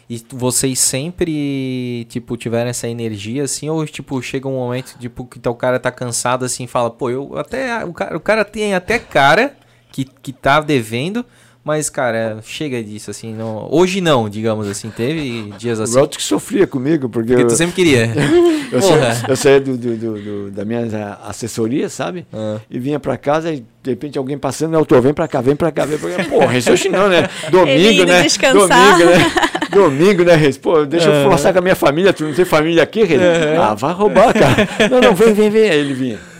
E 0.08 0.24
vocês 0.30 0.78
sempre, 0.78 2.06
tipo, 2.08 2.34
tiveram 2.38 2.70
essa 2.70 2.88
energia, 2.88 3.42
assim, 3.42 3.68
ou, 3.68 3.84
tipo, 3.84 4.22
chega 4.22 4.48
um 4.48 4.54
momento, 4.54 4.96
tipo, 4.98 5.26
que 5.26 5.38
tá- 5.38 5.50
o 5.50 5.54
cara 5.54 5.78
tá 5.78 5.90
cansado, 5.90 6.46
assim, 6.46 6.64
e 6.64 6.66
fala, 6.66 6.88
pô, 6.88 7.10
eu 7.10 7.36
até, 7.36 7.84
o 7.84 7.92
cara, 7.92 8.16
o 8.16 8.20
cara 8.20 8.42
tem 8.42 8.74
até 8.74 8.98
cara 8.98 9.54
que, 9.92 10.06
que 10.06 10.32
tá 10.32 10.62
devendo, 10.62 11.26
mas, 11.66 11.90
cara, 11.90 12.38
chega 12.44 12.80
disso, 12.80 13.10
assim, 13.10 13.34
não, 13.34 13.66
hoje 13.72 14.00
não, 14.00 14.28
digamos 14.28 14.68
assim, 14.68 14.88
teve 14.88 15.52
dias 15.58 15.80
assim, 15.80 15.96
O 15.96 15.98
Elton 15.98 16.16
que 16.16 16.22
sofria 16.22 16.64
comigo, 16.64 17.08
porque, 17.08 17.30
porque 17.30 17.42
eu, 17.42 17.48
tu 17.48 17.56
sempre 17.56 17.74
queria. 17.74 18.06
eu, 18.70 18.80
saía, 18.80 19.24
eu 19.26 19.36
saía 19.36 19.60
do, 19.60 19.76
do, 19.76 19.96
do, 19.96 20.12
do- 20.22 20.50
da 20.52 20.64
minha 20.64 21.18
assessoria, 21.24 21.88
sabe? 21.88 22.24
Ah. 22.32 22.58
E 22.70 22.78
vinha 22.78 23.00
pra 23.00 23.16
casa 23.16 23.52
e 23.52 23.64
de 23.82 23.90
repente 23.90 24.16
alguém 24.16 24.38
passando, 24.38 24.76
Elton, 24.76 25.00
vem 25.00 25.12
pra 25.12 25.26
cá, 25.26 25.40
vem 25.40 25.56
pra 25.56 25.72
cá, 25.72 25.84
vem 25.84 25.98
pra 25.98 26.10
cá. 26.10 26.24
Porra, 26.26 26.56
isso 26.56 26.70
hoje 26.70 26.88
não, 26.88 27.08
né? 27.08 27.28
Domingo, 27.50 28.04
né? 28.04 28.22
descansar. 28.22 28.92
Domingo, 28.92 29.10
né? 29.10 29.32
Domingo, 29.68 30.22
né, 30.22 30.36
Reis? 30.36 30.56
Pô, 30.56 30.84
deixa 30.86 31.10
eu 31.10 31.28
forçar 31.28 31.52
com 31.52 31.58
a 31.58 31.62
minha 31.62 31.74
família, 31.74 32.12
tu 32.12 32.22
não 32.22 32.32
tem 32.32 32.44
família 32.44 32.84
aqui, 32.84 33.02
Reis? 33.02 33.20
Ah, 33.60 33.74
vai 33.74 33.92
roubar, 33.92 34.32
cara. 34.32 34.68
Não, 34.88 35.00
não, 35.00 35.14
vem, 35.16 35.34
vem, 35.34 35.50
vem. 35.50 35.68
Aí 35.68 35.78
ele 35.80 35.94
vinha. 35.94 36.35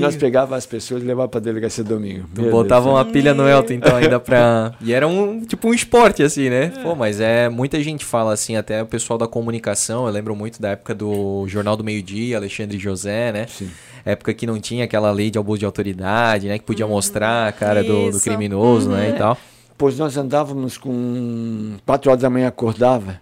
Nós 0.00 0.16
pegava 0.16 0.56
as 0.56 0.66
pessoas 0.66 1.02
e 1.02 1.06
levava 1.06 1.28
pra 1.28 1.40
delegacia 1.40 1.82
domingo. 1.82 2.28
Tu 2.34 2.42
Meu 2.42 2.50
botava 2.50 2.90
uma 2.90 3.04
pilha 3.04 3.32
no 3.32 3.48
Elton, 3.48 3.74
então, 3.74 3.96
ainda 3.96 4.20
pra. 4.20 4.74
E 4.80 4.92
era 4.92 5.08
um 5.08 5.40
tipo 5.40 5.68
um 5.68 5.74
esporte, 5.74 6.22
assim, 6.22 6.50
né? 6.50 6.68
Pô, 6.82 6.94
mas 6.94 7.20
é. 7.20 7.48
Muita 7.48 7.82
gente 7.82 8.04
fala 8.04 8.32
assim, 8.32 8.56
até 8.56 8.82
o 8.82 8.86
pessoal 8.86 9.18
da 9.18 9.26
comunicação. 9.26 10.06
Eu 10.06 10.12
lembro 10.12 10.36
muito 10.36 10.60
da 10.60 10.70
época 10.70 10.94
do 10.94 11.46
Jornal 11.48 11.76
do 11.76 11.84
Meio 11.84 12.02
Dia, 12.02 12.36
Alexandre 12.36 12.78
José, 12.78 13.32
né? 13.32 13.46
Sim. 13.46 13.70
Época 14.04 14.34
que 14.34 14.46
não 14.46 14.60
tinha 14.60 14.84
aquela 14.84 15.10
lei 15.10 15.30
de 15.30 15.38
abuso 15.38 15.60
de 15.60 15.64
autoridade, 15.64 16.48
né? 16.48 16.58
Que 16.58 16.64
podia 16.64 16.86
mostrar 16.86 17.48
a 17.48 17.52
cara 17.52 17.82
do, 17.82 18.10
do 18.10 18.20
criminoso, 18.20 18.90
né? 18.90 19.10
E 19.10 19.12
tal. 19.14 19.38
Pois 19.78 19.98
nós 19.98 20.16
andávamos 20.16 20.78
com. 20.78 21.76
Quatro 21.84 22.10
horas 22.10 22.22
da 22.22 22.30
manhã 22.30 22.48
acordava 22.48 23.20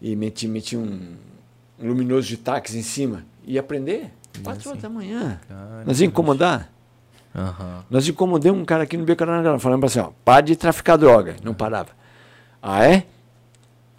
e 0.00 0.14
metia, 0.14 0.48
metia 0.48 0.78
um, 0.78 1.00
um 1.80 1.88
luminoso 1.88 2.28
de 2.28 2.36
táxi 2.36 2.78
em 2.78 2.82
cima. 2.82 3.24
Ia 3.46 3.60
aprender. 3.60 4.10
Quatro 4.42 4.70
horas 4.70 4.82
da 4.82 4.88
manhã. 4.88 5.40
Nós 5.84 6.00
ia 6.00 6.06
incomodar. 6.06 6.70
Aham. 7.34 7.84
Nós 7.90 8.08
incomodamos 8.08 8.60
um 8.60 8.64
cara 8.64 8.84
aqui 8.84 8.96
no 8.96 9.04
Becaranagrama, 9.04 9.58
falando 9.58 9.84
assim, 9.84 10.00
ó, 10.00 10.10
para 10.24 10.40
de 10.40 10.56
traficar 10.56 10.96
droga. 10.96 11.36
Não 11.42 11.52
parava. 11.52 11.90
Ah, 12.62 12.84
é? 12.84 13.04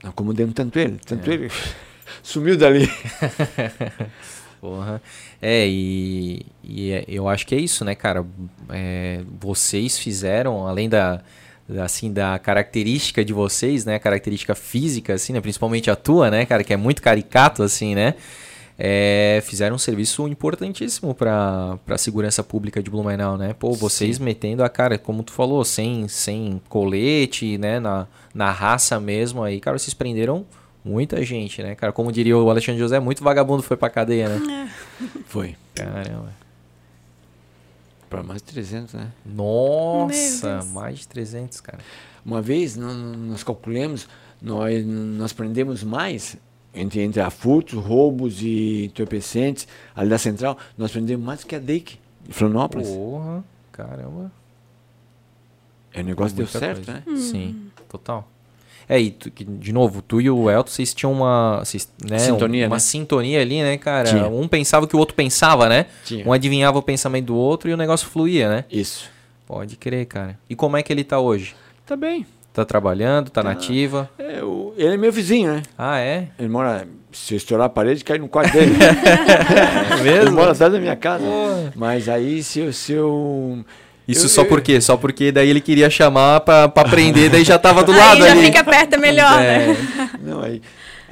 Nós 0.04 0.12
incomodamos 0.12 0.54
tanto 0.56 0.78
ele, 0.80 1.00
tanto 1.06 1.30
ele. 1.32 1.52
Sumiu 2.24 2.58
dali. 2.58 2.90
Porra. 4.60 5.02
É, 5.42 5.68
e, 5.68 6.46
e 6.64 6.92
é- 6.92 7.06
eu 7.08 7.30
acho 7.30 7.46
que 7.46 7.54
é 7.54 7.60
isso, 7.60 7.86
né, 7.86 7.94
cara? 7.94 8.26
É, 8.70 9.22
vocês 9.40 10.00
fizeram, 10.00 10.66
além 10.68 10.90
da, 10.90 11.22
da, 11.70 11.84
assim, 11.86 12.12
da 12.12 12.40
característica 12.40 13.24
de 13.24 13.34
vocês, 13.34 13.86
né? 13.86 14.00
Característica 14.00 14.56
física, 14.56 15.14
assim, 15.14 15.32
né? 15.34 15.42
Principalmente 15.42 15.92
a 15.92 15.96
tua, 15.96 16.32
né, 16.32 16.46
cara? 16.46 16.64
Que 16.64 16.74
é 16.74 16.78
muito 16.78 17.02
caricato, 17.04 17.62
assim, 17.62 17.94
né? 17.94 18.16
É, 18.80 19.40
fizeram 19.44 19.76
um 19.76 19.80
serviço 19.80 20.28
importantíssimo 20.28 21.16
para 21.16 21.80
a 21.88 21.98
segurança 21.98 22.44
pública 22.44 22.82
de 22.84 22.90
Blumenau, 22.92 23.36
né? 23.38 23.54
Pô, 23.54 23.74
vocês 23.74 24.20
metendo 24.20 24.64
a 24.64 24.70
cara, 24.70 24.98
como 25.00 25.24
tu 25.24 25.32
falou, 25.32 25.66
sem, 25.66 26.08
sem 26.08 26.62
colete, 26.70 27.58
né? 27.58 27.80
Na, 27.80 28.06
na 28.36 28.52
raça 28.52 29.00
mesmo 29.00 29.42
aí, 29.44 29.60
cara, 29.60 29.80
vocês 29.80 29.94
prenderam 29.96 30.46
muita 30.86 31.24
gente, 31.26 31.62
né, 31.64 31.74
cara? 31.76 31.92
Como 31.92 32.12
diria 32.12 32.38
o 32.38 32.50
Alexandre 32.52 32.80
José, 32.80 33.00
muito 33.00 33.24
vagabundo 33.24 33.64
foi 33.64 33.76
pra 33.76 33.90
cadeia, 33.90 34.30
né? 34.30 34.72
Foi. 35.26 35.56
Caramba. 35.74 36.32
Para 38.10 38.24
mais 38.24 38.42
de 38.42 38.48
300, 38.54 38.94
né? 38.94 39.08
Nossa, 39.26 40.64
mais 40.72 41.00
de 41.00 41.08
300, 41.08 41.60
cara. 41.62 41.80
Uma 42.26 42.42
vez, 42.42 42.76
nó- 42.78 42.94
nó- 42.94 43.18
nós 43.18 43.44
calculamos, 43.44 44.08
nós, 44.42 44.86
nós 44.86 45.34
prendemos 45.34 45.84
mais, 45.84 46.38
entre, 46.80 47.02
entre 47.02 47.22
a 47.22 47.30
furtos, 47.30 47.74
roubos 47.84 48.42
e 48.42 48.86
entorpecentes, 48.86 49.68
ali 49.96 50.10
da 50.10 50.18
central, 50.18 50.58
nós 50.78 50.92
prendemos 50.92 51.26
mais 51.26 51.44
que 51.44 51.56
a 51.56 51.60
DEIC, 51.60 51.98
de 52.28 52.34
Florianópolis. 52.34 52.88
Porra, 52.90 53.44
caramba. 53.72 54.32
É, 55.94 56.02
o 56.02 56.04
negócio 56.04 56.36
deu 56.36 56.48
certo, 56.48 56.86
coisa. 56.86 57.04
né? 57.06 57.18
Sim, 57.18 57.70
total. 57.90 58.28
É, 58.90 59.00
e 59.02 59.12
tu- 59.12 59.30
que, 59.32 59.44
de 59.44 59.74
novo, 59.74 60.02
tu 60.02 60.22
e 60.22 60.30
o 60.30 60.50
Elton, 60.50 60.70
vocês 60.72 60.94
tinham 60.94 61.12
uma, 61.12 61.60
vocês, 61.60 61.92
né, 62.10 62.20
Sintonia, 62.20 62.68
uma 62.68 62.76
né? 62.76 62.80
sintonia 62.80 63.42
ali, 63.42 63.62
né, 63.62 63.78
cara? 63.78 64.08
Tinha. 64.10 64.28
Um 64.28 64.48
pensava 64.48 64.86
o 64.86 64.88
que 64.88 64.96
o 64.96 65.00
outro 65.00 65.14
pensava, 65.16 65.68
né? 65.68 65.88
Tinha. 66.06 66.26
Um 66.26 66.32
adivinhava 66.32 66.78
o 66.78 66.82
pensamento 66.82 67.26
do 67.26 67.36
outro 67.36 67.70
e 67.70 67.74
o 67.74 67.78
negócio 67.78 68.08
fluía, 68.08 68.50
né? 68.50 68.66
Isso. 68.72 69.10
Pode 69.46 69.76
crer, 69.76 70.06
cara. 70.06 70.40
E 70.50 70.56
como 70.56 70.78
é 70.78 70.84
que 70.84 70.94
ele 70.94 71.04
tá 71.04 71.20
hoje? 71.20 71.54
Tá 71.86 71.96
bem. 71.98 72.26
Tá 72.58 72.66
trabalhando, 72.66 73.30
tá 73.30 73.44
nativa? 73.44 74.10
É, 74.18 74.44
o- 74.44 74.74
ele 74.76 74.96
é 74.96 74.98
meu 74.98 75.12
vizinho, 75.12 75.54
né? 75.54 75.62
Ah, 75.78 76.00
é? 76.00 76.30
Ele 76.40 76.48
mora. 76.50 76.88
Se 77.12 77.36
eu 77.36 77.38
estourar 77.38 77.68
a 77.68 77.70
parede, 77.70 78.04
cai 78.04 78.18
no 78.18 78.28
quarto 78.28 78.52
dele. 78.52 78.74
É 80.04 80.22
Ele 80.22 80.32
mora 80.32 80.54
atrás 80.54 80.74
da 80.74 80.80
minha 80.80 80.96
casa. 80.96 81.24
Mas 81.76 82.10
aí, 82.10 82.42
se 82.42 82.60
eu. 82.62 82.74
Se 82.74 82.94
eu 82.94 83.64
Isso 84.08 84.26
eu- 84.26 84.30
só 84.30 84.42
eu- 84.42 84.48
por 84.48 84.60
quê? 84.62 84.82
Só 84.82 84.98
porque 84.98 85.32
daí 85.32 85.50
ele 85.50 85.62
queria 85.62 85.88
chamar 85.88 86.40
pra, 86.40 86.68
pra 86.68 86.84
prender, 86.90 87.30
daí 87.30 87.44
já 87.44 87.60
tava 87.60 87.84
do 87.84 87.92
Aí 87.92 87.98
lado 88.00 88.22
já 88.22 88.32
ali. 88.32 88.46
fica 88.46 88.64
perto, 88.64 88.94
é 88.96 88.98
melhor, 88.98 89.38
né? 89.38 89.72
É, 89.72 89.78
Não, 90.24 90.42
aí. 90.42 90.60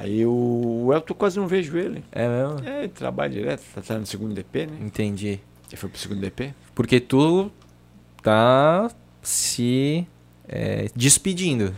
Aí 0.00 0.26
o, 0.26 0.86
o 0.86 0.92
Elton 0.92 1.14
quase 1.14 1.38
não 1.38 1.46
vejo 1.46 1.78
ele. 1.78 2.02
é 2.10 2.26
mesmo? 2.28 2.56
É, 2.68 2.78
ele 2.80 2.88
trabalha 2.88 3.30
direto, 3.30 3.62
tá, 3.72 3.80
tá 3.82 3.94
no 3.96 4.04
segundo 4.04 4.34
DP, 4.34 4.66
né? 4.66 4.72
Entendi. 4.80 5.38
Já 5.70 5.76
foi 5.78 5.88
pro 5.88 5.98
segundo 6.00 6.20
DP? 6.20 6.52
Porque 6.74 6.98
tu 6.98 7.52
tá 8.20 8.88
se 9.22 10.06
é, 10.48 10.88
despedindo 10.94 11.74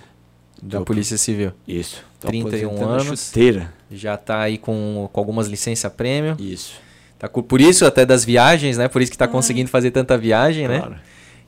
da. 0.63 0.81
Polícia 0.81 1.17
Civil. 1.19 1.53
Isso. 1.67 2.03
Tô 2.21 2.29
31 2.29 2.69
aposentando 2.69 2.93
a 2.93 3.01
anos. 3.03 3.27
Chuteira. 3.29 3.73
Já 3.91 4.17
tá 4.17 4.41
aí 4.41 4.59
com, 4.59 5.09
com 5.13 5.21
algumas 5.21 5.47
licença 5.47 5.89
prêmio. 5.89 6.37
Isso. 6.39 6.75
Tá 7.19 7.29
com- 7.29 7.43
por 7.43 7.61
isso 7.61 7.85
até 7.85 8.05
das 8.07 8.25
viagens, 8.25 8.77
né? 8.79 8.87
Por 8.89 9.03
isso 9.03 9.11
que 9.11 9.19
tá 9.19 9.27
conseguindo 9.29 9.69
fazer 9.71 9.91
tanta 9.91 10.17
viagem, 10.19 10.69
né? 10.69 10.79
Claro. 10.81 10.97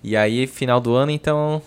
E 0.03 0.17
aí, 0.17 0.47
final 0.47 0.81
do 0.81 0.95
ano, 0.95 1.11
então, 1.13 1.61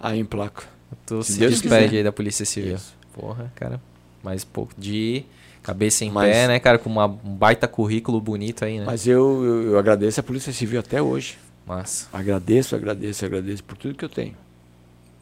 Aí 0.00 0.18
em 0.18 0.24
placa. 0.24 0.64
tu 1.06 1.22
Se 1.22 1.34
se, 1.34 1.38
Deus 1.38 1.52
despede 1.60 1.84
quiser. 1.86 1.96
aí 1.98 2.04
da 2.04 2.12
Polícia 2.12 2.44
Civil. 2.46 2.74
Isso. 2.76 2.94
Porra, 3.12 3.52
cara. 3.54 3.80
Mais 4.22 4.42
pouco 4.44 4.72
de 4.78 5.24
cabeça 5.62 6.04
em 6.04 6.10
Mas- 6.10 6.30
pé, 6.32 6.48
né, 6.48 6.58
cara? 6.58 6.78
Com 6.78 6.88
uma, 6.90 7.06
um 7.06 7.34
baita 7.36 7.68
currículo 7.68 8.20
bonito 8.20 8.64
aí, 8.64 8.78
né? 8.78 8.84
Mas 8.86 9.06
eu, 9.06 9.44
eu, 9.44 9.62
eu 9.72 9.78
agradeço 9.78 10.18
a 10.18 10.22
Polícia 10.22 10.52
Civil 10.52 10.80
até 10.80 11.00
hoje. 11.02 11.36
Massa. 11.66 12.08
Agradeço, 12.12 12.74
agradeço, 12.74 13.24
agradeço 13.24 13.62
por 13.64 13.76
tudo 13.76 13.94
que 13.94 14.04
eu 14.04 14.08
tenho. 14.08 14.34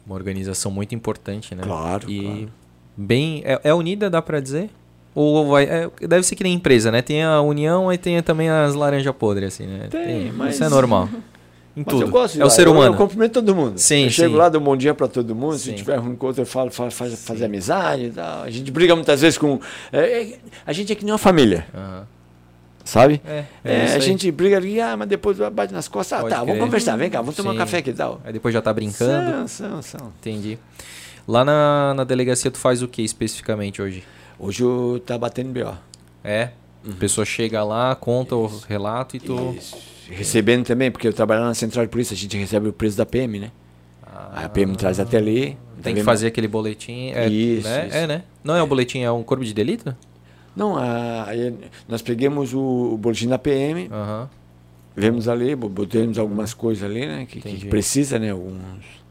Uma 0.05 0.15
organização 0.15 0.71
muito 0.71 0.93
importante, 0.93 1.55
né? 1.55 1.63
Claro, 1.63 2.09
E 2.09 2.21
claro. 2.21 2.49
bem. 2.97 3.41
É, 3.45 3.59
é 3.65 3.73
unida, 3.73 4.09
dá 4.09 4.21
pra 4.21 4.39
dizer? 4.39 4.69
Ou 5.15 5.47
vai. 5.47 5.63
é, 5.65 5.89
deve 6.07 6.23
ser 6.23 6.35
que 6.35 6.43
nem 6.43 6.53
empresa, 6.53 6.91
né? 6.91 7.01
Tem 7.01 7.23
a 7.23 7.39
união 7.41 7.91
e 7.93 7.97
tem 7.97 8.21
também 8.21 8.49
as 8.49 8.73
laranjas 8.73 9.15
podres, 9.15 9.53
assim, 9.53 9.67
né? 9.67 9.87
Tem, 9.89 10.31
mas- 10.31 10.55
Isso 10.55 10.63
é 10.63 10.69
normal. 10.69 11.07
Em 11.75 11.79
Mas 11.83 11.87
tudo. 11.91 12.03
eu 12.03 12.07
gosto 12.11 12.35
de 12.35 12.39
é 12.41 12.43
o 12.43 12.47
lá, 12.47 12.49
ser 12.51 12.67
eu- 12.67 12.71
humano. 12.71 12.93
Eu, 12.93 12.97
cumprimento 12.99 13.31
todo 13.33 13.55
mundo. 13.55 13.79
Sim, 13.79 14.03
eu 14.03 14.09
chego 14.11 14.33
sim. 14.33 14.37
lá, 14.37 14.47
dou 14.47 14.61
um 14.61 14.63
bom 14.63 14.77
dia 14.77 14.93
pra 14.93 15.07
todo 15.07 15.33
mundo. 15.33 15.57
Sim. 15.57 15.71
Se 15.71 15.77
tiver 15.77 15.95
ruim 15.97 16.15
com 16.15 16.25
o 16.25 16.29
outro, 16.29 16.43
eu 16.43 16.45
falo, 16.45 16.69
falo 16.69 16.91
faz, 16.91 17.25
fazer 17.25 17.45
amizade 17.45 18.03
e 18.05 18.11
tal. 18.11 18.43
A 18.43 18.49
gente 18.51 18.69
briga 18.71 18.95
muitas 18.95 19.21
vezes 19.21 19.39
com. 19.39 19.59
é, 19.91 20.21
é, 20.21 20.37
a 20.67 20.71
gente 20.71 20.91
é 20.91 20.95
que 20.95 21.03
nem 21.03 21.11
uma 21.11 21.17
família. 21.17 21.65
Aham. 21.73 22.07
Sabe? 22.83 23.21
É, 23.25 23.45
É, 23.63 23.73
é 23.75 23.85
isso 23.85 23.95
a 23.95 23.99
gente 23.99 24.29
briga 24.31 24.57
ali, 24.57 24.79
ah, 24.81 24.97
mas 24.97 25.07
depois 25.07 25.37
bate 25.37 25.73
nas 25.73 25.87
costas. 25.87 26.19
Ah, 26.19 26.23
tá, 26.23 26.35
crer. 26.35 26.45
vamos 26.47 26.59
conversar, 26.59 26.97
vem 26.97 27.09
cá, 27.09 27.21
vamos 27.21 27.35
tomar 27.35 27.51
um 27.51 27.57
café 27.57 27.77
aqui 27.77 27.91
e 27.91 27.93
tal. 27.93 28.21
Aí 28.23 28.33
depois 28.33 28.53
já 28.53 28.61
tá 28.61 28.73
brincando. 28.73 29.47
São, 29.47 29.81
são, 29.81 29.81
são. 29.81 30.13
Entendi. 30.19 30.57
Lá 31.27 31.45
na, 31.45 31.93
na 31.95 32.03
delegacia 32.03 32.51
tu 32.51 32.57
faz 32.57 32.81
o 32.81 32.87
que 32.87 33.01
especificamente 33.01 33.81
hoje? 33.81 34.03
Hoje 34.37 34.63
eu 34.63 35.01
tá 35.05 35.17
batendo 35.17 35.51
B.O. 35.51 35.73
É? 36.23 36.49
A 36.85 36.95
pessoa 36.99 37.23
chega 37.23 37.63
lá, 37.63 37.95
conta 37.95 38.35
o 38.35 38.47
relato 38.67 39.15
e 39.15 39.19
tu. 39.19 39.55
Isso. 39.57 39.77
Recebendo 40.09 40.65
também, 40.65 40.91
porque 40.91 41.07
eu 41.07 41.13
trabalho 41.13 41.43
na 41.45 41.53
central 41.53 41.85
de 41.85 41.89
polícia, 41.91 42.13
a 42.13 42.17
gente 42.17 42.35
recebe 42.35 42.67
o 42.67 42.73
preço 42.73 42.97
da 42.97 43.05
PM, 43.05 43.39
né? 43.39 43.51
Aí 44.33 44.45
a 44.45 44.49
PM 44.49 44.75
traz 44.75 44.99
até 44.99 45.17
ali. 45.17 45.57
Ah. 45.79 45.81
Tem 45.81 45.95
que 45.95 46.03
fazer 46.03 46.27
aquele 46.27 46.47
boletim. 46.47 47.11
É, 47.11 47.27
Isso, 47.27 47.67
né? 47.67 47.87
isso. 47.87 47.97
É, 47.97 48.07
né? 48.07 48.23
Não 48.43 48.55
é 48.55 48.61
um 48.61 48.67
boletim, 48.67 48.99
é 48.99 49.11
um 49.11 49.23
corpo 49.23 49.43
de 49.45 49.53
delito? 49.53 49.95
Não, 50.55 50.77
a- 50.77 51.27
nós 51.87 52.01
pegamos 52.01 52.53
o, 52.53 52.59
o 52.93 52.97
boletim 52.97 53.27
da 53.27 53.37
PM, 53.39 53.89
Aham. 53.91 54.29
vemos 54.95 55.27
ali, 55.27 55.55
bo- 55.55 55.67
botamos 55.69 56.17
algumas 56.19 56.53
coisas 56.53 56.83
ali, 56.83 57.05
né? 57.07 57.25
Que, 57.25 57.41
que 57.41 57.65
precisa, 57.67 58.19
né? 58.19 58.29
Alguns. 58.31 59.03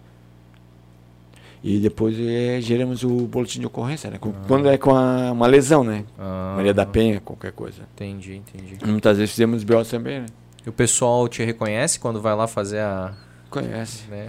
E 1.64 1.78
depois 1.78 2.16
eh, 2.18 2.60
geramos 2.60 3.04
o 3.04 3.08
boletim 3.26 3.60
de 3.60 3.66
ocorrência, 3.66 4.10
né? 4.10 4.18
com- 4.18 4.32
Quando 4.48 4.68
é 4.68 4.76
com 4.76 4.96
a- 4.96 5.30
uma 5.30 5.46
lesão, 5.46 5.84
né? 5.84 6.04
Ah, 6.18 6.54
Maria 6.56 6.74
da 6.74 6.84
Penha, 6.84 7.20
qualquer 7.20 7.52
coisa. 7.52 7.82
Entendi, 7.94 8.36
entendi. 8.36 8.78
Muitas 8.84 9.16
vezes 9.16 9.30
fizemos 9.30 9.62
BO 9.62 9.84
também, 9.84 10.20
né? 10.20 10.26
E 10.66 10.68
o 10.68 10.72
pessoal 10.72 11.28
te 11.28 11.42
reconhece 11.44 12.00
quando 12.00 12.20
vai 12.20 12.34
lá 12.34 12.46
fazer 12.48 12.80
a. 12.80 13.12
Conhece. 13.52 14.04
Né? 14.10 14.28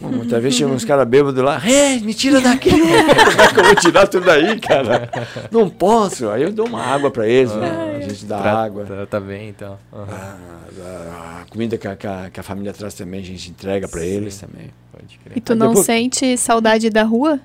Bom, 0.00 0.08
Muitas 0.08 0.42
vezes 0.42 0.58
chegam 0.58 0.74
uns 0.74 0.84
caras 0.84 1.06
bêbados 1.06 1.42
lá, 1.42 1.62
é, 1.64 1.96
me 2.00 2.12
tira 2.12 2.40
daqui. 2.40 2.70
Como 2.74 2.82
é 2.84 3.48
que 3.52 3.60
eu 3.60 3.64
vou 3.64 3.74
tirar 3.76 4.06
tudo 4.08 4.26
daí, 4.26 4.58
cara? 4.58 5.08
Não 5.50 5.70
posso. 5.70 6.28
Aí 6.28 6.42
eu 6.42 6.52
dou 6.52 6.66
uma 6.66 6.82
água 6.82 7.10
pra 7.10 7.26
eles, 7.28 7.54
né? 7.54 7.94
A 7.96 8.00
gente 8.08 8.24
dá 8.26 8.38
Pra- 8.38 8.62
água. 8.64 8.84
Tá, 8.84 9.06
tá 9.06 9.20
bem, 9.20 9.48
então. 9.48 9.78
Aham. 9.92 10.36
A, 10.84 11.40
a 11.42 11.44
comida 11.48 11.78
que 11.78 11.86
a, 11.86 11.94
que 11.94 12.06
a- 12.06 12.30
que 12.32 12.40
a 12.40 12.42
família 12.42 12.72
traz 12.72 12.94
também, 12.94 13.20
a 13.20 13.24
gente 13.24 13.48
entrega 13.50 13.86
pra 13.86 14.04
eles 14.04 14.36
também. 14.38 14.70
Pode 14.92 15.18
crer. 15.18 15.36
E 15.36 15.40
tu 15.40 15.54
não 15.54 15.68
depois- 15.68 15.86
sente 15.86 16.36
saudade 16.36 16.90
da 16.90 17.04
rua? 17.04 17.38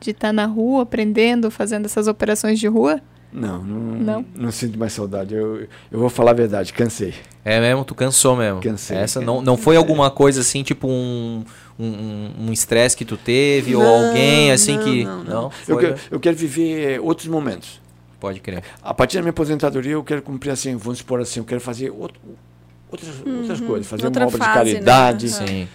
De 0.00 0.10
estar 0.10 0.32
na 0.32 0.46
rua, 0.46 0.82
aprendendo, 0.82 1.48
fazendo 1.48 1.84
essas 1.86 2.08
operações 2.08 2.58
de 2.58 2.66
rua? 2.66 3.00
Não, 3.32 3.62
não, 3.64 3.78
Não? 3.98 4.24
não, 4.34 4.52
sinto 4.52 4.78
mais 4.78 4.92
saudade. 4.92 5.34
Eu, 5.34 5.66
eu 5.90 5.98
vou 5.98 6.10
falar 6.10 6.32
a 6.32 6.34
verdade, 6.34 6.72
cansei. 6.72 7.14
É 7.44 7.58
mesmo, 7.60 7.82
tu 7.84 7.94
cansou 7.94 8.36
mesmo. 8.36 8.60
Cansei. 8.60 8.96
Essa 8.96 9.20
não, 9.20 9.40
não 9.40 9.56
foi 9.56 9.74
alguma 9.76 10.10
coisa 10.10 10.40
assim, 10.42 10.62
tipo 10.62 10.86
um 10.86 11.42
um- 11.78 11.86
um 11.86 12.32
um 12.48 12.52
estresse 12.52 12.94
que 12.96 13.04
tu 13.06 13.16
teve 13.16 13.74
ou 13.74 13.82
Não, 13.82 14.06
alguém 14.08 14.52
assim 14.52 14.76
não, 14.76 14.84
que 14.84 15.04
não, 15.04 15.24
não, 15.24 15.50
foi, 15.50 15.74
Eu, 15.74 15.78
quero, 15.78 15.92
né? 15.94 16.00
eu 16.10 16.20
quero 16.20 16.36
viver 16.36 17.00
outros 17.00 17.26
momentos. 17.26 17.80
pode 18.20 18.38
crer. 18.38 18.62
A 18.82 18.92
partir 18.92 19.16
da 19.16 19.22
minha 19.22 19.30
aposentadoria, 19.30 19.92
eu 19.92 20.04
quero 20.04 20.20
cumprir 20.20 20.50
assim, 20.50 20.76
vamos 20.76 20.98
supor 20.98 21.18
assim, 21.20 21.40
eu 21.40 21.44
quero 21.46 21.60
fazer 21.60 21.90
outro, 21.90 22.20
outras, 22.90 23.10
outras 23.26 23.60
coisas, 23.60 23.86
fazer 23.86 24.04
Outra 24.04 24.20
uma 24.24 24.28
obra 24.28 24.38
de 24.38 24.44
fase, 24.44 24.58
né? 24.58 24.72
caridade. 24.74 25.28
Sim. 25.30 25.66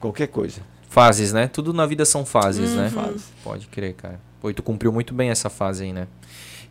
qualquer 0.00 0.28
coisa. 0.28 0.60
Fases, 0.88 1.32
né? 1.32 1.48
Tudo 1.48 1.72
na 1.72 1.86
vida 1.86 2.04
são 2.04 2.24
fases, 2.24 2.70
Uhum. 2.70 2.76
né? 2.76 2.90
Fases. 2.90 3.24
Pode 3.44 3.66
crer, 3.68 3.94
cara. 3.94 4.20
Pô, 4.40 4.50
e 4.50 4.54
tu 4.54 4.62
cumpriu 4.62 4.92
muito 4.92 5.12
bem 5.14 5.30
essa 5.30 5.50
fase 5.50 5.84
aí, 5.84 5.92
né? 5.92 6.06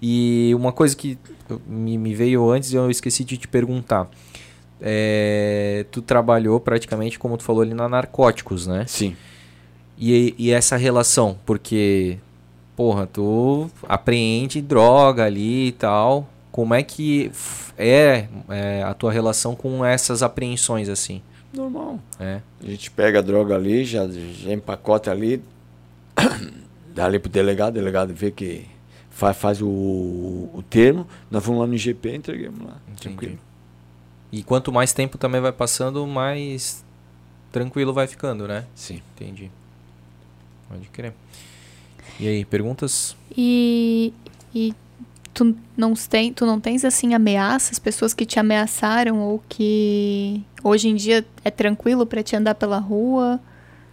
E 0.02 0.52
uma 0.56 0.72
coisa 0.72 0.96
que 0.96 1.18
me, 1.68 1.98
me 1.98 2.14
veio 2.16 2.50
antes 2.50 2.72
e 2.72 2.76
eu 2.76 2.90
esqueci 2.90 3.24
de 3.24 3.38
te 3.38 3.48
perguntar. 3.48 4.08
É, 4.80 5.86
tu 5.92 6.02
trabalhou 6.02 6.60
praticamente, 6.60 7.18
como 7.18 7.36
tu 7.38 7.44
falou 7.44 7.62
ali, 7.62 7.74
na 7.74 7.90
narcóticos, 7.90 8.68
né? 8.68 8.86
Sim. 8.88 9.16
E, 9.98 10.36
e 10.38 10.52
essa 10.52 10.78
relação, 10.78 11.38
porque, 11.46 12.20
porra, 12.76 13.08
tu 13.08 13.70
apreende 13.88 14.62
droga 14.62 15.26
ali 15.26 15.68
e 15.70 15.72
tal. 15.72 16.30
Como 16.52 16.74
é 16.74 16.82
que 16.84 17.32
é, 17.78 18.28
é, 18.50 18.84
a 18.84 18.94
tua 18.94 19.12
relação 19.12 19.56
com 19.56 19.84
essas 19.84 20.22
apreensões, 20.24 20.90
assim? 20.90 21.22
Normal. 21.58 22.00
É. 22.20 22.42
A 22.62 22.66
gente 22.66 22.92
pega 22.92 23.20
a 23.20 23.22
droga 23.22 23.56
ali, 23.56 23.84
já, 23.84 24.08
já 24.08 24.52
empacota 24.52 25.12
ali, 25.12 25.42
dá 26.94 27.06
ali 27.06 27.20
pro 27.20 27.30
delegado, 27.30 27.72
o 27.72 27.74
delegado 27.74 28.14
vê 28.14 28.32
que 28.32 28.66
faz, 29.10 29.36
faz 29.38 29.62
o, 29.62 29.68
o 29.68 30.64
termo, 30.70 31.08
nós 31.30 31.44
vamos 31.44 31.62
lá 31.62 31.68
no 31.68 31.76
IGP 31.76 32.10
e 32.10 32.16
entregamos 32.16 32.62
lá. 32.62 32.78
Entendi. 32.88 33.02
Tranquilo. 33.02 33.40
E 34.32 34.44
quanto 34.44 34.72
mais 34.72 34.94
tempo 34.94 35.18
também 35.18 35.42
vai 35.42 35.52
passando, 35.52 36.06
mais 36.06 36.84
tranquilo 37.52 37.94
vai 37.94 38.08
ficando, 38.08 38.48
né? 38.48 38.66
Sim. 38.76 39.02
Entendi. 39.16 39.50
Pode 40.70 40.88
crer. 40.90 41.14
E 42.20 42.28
aí, 42.28 42.46
perguntas? 42.46 43.16
E, 43.36 44.14
e 44.54 44.74
tu, 45.38 45.56
não 45.78 45.94
tem, 45.94 46.34
tu 46.34 46.46
não 46.46 46.60
tens, 46.60 46.84
assim, 46.84 47.14
ameaças? 47.14 47.78
Pessoas 47.80 48.14
que 48.14 48.26
te 48.26 48.40
ameaçaram 48.40 49.20
ou 49.20 49.42
que 49.48 50.44
hoje 50.64 50.90
em 50.90 50.96
dia 50.96 51.24
é 51.46 51.52
tranquilo 51.52 52.06
pra 52.06 52.24
te 52.24 52.36
andar 52.36 52.56
pela 52.56 52.80
rua? 52.80 53.40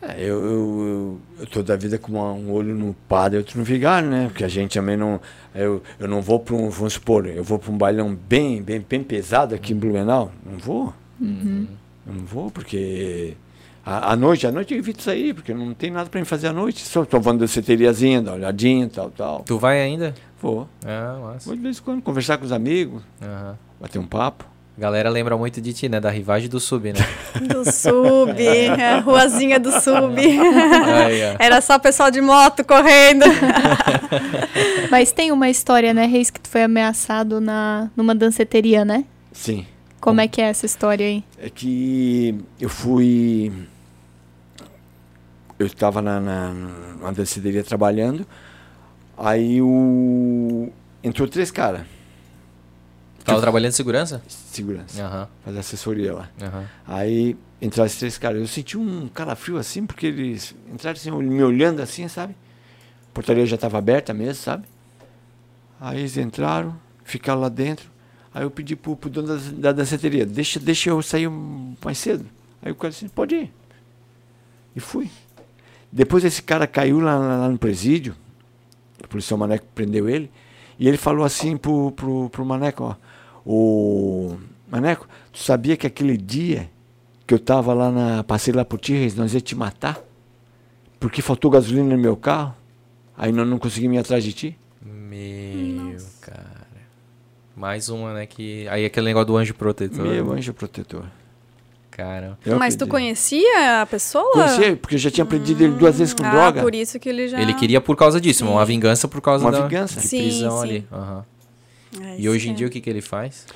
É, 0.01 0.21
eu, 0.23 0.45
eu, 0.45 0.51
eu, 0.51 1.21
eu 1.41 1.47
tô 1.47 1.63
da 1.63 1.77
vida 1.77 1.99
com 1.99 2.13
uma- 2.13 2.33
um 2.33 2.51
olho 2.53 2.75
no 2.75 2.95
padre 3.09 3.37
e 3.37 3.41
outro 3.41 3.59
no 3.59 3.65
vigário, 3.65 4.09
né? 4.09 4.27
Porque 4.29 4.45
a 4.45 4.49
gente 4.49 4.75
também 4.79 4.97
não. 4.97 5.21
Eu, 5.55 5.83
eu 5.99 6.07
não 6.09 6.21
vou 6.21 6.39
para 6.41 6.55
um. 6.55 6.69
Vamos 6.69 6.95
supor, 6.95 7.27
eu 7.27 7.43
vou 7.45 7.59
para 7.59 7.71
um 7.73 7.79
bailão 7.79 8.15
bem, 8.15 8.63
bem, 8.63 8.85
bem 8.87 9.03
pesado 9.03 9.55
aqui 9.55 9.73
em 9.73 9.77
Blumenau. 9.77 10.31
Não 10.45 10.59
vou. 10.59 10.93
Uhum. 11.21 11.67
Eu 12.07 12.13
não 12.15 12.25
vou, 12.25 12.51
porque. 12.51 13.35
À 13.87 14.13
à 14.13 14.17
noite, 14.17 14.47
à 14.47 14.53
noite 14.53 14.73
eu 14.73 14.79
evito 14.79 15.03
sair, 15.03 15.35
porque 15.35 15.53
não 15.53 15.75
tem 15.75 15.91
nada 15.91 16.09
para 16.09 16.19
mim 16.19 16.25
fazer 16.25 16.49
à 16.49 16.53
noite. 16.53 16.85
Só 16.87 17.03
estou 17.03 17.21
falando 17.23 17.41
da 17.41 17.47
ceteriazinha, 17.49 18.23
da 18.23 18.33
olhadinha, 18.33 18.89
tal, 18.89 19.11
tal. 19.11 19.43
Tu 19.47 19.59
vai 19.59 19.81
ainda? 19.83 20.15
Vou. 20.41 20.67
Ah, 20.87 21.19
massa. 21.23 21.47
Vou 21.47 21.57
de 21.57 21.63
vez 21.63 21.79
em 21.79 21.83
quando 21.83 22.03
conversar 22.03 22.39
com 22.39 22.45
os 22.45 22.53
amigos, 22.53 23.03
Aham. 23.23 23.59
bater 23.81 23.99
um 23.99 24.07
papo. 24.07 24.45
Galera 24.77 25.09
lembra 25.09 25.37
muito 25.37 25.61
de 25.61 25.73
ti, 25.73 25.89
né? 25.89 26.01
Da 26.01 26.11
rivagem 26.11 26.49
do 26.49 26.59
sub, 26.59 26.93
né? 26.93 26.99
Do 27.47 27.65
sub, 27.71 28.33
a 28.83 28.99
ruazinha 29.01 29.61
do 29.61 29.71
sub. 29.71 30.17
Era 31.39 31.61
só 31.61 31.77
o 31.77 31.81
pessoal 31.81 32.11
de 32.11 32.21
moto 32.21 32.65
correndo. 32.65 33.25
Mas 34.91 35.13
tem 35.13 35.31
uma 35.31 35.49
história, 35.49 35.95
né, 35.95 36.07
Reis, 36.07 36.29
que 36.29 36.41
tu 36.41 36.49
foi 36.49 36.65
ameaçado 36.65 37.41
na, 37.41 37.89
numa 37.97 38.15
danceteria, 38.17 38.85
né? 38.85 39.05
Sim. 39.33 39.65
Como 40.01 40.21
é 40.21 40.27
que 40.29 40.41
é 40.43 40.47
essa 40.47 40.67
história 40.67 41.07
aí? 41.07 41.25
É 41.39 41.49
que 41.49 42.35
eu 42.61 42.69
fui. 42.69 43.53
Eu 45.59 45.67
estava 45.67 46.03
na, 46.03 46.21
na, 46.21 46.53
na 47.01 47.11
danceteria 47.13 47.63
trabalhando, 47.63 48.27
aí 49.17 49.61
o. 49.63 50.71
Entrou 51.03 51.29
três 51.29 51.51
caras, 51.51 51.83
Tava 53.25 53.41
trabalhando 53.41 53.73
em 53.73 53.77
segurança? 53.77 54.23
segurança, 54.29 55.03
Aham, 55.03 55.29
fazer 55.45 55.59
assessoria 55.59 56.13
lá. 56.15 56.31
aham. 56.43 56.65
Aí 56.87 57.37
entraram 57.61 57.87
esses 57.87 57.99
três 57.99 58.19
caras. 58.19 58.41
Eu 58.41 58.47
senti 58.47 58.77
um 58.77 59.09
calafrio 59.09 59.57
assim, 59.59 59.87
porque 59.87 60.07
eles 60.07 60.55
entraram 60.73 60.97
assim, 60.97 61.11
me 61.11 61.43
olhando 61.43 61.81
assim, 61.81 62.07
sabe? 62.09 62.35
A 63.11 63.15
portaria 63.15 63.47
já 63.47 63.55
estava 63.55 63.79
aberta 63.79 64.13
mesmo, 64.13 64.43
sabe? 64.43 64.65
Aí 65.81 66.01
eles 66.01 66.17
entraram, 66.17 66.75
ficaram 67.05 67.41
lá 67.41 67.49
dentro. 67.49 67.91
Aí 68.35 68.43
eu 68.43 68.51
pedi 68.51 68.75
pro, 68.75 68.97
pro 68.97 69.09
dono 69.09 69.29
da, 69.29 69.37
da 69.53 69.73
danceteria, 69.73 70.27
deixa, 70.27 70.59
deixa 70.59 70.91
eu 70.91 71.01
sair 71.01 71.29
mais 71.85 71.99
cedo. 71.99 72.27
Aí 72.63 72.73
o 72.73 72.75
cara 72.75 72.91
disse, 72.91 73.09
pode 73.09 73.35
ir. 73.37 73.53
E 74.75 74.81
fui. 74.81 75.09
Depois 75.97 76.25
esse 76.25 76.43
cara 76.43 76.67
caiu 76.67 76.99
lá, 76.99 77.17
lá- 77.17 77.37
lá 77.39 77.49
no 77.49 77.57
presídio, 77.57 78.17
o 79.03 79.07
policial 79.07 79.39
Maneco 79.39 79.65
prendeu 79.75 80.09
ele, 80.09 80.29
e 80.77 80.89
ele 80.89 80.97
falou 80.97 81.25
assim 81.25 81.57
pro, 81.57 81.93
pro, 81.93 82.29
pro 82.31 82.45
Maneco, 82.45 82.83
ó, 82.83 82.97
o 83.47 84.37
Maneco, 84.69 85.07
tu 85.33 85.39
sabia 85.39 85.77
que 85.77 85.87
aquele 85.87 86.17
dia 86.17 86.69
que 87.27 87.33
eu 87.33 87.39
tava 87.39 87.73
lá 87.73 87.93
na. 87.93 88.25
Passei 88.25 88.53
lá 88.53 88.65
pro 88.65 88.77
Tirres, 88.77 89.15
nós 89.15 89.33
ia 89.35 89.41
te 89.41 89.55
matar? 89.55 90.01
Porque 90.99 91.23
faltou 91.23 91.49
gasolina 91.51 91.95
no 91.95 92.03
meu 92.03 92.17
carro? 92.17 92.55
Aí 93.17 93.31
nós 93.31 93.47
não 93.47 93.59
conseguimos 93.59 93.97
ir 93.97 94.01
atrás 94.01 94.25
de 94.25 94.33
ti? 94.33 94.59
Meu, 94.85 95.97
cara. 96.21 96.65
Mais 97.57 97.89
uma, 97.89 98.13
né? 98.15 98.27
Que. 98.27 98.67
Aí 98.69 98.85
aquele 98.85 99.07
negócio 99.07 99.27
do 99.29 99.37
anjo 99.37 99.55
protetor. 99.55 100.05
Meu 100.05 100.33
anjo 100.33 100.53
protetor. 100.53 101.05
Cara. 101.97 102.37
Eu 102.45 102.59
Mas 102.59 102.75
tu 102.75 102.83
acredito. 102.85 102.91
conhecia 102.91 103.83
a 103.83 103.87
pessoa? 103.87 104.33
Conhecia, 104.33 104.77
porque 104.77 104.97
eu 104.97 104.99
já 104.99 105.13
tinha 105.13 105.25
prendido 105.25 105.63
ele 105.63 105.75
duas 105.75 105.97
vezes 105.97 106.13
com 106.13 106.25
ah, 106.25 106.31
droga. 106.31 106.61
por 106.61 106.75
isso 106.75 106.99
que 106.99 107.09
ele 107.09 107.29
já... 107.29 107.41
Ele 107.41 107.55
queria 107.55 107.81
por 107.81 107.95
causa 107.95 108.21
disso, 108.21 108.45
uma 108.45 108.65
vingança 108.65 109.07
por 109.07 109.21
causa 109.21 109.45
Uma 109.45 109.53
da 109.53 109.63
vingança. 109.63 110.01
de 110.01 110.09
Sim, 110.09 110.23
prisão 110.23 110.57
sim. 110.59 110.63
ali. 110.65 110.87
Aham. 110.93 111.25
É, 112.03 112.17
E 112.19 112.29
hoje 112.29 112.49
em 112.49 112.51
é. 112.51 112.55
dia 112.57 112.67
o 112.67 112.71
que, 112.71 112.81
que 112.81 112.91
ele 112.91 113.01
faz? 113.01 113.47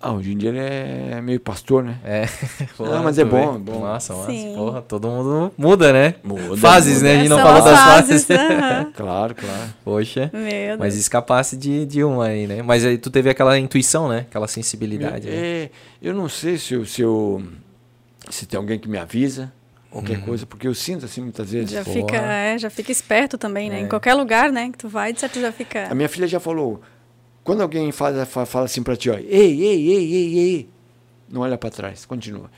Ah, 0.00 0.12
hoje 0.12 0.32
em 0.32 0.36
dia 0.36 0.50
ele 0.50 0.58
é 0.58 1.20
meio 1.22 1.40
pastor, 1.40 1.82
né? 1.82 1.98
É. 2.04 2.26
Não, 2.78 3.02
mas 3.02 3.18
é 3.18 3.24
bom, 3.24 3.56
é 3.56 3.58
bom. 3.58 3.80
Massa, 3.80 4.14
massa. 4.14 4.30
Sim. 4.30 4.52
Porra, 4.54 4.82
todo 4.82 5.08
mundo 5.08 5.52
muda, 5.56 5.92
né? 5.92 6.14
Muda, 6.22 6.56
fases, 6.58 6.96
muda. 6.98 7.04
né? 7.08 7.14
A 7.14 7.18
gente 7.20 7.28
não 7.30 7.38
falou 7.38 7.58
as 7.58 7.64
das 7.64 7.78
fases. 7.80 8.26
fases, 8.26 8.30
aham. 8.30 8.92
Claro, 8.94 9.34
claro. 9.34 9.74
Poxa. 9.82 10.30
Meu 10.32 10.42
Deus. 10.50 10.78
Mas 10.78 10.96
escapasse 10.96 11.56
de, 11.56 11.86
de 11.86 12.04
uma 12.04 12.26
aí, 12.26 12.46
né? 12.46 12.62
Mas 12.62 12.84
aí 12.84 12.98
tu 12.98 13.10
teve 13.10 13.30
aquela 13.30 13.58
intuição, 13.58 14.06
né? 14.08 14.26
Aquela 14.28 14.46
sensibilidade. 14.46 15.26
né? 15.28 15.34
É, 15.34 15.70
eu 16.02 16.12
não 16.14 16.28
sei 16.28 16.58
se 16.58 16.74
eu, 16.74 16.84
se 16.84 17.00
eu. 17.00 17.42
Se 18.28 18.44
tem 18.44 18.58
alguém 18.58 18.78
que 18.78 18.88
me 18.88 18.98
avisa, 18.98 19.50
qualquer 19.90 20.18
Uhum. 20.18 20.24
coisa, 20.24 20.44
porque 20.44 20.68
eu 20.68 20.74
sinto 20.74 21.06
assim 21.06 21.22
muitas 21.22 21.50
vezes. 21.50 21.70
Já 21.70 21.82
Porra. 21.82 21.96
fica, 21.96 22.16
é, 22.16 22.58
já 22.58 22.68
fica 22.68 22.92
esperto 22.92 23.38
também, 23.38 23.70
né? 23.70 23.78
É. 23.78 23.82
Em 23.82 23.88
qualquer 23.88 24.12
lugar, 24.14 24.52
né, 24.52 24.70
que 24.70 24.76
tu 24.78 24.88
vai, 24.88 25.12
de 25.12 25.20
certo 25.20 25.40
já 25.40 25.50
fica... 25.50 25.86
A 25.90 25.94
minha 25.94 26.08
filha 26.08 26.26
já 26.26 26.38
falou: 26.40 26.82
Quando 27.46 27.60
alguém 27.60 27.92
fala, 27.92 28.26
fala 28.26 28.64
assim 28.64 28.82
para 28.82 28.96
ti, 28.96 29.08
ó, 29.08 29.14
ei, 29.14 29.24
ei, 29.30 29.62
ei, 29.62 30.14
ei, 30.14 30.38
ei, 30.38 30.70
não 31.28 31.42
olha 31.42 31.56
para 31.56 31.70
trás, 31.70 32.04
continua. 32.04 32.50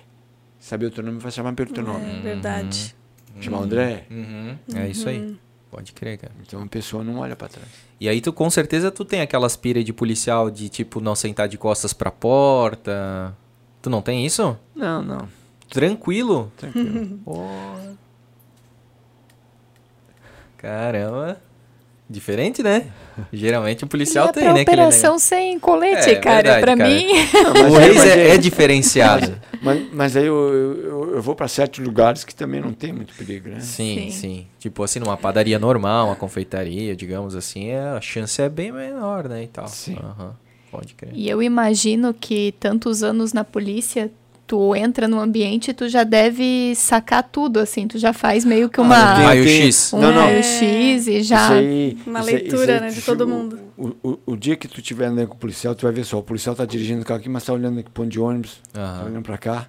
Saber 0.59 0.87
o 0.87 0.91
teu 0.91 1.05
nome 1.05 1.19
vai 1.19 1.31
chamar 1.31 1.53
pelo 1.53 1.71
teu 1.71 1.85
nome. 1.85 2.05
É 2.11 2.21
verdade. 2.23 2.97
Chamar 3.39 3.59
André. 3.59 4.07
Uhum. 4.11 4.57
É 4.75 4.89
isso 4.89 5.07
aí. 5.07 5.39
Pode 5.71 5.93
crer, 5.93 6.17
cara. 6.17 6.33
Então 6.41 6.63
a 6.63 6.67
pessoa 6.67 7.05
não 7.05 7.19
olha 7.19 7.37
para 7.37 7.49
trás. 7.49 7.69
E 8.01 8.09
aí 8.09 8.23
tu 8.23 8.33
com 8.33 8.49
certeza 8.49 8.91
tu 8.91 9.05
tem 9.05 9.21
aquelas 9.21 9.57
pira 9.57 9.85
de 9.85 9.93
policial 9.93 10.51
de 10.51 10.71
tipo 10.71 11.03
não 11.03 11.15
sentar 11.15 11.49
de 11.49 11.59
costas 11.59 11.93
pra 11.93 12.11
porta. 12.11 13.37
Tu 13.83 13.91
não 13.91 14.01
tem 14.01 14.25
isso? 14.25 14.57
Não, 14.75 15.03
não. 15.03 15.29
Tranquilo? 15.69 16.51
Tranquilo. 16.57 17.19
Pô. 17.27 17.45
Caramba. 20.57 21.39
Diferente, 22.11 22.63
né? 22.63 22.87
Geralmente 23.31 23.85
o 23.85 23.87
policial 23.87 24.33
tem, 24.33 24.45
né? 24.45 24.51
aquele 24.51 24.63
operação 24.63 25.19
sem 25.19 25.59
colete, 25.59 26.11
É, 26.11 26.15
cara. 26.17 26.37
verdade, 26.37 26.61
pra 26.63 26.77
cara. 26.77 26.89
mim. 26.89 27.07
negócio. 27.07 27.69
O 27.71 27.77
Reis 27.79 28.05
é, 28.07 28.29
é 28.31 28.39
diferenciado. 28.39 29.39
Mas, 29.61 29.83
mas 29.93 30.17
aí 30.17 30.25
eu, 30.25 30.55
eu, 30.55 31.15
eu 31.17 31.23
vou 31.23 31.35
para 31.35 31.49
certos 31.49 31.85
lugares 31.85 32.23
que 32.23 32.33
também 32.33 32.61
não 32.61 32.73
tem 32.73 32.93
muito 32.93 33.13
perigo, 33.15 33.49
né? 33.49 33.59
Sim, 33.59 34.03
Sim. 34.05 34.11
sim, 34.13 34.47
Tipo 34.57 34.85
assim, 34.85 35.01
numa 35.01 35.17
padaria 35.17 35.59
normal, 35.59 36.07
uma 36.07 36.15
confeitaria, 36.15 36.95
digamos 36.95 37.35
assim, 37.35 37.71
é- 37.71 37.81
a 37.81 38.01
chance 38.01 38.41
é 38.41 38.49
bem 38.49 38.71
menor, 38.71 39.29
né? 39.29 39.43
E 39.43 39.49
tal. 39.49 39.67
Sim. 39.67 39.97
Aham, 40.01 40.33
Pode 40.71 40.95
crer. 40.95 41.11
E 41.13 41.29
eu 41.29 41.43
imagino 41.43 42.15
que 42.15 42.55
tantos 42.61 43.03
anos 43.03 43.33
na 43.33 43.43
polícia, 43.43 44.13
tu 44.49 44.75
entra 44.75 45.07
no 45.07 45.21
ambiente 45.21 45.71
e 45.71 45.75
tu 45.75 45.89
já 45.89 46.03
deve 46.03 46.73
sacar 46.75 47.23
tudo, 47.23 47.61
assim. 47.61 47.87
Tu 47.87 47.99
já 47.99 48.13
faz 48.13 48.45
meio 48.45 48.69
que 48.69 48.81
Ah, 48.81 48.83
uma... 48.83 49.15
tem- 49.15 49.25
Raio-X. 49.25 49.93
um 49.93 50.01
Não, 50.01 50.11
não. 50.13 50.23
raio-x 50.23 51.07
e 51.07 51.23
já... 51.23 51.45
Isso 51.45 51.53
aí- 51.53 51.99
Uma 52.07 52.21
isso 52.21 52.31
leitura, 52.31 52.63
isso 52.65 52.71
aí, 52.73 52.81
né, 52.81 52.89
de 52.89 53.03
todo 53.03 53.21
o- 53.21 53.29
mundo. 53.29 53.61
O, 53.77 53.89
o, 54.03 54.19
o 54.27 54.37
dia 54.37 54.57
que 54.57 54.67
tu 54.67 54.81
estiver 54.81 55.07
andando 55.07 55.29
com 55.29 55.35
o 55.35 55.39
policial, 55.39 55.73
tu 55.75 55.83
vai 55.83 55.93
ver 55.93 56.05
só, 56.05 56.19
o 56.19 56.23
policial 56.23 56.57
tá 56.57 56.65
dirigindo 56.65 57.03
o 57.03 57.05
carro 57.05 57.21
aqui, 57.21 57.29
mas 57.29 57.45
tá 57.45 57.53
olhando 57.53 57.79
aqui 57.79 57.91
pro 57.91 58.03
ponto 58.03 58.11
de 58.11 58.19
ônibus, 58.19 58.59
tá 58.73 58.81
Aham. 58.83 59.05
olhando 59.07 59.23
pra 59.23 59.39
cá. 59.39 59.69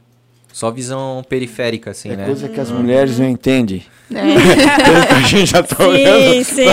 Só 0.59 0.69
visão 0.71 1.23
periférica, 1.29 1.91
assim, 1.91 2.11
é 2.11 2.17
né? 2.17 2.25
coisa 2.25 2.49
que 2.49 2.59
as 2.59 2.69
mulheres 2.69 3.17
não 3.17 3.29
entendem. 3.29 3.81
É. 4.13 4.19
A 5.15 5.21
gente 5.21 5.45
já 5.51 5.63
tá 5.63 5.87
olhando. 5.87 6.33
Sim, 6.33 6.43
sim. 6.43 6.65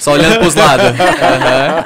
Só 0.00 0.12
olhando 0.12 0.38
pros 0.40 0.54
lados. 0.54 0.84
Aham. 0.88 1.84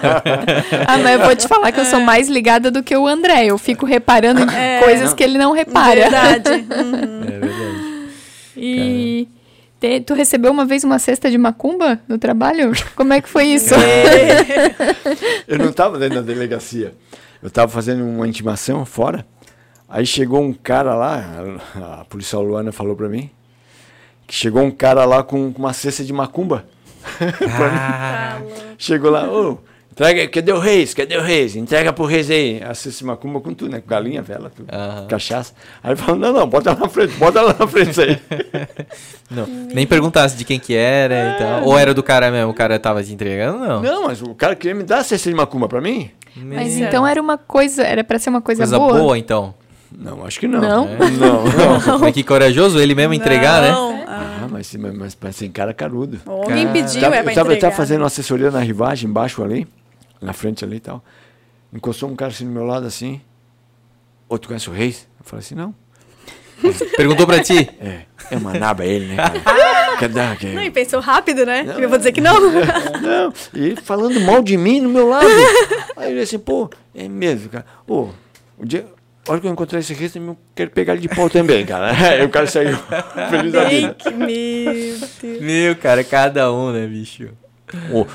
Ah, 0.88 0.98
mas 0.98 1.20
eu 1.20 1.24
vou 1.24 1.36
te 1.36 1.46
falar 1.46 1.70
que 1.70 1.78
eu 1.78 1.84
sou 1.84 2.00
mais 2.00 2.28
ligada 2.28 2.68
do 2.68 2.82
que 2.82 2.96
o 2.96 3.06
André. 3.06 3.44
Eu 3.46 3.56
fico 3.58 3.86
reparando 3.86 4.40
em 4.42 4.56
É. 4.56 4.80
coisas 4.82 5.14
que 5.14 5.22
ele 5.22 5.38
não 5.38 5.52
repara. 5.52 6.00
Verdade. 6.00 6.50
Uhum. 6.50 7.22
É 7.22 7.38
verdade. 7.38 8.08
E 8.56 9.28
te- 9.80 10.00
tu 10.00 10.14
recebeu 10.14 10.50
uma 10.50 10.64
vez 10.64 10.82
uma 10.82 10.98
cesta 10.98 11.30
de 11.30 11.38
macumba 11.38 12.00
no 12.08 12.18
trabalho? 12.18 12.72
Como 12.96 13.12
é 13.12 13.20
que 13.20 13.28
foi 13.28 13.44
isso? 13.44 13.72
Eu 15.46 15.58
não 15.58 15.72
tava 15.72 15.96
dentro 15.96 16.16
da 16.16 16.22
delegacia. 16.22 16.92
Eu 17.40 17.50
tava 17.50 17.70
fazendo 17.70 18.04
uma 18.04 18.26
intimação 18.26 18.84
fora. 18.84 19.24
Aí 19.88 20.04
chegou 20.04 20.42
um 20.42 20.52
cara 20.52 20.94
lá, 20.94 21.24
a, 21.74 22.00
a 22.00 22.04
policial 22.04 22.42
Luana 22.42 22.70
falou 22.72 22.94
pra 22.94 23.08
mim, 23.08 23.30
que 24.26 24.34
chegou 24.34 24.62
um 24.62 24.70
cara 24.70 25.04
lá 25.06 25.22
com, 25.22 25.50
com 25.52 25.58
uma 25.62 25.72
cesta 25.72 26.04
de 26.04 26.12
macumba. 26.12 26.64
Ah, 27.60 28.40
Chegou 28.76 29.10
lá, 29.10 29.28
ô, 29.30 29.58
entrega, 29.90 30.28
cadê 30.28 30.52
o 30.52 30.58
Reis? 30.58 30.92
Cadê 30.92 31.16
o 31.16 31.22
Reis? 31.22 31.56
Entrega 31.56 31.92
pro 31.92 32.04
Reis 32.04 32.30
aí. 32.30 32.60
A 32.62 32.74
cesta 32.74 32.98
de 32.98 33.04
macumba 33.06 33.40
com 33.40 33.54
tudo, 33.54 33.70
né? 33.70 33.80
Com 33.80 33.88
galinha, 33.88 34.20
vela, 34.20 34.50
tudo. 34.54 34.68
Cachaça. 35.08 35.54
Aí 35.82 35.96
falou, 35.96 36.16
não, 36.20 36.32
não, 36.32 36.46
bota 36.46 36.72
lá 36.72 36.80
na 36.80 36.88
frente, 36.88 37.14
bota 37.16 37.40
lá 37.40 37.56
na 37.58 37.66
frente 37.66 37.90
isso 37.90 38.02
aí. 38.02 38.20
não. 39.30 39.46
Nem 39.46 39.86
perguntasse 39.86 40.36
de 40.36 40.44
quem 40.44 40.58
que 40.60 40.74
era 40.74 41.34
e 41.34 41.38
tal. 41.38 41.64
Ou 41.64 41.78
era 41.78 41.94
do 41.94 42.02
cara 42.02 42.30
mesmo, 42.30 42.50
o 42.50 42.54
cara 42.54 42.78
tava 42.78 43.02
te 43.02 43.12
entregando, 43.12 43.58
não. 43.58 43.80
não, 43.82 44.04
mas 44.06 44.20
o 44.20 44.34
cara 44.34 44.54
queria 44.54 44.74
me 44.74 44.82
dar 44.84 44.98
a 44.98 45.04
cesta 45.04 45.30
de 45.30 45.34
macumba 45.36 45.66
pra 45.68 45.80
mim? 45.80 46.10
Mas 46.36 46.76
Meu. 46.76 46.86
então 46.88 47.06
era 47.06 47.20
uma 47.20 47.38
coisa, 47.38 47.82
era 47.82 48.04
pra 48.04 48.18
ser 48.18 48.28
uma 48.30 48.42
coisa, 48.42 48.62
Coisa 48.62 48.78
boa. 48.78 48.98
boa, 48.98 49.18
então. 49.18 49.54
Não, 49.90 50.24
acho 50.24 50.38
que 50.40 50.46
não. 50.46 50.60
Não? 50.60 50.84
Não, 50.86 51.44
não. 51.44 51.98
Mas 52.00 52.12
que 52.14 52.22
corajoso 52.22 52.78
ele 52.78 52.94
mesmo 52.94 53.14
entregar, 53.14 53.62
né? 53.62 53.70
Não, 53.70 54.04
ah, 54.06 54.40
Ah, 54.44 54.48
mas, 54.50 54.74
mas, 54.74 54.94
mas 54.94 55.14
parece 55.14 55.48
cara 55.48 55.72
carudo. 55.74 56.20
Alguém 56.26 56.66
Cara. 56.66 56.72
pediu, 56.72 57.00
Tava- 57.00 57.16
é 57.16 57.22
pra 57.22 57.32
eu, 57.32 57.34
tava, 57.34 57.48
eu 57.48 57.52
entregar. 57.52 57.60
tava 57.70 57.76
fazendo 57.76 58.00
uma 58.00 58.06
assessoria 58.06 58.50
na 58.50 58.60
rivagem, 58.60 59.08
embaixo 59.08 59.42
ali, 59.42 59.66
na 60.20 60.32
frente 60.32 60.64
ali 60.64 60.76
e 60.76 60.80
tal. 60.80 61.02
Encostou 61.72 62.08
um 62.08 62.16
cara 62.16 62.30
assim 62.32 62.44
do 62.44 62.50
meu 62.50 62.64
lado 62.64 62.86
assim. 62.86 63.20
Ô, 64.28 64.38
tu 64.38 64.48
conhece 64.48 64.68
o 64.68 64.72
Reis? 64.72 65.06
Eu 65.18 65.24
falei 65.24 65.40
assim, 65.44 65.54
não. 65.54 65.74
Perguntou 66.96 67.26
pra 67.26 67.40
ti. 67.42 67.68
É, 67.80 68.02
é 68.30 68.36
uma 68.36 68.52
naba 68.54 68.84
ele, 68.84 69.06
né? 69.14 69.16
Quer 69.98 70.08
dar, 70.10 70.36
quer... 70.36 70.54
Não, 70.54 70.62
e 70.62 70.70
pensou 70.70 71.00
rápido, 71.00 71.44
né? 71.44 71.74
Eu 71.76 71.88
vou 71.88 71.98
dizer 71.98 72.12
que 72.12 72.20
não. 72.20 72.40
Não, 72.40 73.32
e 73.52 73.64
ele 73.70 73.76
falando 73.80 74.20
mal 74.20 74.40
de 74.42 74.56
mim 74.56 74.80
no 74.80 74.88
meu 74.88 75.08
lado. 75.08 75.26
Aí 75.96 76.12
eu 76.12 76.20
disse 76.20 76.36
assim, 76.36 76.44
pô, 76.44 76.70
é 76.94 77.08
mesmo, 77.08 77.48
cara. 77.48 77.66
Ô, 77.86 78.10
o 78.56 78.64
dia, 78.64 78.86
hora 79.28 79.40
que 79.40 79.46
eu 79.46 79.52
encontrar 79.52 79.78
esse 79.80 79.92
Reis, 79.94 80.14
eu 80.16 80.36
quero 80.54 80.70
pegar 80.70 80.92
ele 80.94 81.02
de 81.02 81.08
pau 81.08 81.28
também, 81.28 81.64
cara. 81.66 81.92
O 82.24 82.28
cara 82.28 82.46
saiu 82.46 82.76
feliz 83.30 83.52
da 83.52 83.64
vida. 83.64 83.88
Ai, 83.88 83.94
que 83.94 84.10
meu 84.10 84.28
Deus. 85.20 85.40
Meu, 85.40 85.76
cara, 85.76 86.02
cada 86.04 86.52
um, 86.52 86.72
né, 86.72 86.86
bicho? 86.86 87.28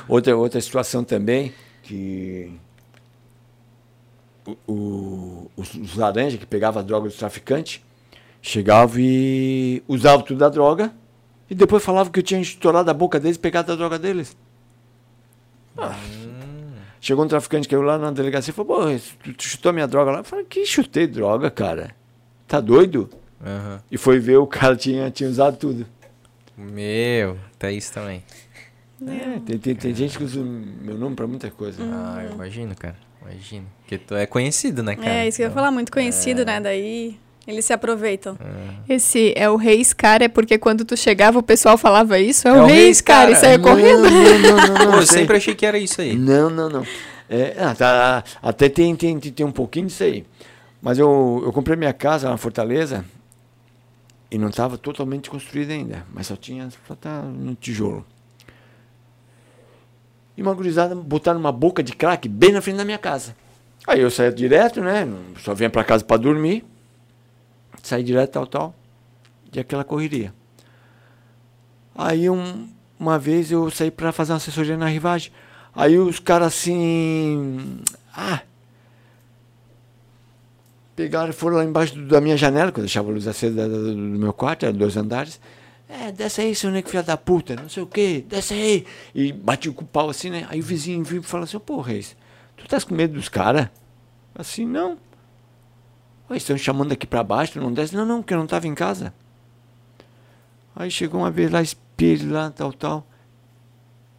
Outra, 0.07 0.35
outra 0.35 0.59
situação 0.59 1.03
também, 1.03 1.53
que 1.83 2.51
o, 4.45 4.57
o- 4.67 5.51
os, 5.55 5.73
os 5.75 5.95
laranjas 5.95 6.39
que 6.39 6.45
pegavam 6.45 6.81
a 6.81 6.85
droga 6.85 7.07
dos 7.07 7.17
traficantes, 7.17 7.81
chegavam 8.41 8.97
e 8.99 9.83
usavam 9.87 10.25
tudo 10.25 10.39
da 10.39 10.49
droga, 10.49 10.91
e 11.49 11.55
depois 11.55 11.83
falavam 11.83 12.11
que 12.11 12.19
eu 12.19 12.23
tinha 12.23 12.41
estourado 12.41 12.89
a 12.89 12.93
boca 12.93 13.19
deles 13.19 13.37
e 13.37 13.39
pegado 13.39 13.71
a 13.71 13.75
droga 13.75 13.99
deles. 13.99 14.35
Ah. 15.77 15.95
Chegou 17.03 17.25
um 17.25 17.27
traficante 17.27 17.67
que 17.67 17.75
eu 17.75 17.81
lá 17.81 17.97
na 17.97 18.11
delegacia 18.11 18.51
e 18.51 18.55
falou, 18.55 18.77
pô, 18.77 18.97
tu, 19.21 19.33
tu 19.33 19.43
chutou 19.43 19.73
minha 19.73 19.85
droga 19.85 20.09
lá? 20.09 20.17
Eu 20.19 20.23
falei, 20.23 20.45
que 20.45 20.65
chutei 20.65 21.05
droga, 21.05 21.51
cara? 21.51 21.93
Tá 22.47 22.61
doido? 22.61 23.09
Aham. 23.45 23.81
E 23.91 23.97
foi 23.97 24.19
ver, 24.19 24.37
o 24.37 24.47
cara 24.47 24.73
tinha, 24.73 25.11
tinha 25.11 25.29
usado 25.29 25.57
tudo. 25.57 25.85
Meu, 26.57 27.37
até 27.55 27.73
isso 27.73 27.91
também. 27.91 28.23
É, 29.05 29.37
tem, 29.45 29.59
tem, 29.59 29.75
tem 29.75 29.93
gente 29.93 30.17
que 30.17 30.23
usa 30.23 30.39
o 30.39 30.45
meu 30.45 30.97
nome 30.97 31.13
pra 31.13 31.27
muita 31.27 31.51
coisa. 31.51 31.83
Ah, 31.83 32.23
eu 32.23 32.35
imagino, 32.35 32.73
cara. 32.73 32.95
Imagino. 33.21 33.65
Porque 33.81 33.97
tu 33.97 34.15
é 34.15 34.25
conhecido, 34.25 34.81
né, 34.81 34.95
cara? 34.95 35.09
É, 35.09 35.27
isso 35.27 35.35
que 35.35 35.43
eu 35.43 35.47
ia 35.47 35.53
falar, 35.53 35.71
muito 35.71 35.91
conhecido, 35.91 36.45
né? 36.45 36.61
Daí 36.61 37.19
eles 37.45 37.65
se 37.65 37.73
aproveitam. 37.73 38.37
Esse 38.87 39.33
é 39.35 39.49
o 39.49 39.55
Reis, 39.55 39.91
cara, 39.93 40.25
é 40.25 40.27
porque 40.27 40.57
quando 40.57 40.85
tu 40.85 40.95
chegava 40.95 41.39
o 41.39 41.43
pessoal 41.43 41.77
falava 41.77 42.17
isso, 42.19 42.47
é, 42.47 42.51
É 42.51 42.53
o 42.53 42.57
cara, 42.67 43.03
cara. 43.03 43.31
e 43.31 43.35
saia 43.35 43.57
Não, 43.57 43.63
correndo. 43.63 44.03
Não, 44.03 44.39
não, 44.39 44.57
não, 44.57 44.85
não, 44.85 44.91
Pô, 44.93 44.97
eu 44.99 45.05
sempre 45.07 45.37
achei 45.37 45.53
que 45.53 45.65
era 45.65 45.77
isso 45.77 46.01
aí. 46.01 46.15
Não, 46.15 46.49
não, 46.49 46.69
não. 46.69 46.85
É, 47.29 47.55
ah, 47.59 47.75
tá, 47.75 48.23
até 48.41 48.69
tem, 48.69 48.95
tem, 48.95 49.19
tem, 49.19 49.31
tem 49.31 49.45
um 49.45 49.51
pouquinho 49.51 49.87
disso 49.87 50.03
aí. 50.03 50.25
Mas 50.81 50.99
eu, 50.99 51.41
eu 51.45 51.51
comprei 51.51 51.75
minha 51.75 51.93
casa 51.93 52.27
lá 52.27 52.31
na 52.31 52.37
Fortaleza 52.37 53.03
e 54.29 54.37
não 54.37 54.49
estava 54.49 54.77
totalmente 54.77 55.29
construída 55.29 55.73
ainda, 55.73 56.05
mas 56.13 56.27
só 56.27 56.35
tinha 56.35 56.69
só 56.87 56.95
tá 56.95 57.21
no 57.21 57.55
tijolo. 57.55 58.05
E 60.35 60.41
uma 60.41 60.53
gurizada 60.53 60.95
botaram 60.95 61.39
uma 61.39 61.51
boca 61.51 61.83
de 61.83 61.93
crack 61.93 62.27
bem 62.27 62.51
na 62.51 62.61
frente 62.61 62.77
da 62.77 62.85
minha 62.85 62.97
casa. 62.97 63.35
Aí 63.85 64.01
eu 64.01 64.09
saí 64.09 64.33
direto, 64.33 64.81
né? 64.81 65.07
Só 65.39 65.53
vinha 65.53 65.69
para 65.69 65.83
casa 65.83 66.03
para 66.03 66.17
dormir. 66.17 66.65
Saí 67.83 68.01
direto, 68.01 68.31
tal, 68.31 68.47
tal. 68.47 68.75
E 69.53 69.59
aquela 69.59 69.83
correria. 69.83 70.33
Aí 71.93 72.29
um, 72.29 72.67
uma 72.97 73.19
vez 73.19 73.51
eu 73.51 73.69
saí 73.69 73.91
para 73.91 74.13
fazer 74.13 74.31
uma 74.31 74.37
assessoria 74.37 74.77
na 74.77 74.87
rivagem. 74.87 75.31
Aí 75.75 75.99
os 75.99 76.17
caras 76.17 76.47
assim. 76.47 77.81
Ah! 78.15 78.41
Pegaram 80.95 81.33
foram 81.33 81.57
lá 81.57 81.65
embaixo 81.65 81.99
da 82.03 82.21
minha 82.21 82.37
janela, 82.37 82.71
que 82.71 82.79
eu 82.79 82.83
deixava 82.83 83.09
a 83.09 83.13
luz 83.13 83.27
acesa 83.27 83.67
do 83.67 83.95
meu 83.95 84.31
quarto, 84.31 84.65
eram 84.65 84.77
dois 84.77 84.95
andares. 84.95 85.39
É, 85.89 86.11
desce 86.11 86.41
aí, 86.41 86.55
seu 86.55 86.71
nego 86.71 86.87
filho 86.87 87.03
da 87.03 87.17
puta, 87.17 87.55
não 87.55 87.67
sei 87.67 87.83
o 87.83 87.87
quê, 87.87 88.23
desce 88.27 88.53
aí. 88.53 88.85
E 89.13 89.33
bati 89.33 89.69
com 89.71 89.83
o 89.83 89.87
pau 89.87 90.09
assim, 90.09 90.29
né? 90.29 90.47
Aí 90.49 90.59
o 90.59 90.63
vizinho 90.63 91.03
viu 91.03 91.21
e 91.21 91.23
falou 91.23 91.43
assim: 91.43 91.59
pô, 91.59 91.81
Reis, 91.81 92.15
tu 92.55 92.63
estás 92.63 92.83
com 92.83 92.95
medo 92.95 93.13
dos 93.15 93.27
caras? 93.27 93.67
Assim, 94.33 94.65
não. 94.65 94.97
Ó, 96.29 96.33
estão 96.33 96.57
chamando 96.57 96.91
aqui 96.91 97.05
pra 97.05 97.23
baixo, 97.23 97.59
não 97.59 97.71
desce? 97.71 97.95
Não, 97.95 98.05
não, 98.05 98.21
porque 98.21 98.33
eu 98.33 98.37
não 98.37 98.45
estava 98.45 98.67
em 98.67 98.75
casa. 98.75 99.13
Aí 100.75 100.89
chegou 100.89 101.21
uma 101.21 101.31
vez 101.31 101.51
lá, 101.51 101.61
espelho 101.61 102.31
lá, 102.31 102.49
tal, 102.49 102.73
tal. 102.73 103.05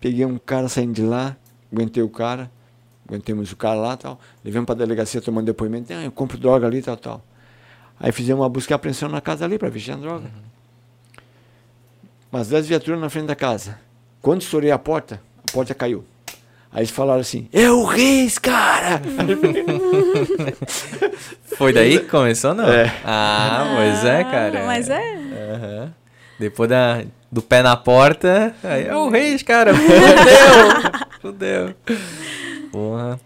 Peguei 0.00 0.24
um 0.24 0.38
cara 0.38 0.68
saindo 0.68 0.92
de 0.92 1.02
lá, 1.02 1.36
aguentei 1.72 2.02
o 2.02 2.08
cara, 2.08 2.50
aguentemos 3.08 3.50
o 3.50 3.56
cara 3.56 3.74
lá 3.74 3.96
tal. 3.96 4.20
Levamos 4.44 4.66
pra 4.66 4.74
delegacia 4.74 5.20
tomando 5.20 5.46
depoimento. 5.46 5.92
Ah, 5.92 6.04
eu 6.04 6.12
compro 6.12 6.38
droga 6.38 6.66
ali, 6.66 6.82
tal, 6.82 6.96
tal. 6.96 7.22
Aí 7.98 8.12
fizemos 8.12 8.42
uma 8.42 8.48
busca 8.48 8.72
e 8.72 8.74
apreensão 8.74 9.08
na 9.08 9.20
casa 9.20 9.44
ali 9.44 9.58
pra 9.58 9.68
ver 9.68 9.78
se 9.78 9.86
tinha 9.86 9.96
droga. 9.96 10.30
Umas 12.30 12.48
10 12.48 12.66
viaturas 12.66 13.00
na 13.00 13.08
frente 13.08 13.26
da 13.26 13.36
casa. 13.36 13.78
Quando 14.20 14.42
estourei 14.42 14.70
a 14.70 14.78
porta, 14.78 15.20
a 15.48 15.52
porta 15.52 15.74
caiu. 15.74 16.04
Aí 16.74 16.80
eles 16.80 16.90
falaram 16.90 17.20
assim: 17.20 17.48
É 17.52 17.70
o 17.70 17.84
Reis, 17.84 18.36
cara! 18.36 19.00
Foi 21.56 21.72
daí 21.72 22.00
que 22.00 22.06
começou, 22.06 22.52
não? 22.52 22.68
É. 22.68 22.92
Ah, 23.04 23.74
pois 23.76 24.04
é, 24.04 24.24
cara. 24.24 24.66
Mas 24.66 24.90
é. 24.90 25.14
Aham. 25.54 25.92
Depois 26.38 26.68
da, 26.68 27.02
do 27.30 27.40
pé 27.40 27.62
na 27.62 27.76
porta, 27.76 28.52
aí 28.64 28.88
é 28.88 28.94
o 28.96 29.08
Reis, 29.08 29.42
cara. 29.44 29.72
Fudeu! 31.22 31.22
Fudeu. 31.22 31.74
Porra. 32.72 33.20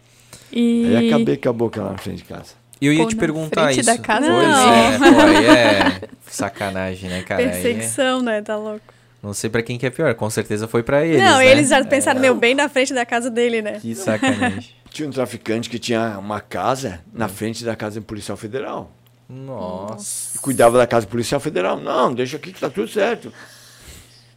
E... 0.52 0.94
Aí 0.94 1.08
acabei 1.08 1.38
com 1.38 1.48
a 1.48 1.52
boca 1.52 1.82
lá 1.82 1.92
na 1.92 1.98
frente 1.98 2.18
de 2.18 2.24
casa. 2.24 2.52
E 2.80 2.86
eu 2.86 2.92
ia 2.92 3.02
Pô, 3.02 3.08
te 3.08 3.16
na 3.16 3.20
perguntar 3.20 3.64
frente 3.64 3.80
isso. 3.80 3.90
da 3.90 3.98
casa 3.98 4.26
pois 4.30 4.46
Não. 4.46 4.72
é, 4.74 4.98
pô, 4.98 5.04
aí 5.20 5.46
é 5.46 6.00
sacanagem, 6.28 7.08
né, 7.10 7.22
cara? 7.22 7.40
Aí 7.40 7.48
é- 7.48 7.50
Perseguição, 7.50 8.22
né? 8.22 8.40
Tá 8.42 8.56
louco. 8.56 8.82
Não 9.22 9.34
sei 9.34 9.50
pra 9.50 9.62
quem 9.62 9.78
que 9.78 9.86
é 9.86 9.90
pior, 9.90 10.14
com 10.14 10.28
certeza 10.30 10.68
foi 10.68 10.82
pra 10.82 11.04
eles, 11.04 11.20
não, 11.22 11.38
né? 11.38 11.46
eles 11.50 11.68
já 11.68 11.84
pensaram, 11.84 12.20
meu, 12.20 12.34
bem 12.34 12.54
na 12.54 12.68
frente 12.68 12.94
da 12.94 13.04
casa 13.04 13.30
dele, 13.30 13.60
né? 13.62 13.78
Que 13.80 13.94
sacanagem. 13.94 14.70
Tinha 14.90 15.06
um 15.06 15.12
traficante 15.12 15.68
que 15.68 15.78
tinha 15.78 16.18
uma 16.18 16.40
casa 16.40 17.00
na 17.12 17.28
frente 17.28 17.62
da 17.62 17.76
casa 17.76 18.00
do 18.00 18.06
policial 18.06 18.38
federal. 18.38 18.90
Nossa, 19.28 20.36
E 20.36 20.40
cuidava 20.40 20.78
da 20.78 20.86
casa 20.86 21.04
do 21.04 21.10
policial 21.10 21.38
federal. 21.38 21.78
Não, 21.78 22.14
deixa 22.14 22.36
aqui 22.38 22.52
que 22.52 22.60
tá 22.60 22.70
tudo 22.70 22.88
certo. 22.88 23.30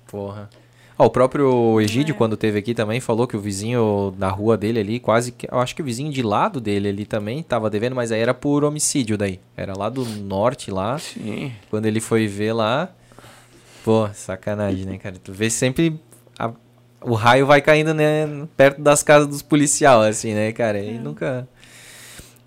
porra. 0.08 0.50
Ó, 0.98 1.06
o 1.06 1.10
próprio 1.10 1.80
É. 1.80 1.84
Egídio, 1.84 2.14
quando 2.14 2.36
teve 2.36 2.60
aqui 2.60 2.74
também, 2.76 3.00
falou 3.00 3.26
que 3.26 3.36
o 3.38 3.40
vizinho 3.40 4.14
da 4.18 4.30
rua 4.30 4.58
dele 4.58 4.80
ali, 4.82 5.00
quase 5.00 5.32
que. 5.32 5.48
Eu 5.50 5.60
acho 5.60 5.74
que 5.74 5.82
o 5.82 5.86
vizinho 5.86 6.12
de 6.12 6.22
lado 6.22 6.60
dele 6.60 6.90
ali 6.90 7.06
também 7.06 7.42
tava 7.42 7.70
devendo, 7.70 7.96
mas 7.96 8.12
aí 8.12 8.20
era 8.20 8.34
por 8.34 8.64
homicídio 8.64 9.18
daí. 9.18 9.40
Era 9.56 9.74
lá 9.76 9.90
do 9.90 10.04
norte 10.06 10.70
lá. 10.70 11.00
Sim. 11.00 11.54
Quando 11.70 11.86
ele 11.86 12.00
foi 12.02 12.28
ver 12.28 12.54
lá. 12.54 12.90
Pô, 13.84 14.08
sacanagem, 14.14 14.86
né, 14.86 14.98
cara? 14.98 15.16
Tu 15.22 15.32
vê 15.34 15.50
sempre. 15.50 16.00
a- 16.38 16.52
o 17.02 17.14
raio 17.16 17.46
vai 17.46 17.62
caindo, 17.62 17.94
né? 17.94 18.28
Perto 18.56 18.82
das 18.82 19.02
casas 19.04 19.28
dos 19.28 19.42
policial, 19.42 20.02
assim, 20.02 20.34
né, 20.34 20.52
cara? 20.52 20.80
E 20.80 20.98
nunca. 21.00 21.48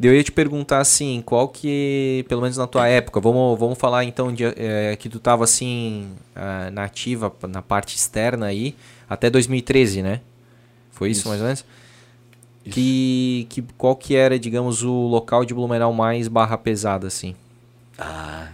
Eu 0.00 0.12
ia 0.14 0.22
te 0.22 0.32
perguntar 0.32 0.80
assim, 0.80 1.22
qual 1.24 1.48
que, 1.48 2.24
pelo 2.28 2.42
menos 2.42 2.56
na 2.56 2.66
tua 2.66 2.86
época, 2.88 3.20
vamos, 3.20 3.58
vamos 3.58 3.78
falar 3.78 4.04
então 4.04 4.32
de, 4.32 4.44
eh, 4.44 4.96
que 4.98 5.08
tu 5.08 5.20
tava 5.20 5.44
assim, 5.44 6.10
ah, 6.34 6.68
na 6.72 6.84
ativa, 6.84 7.32
na 7.48 7.62
parte 7.62 7.96
externa 7.96 8.46
aí, 8.46 8.74
até 9.08 9.30
2013, 9.30 10.02
né? 10.02 10.20
Foi 10.90 11.10
isso, 11.10 11.20
Isso. 11.20 11.28
mais 11.28 11.40
ou 11.40 11.46
menos? 11.46 11.64
Que, 12.70 13.46
que, 13.50 13.62
qual 13.78 13.94
que 13.94 14.16
era, 14.16 14.38
digamos, 14.38 14.82
o 14.82 14.92
local 15.06 15.44
de 15.44 15.54
Blumenau 15.54 15.92
mais 15.92 16.28
barra 16.28 16.56
pesada, 16.58 17.06
assim? 17.06 17.34
Ah, 17.98 18.48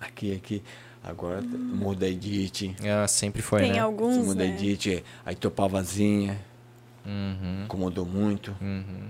aqui, 0.00 0.34
aqui. 0.34 0.62
Agora 1.02 1.40
muda 1.42 2.04
a 2.06 2.08
Edith. 2.08 2.74
Ah, 2.84 3.08
sempre 3.08 3.40
foi, 3.42 3.62
Tem 3.62 3.72
né? 3.72 3.78
alguns, 3.78 4.26
Muda 4.26 4.44
a 4.44 4.46
né? 4.46 4.52
Edith. 4.54 5.02
Aí 5.24 5.34
Topavazinha. 5.34 6.38
Uhum, 7.06 7.64
Incomodou 7.64 8.04
muito. 8.04 8.54
uhum. 8.60 9.08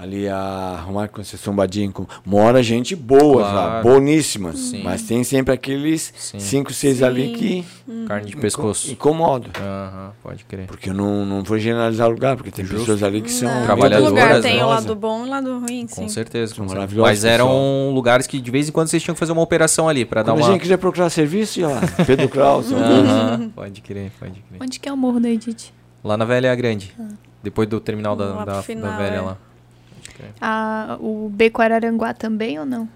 Ali 0.00 0.28
a 0.28 0.80
Romário 0.86 1.10
Conceição 1.12 1.52
Badim. 1.56 1.90
com- 1.90 2.06
Mora 2.24 2.62
gente 2.62 2.94
boa 2.94 3.42
lá, 3.42 3.50
Claro. 3.50 3.82
boníssimas. 3.88 4.56
Sim. 4.56 4.82
Mas 4.84 5.02
tem 5.02 5.24
sempre 5.24 5.52
aqueles 5.52 6.12
Sim. 6.16 6.38
cinco, 6.38 6.72
seis 6.72 7.02
ali 7.02 7.32
que 7.32 7.64
Carne 8.06 8.26
de 8.28 8.36
pescoço. 8.36 8.92
incomodam. 8.92 9.50
Aham, 9.60 10.12
pode 10.22 10.44
crer. 10.44 10.66
Porque 10.68 10.90
eu 10.90 10.94
não, 10.94 11.26
não 11.26 11.42
vou 11.42 11.58
generalizar 11.58 12.06
o 12.06 12.12
lugar, 12.12 12.36
porque 12.36 12.52
tem 12.52 12.64
Justo. 12.64 12.78
pessoas 12.80 13.02
ali 13.02 13.20
que 13.20 13.32
são 13.32 13.52
Não, 13.52 13.64
Trabalhadoras, 13.66 14.08
lugar 14.10 14.40
tem 14.40 14.62
o 14.62 14.66
lado 14.68 14.94
bom 14.94 15.24
e 15.24 15.26
o 15.26 15.30
lado 15.30 15.58
ruim, 15.58 15.86
sim. 15.88 16.02
Com 16.02 16.08
certeza. 16.08 16.54
Com 16.54 16.68
certeza. 16.68 17.00
Mas 17.02 17.24
eram 17.24 17.90
lugares 17.92 18.28
que 18.28 18.40
de 18.40 18.50
vez 18.52 18.68
em 18.68 18.72
quando 18.72 18.86
vocês 18.86 19.02
tinham 19.02 19.16
que 19.16 19.18
fazer 19.18 19.32
uma 19.32 19.42
operação 19.42 19.88
ali 19.88 20.04
pra 20.04 20.22
dar 20.22 20.30
Quando 20.32 20.42
a 20.42 20.44
uma. 20.46 20.52
gente 20.52 20.62
quiser 20.62 20.76
procurar 20.76 21.10
serviço, 21.10 21.58
ia 21.58 21.66
lá. 21.66 21.80
Pedro 22.06 22.28
Kraus. 22.28 22.70
Aham, 22.72 23.50
pode 23.52 23.80
crer, 23.80 24.12
pode 24.20 24.40
crer. 24.48 24.62
Onde 24.62 24.78
que 24.78 24.88
é 24.88 24.92
o 24.92 24.96
Morro 24.96 25.18
da 25.18 25.28
Edith? 25.28 25.72
Lá 26.04 26.16
na 26.16 26.24
Velha 26.24 26.54
Grande. 26.54 26.94
Depois 27.42 27.68
do 27.68 27.80
terminal 27.80 28.14
da, 28.14 28.26
Lá 28.26 28.44
da, 28.44 28.52
da 28.54 28.60
Velha 28.96 29.16
é. 29.16 29.20
lá. 29.20 29.36
Ah, 30.40 30.96
o 31.00 31.28
Beco 31.32 31.60
Araranguá 31.62 32.12
também 32.14 32.58
ou 32.58 32.66
não? 32.66 32.88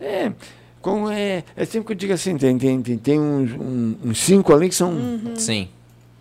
É, 0.00 0.32
como 0.80 1.10
é, 1.10 1.44
é 1.56 1.64
sempre 1.64 1.86
que 1.86 1.92
eu 1.92 1.96
digo 1.96 2.12
assim, 2.12 2.36
tem, 2.36 2.58
tem, 2.58 2.82
tem, 2.82 2.98
tem 2.98 3.20
uns, 3.20 3.52
um- 3.52 3.96
uns 4.04 4.18
cinco 4.22 4.52
ali 4.54 4.68
que 4.68 4.74
são 4.74 4.90
Uhum. 4.92 5.36
Sim, 5.36 5.68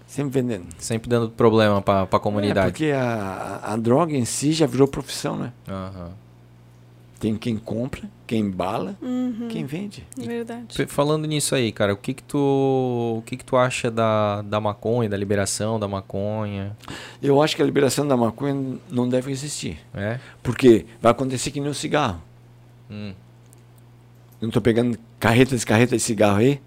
sempre 0.07 0.41
vendendo. 0.41 0.65
sempre 0.77 1.09
dando 1.09 1.29
problema 1.29 1.81
pra, 1.81 2.05
pra 2.05 2.17
É, 2.17 2.21
comunidade. 2.21 2.71
porque 2.71 2.91
a, 2.91 3.59
a 3.63 3.75
droga 3.75 4.13
em 4.15 4.25
si 4.25 4.51
já 4.53 4.65
virou 4.65 4.87
profissão, 4.87 5.35
né? 5.35 5.51
Aham. 5.67 6.11
Tem 7.23 7.37
quem 7.37 7.55
compra, 7.55 8.01
quem 8.27 8.41
embala, 8.41 8.97
Uhum. 9.01 9.47
quem 9.49 9.63
vende. 9.63 10.05
Verdade. 10.17 10.85
Falando 10.87 11.25
nisso 11.25 11.55
aí, 11.55 11.71
cara, 11.71 11.93
o 11.93 11.95
que 11.95 12.13
que 12.13 12.21
tu, 12.21 12.37
o 13.19 13.23
que 13.25 13.37
que 13.37 13.45
tu 13.45 13.55
acha 13.55 13.89
da, 13.89 14.41
da 14.41 14.59
maconha, 14.59 15.07
da 15.07 15.15
liberação 15.15 15.79
da 15.79 15.87
maconha? 15.87 16.75
Eu 17.21 17.41
acho 17.41 17.55
que 17.55 17.61
a 17.61 17.65
liberação 17.65 18.05
da 18.05 18.17
maconha 18.17 18.77
não 18.91 19.07
deve 19.07 19.31
existir. 19.31 19.79
É? 19.93 20.19
Porque 20.43 20.85
vai 21.01 21.13
acontecer 21.13 21.49
que 21.51 21.61
nem 21.61 21.69
o 21.69 21.73
cigarro. 21.73 22.21
Hum, 22.91 23.13
Eu 24.41 24.47
não 24.47 24.49
estou 24.49 24.61
pegando 24.61 24.99
carretas 25.17 25.63
e 25.63 25.65
carretas 25.65 26.01
de 26.01 26.03
cigarro 26.05 26.39
aí. 26.39 26.59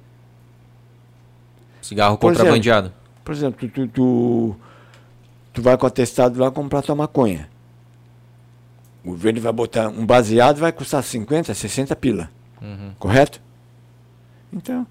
cigarro 1.83 2.16
Por 2.16 2.28
exemplo. 2.33 2.39
contrabandeado. 2.47 2.93
Por 3.23 3.35
exemplo, 3.35 3.69
tu, 3.69 3.69
tu, 3.69 3.89
tu, 3.89 4.57
tu 5.53 5.61
vai 5.61 5.77
com 5.77 5.85
o 5.85 5.87
atestado 5.89 6.41
lá 6.41 6.51
comprar 6.51 6.81
tua 6.81 6.95
maconha. 6.95 7.47
O 9.07 9.11
governo 9.11 9.41
vai 9.41 9.53
botar 9.53 9.87
um 9.89 10.05
baseado, 10.05 10.57
vai 10.59 10.73
custar 10.73 11.01
50, 11.01 11.55
60 11.55 11.95
pila. 11.95 12.28
Uhum. 12.61 12.91
Correto? 12.99 13.41
Então, 14.53 14.85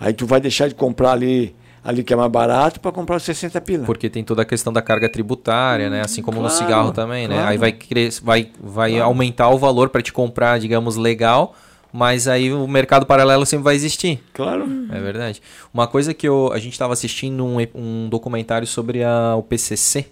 aí 0.00 0.12
tu 0.12 0.26
vai 0.26 0.40
deixar 0.40 0.68
de 0.68 0.74
comprar 0.74 1.12
ali, 1.12 1.54
ali 1.84 2.02
que 2.02 2.12
é 2.12 2.16
mais 2.16 2.30
barato 2.30 2.80
para 2.80 2.90
comprar 2.92 3.16
os 3.16 3.22
60 3.24 3.60
pila. 3.60 3.84
Porque 3.84 4.08
tem 4.08 4.24
toda 4.24 4.40
a 4.42 4.44
questão 4.44 4.72
da 4.72 4.80
carga 4.80 5.08
tributária, 5.08 5.90
né? 5.90 6.00
Assim 6.00 6.22
como 6.22 6.40
no 6.40 6.48
claro, 6.48 6.56
cigarro 6.64 6.92
também, 6.92 7.28
né? 7.28 7.34
claro. 7.34 7.50
Aí 7.50 7.58
vai, 7.58 7.72
cres- 7.72 8.20
vai, 8.20 8.50
vai 8.58 8.90
Claro. 8.92 9.04
aumentar 9.04 9.50
o 9.50 9.58
valor 9.58 9.90
para 9.90 10.00
te 10.00 10.12
comprar, 10.12 10.58
digamos, 10.58 10.96
legal, 10.96 11.54
mas 11.92 12.26
aí 12.28 12.52
o 12.52 12.66
mercado 12.66 13.04
paralelo 13.06 13.44
sempre 13.44 13.64
vai 13.64 13.74
existir. 13.74 14.22
Claro. 14.32 14.66
É 14.90 15.00
verdade. 15.00 15.42
Uma 15.74 15.86
coisa 15.86 16.14
que 16.14 16.26
eu, 16.26 16.50
a 16.54 16.58
gente 16.58 16.72
estava 16.72 16.94
assistindo 16.94 17.44
um, 17.44 17.56
um 17.74 18.08
documentário 18.08 18.66
sobre 18.66 19.02
a, 19.04 19.34
o 19.36 19.42
PCC. 19.42 20.06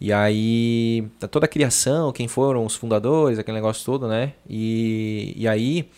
E 0.00 0.12
aí, 0.12 1.04
tá 1.18 1.28
toda 1.28 1.44
a 1.46 1.48
criação, 1.48 2.10
quem 2.12 2.26
foram 2.26 2.64
os 2.64 2.74
fundadores, 2.74 3.38
aquele 3.38 3.56
negócio 3.56 3.84
todo, 3.84 4.08
né? 4.08 4.32
E, 4.48 5.34
e 5.36 5.46
aí, 5.46 5.88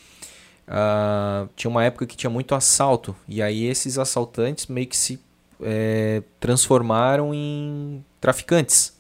ah, 0.66 1.47
tinha 1.57 1.70
uma 1.70 1.85
época 1.85 2.07
que 2.07 2.16
tinha 2.16 2.31
muito 2.31 2.55
assalto. 2.55 3.15
E 3.29 3.41
aí, 3.43 3.65
esses 3.65 3.99
assaltantes 3.99 4.66
meio 4.66 4.87
que 4.87 4.97
se 4.97 5.20
eh, 5.65 6.23
transformaram 6.41 7.33
em 7.33 8.05
traficantes. 8.20 8.93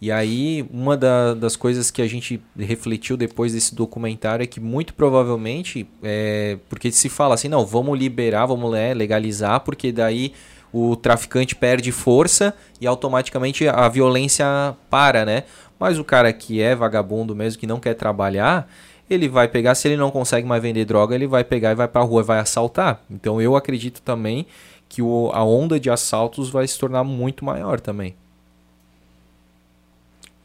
E 0.00 0.10
aí, 0.10 0.66
uma 0.72 0.96
da- 0.96 1.34
das 1.34 1.56
coisas 1.56 1.90
que 1.90 2.00
a 2.00 2.06
gente 2.06 2.40
refletiu 2.58 3.16
depois 3.18 3.52
desse 3.52 3.74
documentário 3.74 4.42
é 4.42 4.46
que 4.46 4.58
muito 4.60 4.94
provavelmente, 4.94 5.86
é, 6.02 6.58
porque 6.70 6.90
se 6.90 7.08
fala 7.10 7.34
assim, 7.34 7.48
não, 7.48 7.66
vamos 7.66 7.98
liberar, 7.98 8.46
vamos 8.46 8.72
né, 8.72 8.94
legalizar, 8.94 9.60
porque 9.60 9.92
daí 9.92 10.32
o 10.72 10.94
traficante 10.96 11.54
perde 11.54 11.90
força 11.92 12.54
e 12.80 12.86
automaticamente 12.86 13.66
a 13.68 13.88
violência 13.88 14.46
para, 14.88 15.24
né? 15.24 15.44
Mas 15.78 15.98
o 15.98 16.04
cara 16.04 16.32
que 16.32 16.60
é 16.60 16.74
vagabundo 16.74 17.34
mesmo, 17.34 17.58
que 17.58 17.66
não 17.66 17.80
quer 17.80 17.94
trabalhar, 17.94 18.70
ele 19.08 19.28
vai 19.28 19.48
pegar, 19.48 19.74
se 19.74 19.88
ele 19.88 19.96
não 19.96 20.10
consegue 20.10 20.46
mais 20.46 20.62
vender 20.62 20.84
droga, 20.84 21.14
ele 21.14 21.26
vai 21.26 21.42
pegar 21.42 21.72
e 21.72 21.74
vai 21.74 21.88
pra 21.88 22.02
rua 22.02 22.20
e 22.22 22.24
vai 22.24 22.38
assaltar. 22.38 23.02
Então 23.10 23.40
eu 23.40 23.56
acredito 23.56 24.00
também 24.02 24.46
que 24.88 25.00
o- 25.02 25.30
a 25.32 25.42
onda 25.44 25.80
de 25.80 25.88
assaltos 25.90 26.50
vai 26.50 26.66
se 26.68 26.78
tornar 26.78 27.02
muito 27.02 27.44
maior 27.44 27.80
também. 27.80 28.14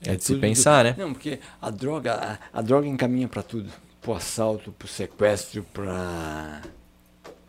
É 0.06 0.16
de 0.16 0.24
se 0.24 0.34
tudo- 0.34 0.42
pensar, 0.42 0.84
né? 0.84 0.96
Não, 0.98 1.14
porque 1.14 1.40
a 1.62 1.70
droga, 1.70 2.40
a, 2.54 2.60
a 2.60 2.62
droga 2.62 2.88
encaminha 2.88 3.28
para 3.28 3.42
tudo. 3.44 3.70
Pro 4.02 4.14
assalto, 4.14 4.72
pro 4.72 4.88
sequestro, 4.88 5.64
para 5.74 6.62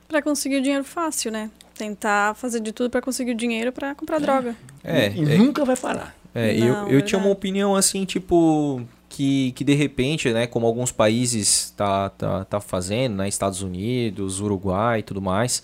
Pra 0.09 0.23
conseguir 0.23 0.57
o 0.57 0.63
dinheiro 0.63 0.85
fácil, 0.85 1.31
né? 1.31 1.51
Tentar 1.77 2.35
fazer 2.35 2.61
de 2.61 2.73
tudo 2.73 2.91
pra 2.91 3.01
conseguir 3.03 3.33
o 3.33 3.35
dinheiro 3.35 3.73
pra 3.73 3.95
comprar 3.95 4.19
droga. 4.19 4.57
É, 4.83 5.11
e 5.11 5.35
é, 5.35 5.37
nunca 5.39 5.65
vai 5.65 5.77
parar. 5.77 6.17
é, 6.35 6.55
Não, 6.55 6.89
eu, 6.89 6.99
eu 6.99 7.03
tinha 7.03 7.19
uma 7.19 7.31
opinião 7.31 7.75
assim, 7.77 8.05
tipo, 8.05 8.83
que, 9.09 9.53
que 9.53 9.65
de 9.65 9.75
repente, 9.75 10.33
né, 10.33 10.47
como 10.47 10.67
alguns 10.67 10.93
países 10.93 11.73
tá, 11.77 12.11
tá, 12.11 12.45
tá 12.45 12.61
fazendo, 12.61 13.17
né, 13.17 13.29
Estados 13.29 13.63
Unidos, 13.63 14.41
Uruguai 14.41 15.01
e 15.01 15.03
tudo 15.03 15.21
mais, 15.23 15.63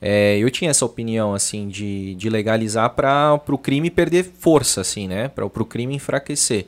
é, 0.00 0.38
eu 0.38 0.50
tinha 0.50 0.70
essa 0.70 0.84
opinião, 0.84 1.34
assim, 1.34 1.68
de, 1.68 2.14
de 2.16 2.28
legalizar 2.28 2.90
para 2.90 3.40
o 3.48 3.58
crime 3.58 3.90
perder 3.90 4.24
força, 4.24 4.80
assim, 4.80 5.08
né, 5.08 5.28
para 5.28 5.44
o 5.44 5.50
crime 5.64 5.94
enfraquecer. 5.94 6.66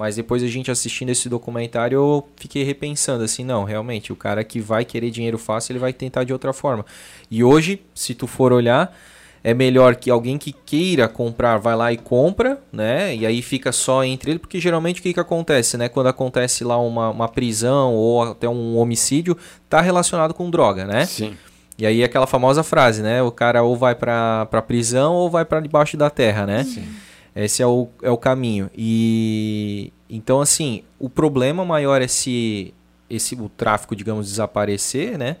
Mas 0.00 0.16
depois 0.16 0.42
a 0.42 0.46
gente 0.46 0.70
assistindo 0.70 1.10
esse 1.10 1.28
documentário, 1.28 1.96
eu 1.96 2.28
fiquei 2.34 2.64
repensando 2.64 3.22
assim, 3.22 3.44
não, 3.44 3.64
realmente, 3.64 4.10
o 4.10 4.16
cara 4.16 4.42
que 4.42 4.58
vai 4.58 4.82
querer 4.82 5.10
dinheiro 5.10 5.36
fácil, 5.36 5.72
ele 5.72 5.78
vai 5.78 5.92
tentar 5.92 6.24
de 6.24 6.32
outra 6.32 6.54
forma. 6.54 6.86
E 7.30 7.44
hoje, 7.44 7.82
se 7.94 8.14
tu 8.14 8.26
for 8.26 8.50
olhar, 8.50 8.96
é 9.44 9.52
melhor 9.52 9.96
que 9.96 10.08
alguém 10.08 10.38
que 10.38 10.52
queira 10.52 11.06
comprar 11.06 11.58
vai 11.58 11.76
lá 11.76 11.92
e 11.92 11.98
compra, 11.98 12.62
né? 12.72 13.14
E 13.14 13.26
aí 13.26 13.42
fica 13.42 13.72
só 13.72 14.02
entre 14.02 14.30
ele, 14.30 14.38
porque 14.38 14.58
geralmente 14.58 15.00
o 15.00 15.02
que, 15.02 15.12
que 15.12 15.20
acontece, 15.20 15.76
né? 15.76 15.86
Quando 15.86 16.06
acontece 16.06 16.64
lá 16.64 16.78
uma, 16.78 17.10
uma 17.10 17.28
prisão 17.28 17.92
ou 17.94 18.22
até 18.22 18.48
um 18.48 18.78
homicídio, 18.78 19.36
tá 19.68 19.82
relacionado 19.82 20.32
com 20.32 20.48
droga, 20.48 20.86
né? 20.86 21.04
Sim. 21.04 21.36
E 21.76 21.84
aí 21.84 22.02
aquela 22.02 22.26
famosa 22.26 22.62
frase, 22.62 23.02
né? 23.02 23.22
O 23.22 23.30
cara 23.30 23.62
ou 23.62 23.76
vai 23.76 23.94
pra, 23.94 24.46
pra 24.46 24.62
prisão 24.62 25.12
ou 25.12 25.28
vai 25.28 25.44
pra 25.44 25.60
debaixo 25.60 25.98
da 25.98 26.08
terra, 26.08 26.46
né? 26.46 26.64
Sim. 26.64 26.88
Esse 27.34 27.62
é 27.62 27.66
o, 27.66 27.88
é 28.02 28.10
o 28.10 28.16
caminho. 28.16 28.70
E 28.76 29.92
então, 30.08 30.40
assim, 30.40 30.82
o 30.98 31.08
problema 31.08 31.64
maior 31.64 32.02
é 32.02 32.08
se 32.08 32.74
esse, 33.08 33.34
o 33.34 33.48
tráfico, 33.48 33.94
digamos, 33.94 34.28
desaparecer, 34.28 35.16
né? 35.18 35.36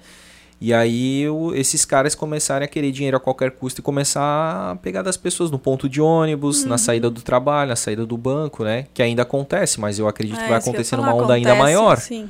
E 0.60 0.74
aí 0.74 1.26
o, 1.28 1.54
esses 1.54 1.86
caras 1.86 2.14
começarem 2.14 2.66
a 2.66 2.68
querer 2.68 2.92
dinheiro 2.92 3.16
a 3.16 3.20
qualquer 3.20 3.52
custo 3.52 3.80
e 3.80 3.82
começar 3.82 4.72
a 4.72 4.76
pegar 4.76 5.00
das 5.00 5.16
pessoas 5.16 5.50
no 5.50 5.58
ponto 5.58 5.88
de 5.88 6.02
ônibus, 6.02 6.64
na 6.66 6.76
saída 6.76 7.08
do 7.08 7.22
trabalho, 7.22 7.70
na 7.70 7.76
saída 7.76 8.04
do 8.04 8.16
banco, 8.18 8.62
né? 8.62 8.86
Que 8.92 9.02
ainda 9.02 9.22
acontece, 9.22 9.80
mas 9.80 9.98
eu 9.98 10.06
acredito 10.06 10.36
que 10.36 10.44
É, 10.44 10.48
vai 10.48 10.60
que 10.60 10.66
ia 10.66 10.70
acontecer 10.70 10.96
numa 10.96 11.14
onda 11.14 11.32
ainda 11.34 11.54
maior. 11.54 11.96
Sim. 11.96 12.28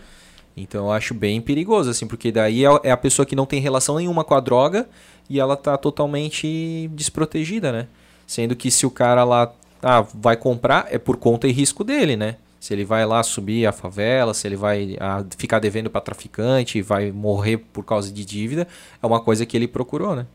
Então 0.56 0.86
eu 0.86 0.92
acho 0.92 1.12
bem 1.12 1.40
perigoso, 1.40 1.90
assim, 1.90 2.06
porque 2.06 2.30
daí 2.30 2.64
é 2.64 2.68
é 2.84 2.90
a 2.92 2.96
pessoa 2.96 3.26
que 3.26 3.34
não 3.34 3.46
tem 3.46 3.60
relação 3.60 3.96
nenhuma 3.96 4.22
com 4.22 4.34
a 4.34 4.40
droga 4.40 4.88
e 5.28 5.40
ela 5.40 5.56
tá 5.56 5.76
totalmente 5.76 6.88
desprotegida, 6.94 7.72
né? 7.72 7.88
Sendo 8.30 8.54
que 8.54 8.70
se 8.70 8.86
o 8.86 8.90
cara 8.92 9.24
lá 9.24 9.52
ah, 9.82 10.02
vai 10.14 10.36
comprar, 10.36 10.86
é 10.88 10.98
por 10.98 11.16
conta 11.16 11.48
e 11.48 11.50
risco 11.50 11.82
dele, 11.82 12.16
né? 12.16 12.36
Se 12.60 12.72
ele 12.72 12.84
vai 12.84 13.04
lá 13.04 13.24
subir 13.24 13.66
a 13.66 13.72
favela, 13.72 14.32
se 14.32 14.46
ele 14.46 14.54
vai 14.54 14.96
ah, 15.00 15.24
ficar 15.36 15.58
devendo 15.58 15.90
para 15.90 16.00
traficante 16.00 16.78
e 16.78 16.82
vai 16.82 17.10
morrer 17.10 17.56
por 17.56 17.84
causa 17.84 18.12
de 18.12 18.24
dívida, 18.24 18.68
é 19.02 19.04
uma 19.04 19.20
coisa 19.20 19.44
que 19.44 19.56
ele 19.56 19.66
procurou, 19.66 20.14
né? 20.14 20.26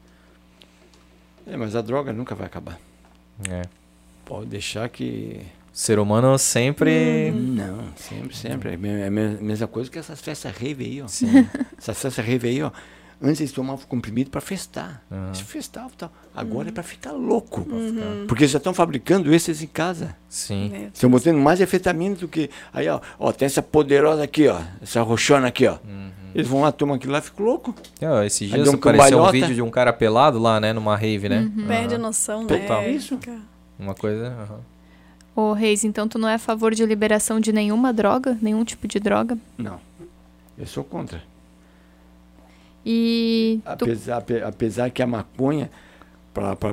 É, 1.47 1.55
mas 1.55 1.73
a 1.73 1.81
droga 1.81 2.11
nunca 2.11 2.35
vai 2.35 2.47
acabar. 2.47 2.77
É. 3.49 3.61
Pode 4.25 4.47
deixar 4.47 4.89
que. 4.89 5.39
O 5.73 5.77
ser 5.77 5.97
humano 5.97 6.37
sempre. 6.37 7.31
Não, 7.31 7.93
sempre, 7.95 8.35
sempre. 8.35 8.69
É 8.71 8.73
a 8.73 8.97
é 9.03 9.07
a 9.07 9.09
me- 9.09 9.37
mesma 9.39 9.67
coisa 9.69 9.89
que 9.89 9.97
essas 9.97 10.19
festas 10.19 10.53
rave 10.53 10.83
aí, 10.83 11.01
ó. 11.01 11.07
Sim. 11.07 11.47
Essas 11.77 11.97
festas 11.97 12.25
rave 12.25 12.49
aí, 12.49 12.61
ó. 12.61 12.71
Antes 13.21 13.39
eles 13.41 13.51
tomavam 13.53 13.85
comprimido 13.87 14.29
para 14.29 14.41
festar. 14.41 15.01
Aham. 15.11 15.27
Eles 15.27 15.39
festavam 15.41 15.89
e 15.93 15.97
tal. 15.97 16.11
Agora 16.35 16.67
é 16.69 16.71
para 16.71 16.83
ficar 16.83 17.11
louco. 17.13 17.65
Porque 18.27 18.43
eles 18.43 18.51
já 18.51 18.57
estão 18.57 18.73
fabricando 18.73 19.33
esses 19.33 19.61
em 19.61 19.67
casa. 19.67 20.15
Sim. 20.29 20.71
É. 20.73 20.89
Estão 20.93 21.09
botando 21.09 21.37
mais 21.37 21.61
efetamina 21.61 22.15
do 22.15 22.27
que. 22.27 22.49
Aí, 22.73 22.87
ó, 22.89 22.99
ó, 23.17 23.31
tem 23.31 23.45
essa 23.45 23.61
poderosa 23.61 24.23
aqui, 24.23 24.47
ó. 24.47 24.59
Essa 24.81 25.01
roxona 25.01 25.47
aqui, 25.47 25.65
ó. 25.65 25.77
Eles 26.33 26.47
vão 26.47 26.59
lá, 26.61 26.71
tomam 26.73 26.95
aquilo 26.97 27.13
lá 27.13 27.19
e 27.19 27.21
ficam 27.21 27.45
loucos. 27.45 27.73
Ah, 28.01 28.25
esses 28.25 28.51
Aí 28.51 28.61
dias 28.61 28.67
um 28.67 28.75
apareceu 28.75 29.23
um 29.23 29.31
vídeo 29.31 29.55
de 29.55 29.61
um 29.61 29.69
cara 29.69 29.93
pelado 29.93 30.37
lá, 30.37 30.59
né? 30.59 30.73
Numa 30.73 30.95
rave, 30.97 31.29
né? 31.29 31.49
Perde 31.65 31.95
a 31.95 31.97
noção, 31.97 32.45
Total. 32.45 32.81
né? 32.81 32.89
Isso. 32.91 33.17
Fica- 33.17 33.39
Uma 33.79 33.95
coisa. 33.95 34.35
Ô, 35.33 35.53
Reis, 35.53 35.83
então 35.85 36.07
tu 36.07 36.17
não 36.19 36.27
é 36.27 36.33
a 36.35 36.39
favor 36.39 36.73
de 36.75 36.85
liberação 36.85 37.39
de 37.39 37.53
nenhuma 37.53 37.93
droga, 37.93 38.37
nenhum 38.41 38.63
tipo 38.65 38.87
de 38.87 38.99
droga? 38.99 39.37
Não. 39.57 39.79
Eu 40.57 40.65
sou 40.67 40.83
contra. 40.83 41.21
E 42.85 43.59
tu, 43.77 43.85
Apesar, 43.85 44.17
ape- 44.17 44.43
apesar 44.43 44.89
que 44.91 45.01
a 45.01 45.07
maconha, 45.07 45.69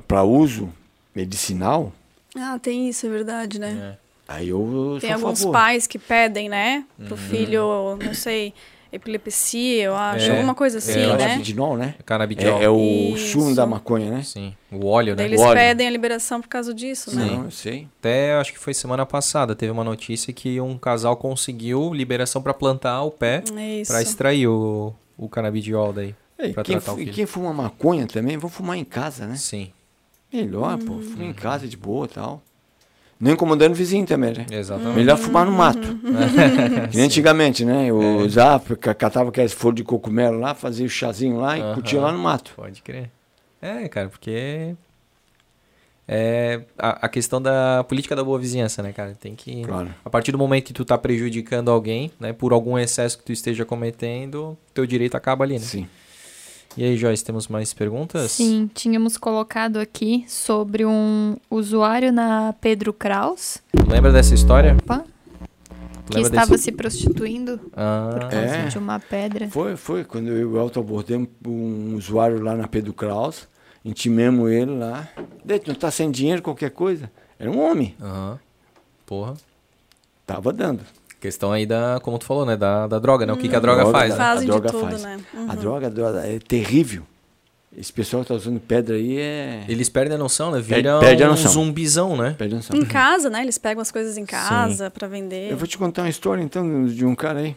para 0.06 0.22
uso 0.24 0.68
medicinal, 1.14 1.92
Ah, 2.36 2.58
tem 2.60 2.88
isso, 2.88 3.06
é 3.06 3.08
verdade, 3.10 3.58
né? 3.58 3.96
É. 4.28 4.32
aí 4.34 4.48
eu 4.48 4.98
Tem 5.00 5.10
sou 5.10 5.10
a 5.10 5.14
alguns 5.22 5.38
favor. 5.40 5.52
pais 5.52 5.86
que 5.86 5.98
pedem, 5.98 6.48
né? 6.48 6.84
Uhum. 6.98 7.06
Pro 7.06 7.16
filho, 7.16 7.96
não 8.02 8.14
sei, 8.14 8.54
epilepsia, 8.90 9.84
eu 9.84 9.94
acho, 9.96 10.26
É. 10.30 10.30
alguma 10.36 10.54
coisa 10.54 10.78
assim, 10.78 11.00
É, 11.00 11.06
né? 11.08 11.16
Canabidinol, 11.18 11.76
né? 11.76 11.94
Canabidiol. 12.04 12.58
É, 12.60 12.64
é 12.64 12.68
o 12.70 13.14
Isso. 13.14 13.32
sumo 13.38 13.54
da 13.54 13.66
maconha, 13.66 14.10
né? 14.10 14.22
Sim. 14.22 14.54
O 14.70 14.86
óleo, 14.86 15.14
né? 15.16 15.24
Eles 15.24 15.40
Óleo. 15.40 15.54
pedem 15.58 15.86
a 15.86 15.90
liberação 15.90 16.40
por 16.40 16.48
causa 16.48 16.72
disso, 16.74 17.14
né? 17.14 17.24
Não, 17.26 17.44
eu 17.44 17.50
sei. 17.50 17.86
Até 18.00 18.34
acho 18.34 18.52
que 18.52 18.58
foi 18.58 18.72
semana 18.74 19.04
passada, 19.06 19.54
teve 19.54 19.72
uma 19.72 19.84
notícia 19.84 20.32
que 20.32 20.60
um 20.60 20.76
casal 20.78 21.16
conseguiu 21.16 21.92
liberação 21.92 22.40
pra 22.42 22.52
plantar 22.54 23.02
o 23.02 23.10
pé 23.10 23.42
É 23.56 23.82
pra 23.86 24.00
extrair 24.02 24.46
o, 24.46 24.94
o 25.26 25.28
canabidiol 25.28 25.92
daí. 25.92 26.14
É, 26.38 26.48
Pra 26.48 26.62
quem, 26.64 26.76
tratar 26.76 26.92
o 26.94 26.96
filho. 26.96 27.12
quem 27.12 27.26
fuma 27.26 27.52
maconha 27.52 28.06
também, 28.06 28.36
vão 28.36 28.50
fumar 28.50 28.76
em 28.76 28.84
casa, 28.84 29.26
né? 29.26 29.36
Sim, 29.36 29.70
Melhor, 30.32 30.78
pô. 30.78 30.94
Uhum. 30.94 31.02
Fuma 31.02 31.24
em 31.24 31.32
casa 31.32 31.68
de 31.68 31.76
boa 31.76 32.06
e 32.06 32.08
tal. 32.08 32.42
Não 33.20 33.30
incomodando 33.30 33.72
o 33.72 33.74
vizinho 33.76 34.04
também, 34.04 34.32
né? 34.32 34.46
exatamente. 34.50 34.96
Melhor 34.96 35.16
fumar 35.16 35.44
no 35.46 35.52
mato. 35.52 35.78
Que 36.90 36.96
nem 36.96 37.06
antigamente, 37.06 37.64
né? 37.64 37.86
É. 37.86 37.92
Os 37.92 38.36
África 38.38 38.92
catava 38.94 39.28
aquelas 39.28 39.52
folhas 39.52 39.76
de 39.76 39.84
cogumelo 39.84 40.40
lá, 40.40 40.54
fazia 40.54 40.84
o 40.86 40.88
chazinho 40.88 41.36
lá 41.38 41.56
e 41.56 41.60
Aham. 41.60 41.74
curtia 41.74 42.00
lá 42.00 42.10
no 42.10 42.18
mato. 42.18 42.52
Pode 42.56 42.82
crer. 42.82 43.10
É, 43.60 43.86
cara, 43.88 44.08
porque 44.08 44.74
é 46.06 46.62
a, 46.78 47.06
a 47.06 47.08
questão 47.08 47.40
da 47.40 47.84
política 47.84 48.14
da 48.16 48.24
boa 48.24 48.38
vizinhança, 48.38 48.82
né, 48.82 48.92
cara? 48.92 49.16
Tem 49.18 49.34
que 49.34 49.62
Claro. 49.62 49.88
a 50.04 50.10
partir 50.10 50.32
do 50.32 50.38
momento 50.38 50.64
que 50.66 50.72
tu 50.72 50.84
tá 50.84 50.98
prejudicando 50.98 51.70
alguém, 51.70 52.10
né, 52.18 52.32
por 52.32 52.52
algum 52.52 52.78
excesso 52.78 53.18
que 53.18 53.24
tu 53.24 53.32
esteja 53.32 53.64
cometendo, 53.64 54.56
teu 54.74 54.84
direito 54.86 55.16
acaba 55.16 55.44
ali, 55.44 55.54
né? 55.54 55.60
Sim. 55.60 55.86
E 56.76 56.82
aí, 56.84 56.96
Joyce, 56.96 57.22
temos 57.22 57.48
mais 57.48 57.74
perguntas? 57.74 58.32
sim, 58.32 58.68
tínhamos 58.74 59.18
colocado 59.18 59.78
aqui 59.78 60.24
sobre 60.26 60.86
um 60.86 61.36
usuário 61.50 62.10
na 62.12 62.54
Pedro 62.60 62.92
Kraus, 62.94 63.58
Lembra 63.88 64.10
dessa 64.10 64.34
história? 64.34 64.74
Opa. 64.82 65.04
que 66.10 66.16
Lembra 66.16 66.30
estava 66.30 66.50
desse- 66.52 66.64
se 66.64 66.72
prostituindo 66.72 67.58
por 67.58 67.70
Ah, 67.76 68.18
causa 68.30 68.36
É. 68.56 68.66
de 68.68 68.76
uma 68.78 68.98
pedra. 68.98 69.48
Foi, 69.50 69.76
foi. 69.76 70.02
Quando 70.04 70.28
eu 70.28 70.38
e 70.40 70.44
o 70.44 70.58
Elton 70.58 70.80
abordamos 70.80 71.28
um 71.46 71.94
usuário 71.96 72.42
lá 72.42 72.54
na 72.56 72.66
Pedro 72.66 72.92
Kraus, 72.92 73.46
intimemos 73.84 74.50
ele 74.50 74.72
lá. 74.78 75.08
Tu 75.46 75.68
não 75.68 75.74
tá 75.74 75.90
sem 75.90 76.10
dinheiro, 76.10 76.42
qualquer 76.42 76.70
coisa? 76.70 77.10
Era 77.38 77.50
um 77.50 77.60
homem. 77.60 77.94
aham. 78.00 78.38
Porra. 79.06 79.34
Tava 80.26 80.52
dando. 80.52 80.80
Questão 81.20 81.52
aí 81.52 81.66
da, 81.66 82.00
como 82.02 82.18
tu 82.18 82.24
falou, 82.24 82.44
né, 82.46 82.56
da, 82.56 82.86
da 82.86 82.98
droga, 82.98 83.26
né? 83.26 83.32
O 83.32 83.36
que, 83.36 83.48
que 83.48 83.54
a 83.54 83.60
droga 83.60 83.82
droga, 83.82 83.98
faz, 83.98 84.16
né? 84.16 84.24
A 84.24 84.34
droga 84.40 84.66
de 84.68 84.72
tudo, 84.72 84.90
faz. 84.90 85.02
né? 85.02 85.20
A 85.34 85.36
Uhum. 85.38 85.46
droga, 85.56 85.86
a 85.86 85.90
droga 85.90 86.20
é 86.26 86.38
terrível. 86.38 87.02
Esse 87.76 87.92
pessoal 87.92 88.22
que 88.22 88.28
tá 88.28 88.34
usando 88.34 88.60
pedra 88.60 88.96
aí 88.96 89.18
é. 89.18 89.64
Eles 89.68 89.88
perdem 89.88 90.14
a 90.14 90.18
noção, 90.18 90.50
né? 90.50 90.58
Perde- 90.58 90.74
Vira 90.74 90.98
perde 91.00 91.24
a 91.24 91.30
um 91.30 91.36
zumbizão, 91.36 92.16
né? 92.16 92.34
Perde 92.36 92.54
noção. 92.54 92.76
Em 92.76 92.84
casa, 92.84 93.30
né? 93.30 93.42
Eles 93.42 93.56
pegam 93.56 93.80
as 93.80 93.90
coisas 93.90 94.18
em 94.18 94.26
casa 94.26 94.90
pra 94.90 95.08
vender. 95.08 95.50
Eu 95.50 95.56
vou 95.56 95.66
te 95.66 95.78
contar 95.78 96.02
uma 96.02 96.08
história 96.10 96.42
então 96.42 96.84
de 96.86 97.04
um 97.04 97.14
cara 97.14 97.40
aí. 97.40 97.56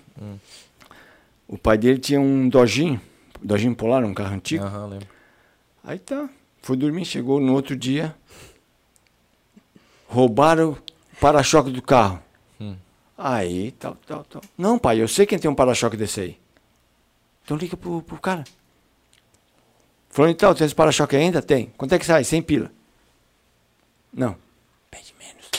O 1.48 1.58
pai 1.58 1.78
dele 1.78 2.00
tinha 2.00 2.20
um 2.20 2.48
Dojinho, 2.50 3.00
Dojinho 3.42 3.76
Polar, 3.76 4.04
um 4.06 4.14
carro 4.14 4.36
antigo. 4.36 4.64
Aham, 4.64 4.88
lembro. 4.88 5.08
Aí 5.86 6.00
tá, 6.00 6.28
foi 6.64 6.76
dormir, 6.76 7.06
chegou 7.06 7.40
no 7.40 7.54
outro 7.54 7.76
dia, 7.76 8.16
roubaram 10.08 10.72
o 10.72 10.78
para-choque 11.20 11.70
do 11.70 11.82
carro. 11.82 12.20
Hum. 12.60 12.76
Aí, 13.16 13.72
tal, 13.74 13.96
tal, 14.08 14.24
tal. 14.24 14.42
Não, 14.58 14.80
pai, 14.80 15.00
eu 15.00 15.08
sei 15.08 15.28
quem 15.28 15.38
tem 15.38 15.50
um 15.50 15.54
para-choque 15.54 15.96
desse 15.96 16.22
aí. 16.22 16.40
Então 17.44 17.56
liga 17.56 17.78
pro, 17.78 18.02
pro 18.02 18.20
cara. 18.20 18.44
Falou, 20.10 20.32
então, 20.32 20.56
tem 20.56 20.66
esse 20.66 20.74
para-choque 20.74 21.16
ainda? 21.16 21.42
Tem. 21.42 21.72
Quanto 21.78 21.94
é 21.94 22.00
que 22.00 22.06
sai? 22.06 22.24
100 22.24 22.42
pila. 22.42 22.72
Não. 24.12 24.36
Pede 24.90 25.14
menos. 25.20 25.52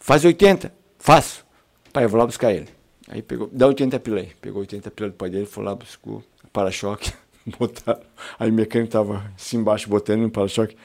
Faz 0.00 0.24
80. 0.24 0.74
Faço. 0.98 1.46
Pai, 1.92 2.04
eu 2.04 2.08
vou 2.08 2.18
lá 2.18 2.26
buscar 2.26 2.52
ele. 2.52 2.68
Aí 3.06 3.22
pegou, 3.22 3.48
dá 3.52 3.66
80 3.68 4.00
pila 4.00 4.20
aí. 4.20 4.32
Pegou 4.40 4.60
80 4.60 4.90
pila 4.90 5.10
do 5.10 5.14
pai 5.14 5.30
dele, 5.30 5.46
foi 5.46 5.62
lá, 5.62 5.74
buscou 5.74 6.24
o 6.42 6.48
para-choque, 6.48 7.12
botaram. 7.58 8.00
Aí 8.38 8.50
o 8.50 8.54
mecânico 8.54 8.90
tava 8.92 9.24
assim 9.36 9.58
embaixo 9.58 9.88
botando 9.88 10.20
no 10.20 10.30
para-choque. 10.30 10.76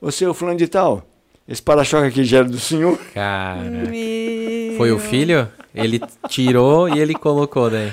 Ô 0.00 0.10
seu 0.10 0.34
fulano 0.34 0.58
de 0.58 0.66
tal, 0.68 1.06
esse 1.48 1.62
para-choque 1.62 2.06
aqui 2.08 2.24
já 2.24 2.38
era 2.38 2.48
do 2.48 2.58
senhor? 2.58 2.98
Cara. 3.14 3.62
Meu. 3.62 4.76
Foi 4.76 4.90
o 4.92 4.98
filho? 4.98 5.48
Ele 5.74 6.00
tirou 6.28 6.88
e 6.88 6.98
ele 6.98 7.14
colocou 7.14 7.70
daí. 7.70 7.92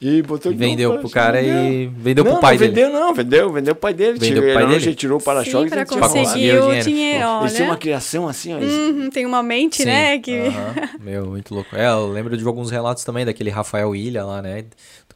E 0.00 0.22
botou 0.22 0.50
E 0.50 0.54
de 0.54 0.60
novo 0.62 0.70
vendeu 0.70 0.94
o 0.94 0.98
pro 1.00 1.10
cara 1.10 1.42
e 1.42 1.86
vendeu 1.86 2.24
não, 2.24 2.32
pro 2.32 2.40
pai 2.40 2.54
não 2.54 2.58
dele. 2.60 2.72
vendeu 2.72 2.90
não, 2.90 3.14
vendeu, 3.14 3.52
vendeu 3.52 3.74
pro 3.74 3.82
pai 3.82 3.92
dele. 3.92 4.12
Vendeu 4.18 4.28
Tirou- 4.28 4.44
pro 4.44 4.54
pai 4.54 4.62
não, 4.62 4.70
dele? 4.70 4.84
Ele 4.86 4.94
tirou 4.94 5.18
o 5.18 5.22
para-choque 5.22 5.66
e 5.66 5.70
tinha 5.70 5.84
conseguir 5.84 6.54
o 6.54 6.68
o 6.70 6.80
dinheiro. 6.80 7.40
Eles 7.42 7.52
tinham 7.54 7.68
uma 7.68 7.76
criação 7.76 8.26
assim, 8.26 8.54
ó. 8.54 8.58
Uhum, 8.58 9.10
tem 9.10 9.26
uma 9.26 9.42
mente, 9.42 9.76
Sim. 9.76 9.84
né? 9.84 10.18
Que... 10.18 10.38
Aham. 10.38 10.74
Meu, 11.00 11.26
muito 11.26 11.54
louco. 11.54 11.76
É, 11.76 11.86
eu 11.86 12.06
lembro 12.10 12.34
de 12.34 12.42
alguns 12.46 12.70
relatos 12.70 13.04
também 13.04 13.26
daquele 13.26 13.50
Rafael 13.50 13.94
Ilha 13.94 14.24
lá, 14.24 14.40
né? 14.40 14.64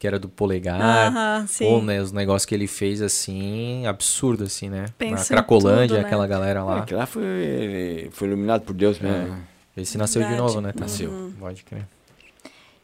Que 0.05 0.09
era 0.09 0.19
do 0.19 0.29
polegar. 0.29 0.79
Aham, 0.79 1.47
sim. 1.47 1.65
Ou, 1.65 1.83
né, 1.83 1.99
os 1.99 2.13
negócios 2.13 2.45
que 2.45 2.55
ele 2.55 2.67
fez 2.67 3.01
assim, 3.01 3.87
absurdo, 3.87 4.45
assim, 4.45 4.69
né? 4.69 4.85
Pensa 4.99 5.35
Na 5.35 5.41
Cracolândia, 5.41 5.87
tudo, 5.89 6.01
né? 6.01 6.05
aquela 6.05 6.27
galera 6.27 6.61
É, 6.61 6.63
lá. 6.63 6.79
aquilo 6.81 7.01
lá 7.01 7.07
foi, 7.07 8.11
foi 8.13 8.29
iluminado 8.29 8.61
por 8.67 8.75
Deus 8.75 8.99
mesmo. 8.99 9.35
Esse 9.75 9.97
nasceu 9.97 10.21
de 10.21 10.29
Verdade. 10.29 10.47
novo, 10.47 10.61
né? 10.61 10.75
Nasceu. 10.79 11.33
Pode 11.41 11.65
crer. 11.65 11.87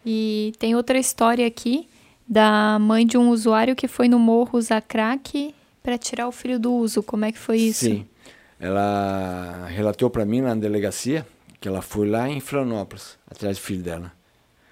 E 0.03 0.55
tem 0.59 0.75
outra 0.75 0.99
história 0.99 1.47
aqui 1.47 1.87
da 2.27 2.79
mãe 2.79 3.07
de 3.07 3.19
um 3.19 3.29
usuário 3.29 3.77
que 3.77 3.87
foi 3.87 4.09
no 4.09 4.19
morro 4.19 4.59
usar 4.59 4.81
crack 4.81 5.55
para 5.83 5.99
tirar 5.99 6.27
o 6.27 6.33
filho 6.33 6.59
do 6.59 6.73
uso. 6.73 7.03
Como 7.03 7.27
é 7.27 7.33
que 7.33 7.39
foi 7.39 7.59
isso? 7.59 7.85
Sim. 7.85 8.07
Ela 8.59 9.67
relatou 9.69 10.09
para 10.09 10.25
mim 10.25 10.41
lá 10.41 10.55
na 10.55 10.61
delegacia 10.63 11.27
que 11.61 11.69
ela 11.69 11.83
foi 11.83 12.09
lá 12.09 12.31
em 12.31 12.41
Florianópolis, 12.41 13.19
atrás 13.31 13.59
do 13.59 13.61
filho 13.61 13.83
dela. 13.83 14.11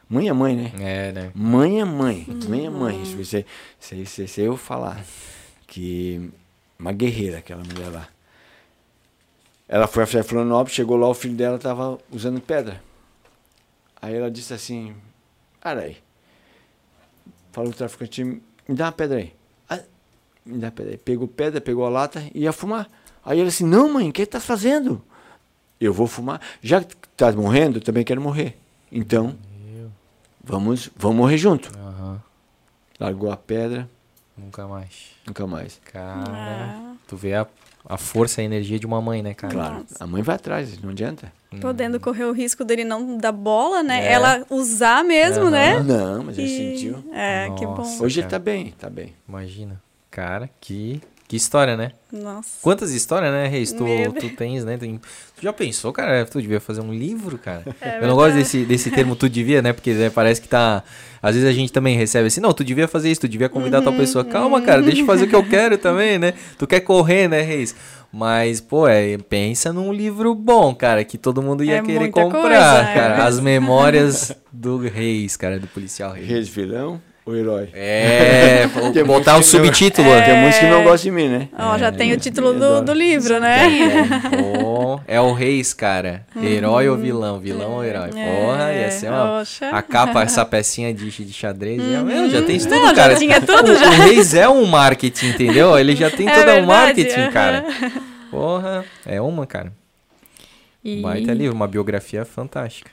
Mãe 0.09 0.29
é 0.29 0.33
mãe, 0.33 0.57
né? 0.57 0.73
É, 0.81 1.13
né? 1.13 1.33
Mãe 1.35 1.81
é 1.81 1.85
mãe. 1.85 2.27
Mãe 2.49 2.67
é 2.67 2.71
mãe. 2.71 3.03
Isso, 3.03 3.21
isso, 3.21 3.45
isso, 3.79 3.95
isso, 3.95 4.23
isso 4.23 4.41
eu 4.41 4.57
falar. 4.57 5.05
Que 5.67 6.31
uma 6.79 6.93
guerreira 6.93 7.39
aquela 7.39 7.63
mulher 7.63 7.89
lá. 7.91 8.09
Ela 9.69 9.87
foi 9.87 10.05
a 10.05 10.07
Florianópolis, 10.07 10.73
chegou 10.73 10.97
lá, 10.97 11.09
o 11.09 11.15
filho 11.15 11.35
dela 11.35 11.57
estava 11.57 11.99
usando 12.11 12.41
pedra. 12.41 12.83
Aí 14.01 14.15
ela 14.15 14.31
disse 14.31 14.55
assim, 14.55 14.95
cara 15.61 15.83
aí. 15.83 15.99
Falou 17.53 17.71
o 17.71 17.75
traficante, 17.75 18.25
me 18.25 18.43
dá 18.69 18.87
uma 18.87 18.93
pedra 18.93 19.19
aí. 19.19 19.35
Ah, 19.69 19.83
me 20.47 20.59
dá 20.59 20.69
uma 20.69 20.73
pedra 20.73 20.93
aí. 20.93 20.97
Pegou 20.97 21.29
pedra, 21.29 21.61
pegou 21.61 21.85
a 21.85 21.91
lata 21.91 22.25
e 22.35 22.45
ia 22.45 22.53
fumar. 22.53 22.89
Aí 23.23 23.41
ele 23.41 23.49
assim, 23.49 23.67
não 23.67 23.93
mãe, 23.93 24.09
o 24.09 24.13
que 24.13 24.25
tá 24.25 24.41
fazendo? 24.41 25.03
Eu 25.79 25.93
vou 25.93 26.07
fumar. 26.07 26.41
Já 26.63 26.83
que 26.83 26.97
tá 27.15 27.31
morrendo, 27.33 27.77
eu 27.77 27.83
também 27.83 28.05
quero 28.05 28.23
morrer. 28.23 28.57
Então, 28.91 29.37
vamos, 30.49 30.91
vamos 30.97 31.17
morrer 31.17 31.39
junto. 31.39 31.71
Aham. 31.79 32.21
Largou 32.99 33.31
a 33.31 33.37
pedra, 33.37 33.89
Nunca 34.37 34.69
mais. 34.69 35.11
Nunca 35.27 35.47
mais. 35.49 35.81
Cara, 35.93 36.25
Ah. 36.31 36.93
tu 37.09 37.17
vê 37.17 37.35
a, 37.35 37.45
a 37.89 37.97
força 37.99 38.41
e 38.41 38.43
a 38.43 38.47
energia 38.47 38.79
de 38.79 38.87
uma 38.87 39.03
mãe, 39.03 39.21
né, 39.21 39.35
cara? 39.35 39.53
Claro. 39.53 39.87
A 39.99 40.07
mãe 40.07 40.23
vai 40.23 40.37
atrás, 40.37 40.81
não 40.81 40.91
adianta. 40.91 41.33
Podendo 41.61 41.99
correr 41.99 42.23
o 42.25 42.31
risco 42.33 42.65
dele 42.65 42.85
não 42.85 43.19
dar 43.19 43.33
bola, 43.33 43.83
né? 43.83 44.07
É. 44.07 44.13
Ela 44.13 44.47
usar 44.49 45.03
mesmo, 45.03 45.43
Aham. 45.47 45.51
né? 45.51 45.81
Não, 45.81 46.23
mas 46.23 46.39
ele 46.39 46.47
E- 46.47 46.57
sentiu. 46.77 47.05
É, 47.13 47.51
que 47.59 47.65
Nossa. 47.67 47.99
bom. 47.99 48.05
Hoje 48.05 48.21
ele 48.21 48.29
cara. 48.29 48.39
tá 48.39 48.45
bem, 48.45 48.71
tá 48.79 48.89
bem. 48.89 49.13
Imagina. 49.29 49.83
Cara, 50.09 50.49
que, 50.61 51.01
que 51.29 51.37
história, 51.37 51.77
né? 51.77 51.93
Nossa. 52.11 52.49
Quantas 52.63 52.91
histórias, 52.91 53.31
né, 53.31 53.47
Reis, 53.49 53.71
tu, 53.71 53.85
tu 54.19 54.31
tens, 54.31 54.65
né? 54.65 54.79
Tem- 54.79 54.97
tu 55.37 55.43
já 55.43 55.53
pensou, 55.53 55.93
cara? 55.93 56.25
Tu 56.25 56.41
devia 56.41 56.59
fazer 56.59 56.81
um 56.81 56.91
livro, 56.93 57.37
cara. 57.37 57.65
É 57.83 57.99
Eu 58.03 58.09
não 58.09 58.15
gosto 58.17 58.35
desse, 58.35 58.65
desse 58.65 58.91
termo 58.91 59.15
tu 59.15 59.29
devia, 59.29 59.61
né? 59.61 59.75
Porque 59.75 59.93
né, 59.93 60.09
parece 60.09 60.41
que 60.41 60.49
tá. 60.49 60.83
Às 61.21 61.35
vezes 61.35 61.47
a 61.47 61.53
gente 61.53 61.71
também 61.71 61.97
recebe 61.99 62.29
assim, 62.29 62.41
não, 62.41 62.55
tu 62.55 62.65
devia 62.65 62.89
fazer 62.89 63.11
isso, 63.11 63.21
tu 63.21 63.29
devia 63.29 63.49
convidar 63.49 63.79
Uhum, 63.79 63.85
tal 63.85 63.93
pessoa. 63.93 64.25
Calma, 64.25 64.63
cara, 64.63 64.81
deixa 64.81 65.03
eu 65.03 65.07
fazer 65.07 65.27
o 65.27 65.29
que 65.29 65.35
eu 65.37 65.45
quero 65.47 65.77
também, 65.77 66.19
né? 66.19 66.33
Tu 66.57 66.67
quer 66.67 66.81
correr, 66.81 67.29
né, 67.29 67.43
Reis? 67.43 67.75
Mas, 68.11 68.59
pô, 68.59 68.89
é, 68.89 69.19
pensa 69.19 69.71
num 69.71 69.93
livro 69.93 70.35
bom, 70.35 70.75
cara, 70.75 71.05
que 71.05 71.19
todo 71.19 71.43
mundo 71.43 71.63
ia 71.63 71.77
É 71.77 71.83
querer 71.83 72.09
comprar, 72.09 72.41
coisa, 72.41 72.91
é. 72.91 72.95
cara. 72.95 73.25
As 73.27 73.39
memórias 73.39 74.33
do 74.51 74.79
Reis, 74.79 75.37
cara, 75.37 75.59
do 75.61 75.67
policial 75.67 76.13
Reis. 76.13 76.27
Reis 76.27 76.49
vilão 76.49 77.03
ou 77.29 77.37
herói? 77.37 77.69
É, 77.75 78.67
Tem 78.93 79.05
botar 79.05 79.37
o 79.37 79.43
subtítulo. 79.43 80.09
É. 80.09 80.23
Tem 80.23 80.37
muitos 80.41 80.59
que 80.59 80.67
não 80.67 80.83
gostam 80.83 81.11
de 81.11 81.17
mim, 81.17 81.29
né? 81.29 81.49
Ó, 81.59 81.77
já 81.79 81.93
tem 81.93 82.13
o 82.13 82.17
título 82.17 82.55
do, 82.55 82.81
do 82.83 82.93
livro, 82.93 83.39
né? 83.39 83.69
Pô, 84.61 85.01
é 85.07 85.21
o 85.21 85.33
Reis, 85.33 85.73
cara. 85.75 86.27
Herói 86.43 86.89
ou 86.89 86.97
vilão? 86.97 87.39
Vilão 87.39 87.73
ou 87.73 87.85
herói? 87.85 88.11
Porra, 88.11 88.73
ia 88.73 88.91
ser 88.91 89.11
uma. 89.11 89.41
Oxa. 89.41 89.69
A 89.71 89.83
capa, 89.83 90.23
essa 90.23 90.45
pecinha 90.45 90.93
de, 90.93 91.11
de 91.11 91.33
xadrez. 91.33 91.81
é, 91.83 92.03
meu, 92.03 92.31
já 92.31 92.43
tem 92.43 92.57
isso 92.57 92.69
tudo, 92.69 92.79
Não, 92.81 92.89
já 92.89 92.95
cara. 92.95 93.17
tinha 93.17 93.41
tudo, 93.41 93.73
o, 93.73 93.77
já. 93.77 93.87
o 93.87 93.91
Reis 93.91 94.35
é 94.35 94.49
um 94.49 94.65
marketing, 94.67 95.29
entendeu? 95.29 95.79
Ele 95.79 95.95
já 95.95 96.11
tem 96.11 96.29
É 96.29 96.33
todo 96.33 96.43
um 96.43 96.47
verdade, 96.47 96.67
marketing, 96.67 97.21
aham. 97.21 97.31
cara. 97.31 97.65
Porra, 98.31 98.85
é 99.07 99.21
uma, 99.21 99.47
cara. 99.47 99.73
E 100.85 101.01
Baita 101.03 101.33
livro, 101.35 101.55
uma 101.55 101.67
biografia 101.67 102.25
fantástica. 102.25 102.91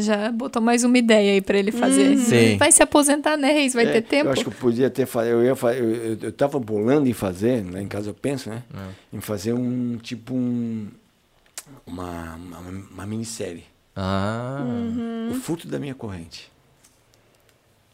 Já 0.00 0.30
botou 0.32 0.60
mais 0.62 0.84
uma 0.84 0.96
ideia 0.98 1.32
aí 1.32 1.40
pra 1.40 1.58
ele 1.58 1.70
fazer. 1.72 2.16
Sim. 2.16 2.56
Vai 2.56 2.70
se 2.72 2.82
aposentar, 2.82 3.36
né, 3.36 3.52
Reis? 3.52 3.74
Vai 3.74 3.86
É, 3.86 3.92
ter 3.92 4.02
tempo. 4.02 4.26
Eu 4.28 4.32
acho 4.32 4.42
que 4.42 4.48
eu 4.48 4.52
podia 4.54 4.88
ter 4.90 5.06
fa- 5.06 5.24
eu 5.26 5.42
ia 5.44 5.50
eu, 5.50 5.90
eu, 5.94 6.18
eu 6.22 6.32
tava 6.32 6.58
bolando 6.58 7.08
em 7.08 7.12
fazer, 7.12 7.64
lá 7.70 7.80
em 7.80 7.88
casa 7.88 8.10
eu 8.10 8.14
penso, 8.14 8.48
né? 8.50 8.62
Em 9.12 9.20
fazer 9.20 9.52
um 9.52 9.96
tipo 9.98 10.34
um 10.34 10.88
uma, 11.86 12.34
uma, 12.36 12.58
uma 12.92 13.06
minissérie. 13.06 13.64
Ah, 13.96 14.62
Uhum. 14.64 15.30
O 15.32 15.34
furto 15.34 15.66
da 15.68 15.78
minha 15.78 15.94
corrente. 15.94 16.50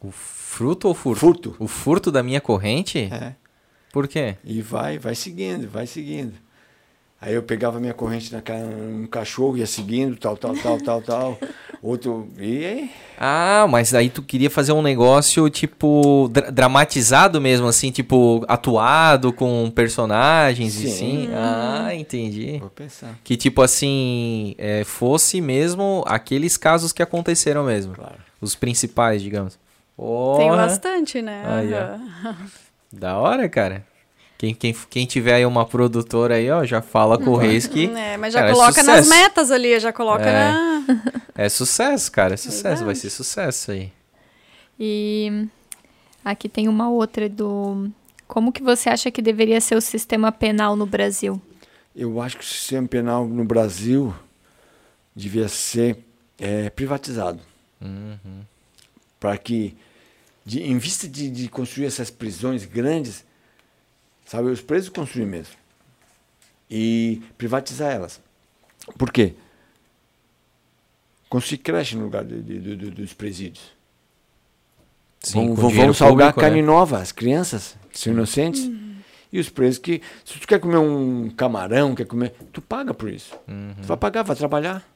o 0.01 0.11
fruto 0.11 0.87
ou 0.89 0.95
furto? 0.95 1.21
Furto. 1.21 1.57
O 1.59 1.67
furto 1.67 2.13
da 2.13 2.23
minha 2.23 2.41
corrente? 2.41 2.99
É. 3.11 3.35
Por 3.93 4.07
quê? 4.09 4.37
E 4.45 4.61
vai, 4.61 4.99
vai 4.99 5.15
seguindo, 5.15 5.69
vai 5.69 5.87
seguindo. 5.87 6.35
Aí 7.27 7.33
eu 7.33 7.43
pegava 7.43 7.81
minha 7.81 7.95
corrente 7.95 8.31
na 8.31 8.43
ca- 8.43 8.53
um 8.53 9.07
cachorro, 9.07 9.57
ia 9.57 9.67
seguindo, 9.67 10.15
tal, 10.15 10.37
tal, 10.37 10.55
tal, 10.55 10.79
tal, 10.79 11.01
tal. 11.01 11.39
Outro. 11.83 12.29
E 12.39 12.67
aí? 12.67 12.91
Ah, 13.19 13.67
mas 13.67 13.95
aí 13.95 14.11
tu 14.11 14.23
queria 14.23 14.51
fazer 14.51 14.73
um 14.73 14.83
negócio, 14.83 15.49
tipo, 15.49 16.29
dra- 16.31 16.51
dramatizado 16.51 17.41
mesmo, 17.41 17.67
assim, 17.67 17.91
tipo, 17.91 18.45
atuado 18.47 19.33
com 19.33 19.71
personagens 19.75 20.75
e 20.77 20.89
Sim. 20.91 20.97
sim. 21.27 21.31
Ah, 21.33 21.95
entendi. 21.95 22.59
Vou 22.59 22.69
pensar. 22.69 23.19
Que, 23.25 23.39
tipo 23.39 23.63
assim, 23.63 24.55
é, 24.59 24.85
fosse 24.85 25.41
mesmo 25.41 26.05
aqueles 26.07 26.59
casos 26.59 26.93
que 26.93 27.03
aconteceram 27.03 27.65
mesmo. 27.65 27.95
Claro. 27.95 28.17
Os 28.39 28.55
principais, 28.55 29.23
digamos. 29.23 29.55
Tem 29.55 30.05
Porra, 30.49 30.57
bastante, 30.57 31.23
né? 31.23 31.43
Aham. 31.47 32.37
Da 32.93 33.17
hora, 33.17 33.49
cara. 33.49 33.87
Quem, 34.37 34.55
quem, 34.55 34.75
quem 34.91 35.07
tiver 35.07 35.35
aí 35.35 35.47
uma 35.47 35.65
produtora 35.65 36.35
aí, 36.35 36.51
ó, 36.51 36.65
já 36.65 36.83
fala 36.83 37.17
com 37.17 37.31
o 37.31 37.37
Reis 37.37 37.67
que 37.67 37.87
É, 37.97 38.17
mas 38.17 38.33
já 38.33 38.41
Cara, 38.41 38.51
é 38.51 38.55
coloca 38.55 38.83
nas 38.83 39.05
sucesso. 39.05 39.09
metas 39.23 39.51
ali, 39.51 39.79
já 39.81 39.93
coloca 39.93 40.25
É. 40.25 40.53
na. 40.53 40.85
é 41.35 41.49
sucesso, 41.49 42.11
cara. 42.11 42.35
É 42.35 42.37
sucesso, 42.37 42.85
vai 42.85 42.95
ser 42.95 43.11
sucesso 43.11 43.71
aí. 43.71 43.93
E 44.79 45.47
aqui 46.25 46.49
tem 46.49 46.69
uma 46.69 46.91
outra 46.91 47.29
do. 47.29 47.89
Como 48.27 48.53
que 48.53 48.63
você 48.63 48.89
acha 48.89 49.11
que 49.11 49.23
deveria 49.23 49.61
ser 49.61 49.77
o 49.77 49.81
sistema 49.81 50.33
penal 50.33 50.75
no 50.75 50.87
Brasil? 50.87 51.41
Eu 51.95 52.21
acho 52.21 52.37
que 52.37 52.43
o 52.43 52.47
sistema 52.47 52.89
penal 52.89 53.27
no 53.27 53.45
Brasil 53.45 54.13
devia 55.15 55.47
ser 55.47 55.99
é, 56.39 56.69
privatizado. 56.71 57.39
Uhum. 57.81 58.41
Para 59.21 59.39
que, 59.39 59.77
de, 60.45 60.63
em 60.63 60.77
vista 60.79 61.07
de, 61.07 61.31
de 61.31 61.49
construir 61.49 61.87
essas 61.87 62.11
prisões 62.11 62.65
grandes, 62.65 63.25
sabe, 64.25 64.49
os 64.49 64.61
presos 64.61 64.89
construir 64.89 65.27
mesmo. 65.27 65.55
E 66.71 67.23
privatizar 67.39 67.93
elas. 67.93 68.21
Por 68.99 69.13
quê? 69.13 69.35
Construir 71.29 71.59
creche 71.59 71.97
no 71.97 72.05
lugar 72.05 72.25
de- 72.25 72.43
de- 72.43 72.61
de- 72.61 72.77
de- 72.77 72.91
dos 72.91 73.13
presídios. 73.13 73.73
Sim, 75.21 75.55
vamos 75.55 75.73
dinheiro 75.73 75.95
salgar 75.95 76.29
público, 76.33 76.41
carne 76.41 76.61
né? 76.61 76.67
nova, 76.67 76.99
as 76.99 77.11
crianças 77.11 77.77
que 77.91 77.99
são 77.99 78.13
inocentes. 78.13 78.71
E 79.33 79.39
os 79.41 79.49
presos 79.49 79.79
que. 79.79 80.01
Se 80.25 80.39
tu 80.39 80.47
quer 80.47 80.61
comer 80.61 80.77
um 80.77 81.29
camarão, 81.31 81.95
quer 81.95 82.05
comer. 82.07 82.35
Tu 82.53 82.61
paga 82.63 82.95
por 82.95 83.09
isso. 83.11 83.35
Uhum. 83.49 83.75
Tu 83.81 83.87
vai 83.87 83.97
pagar, 83.97 84.23
vai 84.23 84.37
trabalhar. 84.37 84.87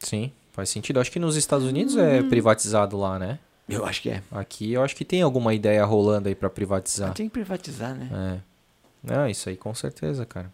Sim, 0.00 0.32
faz 0.52 0.68
sentido. 0.70 0.98
Acho 0.98 1.10
que 1.12 1.18
nos 1.20 1.36
Estados 1.36 1.66
Unidos 1.66 1.96
é 1.96 2.20
privatizado 2.22 2.96
lá, 2.96 3.18
né? 3.18 3.38
Eu 3.68 3.84
acho 3.84 4.00
que 4.02 4.10
é. 4.10 4.22
Aqui 4.32 4.72
eu 4.72 4.82
acho 4.82 4.96
que 4.96 5.04
tem 5.04 5.20
alguma 5.20 5.52
ideia 5.52 5.84
rolando 5.84 6.28
aí 6.28 6.34
pra 6.34 6.48
privatizar. 6.48 7.12
Tem 7.12 7.26
que 7.26 7.32
privatizar, 7.32 7.94
né? 7.94 8.08
É. 8.34 9.14
Não, 9.14 9.28
isso 9.28 9.48
aí 9.48 9.56
com 9.56 9.74
certeza, 9.74 10.24
cara. 10.24 10.50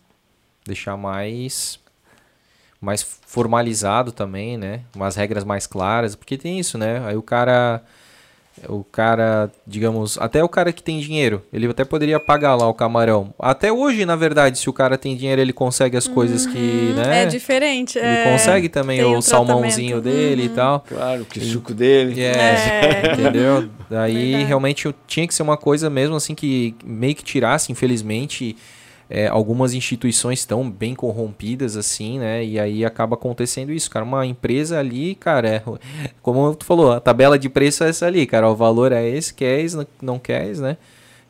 Deixar 0.67 0.97
mais 0.97 1.79
mais 2.81 3.03
formalizado 3.03 4.13
também, 4.13 4.59
né? 4.59 4.83
Umas 4.95 5.17
regras 5.17 5.45
mais 5.45 5.67
claras, 5.67 6.15
porque 6.15 6.37
tem 6.37 6.59
isso, 6.59 6.77
né? 6.77 7.07
Aí 7.07 7.17
o 7.17 7.23
cara 7.23 7.83
o 8.69 8.85
cara, 8.85 9.51
digamos, 9.67 10.17
até 10.19 10.43
o 10.43 10.49
cara 10.49 10.73
que 10.73 10.83
tem 10.83 11.01
dinheiro, 11.01 11.43
ele 11.53 11.67
até 11.67 11.85
poderia 11.85 12.21
pagar 12.21 12.55
lá 12.55 12.69
o 12.69 12.75
camarão. 12.75 13.35
Até 13.39 13.73
hoje, 13.73 14.07
na 14.07 14.17
verdade, 14.17 14.59
se 14.59 14.71
o 14.71 14.73
cara 14.73 14.97
tem 14.97 15.17
dinheiro, 15.17 15.41
ele 15.41 15.53
consegue 15.53 15.97
as 15.97 16.07
coisas 16.07 16.47
que, 16.47 16.93
né? 16.97 17.23
É 17.25 17.27
diferente. 17.27 17.99
Ele 17.99 18.07
é, 18.07 18.31
consegue 18.33 18.69
também 18.69 18.99
tem 19.01 19.07
o 19.15 19.19
um 19.19 19.21
salmãozinho 19.23 20.01
tratamento. 20.01 20.03
dele 20.27 20.45
e 20.45 20.49
tal. 20.51 20.85
Claro, 20.89 21.25
que 21.25 21.41
suco 21.41 21.75
dele. 21.75 22.21
É, 22.23 22.27
É. 22.27 23.13
entendeu? 23.13 23.69
Daí 23.91 24.15
Verdade. 24.31 24.45
realmente 24.45 24.87
eu- 24.87 24.95
tinha 25.07 25.27
que 25.27 25.35
ser 25.35 25.43
uma 25.43 25.57
coisa 25.57 25.91
mesmo 25.91 26.17
assim 26.17 26.35
que 26.35 26.75
meio 26.85 27.15
que 27.15 27.25
tirasse, 27.25 27.71
infelizmente, 27.73 28.57
é, 29.11 29.27
algumas 29.27 29.75
instituições 29.75 30.39
estão 30.41 30.69
bem 30.71 30.95
corrompidas 30.95 31.77
assim, 31.77 32.19
né? 32.19 32.45
E 32.45 32.59
aí 32.59 32.85
acaba 32.85 33.15
acontecendo 33.15 33.73
isso, 33.73 33.91
cara. 33.91 34.05
Uma 34.05 34.25
empresa 34.27 34.79
ali, 34.79 35.15
cara, 35.15 35.49
é, 35.49 35.63
como 36.23 36.55
tu 36.55 36.65
falou, 36.65 36.93
a 36.93 37.01
tabela 37.01 37.39
de 37.39 37.49
preço 37.49 37.85
é 37.85 37.89
essa 37.91 38.07
ali, 38.07 38.27
cara. 38.27 38.51
O 38.51 38.57
valor 38.57 38.93
é 38.93 39.07
esse, 39.09 39.33
queres, 39.35 39.75
não- 39.75 39.87
não 40.01 40.19
queres, 40.19 40.59
né? 40.61 40.77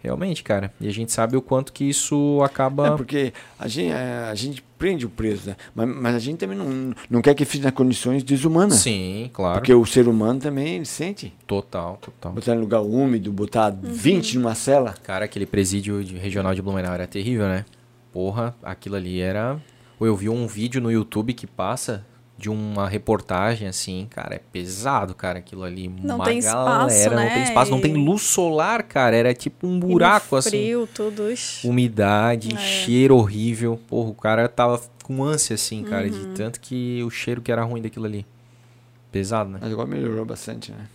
Realmente, 0.05 0.43
cara. 0.43 0.71
E 0.79 0.87
a 0.87 0.93
gente 0.93 1.11
sabe 1.11 1.35
o 1.35 1.41
quanto 1.41 1.73
que 1.73 1.83
isso 1.83 2.41
acaba. 2.45 2.89
É 2.89 2.91
porque 2.91 3.33
a 3.59 3.67
gente, 3.67 3.91
é, 3.91 4.29
a 4.31 4.35
gente 4.35 4.63
prende 4.79 5.07
o 5.07 5.09
preso, 5.09 5.49
né? 5.49 5.57
Mas, 5.75 5.89
mas 5.89 6.15
a 6.15 6.19
gente 6.19 6.37
também 6.37 6.59
não, 6.59 6.93
não 7.09 7.23
quer 7.23 7.35
que 7.35 7.45
fique 7.47 7.65
nas 7.65 7.73
condições 7.73 8.23
desumanas. 8.23 8.75
Sim, 8.81 9.31
claro. 9.33 9.55
Porque 9.61 9.73
o 9.73 9.87
ser 9.87 10.07
humano 10.07 10.39
também 10.39 10.75
ele 10.77 10.85
sente. 10.85 11.33
Total, 11.47 11.97
total. 12.03 12.33
Botar 12.33 12.55
em 12.55 12.59
lugar 12.61 12.83
úmido, 12.83 13.33
botar 13.33 13.71
20 13.71 14.37
numa 14.37 14.55
cela. 14.55 14.93
Cara, 15.03 15.25
aquele 15.25 15.47
presídio 15.47 16.05
de- 16.05 16.19
regional 16.19 16.55
de 16.55 16.61
Blumenau 16.61 16.93
era 16.93 17.07
terrível, 17.07 17.47
né? 17.47 17.65
Porra, 18.13 18.55
aquilo 18.63 18.97
ali 18.97 19.21
era. 19.21 19.59
Ou 19.99 20.07
eu 20.07 20.15
vi 20.15 20.29
um 20.29 20.47
vídeo 20.47 20.83
no 20.83 20.93
YouTube 20.93 21.33
que 21.33 21.47
passa 21.47 22.05
de 22.37 22.51
uma 22.51 22.89
reportagem 22.89 23.69
assim, 23.69 24.07
cara, 24.11 24.35
é 24.35 24.41
pesado, 24.53 25.15
cara, 25.15 25.39
aquilo 25.39 25.63
ali. 25.63 25.89
Não 26.03 26.17
uma 26.17 26.25
tem 26.25 26.39
espaço, 26.39 26.65
galera, 26.67 27.11
não 27.17 27.23
né? 27.23 27.35
tem 27.35 27.43
espaço, 27.45 27.71
não 27.71 27.81
tem 27.81 27.93
E- 27.93 27.97
luz 27.97 28.23
solar, 28.23 28.83
cara, 28.83 29.15
era 29.17 29.33
tipo 29.33 29.67
um 29.69 29.77
E 29.77 29.81
no 29.81 29.87
buraco 29.87 30.35
assim. 30.37 30.51
Frio, 30.51 30.89
tudo. 30.93 31.31
ixi. 31.31 31.67
Umidade, 31.67 32.53
É. 32.55 32.59
cheiro 32.59 33.17
horrível. 33.17 33.79
Porra, 33.89 34.11
o 34.11 34.15
cara 34.15 34.49
tava 34.49 34.81
com 35.05 35.23
ânsia 35.23 35.55
assim, 35.55 35.85
cara, 35.85 36.07
Uhum. 36.07 36.11
de 36.11 36.27
tanto 36.37 36.61
que 36.61 37.03
o 37.05 37.11
cheiro 37.11 37.41
que 37.41 37.53
era 37.53 37.63
ruim 37.63 37.81
daquilo 37.81 38.05
ali. 38.05 38.27
Pesado, 39.13 39.49
né? 39.51 39.59
Mas 39.63 39.73
agora 39.73 39.87
melhorou 39.89 40.25
bastante, 40.25 40.73
né? 40.73 40.87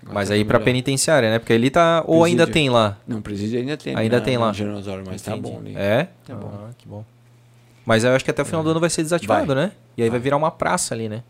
Agora 0.00 0.14
Mas 0.14 0.28
tá 0.28 0.34
aí 0.34 0.44
pra 0.46 0.58
penitenciária, 0.60 1.30
né? 1.30 1.38
Porque 1.38 1.52
ali 1.52 1.68
tá. 1.68 2.02
Ou 2.06 2.24
ainda 2.24 2.44
Presídio. 2.46 2.54
tem 2.54 2.70
lá? 2.70 2.96
Não, 3.06 3.20
presídio 3.20 3.58
ainda 3.60 3.76
tem. 3.76 3.94
Ainda 3.96 4.18
na- 4.18 4.24
tem 4.24 4.38
lá. 4.38 4.50
Osório, 4.50 5.04
mas 5.06 5.20
tá 5.20 5.32
Entendi. 5.36 5.50
bom 5.52 5.58
ali. 5.58 5.74
É? 5.76 6.08
Tá 6.24 6.34
bom. 6.34 6.50
Ah, 6.54 6.70
que 6.78 6.88
bom. 6.88 7.04
Mas 7.84 8.02
eu 8.04 8.14
acho 8.14 8.24
que 8.24 8.30
até 8.30 8.40
o 8.42 8.44
final 8.46 8.62
do 8.62 8.70
ano 8.70 8.80
vai 8.80 8.88
ser 8.88 9.02
desativado, 9.02 9.54
né? 9.54 9.72
E 9.96 10.02
aí 10.02 10.10
vai 10.10 10.18
virar 10.20 10.36
uma 10.36 10.50
praça 10.50 10.94
ali, 10.94 11.08
né? 11.08 11.22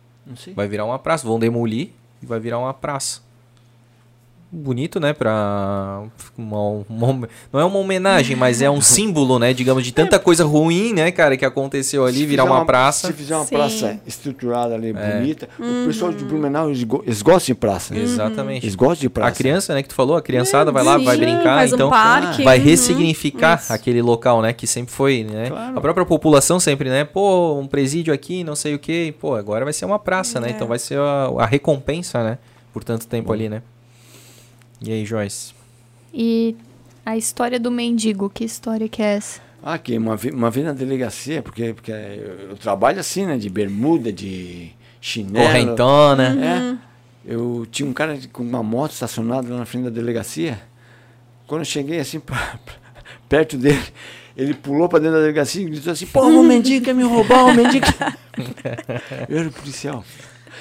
Vai 0.55 0.66
virar 0.66 0.84
uma 0.84 0.98
praça. 0.98 1.26
Vão 1.26 1.38
demolir 1.38 1.90
e 2.22 2.26
vai 2.26 2.40
virar 2.40 2.59
uma 2.59 2.74
praça. 2.74 3.20
Bonito, 4.58 4.98
né, 4.98 5.12
para 5.12 6.02
uma, 6.36 6.84
uma, 6.88 7.28
não 7.52 7.60
é 7.60 7.64
uma 7.64 7.78
homenagem, 7.78 8.34
mas 8.36 8.62
é 8.62 8.70
um 8.70 8.80
símbolo, 8.82 9.38
né, 9.38 9.52
digamos, 9.52 9.84
de 9.84 9.92
tanta 9.92 10.18
coisa 10.18 10.44
ruim, 10.44 10.92
né, 10.92 11.10
cara, 11.10 11.36
que 11.36 11.44
aconteceu 11.44 12.04
ali, 12.04 12.18
Se 12.18 12.26
virar 12.26 12.44
fizer 12.44 12.54
uma, 12.54 12.64
praça. 12.64 13.06
Se 13.08 13.12
fizer 13.12 13.36
uma 13.36 13.44
Sim. 13.44 13.54
praça 13.56 14.00
estruturada 14.06 14.74
ali, 14.74 14.90
É. 14.96 15.18
bonita, 15.18 15.48
o 15.58 15.86
pessoal 15.86 16.12
de 16.12 16.24
Blumenau, 16.24 16.68
eles, 16.68 16.82
go- 16.84 17.02
eles 17.06 17.22
gostam 17.22 17.54
de 17.54 17.54
praça. 17.54 17.96
Exatamente. 17.96 18.64
Eles 18.64 18.74
gostam 18.74 19.00
de 19.02 19.08
praça. 19.10 19.30
A 19.30 19.34
criança, 19.34 19.74
né, 19.74 19.82
que 19.82 19.88
tu 19.88 19.94
falou, 19.94 20.16
a 20.16 20.22
criançada 20.22 20.72
vai 20.72 20.82
lá, 20.82 20.98
Sim, 20.98 21.04
vai 21.04 21.16
brincar, 21.16 21.56
faz 21.58 21.72
um 21.72 21.74
então 21.76 21.90
parque. 21.90 22.42
vai 22.42 22.58
Uhum. 22.58 22.64
ressignificar 22.64 23.58
Isso. 23.60 23.72
aquele 23.72 24.00
local, 24.02 24.40
né, 24.42 24.52
que 24.52 24.66
sempre 24.66 24.92
foi, 24.94 25.24
né? 25.24 25.50
Claro. 25.50 25.78
A 25.78 25.80
própria 25.80 26.06
população 26.06 26.58
sempre, 26.58 26.88
né, 26.88 27.04
pô, 27.04 27.58
um 27.58 27.66
presídio 27.66 28.12
aqui, 28.14 28.42
não 28.42 28.56
sei 28.56 28.74
o 28.74 28.78
quê, 28.78 29.14
pô, 29.20 29.34
agora 29.34 29.64
vai 29.64 29.72
ser 29.72 29.84
uma 29.84 29.98
praça, 29.98 30.40
né? 30.40 30.48
É. 30.48 30.50
Então 30.52 30.66
vai 30.66 30.78
ser 30.78 30.98
a, 30.98 31.30
a 31.38 31.46
recompensa, 31.46 32.22
né, 32.22 32.38
por 32.72 32.82
tanto 32.84 33.06
tempo 33.06 33.32
ali, 33.32 33.48
né? 33.48 33.62
E 34.80 34.92
aí, 34.92 35.04
Joyce? 35.04 35.54
E 36.12 36.54
a 37.04 37.16
história 37.16 37.58
do 37.58 37.70
mendigo, 37.70 38.30
que 38.30 38.44
história 38.44 38.88
que 38.88 39.02
é 39.02 39.14
essa? 39.16 39.40
Ah, 39.62 39.74
Aqui, 39.74 39.96
uma, 39.98 40.18
uma 40.32 40.50
vez 40.50 40.66
na 40.66 40.72
delegacia, 40.72 41.42
porque, 41.42 41.72
porque 41.74 41.90
eu, 41.90 42.50
eu 42.50 42.56
trabalho 42.56 43.00
assim, 43.00 43.26
né? 43.26 43.36
De 43.36 43.48
bermuda, 43.48 44.12
de 44.12 44.70
chinelo. 45.00 45.46
Correntona. 45.46 46.78
É. 47.24 47.32
Eu 47.32 47.66
tinha 47.70 47.88
um 47.88 47.92
cara 47.92 48.18
com 48.32 48.42
uma 48.42 48.62
moto 48.62 48.92
estacionada 48.92 49.48
lá 49.50 49.58
na 49.58 49.64
frente 49.66 49.84
da 49.84 49.90
delegacia. 49.90 50.60
Quando 51.46 51.62
eu 51.62 51.64
cheguei 51.66 51.98
assim 51.98 52.20
pra- 52.20 52.58
pra- 52.64 52.74
perto 53.28 53.56
dele, 53.56 53.82
ele 54.36 54.54
pulou 54.54 54.88
pra 54.88 54.98
dentro 55.00 55.14
da 55.16 55.20
delegacia 55.22 55.62
e 55.62 55.64
gritou 55.70 55.92
assim: 55.92 56.06
Pô, 56.06 56.20
o 56.28 56.42
mendigo 56.44 56.84
quer 56.84 56.94
me 56.94 57.02
roubar, 57.02 57.46
o 57.46 57.54
mendigo. 57.54 57.86
eu 59.28 59.38
era 59.40 59.50
policial. 59.50 60.04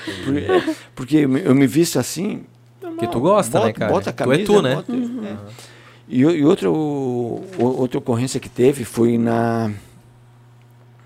É, 0.07 0.73
Porque 0.95 1.17
eu 1.17 1.29
me- 1.29 1.41
eu 1.43 1.53
me 1.53 1.67
visto 1.67 1.99
assim. 1.99 2.43
Que 2.99 3.07
tu 3.07 3.19
gosta, 3.19 3.57
bota, 3.59 3.67
né, 3.67 3.73
cara? 3.73 3.91
Bota 3.91 4.09
a 4.09 4.13
Tu 4.13 4.23
é 4.23 4.26
camisa, 4.26 4.45
tu, 4.45 4.61
né? 4.61 4.76
bota- 4.76 4.93
é. 4.93 5.38
E, 6.07 6.19
e 6.22 6.45
outra, 6.45 6.69
o- 6.72 7.43
outra 7.59 7.97
ocorrência 7.97 8.39
que 8.39 8.49
teve 8.49 8.84
foi 8.85 9.17
na. 9.17 9.72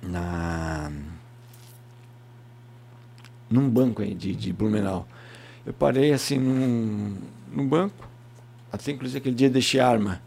Na. 0.04 0.92
Num 3.50 3.70
banco 3.70 4.02
aí 4.02 4.14
de, 4.14 4.36
de 4.36 4.54
Blumenau. 4.54 5.08
Eu 5.66 5.74
parei 5.74 6.14
assim 6.14 6.38
num, 6.38 7.16
num 7.52 7.68
banco. 7.68 8.08
Até 8.72 8.92
inclusive 8.92 9.18
aquele 9.18 9.36
dia 9.36 9.50
deixei 9.50 9.80
arma 9.80 10.22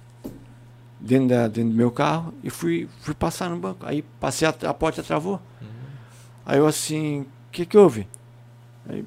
dentro, 1.01 1.29
da, 1.29 1.47
dentro 1.47 1.71
do 1.71 1.77
meu 1.77 1.91
carro 1.93 2.35
e 2.43 2.51
fui, 2.51 2.89
fui 3.01 3.15
passar 3.15 3.49
no 3.49 3.57
banco. 3.59 3.87
Aí 3.87 4.03
passei, 4.19 4.49
a, 4.49 4.51
a 4.69 4.75
porta 4.75 5.03
travou. 5.03 5.41
Aí 6.45 6.59
eu 6.59 6.67
assim, 6.67 7.21
o 7.21 7.27
que 7.53 7.65
que 7.65 7.79
houve? 7.79 8.09
Aí 8.89 9.05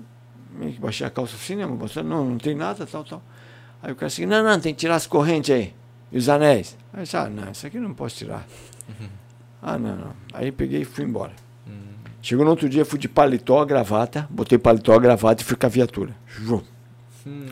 baixei 0.80 1.06
a 1.06 1.10
calça 1.10 1.36
assim, 1.36 1.56
né? 1.56 1.66
Mostrando, 1.66 2.10
não, 2.10 2.26
não 2.26 2.38
tem 2.38 2.56
nada, 2.56 2.86
tal, 2.86 3.04
tal. 3.04 3.22
Aí 3.82 3.92
o 3.92 3.96
cara 3.96 4.08
assim, 4.08 4.26
não, 4.26 4.44
não, 4.44 4.60
tem 4.60 4.74
que 4.74 4.80
tirar 4.80 4.96
as 4.96 5.08
correntes 5.08 5.54
aí. 5.54 5.74
E 6.12 6.18
os 6.18 6.30
anéis. 6.30 6.78
Aí 6.94 7.02
eu 7.02 7.04
disse, 7.04 7.18
ah, 7.18 7.30
não, 7.30 7.52
isso 7.52 7.68
aqui 7.68 7.78
eu 7.78 7.82
não 7.82 7.94
posso 7.94 8.18
tirar. 8.18 8.46
Ah, 9.68 9.80
não, 9.80 9.96
não. 9.96 10.14
Aí 10.32 10.52
peguei 10.52 10.82
e 10.82 10.86
fui 10.86 11.04
embora. 11.04 11.32
Chegou 12.26 12.44
no 12.44 12.50
outro 12.50 12.68
dia, 12.68 12.84
fui 12.84 12.98
de 12.98 13.08
paletó, 13.08 13.64
gravata, 13.66 14.28
botei 14.32 14.58
paletó, 14.58 14.98
gravata 14.98 15.44
e 15.44 15.46
fui 15.46 15.56
com 15.56 15.66
a 15.68 15.70
viatura. 15.70 16.16
Jum. 16.28 16.60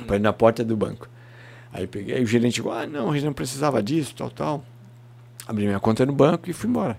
Pra 0.07 0.15
ir 0.15 0.19
na 0.19 0.34
porta 0.34 0.63
do 0.63 0.75
banco. 0.75 1.07
Aí 1.71 1.85
peguei, 1.85 2.15
aí 2.15 2.23
o 2.23 2.25
gerente 2.25 2.55
chegou, 2.55 2.71
ah, 2.71 2.88
não, 2.88 3.11
a 3.11 3.13
gente 3.13 3.25
não 3.25 3.34
precisava 3.34 3.84
disso, 3.84 4.15
tal, 4.15 4.31
tal. 4.31 4.65
Abri 5.47 5.65
minha 5.65 5.80
conta 5.80 6.03
no 6.07 6.13
banco 6.13 6.49
e 6.49 6.53
fui 6.53 6.69
embora. 6.69 6.97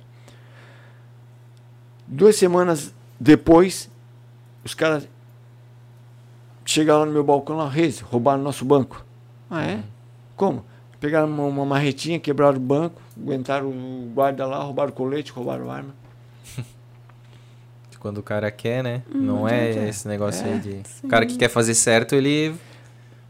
Duas 2.06 2.36
semanas 2.36 2.94
depois, 3.18 3.90
os 4.64 4.72
caras 4.72 5.08
chegaram 6.64 7.00
lá 7.00 7.06
no 7.06 7.12
meu 7.12 7.24
balcão 7.24 7.56
lá, 7.56 7.68
Reis, 7.68 8.00
roubaram 8.00 8.42
nosso 8.42 8.64
banco. 8.64 9.04
Ah, 9.50 9.64
é? 9.64 9.80
Como? 10.36 10.64
Pegaram 11.00 11.28
uma, 11.28 11.44
uma 11.44 11.64
marretinha, 11.66 12.18
quebraram 12.18 12.56
o 12.56 12.60
banco, 12.60 13.00
aguentaram 13.20 13.68
o 13.68 14.10
guarda 14.14 14.46
lá, 14.46 14.62
roubaram 14.62 14.90
o 14.90 14.94
colete, 14.94 15.30
roubaram 15.32 15.70
a 15.70 15.76
arma. 15.76 15.94
Quando 18.00 18.18
o 18.18 18.22
cara 18.22 18.50
quer, 18.50 18.82
né? 18.82 19.02
não 19.14 19.48
é 19.48 19.70
é. 19.70 19.88
esse 19.88 20.06
negócio 20.06 20.46
É, 20.46 20.52
aí 20.52 20.58
de. 20.58 20.80
O 21.02 21.08
cara 21.08 21.24
que 21.24 21.36
quer 21.38 21.48
fazer 21.48 21.74
certo, 21.74 22.14
ele. 22.14 22.54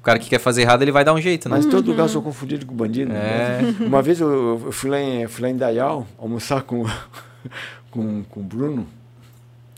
O 0.00 0.02
cara 0.04 0.18
que 0.18 0.28
quer 0.28 0.38
fazer 0.40 0.62
errado, 0.62 0.82
ele 0.82 0.92
vai 0.92 1.04
dar 1.04 1.14
um 1.14 1.20
jeito, 1.20 1.48
né? 1.48 1.56
Mas 1.56 1.66
todo 1.66 1.86
lugar 1.86 2.04
eu 2.04 2.08
sou 2.08 2.20
confundido 2.20 2.66
com 2.66 2.74
bandido. 2.74 3.12
né? 3.12 3.74
É. 3.80 3.82
Uma 3.86 4.02
vez 4.02 4.20
eu, 4.20 4.60
eu 4.66 4.72
fui, 4.72 4.90
lá 4.90 5.00
em, 5.00 5.26
fui 5.28 5.42
lá 5.42 5.48
em 5.48 5.56
Dayal 5.56 6.06
almoçar 6.18 6.62
com, 6.62 6.84
com, 7.90 8.22
com 8.24 8.40
o 8.40 8.42
Bruno, 8.42 8.86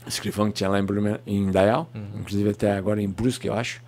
escrivão 0.07 0.47
que 0.47 0.53
tinha 0.53 0.69
lá 0.69 0.79
em, 0.79 0.83
Blumen- 0.83 1.19
em 1.25 1.49
Dayal, 1.51 1.89
inclusive 2.19 2.49
até 2.49 2.71
agora 2.75 3.01
em 3.01 3.09
Brusque, 3.09 3.47
eu 3.47 3.53
acho. 3.53 3.81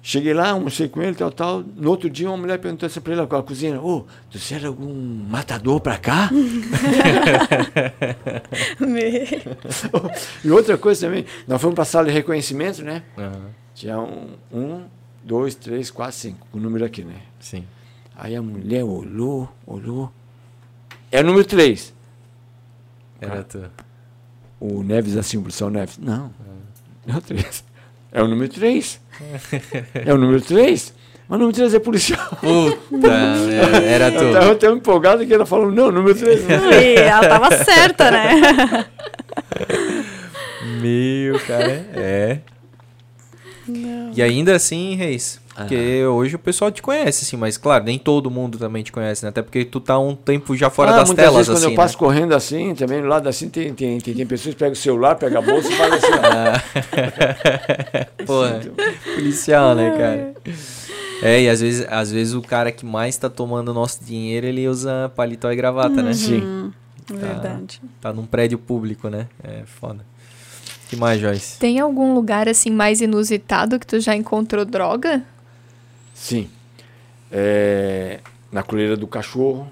Cheguei 0.00 0.32
lá, 0.32 0.50
almocei 0.50 0.88
com 0.88 1.02
ele, 1.02 1.14
tal, 1.14 1.30
tal. 1.30 1.62
No 1.76 1.90
outro 1.90 2.08
dia, 2.08 2.28
uma 2.30 2.36
mulher 2.36 2.58
perguntou 2.58 2.86
assim 2.86 3.00
pra 3.00 3.12
ele 3.12 3.26
com 3.26 3.36
a 3.36 3.42
cozinha: 3.42 3.78
Ô, 3.80 4.06
tu 4.30 4.38
será 4.38 4.68
algum 4.68 4.94
matador 5.28 5.80
pra 5.80 5.98
cá? 5.98 6.30
e 10.44 10.50
outra 10.50 10.76
coisa 10.78 11.06
também, 11.06 11.24
nós 11.46 11.60
fomos 11.60 11.74
pra 11.74 11.84
sala 11.84 12.06
de 12.06 12.12
reconhecimento, 12.12 12.82
né? 12.82 13.02
Aham, 13.16 13.50
Tinha 13.74 13.98
um, 13.98 14.34
um, 14.52 14.84
dois, 15.22 15.54
três, 15.54 15.90
quatro, 15.90 16.16
cinco, 16.16 16.46
o 16.52 16.58
número 16.58 16.84
aqui, 16.84 17.04
né? 17.04 17.16
Sim. 17.40 17.64
Aí 18.16 18.34
a 18.34 18.42
mulher 18.42 18.84
olhou, 18.84 19.48
olhou. 19.66 20.12
É 21.10 21.20
o 21.20 21.24
número 21.24 21.44
3. 21.44 21.94
Era 23.20 23.42
tu. 23.44 23.64
O 24.60 24.82
Neves 24.82 25.16
assim, 25.16 25.36
o 25.36 25.42
policial 25.42 25.70
Neves. 25.70 25.98
Não. 25.98 26.30
É 27.06 27.16
o 27.16 27.20
3. 27.20 27.64
É 28.12 28.22
o 28.22 28.28
número 28.28 28.52
3. 28.52 29.00
É 29.94 30.14
o 30.14 30.18
número 30.18 30.40
3. 30.40 30.94
Mas 31.28 31.36
o 31.36 31.38
número 31.40 31.54
3 31.54 31.74
é 31.74 31.78
policial. 31.78 32.26
Puta, 32.88 33.08
era, 33.08 33.76
era 33.76 34.08
Eu 34.14 34.32
tava 34.32 34.54
tão 34.56 34.76
empolgado 34.76 35.26
que 35.26 35.34
ela 35.34 35.44
falou, 35.44 35.70
não, 35.70 35.92
número 35.92 36.14
3. 36.14 36.40
E 36.82 36.94
ela 37.00 37.28
tava 37.28 37.64
certa, 37.64 38.10
né? 38.10 38.86
Meu, 40.80 41.38
cara. 41.40 41.86
É. 41.94 42.38
E 44.14 44.22
ainda 44.22 44.56
assim, 44.56 44.94
Reis. 44.94 45.38
Porque 45.58 46.04
hoje 46.04 46.36
o 46.36 46.38
pessoal 46.38 46.70
te 46.70 46.80
conhece, 46.80 47.24
assim, 47.24 47.36
mas 47.36 47.56
claro, 47.58 47.84
nem 47.84 47.98
todo 47.98 48.30
mundo 48.30 48.58
também 48.58 48.82
te 48.82 48.92
conhece, 48.92 49.24
né? 49.24 49.30
Até 49.30 49.42
porque 49.42 49.64
tu 49.64 49.80
tá 49.80 49.98
um 49.98 50.14
tempo 50.14 50.56
já 50.56 50.70
fora 50.70 50.92
das 50.92 51.02
Ah, 51.02 51.06
muitas 51.06 51.24
telas, 51.24 51.36
vezes 51.46 51.48
quando 51.50 51.64
assim. 51.64 51.72
eu 51.72 51.76
passo 51.76 51.98
correndo 51.98 52.34
assim, 52.34 52.74
também 52.74 53.00
do 53.02 53.08
lado 53.08 53.28
assim, 53.28 53.48
tem, 53.48 53.74
tem, 53.74 53.98
tem, 53.98 54.14
tem 54.14 54.26
pessoas 54.26 54.54
que 54.54 54.58
pegam 54.58 54.72
o 54.72 54.76
celular, 54.76 55.14
pegam 55.16 55.38
a 55.40 55.42
bolsa 55.44 55.68
e 55.68 55.74
fazem 55.76 55.98
assim. 55.98 56.10
né? 56.10 56.52
Porra, 58.26 58.60
policial, 59.14 59.74
né, 59.74 59.90
cara? 59.96 60.34
É, 61.22 61.42
e 61.42 61.48
às 61.48 61.60
vezes, 61.60 61.86
às 61.90 62.12
vezes 62.12 62.34
o 62.34 62.42
cara 62.42 62.70
que 62.70 62.86
mais 62.86 63.16
tá 63.16 63.28
tomando 63.28 63.74
nosso 63.74 64.04
dinheiro, 64.04 64.46
ele 64.46 64.68
usa 64.68 65.10
paletó 65.16 65.50
e 65.50 65.56
gravata, 65.56 66.02
né? 66.02 66.12
Sim. 66.12 66.72
Verdade. 67.10 67.80
Tá 68.00 68.12
num 68.12 68.26
prédio 68.26 68.58
público, 68.58 69.08
né? 69.08 69.26
É 69.42 69.62
foda. 69.64 70.04
que 70.88 70.94
mais, 70.96 71.20
Joyce? 71.20 71.58
Tem 71.58 71.80
algum 71.80 72.14
lugar 72.14 72.48
assim 72.48 72.70
mais 72.70 73.00
inusitado 73.00 73.78
que 73.78 73.86
tu 73.86 73.98
já 73.98 74.14
encontrou 74.14 74.64
droga? 74.64 75.22
Sim. 76.18 76.50
É, 77.30 78.20
na 78.50 78.62
coleira 78.64 78.96
do 78.96 79.06
cachorro, 79.06 79.70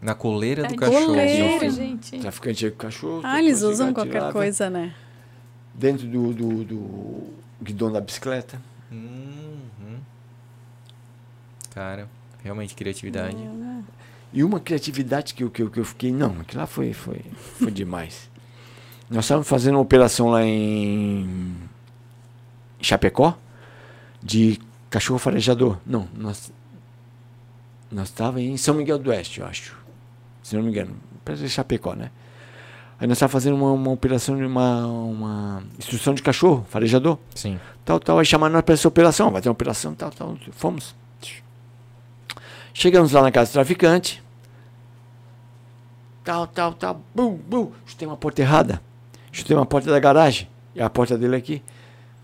Na 0.00 0.14
coleira 0.14 0.64
do 0.64 0.76
cachorro. 0.76 1.06
coleira. 1.06 1.70
gente. 1.70 2.18
traficante 2.20 2.64
de 2.64 2.70
cachorro. 2.70 3.20
Ah, 3.24 3.40
eles 3.40 3.62
usam 3.62 3.92
qualquer 3.92 4.12
tirava 4.12 4.32
coisa, 4.32 4.70
né? 4.70 4.94
Dentro 5.74 6.06
do, 6.06 6.32
do, 6.32 6.64
do 6.64 7.34
guidão 7.60 7.90
da 7.90 8.00
bicicleta. 8.00 8.62
Uhum. 8.92 9.98
Cara, 11.74 12.08
realmente 12.44 12.74
criatividade. 12.76 13.36
E 14.32 14.44
uma 14.44 14.60
criatividade 14.60 15.34
que 15.34 15.42
eu, 15.42 15.50
que 15.50 15.62
eu, 15.62 15.70
que 15.70 15.80
eu 15.80 15.84
fiquei, 15.84 16.12
não, 16.12 16.40
aquilo 16.40 16.60
lá 16.60 16.66
foi, 16.66 16.92
foi, 16.92 17.20
foi 17.58 17.70
demais. 17.72 18.30
Nós 19.10 19.24
estávamos 19.24 19.48
fazendo 19.48 19.74
uma 19.74 19.80
operação 19.80 20.28
lá 20.28 20.44
em 20.44 21.54
Chapecó 22.80 23.36
de 24.22 24.58
cachorro 24.90 25.18
farejador. 25.18 25.78
Não, 25.84 26.08
nós 26.14 26.52
nós 27.90 28.08
estávamos 28.08 28.42
em 28.42 28.56
São 28.56 28.74
Miguel 28.74 28.98
do 28.98 29.10
Oeste, 29.10 29.40
eu 29.40 29.46
acho. 29.46 29.76
Se 30.42 30.56
não 30.56 30.62
me 30.62 30.70
engano, 30.70 30.96
perto 31.24 31.40
de 31.40 31.48
Chapecó, 31.48 31.94
né? 31.94 32.10
Aí 32.98 33.06
nós 33.06 33.16
estávamos 33.16 33.32
fazendo 33.32 33.56
uma, 33.56 33.72
uma 33.72 33.90
operação 33.90 34.36
de 34.36 34.44
uma, 34.44 34.86
uma 34.86 35.62
instrução 35.78 36.14
de 36.14 36.22
cachorro 36.22 36.66
farejador 36.70 37.18
Sim. 37.34 37.60
tal, 37.84 38.00
tal. 38.00 38.18
Aí 38.18 38.24
chamaram 38.24 38.54
nós 38.54 38.62
para 38.62 38.74
essa 38.74 38.88
operação. 38.88 39.30
Vai 39.30 39.42
ter 39.42 39.48
uma 39.48 39.52
operação, 39.52 39.94
tal, 39.94 40.10
tal. 40.10 40.36
Fomos. 40.52 40.94
Chegamos 42.72 43.12
lá 43.12 43.22
na 43.22 43.30
casa 43.30 43.50
do 43.50 43.52
traficante. 43.54 44.22
Tal, 46.24 46.46
tal, 46.46 46.72
tal. 46.72 47.02
Bum, 47.14 47.34
bum. 47.34 47.70
Chutei 47.84 48.06
uma 48.08 48.16
porta 48.16 48.40
errada. 48.40 48.82
Chutei 49.30 49.54
uma 49.54 49.66
porta 49.66 49.90
da 49.90 49.98
garagem. 49.98 50.48
E 50.74 50.80
a 50.80 50.88
porta 50.88 51.18
dele 51.18 51.36
aqui. 51.36 51.62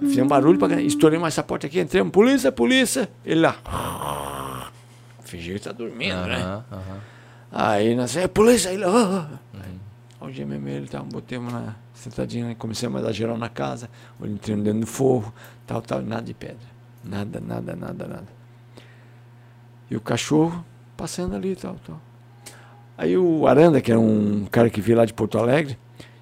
Fiz 0.09 0.19
um 0.19 0.27
barulho 0.27 0.59
para 0.59 0.81
Estourei 0.81 1.19
mais 1.19 1.35
essa 1.35 1.43
porta 1.43 1.67
aqui. 1.67 1.81
Entramos. 1.81 2.13
Polícia, 2.13 2.53
polícia. 2.53 3.09
Ele 3.25 3.41
lá. 3.41 4.71
Fingiu 5.25 5.55
que 5.55 5.63
tá 5.63 5.73
dormindo, 5.73 6.27
né? 6.27 6.63
Aí 7.51 7.95
nós, 7.95 8.17
é 8.17 8.27
polícia, 8.27 8.71
aí, 8.71 8.83
ó. 8.83 9.27
Aí, 9.55 9.79
o 10.21 10.27
GMM 10.27 10.69
ele 10.69 10.89
tá, 10.89 11.03
botemos 11.03 11.53
na 11.53 11.75
sentadinha, 11.95 12.49
né, 12.49 12.57
comecei 12.59 12.89
a 12.89 12.91
mandar 12.91 13.13
geral 13.13 13.37
na 13.37 13.49
casa, 13.49 13.91
entrei 14.23 14.57
dentro 14.57 14.81
do 14.81 14.87
forro, 14.87 15.33
tal, 15.67 15.83
tal, 15.83 16.01
nada 16.01 16.23
de 16.23 16.35
pedra. 16.35 16.73
Nada, 17.05 17.41
nada, 17.41 17.77
nada, 17.77 18.07
nada. 18.07 18.29
E 19.91 19.97
o 19.97 20.01
cachorro 20.01 20.65
passando 20.97 21.35
ali 21.35 21.55
tal, 21.57 21.77
tal. 21.87 22.01
Aí 22.97 23.17
o 23.19 23.47
Aranda, 23.47 23.81
que 23.81 23.91
era 23.91 24.01
um 24.01 24.47
cara 24.51 24.71
que 24.71 24.81
veio 24.81 24.99
lá 24.99 25.05
de 25.05 25.13
Porto 25.13 25.39
Alegre, 25.39 25.79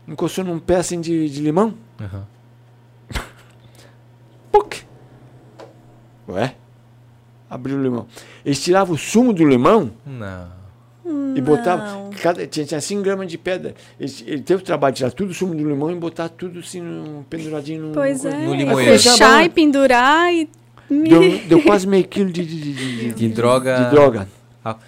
encostou 0.08 0.44
num 0.44 0.58
pé 0.58 0.76
assim 0.76 1.00
de, 1.00 1.28
de 1.28 1.40
limão. 1.40 1.74
Puc! 4.52 4.76
Ué? 6.28 6.54
Abriu 7.48 7.76
o 7.78 7.82
limão. 7.82 8.06
Eles 8.44 8.62
tiravam 8.62 8.94
o 8.94 8.98
sumo 8.98 9.32
do 9.32 9.44
limão 9.44 9.90
Não. 10.06 10.48
e 11.36 11.40
botavam. 11.40 12.10
Cada, 12.22 12.46
tinha, 12.46 12.64
tinha 12.64 12.80
5 12.80 13.02
gramas 13.02 13.26
de 13.26 13.36
pedra. 13.36 13.74
Ele, 13.98 14.12
ele 14.26 14.42
teve 14.42 14.62
o 14.62 14.64
trabalho 14.64 14.92
de 14.92 14.98
tirar 14.98 15.10
tudo 15.10 15.30
o 15.30 15.34
sumo 15.34 15.54
do 15.54 15.68
limão 15.68 15.90
e 15.90 15.94
botar 15.96 16.28
tudo 16.28 16.60
assim, 16.60 16.80
no, 16.80 17.24
penduradinho 17.24 17.86
no. 17.86 17.92
Pois 17.92 18.24
é. 18.24 18.46
No 18.46 18.54
limoeiro. 18.54 18.92
Fechar 18.98 19.44
e 19.44 19.48
pendurar 19.48 20.32
e. 20.32 20.48
Deu, 20.88 21.38
deu 21.48 21.62
quase 21.62 21.86
meio 21.86 22.04
quilo 22.06 22.30
de, 22.32 22.44
de, 22.44 22.56
de, 22.60 22.74
de- 22.74 23.12
De 23.12 23.28
droga. 23.28 23.76
de 23.84 23.90
droga. 23.90 24.28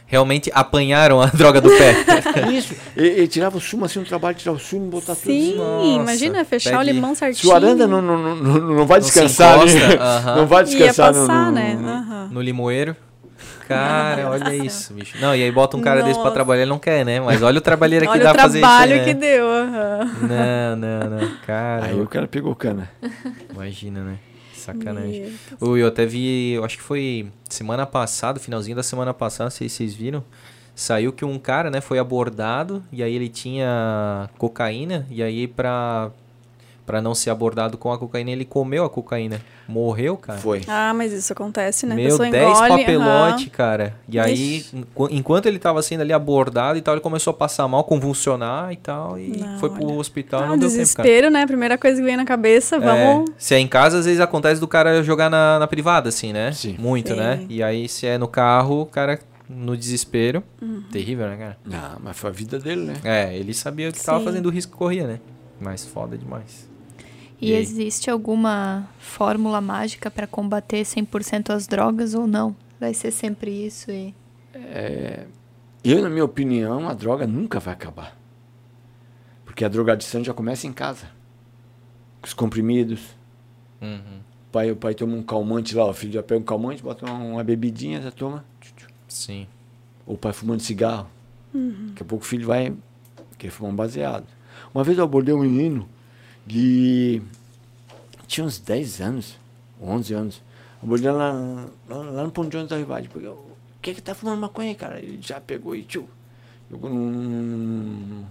Realmente 0.07 0.51
apanharam 0.55 1.21
a 1.23 1.27
droga 1.33 1.61
do 1.61 1.71
pé. 1.71 1.95
Isso. 2.53 2.75
Ele, 2.97 3.09
ele 3.09 3.29
tirava 3.29 3.57
o 3.57 3.61
sumo 3.61 3.85
assim, 3.87 3.99
um 4.01 4.05
trabalho 4.05 4.35
de 4.37 4.43
tirar 4.43 4.53
o 4.55 4.59
sumo 4.59 4.87
e 4.87 4.91
botar 4.91 5.15
Sim, 5.15 5.53
tudo. 5.53 5.63
Nossa, 5.65 5.87
imagina 5.87 6.45
fechar 6.45 6.71
pegue- 6.79 6.83
o 6.91 6.95
limão 6.95 7.15
Se 7.15 7.21
certinho. 7.21 7.53
o 7.53 7.57
Aranda 7.57 7.87
não, 7.87 8.03
não, 8.03 8.19
não, 8.19 8.37
não, 8.37 8.61
não 8.77 8.87
vai 8.87 9.01
Não 9.01 9.07
se 9.09 9.13
descansar, 9.15 9.59
né? 9.59 9.65
encosta, 9.65 9.97
aham. 10.03 10.37
não 10.37 10.47
vai 10.47 10.65
descansar 10.65 11.13
no- 11.15 11.21
passar, 11.27 11.47
no, 11.47 11.53
né? 11.53 11.75
no- 11.81 11.89
Aham. 11.89 12.29
no 12.31 12.41
limoeiro. 12.43 12.97
Cara, 13.67 14.29
olha 14.29 14.55
isso, 14.55 14.93
bicho. 14.93 15.17
Não, 15.21 15.35
e 15.35 15.43
aí 15.43 15.51
bota 15.51 15.77
um 15.77 15.81
cara 15.81 16.03
desse 16.03 16.15
pra 16.15 16.25
Nossa. 16.25 16.35
trabalhar, 16.35 16.63
ele 16.63 16.69
não 16.71 16.79
quer, 16.79 17.05
né? 17.07 17.21
Mas 17.21 17.43
olha 17.43 17.57
o 17.57 17.61
trabalheiro 17.61 18.05
que 18.05 18.11
Olha 18.11 18.25
dá 18.25 18.31
o 18.31 18.35
pra 18.35 18.43
fazer 18.43 18.59
isso 18.59 18.69
trabalho 18.69 18.93
aí, 18.93 18.99
né? 18.99 19.05
que 19.07 19.15
deu. 19.15 19.47
aham. 19.47 20.11
Não, 20.23 20.77
não, 20.77 21.11
não. 21.21 21.29
Cara, 21.47 21.87
Aí 21.87 21.99
o 22.01 22.07
cara 22.07 22.27
pegou 22.29 22.55
cana. 22.55 22.91
imagina, 23.51 24.01
né? 24.01 24.17
Sacanagem. 24.63 25.33
Eu 25.61 25.87
até 25.87 26.07
vi, 26.07 26.53
eu 26.53 26.65
acho 26.65 26.77
que 26.77 26.83
foi 26.83 27.29
semana 27.49 27.85
passada, 27.87 28.39
finalzinho 28.39 28.77
da 28.77 28.83
semana 28.83 29.13
passada, 29.13 29.45
não 29.45 29.51
sei 29.51 29.69
se 29.69 29.77
vocês 29.77 29.95
viram. 29.95 30.25
Saiu 30.75 31.13
que 31.13 31.25
um 31.25 31.39
cara, 31.39 31.71
né, 31.71 31.81
foi 31.81 31.99
abordado 31.99 32.83
e 32.91 33.03
aí 33.03 33.15
ele 33.15 33.29
tinha 33.29 34.31
cocaína 34.39 35.07
e 35.11 35.23
aí 35.23 35.47
pra, 35.47 36.11
pra 36.87 37.03
não 37.03 37.15
ser 37.15 37.31
abordado 37.31 37.77
com 37.77 37.93
a 37.93 37.99
cocaína, 37.99 38.31
ele 38.31 38.45
comeu 38.45 38.85
a 38.85 38.91
cocaína. 38.91 39.41
Morreu, 39.73 40.17
cara. 40.17 40.39
Foi. 40.39 40.63
Ah, 40.69 40.93
mas 40.95 41.13
isso 41.13 41.33
acontece, 41.33 41.87
né? 41.87 41.95
Meu, 41.95 42.05
pessoa 42.11 42.29
10 42.29 42.59
engole, 42.61 42.69
papelote, 42.81 43.45
aham. 43.45 43.51
cara. 43.53 43.95
E 44.09 44.19
aí, 44.19 44.59
Ixi. 44.59 44.85
enquanto 45.11 45.47
ele 45.47 45.59
tava 45.59 45.81
sendo 45.83 46.03
ali 46.03 46.13
abordado 46.13 46.79
e 46.79 46.83
tal, 46.83 46.95
ele 46.95 47.01
começou 47.01 47.31
a 47.31 47.35
passar 47.35 47.67
mal, 47.67 47.83
convulsionar 47.85 48.71
e 48.73 48.77
tal, 48.77 49.19
e 49.19 49.39
Não, 49.39 49.59
foi 49.59 49.71
pro 49.71 49.85
olha. 49.87 49.95
hospital 49.99 50.41
e 50.41 50.45
Ah, 50.45 50.47
não 50.49 50.59
deu 50.59 50.69
tempo, 50.69 50.75
cara. 50.95 51.09
desespero, 51.09 51.31
né? 51.31 51.47
Primeira 51.47 51.79
coisa 51.79 51.97
que 51.99 52.05
vem 52.05 52.17
na 52.17 52.25
cabeça, 52.25 52.79
vamos. 52.79 53.31
É, 53.31 53.35
se 53.39 53.55
é 53.55 53.59
em 53.59 53.67
casa, 53.67 53.99
às 53.99 54.05
vezes 54.05 54.21
acontece 54.21 54.61
do 54.61 54.69
cara 54.69 55.03
jogar 55.03 55.31
na, 55.31 55.59
na 55.59 55.67
privada, 55.67 56.11
assim, 56.11 56.33
né? 56.33 56.53
Sim. 56.53 56.77
Muito, 56.79 57.09
Sim. 57.11 57.17
né? 57.17 57.47
E 57.49 57.63
aí, 57.63 57.89
se 57.89 58.07
é 58.07 58.19
no 58.19 58.29
carro, 58.29 58.83
o 58.83 58.87
cara 58.87 59.19
no 59.49 59.77
desespero. 59.77 60.43
Uhum. 60.61 60.83
Terrível, 60.93 61.27
né, 61.29 61.37
cara? 61.37 61.57
Ah, 61.73 61.97
mas 62.03 62.17
foi 62.17 62.31
a 62.31 62.33
vida 62.33 62.59
dele, 62.59 62.83
né? 62.83 62.95
É, 63.05 63.37
ele 63.37 63.53
sabia 63.55 63.91
que 63.91 64.03
tava 64.03 64.19
Sim. 64.19 64.25
fazendo 64.25 64.47
o 64.47 64.51
risco 64.51 64.73
que 64.73 64.79
corria, 64.79 65.07
né? 65.07 65.19
Mas 65.61 65.85
foda 65.87 66.17
demais. 66.19 66.71
E, 67.43 67.51
E 67.51 67.55
existe 67.55 68.09
alguma 68.09 68.89
fórmula 69.01 69.61
mágica 69.61 70.09
para 70.09 70.29
combater 70.29 70.83
100% 70.83 71.51
as 71.51 71.67
drogas 71.67 72.15
ou 72.15 72.25
não? 72.25 72.55
Vai 72.79 72.95
ser 72.95 73.11
sempre 73.11 73.51
isso 73.51 73.91
e 73.91 74.15
Eu, 75.83 76.01
na 76.01 76.09
minha 76.09 76.25
opinião, 76.25 76.89
a 76.89 76.95
droga 76.95 77.27
nunca 77.27 77.59
vai 77.59 77.75
acabar. 77.75 78.17
Porque 79.45 79.65
a 79.65 79.69
drogadição 79.69 80.23
já 80.23 80.33
começa 80.33 80.69
em 80.69 80.73
casa. 80.73 81.11
Os 82.23 82.33
comprimidos. 82.33 83.01
Uhum. 83.81 84.21
O 84.49 84.53
pai, 84.53 84.71
o 84.71 84.77
pai 84.77 84.95
toma 84.95 85.17
um 85.17 85.23
calmante 85.23 85.75
lá, 85.75 85.87
o 85.87 85.93
filho 85.93 86.13
já 86.13 86.23
pega 86.23 86.41
um 86.41 86.45
calmante, 86.45 86.81
bota 86.81 87.05
uma, 87.05 87.25
uma 87.25 87.45
bebidinha, 87.45 88.01
já 88.01 88.13
toma. 88.13 88.45
Sim. 89.09 89.49
Ou 90.07 90.15
o 90.15 90.19
pai 90.19 90.33
fumando 90.33 90.61
cigarro. 90.61 91.09
Daqui 91.89 92.03
a 92.03 92.05
pouco 92.05 92.25
o 92.25 92.29
filho 92.29 92.47
vai 92.47 92.73
querer 93.37 93.51
fumar 93.51 93.73
um 93.73 93.77
baseado. 93.77 94.27
Uma 94.73 94.85
vez 94.85 94.97
eu 94.97 95.05
abordei 95.05 95.35
um 95.35 95.41
menino 95.41 95.89
de. 96.47 97.23
tinha 98.27 98.45
uns 98.45 98.59
10 98.59 99.01
anos, 99.01 99.39
11 99.81 100.15
anos. 100.15 100.43
Abordei 100.83 101.11
lá, 101.11 101.33
lá, 101.89 101.97
lá 101.97 102.25
no 102.25 102.31
Ponto 102.31 102.51
de 102.51 102.57
Ônibus 102.57 102.71
da 102.71 102.77
Rivade. 102.77 103.09
Porque, 103.09 103.29
o 103.29 103.57
que 103.81 103.91
é 103.91 103.95
que 103.95 104.03
tá 104.03 104.15
fumando 104.15 104.41
maconha 104.41 104.75
cara? 104.75 104.99
Ele 104.99 105.21
já 105.21 105.41
pegou 105.41 105.77
e 105.77 105.85
tchau. 105.85 106.09
Jogou 106.71 106.91
no, 106.91 107.11
no, 107.11 108.27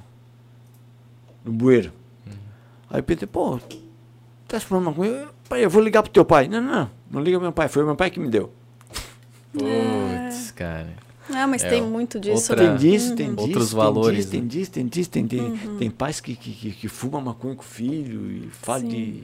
no, 1.45 1.51
bueiro. 1.51 1.93
Aí 2.89 2.99
eu 2.99 3.03
pensei, 3.03 3.27
pô, 3.27 3.59
tá 4.47 4.59
fumando 4.59 4.85
maconha? 4.85 5.11
Eu, 5.11 5.41
Pai, 5.47 5.65
eu 5.65 5.69
vou 5.69 5.81
ligar 5.81 6.01
pro 6.01 6.11
teu 6.11 6.23
pai. 6.23 6.47
Não, 6.47 6.61
não, 6.61 6.71
não. 6.71 6.89
Não 7.11 7.21
liga 7.21 7.37
pro 7.37 7.43
meu 7.43 7.51
pai. 7.51 7.67
Foi 7.67 7.83
o 7.83 7.85
meu 7.85 7.95
pai 7.95 8.09
que 8.09 8.19
me 8.19 8.29
deu. 8.29 8.53
Putz, 9.51 10.51
cara. 10.51 10.93
Ah, 11.33 11.47
mas 11.47 11.63
É, 11.63 11.69
tem 11.69 11.81
muito 11.81 12.19
disso, 12.19 12.51
outra- 12.51 12.71
né? 12.73 12.77
Tem 12.77 12.89
disso, 12.91 13.15
tem 13.15 13.29
disso. 13.35 13.41
Outros 13.47 13.69
tem 13.69 13.77
valores, 13.77 14.17
Disso, 14.19 14.31
tem 14.31 14.41
né? 14.41 14.47
disso, 14.47 14.71
tem 14.71 14.85
disso, 14.87 15.09
tem 15.09 15.27
tem, 15.27 15.57
tem 15.77 15.89
pais 15.91 16.19
que, 16.19 16.35
que, 16.35 16.51
que, 16.51 16.71
que 16.71 16.87
fumam 16.87 17.21
maconha 17.21 17.55
com 17.55 17.61
o 17.61 17.65
filho 17.65 18.31
e 18.31 18.49
fala 18.51 18.79
Sim. 18.79 18.87
de. 18.87 19.23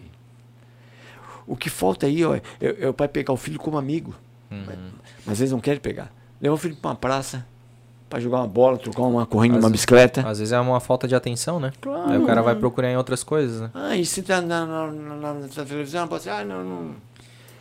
O 1.46 1.56
que 1.56 1.70
falta 1.70 2.06
aí, 2.06 2.26
ó, 2.26 2.36
é, 2.36 2.42
é 2.60 2.90
o 2.90 2.94
pai 2.94 3.08
pegar 3.08 3.32
o 3.34 3.38
filho 3.38 3.60
como 3.60 3.78
amigo. 3.78 4.14
Mas, 4.50 4.66
mas 5.26 5.34
às 5.34 5.40
vezes 5.40 5.52
não 5.52 5.60
querem 5.60 5.80
pegar. 5.80 6.12
Levar 6.42 6.56
o 6.56 6.58
filho 6.58 6.76
pra 6.76 6.92
uma 6.92 6.96
praça 6.96 7.46
pra 8.10 8.20
jogar 8.20 8.38
uma 8.38 8.48
bola, 8.48 8.78
trocar 8.78 9.02
uma 9.04 9.24
Às 9.24 9.30
numa 9.30 9.50
vezes- 9.54 9.72
bicicleta. 9.72 10.22
Às 10.28 10.40
vezes 10.40 10.52
é 10.54 10.60
uma 10.60 10.80
falta 10.80 11.08
de 11.08 11.16
atenção, 11.16 11.60
né? 11.60 11.72
Claro. 11.82 12.10
Aí 12.12 12.18
o 12.18 12.26
cara 12.26 12.42
vai 12.42 12.56
procurar 12.56 12.90
em 12.92 12.96
outras 12.98 13.24
coisas, 13.24 13.60
né? 13.62 13.70
Ah, 13.74 13.96
e 13.98 14.06
se 14.06 14.22
tá 14.22 14.40
na, 14.42 14.66
na, 14.66 14.88
na, 14.92 15.16
na- 15.16 15.34
na 15.34 15.48
televisão, 15.66 16.08
pode 16.08 16.24
ser, 16.24 16.30
ah, 16.30 16.46
não, 16.46 16.64
não, 16.64 16.92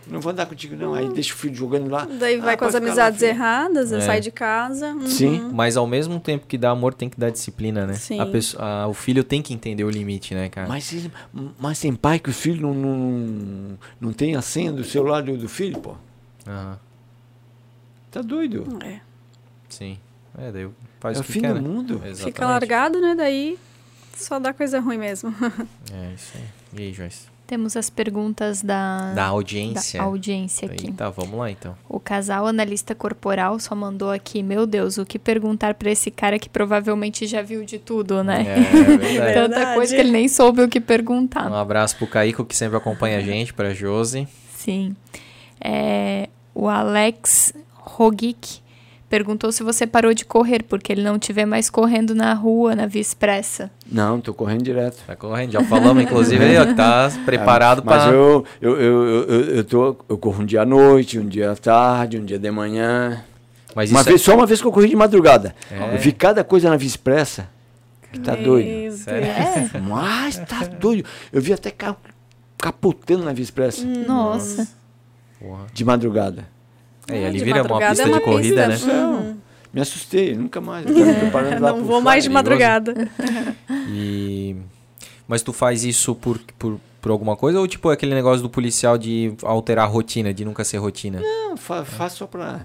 não 0.08 0.20
vou 0.20 0.32
andar 0.32 0.46
contigo 0.46 0.74
não. 0.76 0.94
Aí 0.94 1.08
deixa 1.08 1.34
o 1.34 1.36
filho 1.36 1.54
jogando 1.54 1.90
lá. 1.90 2.04
Daí 2.04 2.38
vai 2.38 2.54
Ah, 2.54 2.56
com 2.56 2.64
as 2.64 2.74
lá, 2.74 2.78
amizades 2.80 3.20
erradas, 3.22 3.92
É. 3.92 4.00
sai 4.00 4.20
de 4.20 4.30
casa. 4.30 4.88
uhum. 4.92 5.06
Sim. 5.06 5.50
Mas 5.52 5.76
ao 5.76 5.86
mesmo 5.86 6.18
tempo 6.20 6.46
que 6.46 6.56
dá 6.56 6.70
amor, 6.70 6.94
tem 6.94 7.08
que 7.08 7.18
dar 7.18 7.30
disciplina, 7.30 7.86
né? 7.86 7.94
Sim. 7.94 8.20
A 8.20 8.26
pessoa, 8.26 8.64
a- 8.64 8.86
o 8.88 8.94
filho 8.94 9.22
tem 9.24 9.42
que 9.42 9.52
entender 9.52 9.84
o 9.84 9.90
limite, 9.90 10.34
né, 10.34 10.48
cara? 10.48 10.68
Mas, 10.68 10.92
mas 11.58 11.80
tem 11.80 11.94
pai 11.94 12.18
que 12.18 12.30
o 12.30 12.32
filho 12.32 12.60
não, 12.62 12.74
não, 12.74 13.78
não 14.00 14.12
tem 14.12 14.36
a 14.36 14.42
senha 14.42 14.72
do 14.72 14.84
celular 14.84 15.22
do, 15.22 15.36
do 15.36 15.48
filho, 15.48 15.78
pô. 15.80 15.94
Aham, 16.46 16.78
Tá 18.10 18.22
doido. 18.22 18.78
É. 18.82 19.00
sim. 19.68 19.98
É, 20.38 20.52
daí 20.52 20.68
faz 21.00 21.16
é 21.16 21.20
o 21.20 21.22
o 21.22 21.26
que 21.26 21.32
fim 21.32 21.40
quer, 21.40 21.48
do 21.48 21.60
né? 21.60 21.60
mundo. 21.68 21.94
Exatamente. 21.94 22.24
Fica 22.24 22.46
largado, 22.46 23.00
né? 23.00 23.14
Daí 23.14 23.58
só 24.14 24.38
dá 24.38 24.52
coisa 24.52 24.78
ruim 24.80 24.98
mesmo. 24.98 25.34
É 25.92 26.12
isso 26.14 26.32
aí. 26.36 26.44
E 26.78 26.82
aí, 26.82 26.92
Joyce? 26.92 27.26
Temos 27.46 27.76
as 27.76 27.88
perguntas 27.88 28.60
da, 28.62 29.12
Da 29.14 29.24
audiência. 29.26 30.00
da 30.00 30.06
audiência 30.06 30.66
aqui. 30.66 30.86
Eita, 30.88 31.10
vamos 31.10 31.38
lá 31.38 31.50
então. 31.50 31.76
O 31.88 32.00
casal 32.00 32.46
analista 32.46 32.94
corporal 32.94 33.58
só 33.60 33.74
mandou 33.74 34.10
aqui, 34.10 34.42
meu 34.42 34.66
Deus, 34.66 34.98
o 34.98 35.06
que 35.06 35.18
perguntar 35.18 35.74
pra 35.74 35.90
esse 35.90 36.10
cara 36.10 36.38
que 36.38 36.48
provavelmente 36.48 37.26
já 37.26 37.42
viu 37.42 37.64
de 37.64 37.78
tudo, 37.78 38.22
né? 38.24 38.44
É, 38.46 38.58
verdade. 38.98 39.34
Tanta 39.34 39.74
coisa 39.74 39.94
que 39.94 40.00
ele 40.00 40.10
nem 40.10 40.28
soube 40.28 40.62
o 40.62 40.68
que 40.68 40.80
perguntar. 40.80 41.50
Um 41.50 41.54
abraço 41.54 41.96
pro 41.96 42.06
Caíco 42.06 42.44
que 42.44 42.56
sempre 42.56 42.76
acompanha 42.76 43.18
a 43.18 43.22
gente, 43.22 43.54
pra 43.54 43.72
Josi. 43.72 44.26
Sim. 44.54 44.94
É, 45.60 46.28
o 46.54 46.68
Alex 46.68 47.54
Rogic 47.74 48.60
perguntou 49.08 49.52
se 49.52 49.62
você 49.62 49.86
parou 49.86 50.12
de 50.12 50.24
correr, 50.24 50.62
porque 50.64 50.92
ele 50.92 51.02
não 51.02 51.18
te 51.18 51.32
vê 51.32 51.44
mais 51.46 51.70
correndo 51.70 52.14
na 52.14 52.34
rua, 52.34 52.74
na 52.74 52.86
Via 52.86 53.00
Expressa. 53.00 53.70
Não, 53.90 54.20
tô 54.20 54.34
correndo 54.34 54.62
direto. 54.62 54.98
Tá 55.06 55.14
correndo, 55.16 55.52
já 55.52 55.62
falamos, 55.64 56.02
inclusive, 56.02 56.44
aí, 56.44 56.56
ó, 56.58 56.66
que 56.66 56.74
tá 56.74 57.10
preparado 57.24 57.80
Ah, 57.80 57.84
Mas 57.84 58.02
pra. 58.04 58.12
eu, 58.12 58.44
eu, 58.60 58.80
eu, 58.80 59.04
eu, 59.28 59.40
eu, 59.56 59.64
tô, 59.64 59.96
eu 60.08 60.18
corro 60.18 60.42
um 60.42 60.46
dia 60.46 60.62
à 60.62 60.66
noite, 60.66 61.18
um 61.18 61.26
dia 61.26 61.52
à 61.52 61.56
tarde, 61.56 62.18
um 62.18 62.24
dia 62.24 62.38
de 62.38 62.50
manhã. 62.50 63.22
Mas 63.74 63.90
Uma 63.90 64.00
isso 64.00 64.08
vez, 64.08 64.22
Só 64.22 64.34
uma 64.34 64.46
vez 64.46 64.60
que 64.60 64.66
eu 64.66 64.72
corri 64.72 64.88
de 64.88 64.96
madrugada. 64.96 65.54
É. 65.70 65.94
Eu 65.94 65.98
vi 65.98 66.10
cada 66.12 66.42
coisa 66.42 66.70
na 66.70 66.76
Via 66.76 66.88
Expressa. 66.88 67.48
Que 68.10 68.18
tá 68.20 68.34
doido. 68.34 68.92
Sério? 68.96 69.28
Deus. 69.72 69.82
Mas 69.86 70.38
tá 70.38 70.64
doido. 70.64 71.06
Eu 71.32 71.42
vi 71.42 71.52
até 71.52 71.70
carro 71.70 71.96
capotando 72.56 73.24
na 73.24 73.32
Via 73.34 73.42
Expressa. 73.44 73.84
Nossa. 73.84 74.66
Porra. 75.38 75.66
De 75.74 75.84
madrugada. 75.84 76.48
É, 77.08 77.22
e 77.22 77.24
ali 77.24 77.38
De 77.38 77.44
vira 77.44 77.62
uma 77.62 77.78
pista 77.88 78.02
é 78.02 78.06
uma 78.06 78.18
de 78.18 78.24
corrida, 78.24 78.68
pista. 78.68 78.86
né? 78.86 78.94
Não. 79.02 79.36
Me 79.72 79.80
assustei, 79.80 80.34
nunca 80.34 80.60
mais. 80.60 80.86
Lá 81.60 81.72
Não 81.72 81.84
vou 81.84 82.00
mais 82.00 82.24
de 82.24 82.30
madrugada. 82.30 82.94
E... 83.88 84.56
Mas 85.28 85.42
tu 85.42 85.52
faz 85.52 85.84
isso 85.84 86.14
por, 86.14 86.38
por, 86.58 86.78
por 87.00 87.10
alguma 87.10 87.36
coisa 87.36 87.58
ou 87.60 87.66
tipo 87.68 87.90
é 87.90 87.94
aquele 87.94 88.14
negócio 88.14 88.42
do 88.42 88.50
policial 88.50 88.96
de 88.98 89.32
alterar 89.42 89.84
a 89.84 89.88
rotina, 89.88 90.32
de 90.32 90.44
nunca 90.44 90.64
ser 90.64 90.78
rotina? 90.78 91.20
Não, 91.20 91.56
fa 91.56 91.84
faço 91.84 92.18
só 92.18 92.26
pra. 92.26 92.60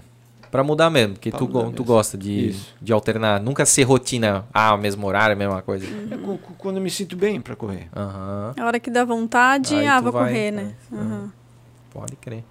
Pra 0.50 0.62
mudar 0.62 0.90
mesmo, 0.90 1.14
porque 1.14 1.30
Pra 1.30 1.38
tu, 1.38 1.46
tu 1.46 1.58
mesmo. 1.64 1.84
gosta 1.84 2.18
de, 2.18 2.48
Isso. 2.50 2.74
de 2.80 2.92
alternar, 2.92 3.40
nunca 3.40 3.64
ser 3.64 3.84
rotina, 3.84 4.44
ah, 4.52 4.76
mesmo 4.76 5.06
horário, 5.06 5.34
mesma 5.36 5.62
coisa. 5.62 5.86
É 5.86 6.18
quando 6.58 6.76
eu 6.76 6.82
me 6.82 6.90
sinto 6.90 7.16
bem 7.16 7.40
pra 7.40 7.56
correr. 7.56 7.88
Aham, 7.96 8.52
A 8.58 8.66
hora 8.66 8.78
que 8.78 8.90
dá 8.90 9.02
vontade, 9.04 9.74
Aí 9.74 9.86
ah, 9.86 10.00
vou 10.00 10.12
vai, 10.12 10.24
correr, 10.26 10.50
né? 10.50 10.62
né? 10.90 11.00
Uhum. 11.00 11.30
pode 11.90 12.16
crer. 12.16 12.44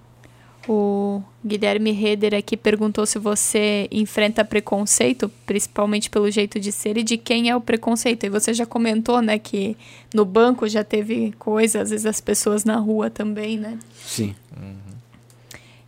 O 0.68 1.20
Guilherme 1.44 1.90
Reder 1.90 2.34
aqui 2.34 2.56
perguntou 2.56 3.04
se 3.04 3.18
você 3.18 3.88
enfrenta 3.90 4.44
preconceito, 4.44 5.28
principalmente 5.44 6.08
pelo 6.08 6.30
jeito 6.30 6.60
de 6.60 6.70
ser, 6.70 6.96
e 6.96 7.02
de 7.02 7.16
quem 7.16 7.50
é 7.50 7.56
o 7.56 7.60
preconceito. 7.60 8.24
E 8.24 8.28
você 8.28 8.54
já 8.54 8.64
comentou, 8.64 9.20
né, 9.20 9.38
que 9.38 9.76
no 10.14 10.24
banco 10.24 10.68
já 10.68 10.84
teve 10.84 11.32
coisa, 11.38 11.82
às 11.82 11.90
vezes 11.90 12.06
as 12.06 12.20
pessoas 12.20 12.64
na 12.64 12.76
rua 12.76 13.10
também, 13.10 13.58
né? 13.58 13.78
Sim. 14.04 14.36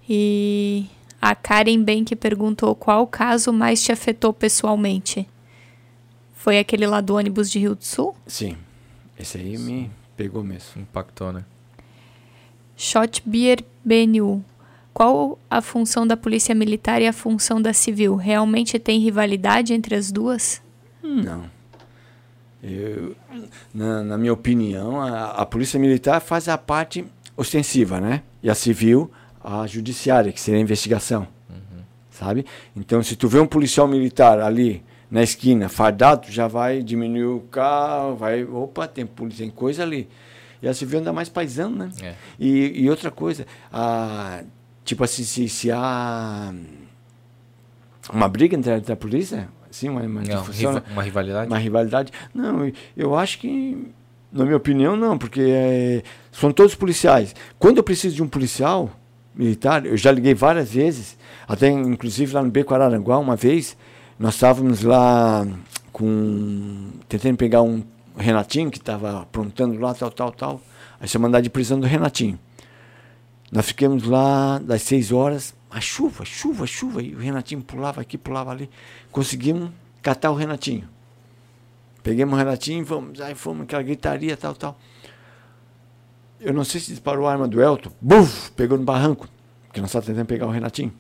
E 0.09 0.87
a 1.23 1.35
Karen 1.35 1.83
Bank 1.83 2.15
perguntou 2.17 2.75
qual 2.75 3.07
caso 3.07 3.53
mais 3.53 3.83
te 3.83 3.93
afetou 3.93 4.33
pessoalmente. 4.33 5.27
Foi 6.35 6.59
aquele 6.59 6.87
lá 6.87 7.01
do 7.01 7.15
ônibus 7.15 7.51
de 7.51 7.61
Rio 7.61 7.75
do 7.75 7.85
Sul? 7.85 8.15
Sim. 8.27 8.57
Esse 9.19 9.39
aí 9.39 9.57
me 9.57 9.91
pegou 10.17 10.43
mesmo. 10.43 10.83
Impactou, 10.83 11.33
né? 11.33 11.45
Shot 12.77 13.23
Beer 13.25 13.65
BNU. 13.85 14.45
Qual 14.95 15.41
a 15.51 15.61
função 15.61 16.07
da 16.07 16.17
polícia 16.17 16.55
militar 16.55 17.03
e 17.03 17.09
a 17.09 17.13
função 17.13 17.61
da 17.61 17.73
civil? 17.73 18.15
Realmente 18.15 18.79
tem 18.79 19.01
rivalidade 19.01 19.75
entre 19.75 19.97
as 19.97 20.13
duas? 20.13 20.63
Não. 21.03 21.51
Eu, 22.63 23.17
na, 23.75 24.05
na 24.05 24.17
minha 24.17 24.33
opinião, 24.33 25.01
a, 25.03 25.33
a 25.33 25.45
polícia 25.45 25.79
militar 25.81 26.21
faz 26.21 26.49
a 26.49 26.57
parte 26.57 27.05
ostensiva, 27.37 28.01
né? 28.01 28.23
E 28.41 28.49
a 28.49 28.55
civil, 28.55 29.11
a 29.43 29.67
judiciária, 29.67 30.33
que 30.33 30.41
seria 30.41 30.61
a 30.61 30.63
investigação. 30.63 31.27
Sabe? 32.15 32.47
Então, 32.77 33.03
se 33.03 33.17
tu 33.17 33.27
vê 33.27 33.41
um 33.41 33.47
policial 33.47 33.89
militar 33.89 34.39
ali 34.39 34.85
na 35.11 35.25
esquina, 35.25 35.69
fardado, 35.69 36.31
já 36.31 36.47
vai 36.47 36.81
diminuir 36.81 37.25
o 37.25 37.41
carro, 37.41 38.15
vai, 38.15 38.45
opa, 38.45 38.87
tem 38.87 39.05
polícia, 39.05 39.45
tem 39.45 39.51
coisa 39.51 39.83
ali. 39.83 40.09
E 40.63 40.69
a 40.69 40.73
civil 40.73 41.01
anda 41.01 41.13
mais 41.13 41.29
paisão, 41.29 41.71
né? 41.71 41.91
É. 42.01 42.15
E, 42.39 42.85
e 42.85 42.89
outra 42.89 43.11
coisa, 43.11 43.45
a, 43.73 44.45
tipo 44.85 45.03
assim, 45.03 45.25
se, 45.25 45.49
se 45.49 45.71
há 45.71 46.53
uma 48.13 48.29
briga 48.29 48.57
entre 48.57 48.73
a, 48.73 48.77
entre 48.77 48.93
a 48.93 48.97
polícia, 48.97 49.49
assim, 49.71 49.89
uma, 49.89 50.03
uma 50.03 50.23
Não, 50.23 50.93
uma 50.93 51.03
rivalidade? 51.03 51.47
uma 51.51 51.59
rivalidade. 51.59 52.13
Não, 52.35 52.71
eu 52.97 53.17
acho 53.17 53.39
que, 53.39 53.89
na 54.31 54.45
minha 54.45 54.57
opinião, 54.57 54.97
não, 54.97 55.17
porque 55.17 55.41
é, 55.41 56.03
são 56.31 56.53
todos 56.53 56.75
policiais. 56.75 57.35
Quando 57.59 57.79
eu 57.79 57.83
preciso 57.83 58.15
de 58.15 58.23
um 58.23 58.29
policial 58.29 58.91
militar, 59.35 59.85
eu 59.87 59.97
já 59.97 60.13
liguei 60.13 60.35
várias 60.35 60.73
vezes, 60.73 61.17
até 61.49 61.69
inclusive 61.69 62.35
lá 62.35 62.43
no 62.43 62.51
Beco 62.51 62.75
Araranguá, 62.75 63.19
uma 63.19 63.37
vez, 63.37 63.77
nós 64.19 64.35
estávamos 64.35 64.83
lá 64.83 65.47
com. 65.93 66.91
tentando 67.09 67.37
pegar 67.37 67.63
um 67.63 67.83
Renatinho 68.17 68.71
que 68.71 68.79
estava 68.79 69.23
aprontando 69.23 69.79
lá, 69.81 69.93
tal, 69.93 70.11
tal, 70.11 70.31
tal. 70.31 70.61
Aí 71.01 71.09
você 71.09 71.19
mandar 71.19 71.41
de 71.41 71.51
prisão 71.51 71.81
do 71.81 71.87
Renatinho. 71.87 72.39
Nós 73.55 73.67
ficamos 73.67 74.03
lá 74.03 74.59
das 74.59 74.83
seis 74.83 75.13
horas, 75.13 75.55
a 75.71 75.81
chuva, 75.81 76.25
chuva, 76.25 76.67
chuva, 76.67 77.01
e 77.01 77.15
o 77.15 77.19
Renatinho 77.19 77.63
pulava 77.63 78.01
aqui, 78.01 78.19
pulava 78.19 78.51
ali. 78.51 78.69
Conseguimos 79.13 79.71
catar 80.03 80.33
o 80.33 80.35
Renatinho. 80.35 80.89
Pegamos 82.03 82.35
o 82.35 82.37
Renatinho 82.37 82.85
vamos, 82.85 83.21
aí 83.21 83.37
fomos, 83.37 83.63
aquela 83.63 83.85
gritaria, 83.85 84.37
tal, 84.37 84.57
tal. 84.57 84.77
Eu 86.41 86.53
não 86.53 86.65
sei 86.65 86.81
se 86.81 86.91
disparou 86.91 87.29
a 87.29 87.33
arma 87.33 87.47
do 87.47 87.63
Elton, 87.63 87.93
buf, 88.01 88.51
pegou 88.57 88.77
no 88.77 88.83
barranco, 88.83 89.29
porque 89.69 89.81
nós 89.81 89.89
estávamos 89.91 90.09
tentando 90.09 90.27
pegar 90.27 90.49
o 90.49 90.51
Renatinho. 90.51 90.93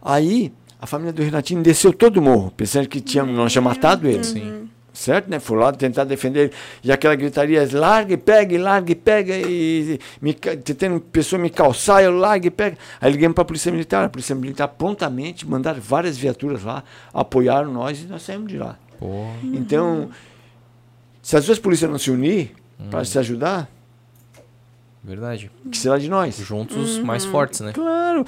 Aí, 0.00 0.54
a 0.80 0.86
família 0.86 1.12
do 1.12 1.20
Renatinho 1.20 1.64
desceu 1.64 1.92
todo 1.92 2.18
o 2.18 2.22
morro, 2.22 2.52
pensando 2.52 2.88
que 2.88 3.00
tinha, 3.00 3.24
nós 3.24 3.50
tínhamos 3.50 3.74
matado 3.74 4.06
ele. 4.06 4.22
Sim. 4.22 4.67
Certo, 4.98 5.30
né? 5.30 5.38
Foi 5.38 5.56
lá 5.56 5.70
tentar 5.72 6.02
defender 6.02 6.40
ele. 6.40 6.52
E 6.82 6.90
aquela 6.90 7.14
gritaria, 7.14 7.68
larga 7.72 8.14
e 8.14 8.16
pega, 8.16 8.58
larga 8.60 8.90
e 8.90 8.94
pega, 8.96 9.32
e 9.36 10.00
me, 10.20 10.34
tentando 10.34 10.98
pessoa 11.00 11.40
me 11.40 11.48
calçar, 11.48 12.02
eu 12.02 12.10
larga 12.18 12.48
e 12.48 12.50
pega. 12.50 12.76
Aí 13.00 13.12
ligamos 13.12 13.36
para 13.36 13.42
a 13.42 13.44
Polícia 13.44 13.70
Militar. 13.70 14.04
A 14.04 14.08
Polícia 14.08 14.34
Militar 14.34 14.66
prontamente 14.66 15.46
mandaram 15.46 15.80
várias 15.80 16.18
viaturas 16.18 16.64
lá, 16.64 16.82
apoiaram 17.14 17.72
nós 17.72 18.02
e 18.02 18.06
nós 18.06 18.22
saímos 18.22 18.48
de 18.50 18.58
lá. 18.58 18.76
Pô. 18.98 19.28
Então, 19.44 20.10
se 21.22 21.36
as 21.36 21.46
duas 21.46 21.60
polícias 21.60 21.88
não 21.88 21.96
se 21.98 22.10
unir 22.10 22.50
para 22.90 23.04
se 23.04 23.16
ajudar, 23.20 23.68
Verdade. 25.02 25.48
que 25.70 25.78
será 25.78 25.96
de 25.96 26.08
nós? 26.08 26.36
Juntos 26.38 26.98
mais 26.98 27.24
fortes, 27.24 27.60
né? 27.60 27.72
Claro. 27.72 28.24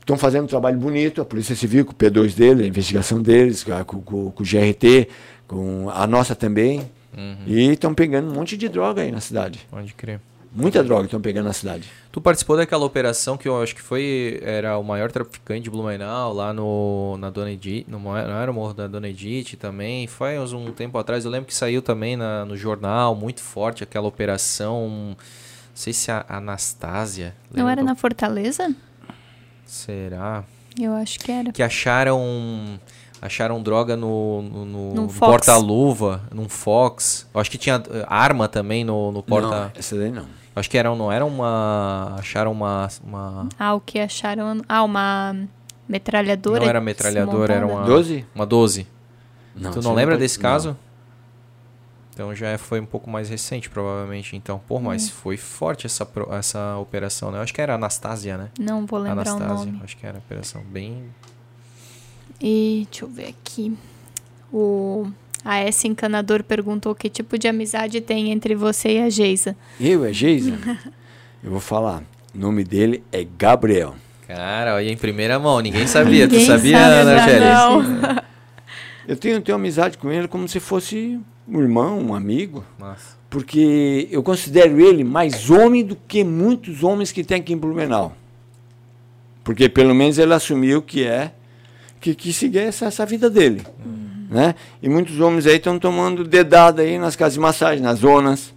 Estão 0.00 0.16
fazendo 0.16 0.44
um 0.44 0.48
trabalho 0.48 0.78
bonito, 0.78 1.20
a 1.20 1.24
Polícia 1.24 1.54
Civil, 1.54 1.84
com 1.84 1.92
o 1.92 1.94
P2 1.94 2.34
dele, 2.34 2.64
a 2.64 2.66
investigação 2.66 3.20
deles, 3.22 3.62
com- 3.86 4.00
com- 4.02 4.30
com 4.30 4.42
o 4.42 4.46
GRT, 4.46 5.06
com 5.48 5.90
a 5.90 6.06
nossa 6.06 6.36
também. 6.36 6.88
Uhum. 7.16 7.36
E 7.46 7.72
estão 7.72 7.92
pegando 7.94 8.30
um 8.30 8.34
monte 8.34 8.56
de 8.56 8.68
droga 8.68 9.02
aí 9.02 9.10
na 9.10 9.20
cidade. 9.20 9.66
Pode 9.70 9.92
crer. 9.94 10.20
Muita 10.54 10.82
droga 10.82 11.04
estão 11.04 11.20
pegando 11.20 11.44
na 11.46 11.52
cidade. 11.52 11.90
Tu 12.10 12.20
participou 12.20 12.56
daquela 12.56 12.84
operação 12.84 13.36
que 13.36 13.46
eu 13.46 13.60
acho 13.62 13.74
que 13.74 13.82
foi 13.82 14.40
era 14.42 14.78
o 14.78 14.82
maior 14.82 15.10
traficante 15.12 15.62
de 15.62 15.70
Blumenau 15.70 16.32
lá 16.32 16.52
no 16.54 17.16
na 17.18 17.28
Dona 17.28 17.50
Edith, 17.50 17.84
no 17.88 17.98
não 17.98 18.16
era 18.16 18.50
o 18.50 18.54
morro 18.54 18.72
da 18.72 18.86
Dona 18.86 19.08
Edith 19.08 19.56
também. 19.58 20.06
Foi 20.06 20.38
uns 20.38 20.52
um 20.52 20.70
tempo 20.72 20.96
atrás, 20.96 21.24
eu 21.24 21.30
lembro 21.30 21.46
que 21.48 21.54
saiu 21.54 21.82
também 21.82 22.16
na- 22.16 22.44
no 22.46 22.56
jornal, 22.56 23.14
muito 23.14 23.42
forte 23.42 23.82
aquela 23.82 24.06
operação. 24.08 24.88
Não 24.88 25.16
sei 25.74 25.92
se 25.92 26.10
a 26.10 26.24
Anastásia. 26.28 27.34
Não 27.52 27.68
era 27.68 27.82
do- 27.82 27.86
na 27.86 27.94
Fortaleza? 27.94 28.74
Será? 29.66 30.44
Eu 30.80 30.94
acho 30.94 31.18
que 31.18 31.30
era. 31.30 31.52
Que 31.52 31.62
acharam 31.62 32.80
acharam 33.20 33.62
droga 33.62 33.96
no, 33.96 34.42
no, 34.42 34.64
no- 34.64 34.94
Num 34.94 35.02
no 35.02 35.08
Fox. 35.08 35.30
porta-luva, 35.46 36.22
num 36.34 36.48
Fox. 36.48 37.26
Eu 37.34 37.40
acho 37.40 37.50
que 37.50 37.58
tinha 37.58 37.82
eh, 37.90 38.04
arma 38.08 38.48
também 38.48 38.84
no, 38.84 39.10
no 39.12 39.22
porta. 39.22 39.48
Não, 39.48 39.70
essa 39.74 39.96
daí 39.96 40.10
não. 40.10 40.26
Acho 40.56 40.68
que 40.68 40.76
era, 40.76 40.94
não 40.94 41.10
era 41.12 41.24
uma. 41.24 42.16
Acharam 42.18 42.52
uma. 42.52 42.88
uma 43.04 43.48
Ah, 43.58 43.74
o 43.74 43.80
que 43.80 43.98
acharam. 44.00 44.60
Ah, 44.68 44.82
uma 44.82 45.36
metralhadora. 45.88 46.60
não 46.60 46.68
era 46.68 46.80
metralhadora, 46.80 47.54
era 47.54 47.66
uma. 47.66 47.84
12? 47.84 48.26
Uma 48.34 48.44
12. 48.46 48.86
Não, 49.54 49.70
tu 49.72 49.80
não 49.82 49.94
lembra 49.94 50.14
pode- 50.14 50.24
desse 50.24 50.38
não. 50.38 50.42
caso? 50.42 50.76
Então 52.12 52.34
já 52.34 52.58
foi 52.58 52.80
um 52.80 52.86
pouco 52.86 53.08
mais 53.08 53.28
recente, 53.28 53.70
provavelmente. 53.70 54.34
Então, 54.34 54.60
pô, 54.66 54.80
mas 54.80 55.08
foi 55.08 55.36
forte 55.36 55.86
essa, 55.86 56.06
essa 56.32 56.76
operação, 56.78 57.30
né? 57.30 57.38
Eu 57.38 57.42
acho 57.42 57.54
que 57.54 57.60
era 57.60 57.74
Anastasia, 57.76 58.36
né? 58.36 58.48
Não 58.58 58.84
vou 58.86 58.98
lembrar 58.98 59.24
o 59.24 59.36
Anastasia. 59.36 59.54
nome. 59.72 59.80
Acho 59.84 59.96
que 59.96 60.04
era 60.04 60.18
operação 60.18 60.60
bem. 60.62 61.04
E 62.40 62.86
deixa 62.90 63.04
eu 63.04 63.08
ver 63.08 63.28
aqui. 63.28 63.76
O 64.52 65.06
a 65.44 65.58
S 65.58 65.86
Encanador 65.86 66.42
perguntou 66.42 66.94
que 66.94 67.08
tipo 67.08 67.38
de 67.38 67.48
amizade 67.48 68.00
tem 68.00 68.30
entre 68.30 68.54
você 68.54 68.98
e 68.98 69.02
a 69.02 69.08
Geisa. 69.08 69.56
Eu, 69.80 70.04
é 70.04 70.12
Geisa? 70.12 70.58
Eu 71.42 71.50
vou 71.50 71.60
falar. 71.60 72.02
O 72.34 72.38
nome 72.38 72.64
dele 72.64 73.02
é 73.12 73.24
Gabriel. 73.24 73.94
Cara, 74.26 74.74
olha 74.74 74.90
em 74.90 74.96
primeira 74.96 75.38
mão, 75.38 75.60
ninguém 75.60 75.86
sabia. 75.86 76.26
Ninguém 76.26 76.44
tu 76.44 76.46
sabia, 76.46 76.78
sabe, 76.78 76.94
Ana 76.94 77.24
Félix? 77.24 77.44
não. 77.46 78.22
Eu 79.08 79.16
tenho, 79.16 79.40
tenho 79.40 79.56
amizade 79.56 79.96
com 79.96 80.12
ele 80.12 80.28
como 80.28 80.46
se 80.46 80.60
fosse 80.60 81.18
um 81.48 81.60
irmão, 81.62 81.98
um 81.98 82.14
amigo. 82.14 82.62
Nossa. 82.78 83.16
Porque 83.30 84.06
eu 84.10 84.22
considero 84.22 84.78
ele 84.78 85.02
mais 85.02 85.48
homem 85.48 85.82
do 85.82 85.96
que 85.96 86.22
muitos 86.22 86.82
homens 86.82 87.10
que 87.10 87.24
tem 87.24 87.40
aqui 87.40 87.54
em 87.54 87.56
Blumenau. 87.56 88.14
Porque 89.42 89.68
pelo 89.68 89.94
menos 89.94 90.18
ele 90.18 90.34
assumiu 90.34 90.82
que 90.82 91.04
é, 91.06 91.32
que, 92.00 92.14
que 92.14 92.32
seguir 92.32 92.58
essa, 92.60 92.86
essa 92.86 93.04
vida 93.06 93.28
dele. 93.30 93.62
Né? 94.30 94.54
E 94.82 94.88
muitos 94.88 95.18
homens 95.20 95.46
aí 95.46 95.56
estão 95.56 95.78
tomando 95.78 96.22
dedada 96.24 96.82
aí 96.82 96.98
nas 96.98 97.16
casas 97.16 97.34
de 97.34 97.40
massagem, 97.40 97.82
nas 97.82 98.00
zonas. 98.00 98.52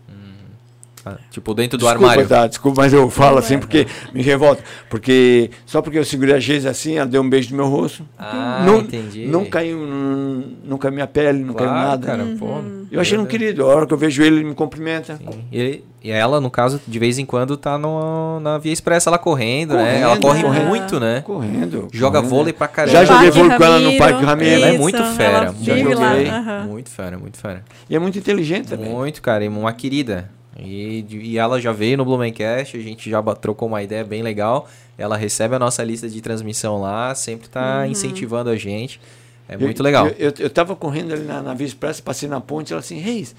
Ah, 1.03 1.18
Tipo, 1.31 1.55
dentro 1.55 1.80
do 1.80 1.81
desculpa, 1.85 2.05
armário. 2.09 2.27
Tá, 2.27 2.45
desculpa, 2.45 2.81
mas 2.84 2.93
eu 2.93 3.09
falo 3.09 3.39
assim 3.39 3.57
porque 3.57 3.88
me 4.13 4.22
revolta. 4.22 4.61
Porque 4.88 5.49
só 5.65 5.81
porque 5.81 5.97
eu 5.97 6.05
segurei 6.05 6.35
a 6.35 6.39
Geisa 6.39 6.69
assim, 6.69 6.97
ela 6.97 7.07
deu 7.07 7.23
um 7.23 7.30
beijo 7.30 7.49
no 7.51 7.55
meu 7.57 7.65
rosto. 7.68 8.05
Ah, 8.19 8.63
não, 8.68 8.81
entendi. 8.81 9.26
Não 9.26 9.45
caiu, 9.45 9.80
não, 9.80 10.43
não 10.63 10.77
caiu 10.77 10.93
minha 10.93 11.07
pele, 11.07 11.39
não 11.39 11.55
caiu 11.55 11.69
Claro, 11.69 11.88
nada. 11.89 12.05
cara, 12.05 12.23
pô. 12.38 12.45
Eu 12.91 13.01
achei 13.01 13.18
um 13.18 13.26
querido. 13.26 13.63
A 13.63 13.68
hora 13.76 13.88
que 13.88 13.93
eu 13.93 13.97
vejo 13.97 14.22
ele, 14.22 14.35
ele 14.38 14.45
me 14.49 14.53
cumprimenta. 14.53 15.18
Sim. 15.18 15.81
E, 16.03 16.10
ela, 16.10 16.41
no 16.41 16.49
caso, 16.49 16.82
de 16.88 16.98
vez 16.98 17.19
em 17.19 17.26
quando 17.26 17.56
tá 17.56 17.78
no, 17.78 18.40
na 18.40 18.57
Via 18.57 18.73
Expressa, 18.73 19.10
ela 19.10 19.19
correndo, 19.19 19.76
né? 19.76 19.99
Ela 20.02 20.18
Correndo, 20.18 20.22
corre 20.22 20.41
correndo. 20.44 20.68
muito, 20.68 20.99
né? 20.99 21.22
Correndo. 21.22 21.88
Joga 21.94 22.18
correndo. 22.19 22.30
vôlei 22.36 22.53
pra 22.53 22.68
caramba. 22.68 22.91
Já 22.98 23.06
joguei 23.06 23.30
vôlei 23.30 23.56
com 23.56 23.64
ela 23.64 23.80
no 23.80 23.98
Parque 23.98 24.23
Ramiro. 24.26 24.49
Ela 24.52 24.68
é 24.69 24.78
muito 24.78 25.03
fera, 25.15 25.52
muito 25.52 25.64
vive 25.64 25.94
lá, 25.94 26.14
joguei. 26.14 26.28
aham. 26.30 26.64
Muito 26.68 26.90
fera, 26.90 27.19
muito 27.19 27.38
fera. 27.38 27.64
E 27.88 27.95
é 27.95 27.99
muito 27.99 28.18
inteligente 28.18 28.68
também. 28.69 28.90
Muito, 28.90 29.22
cara, 29.22 29.45
e 29.45 29.48
uma 29.48 29.72
querida. 29.73 30.28
E, 30.60 31.06
e 31.11 31.38
ela 31.38 31.61
já 31.61 31.72
veio 31.72 31.98
no 31.98 32.03
Blumencast, 32.06 32.76
a 32.78 32.82
gente 32.82 33.10
já 33.10 33.22
trocou 33.36 33.68
uma 33.68 33.84
ideia 33.84 34.03
bem 34.03 34.23
legal. 34.23 34.68
Ela 34.98 35.15
recebe 35.15 35.56
a 35.56 35.60
nossa 35.60 35.84
lista 35.84 36.10
de 36.10 36.19
transmissão 36.19 36.82
lá, 36.82 37.14
sempre 37.14 37.48
tá 37.48 37.88
incentivando 37.88 38.49
a 38.49 38.56
gente. 38.56 38.99
É 39.48 39.56
muito 39.57 39.80
Eu- 39.80 39.84
legal. 39.84 40.07
Eu, 40.07 40.14
eu, 40.30 40.34
eu 40.40 40.49
tava 40.49 40.76
correndo 40.76 41.14
ali 41.14 41.23
na, 41.26 41.41
na 41.44 41.53
Via 41.53 41.68
Expressa, 41.68 42.02
passei 42.02 42.28
na 42.28 42.41
ponte, 42.41 42.73
ela 42.73 42.80
assim, 42.80 42.98
Reis, 42.99 43.36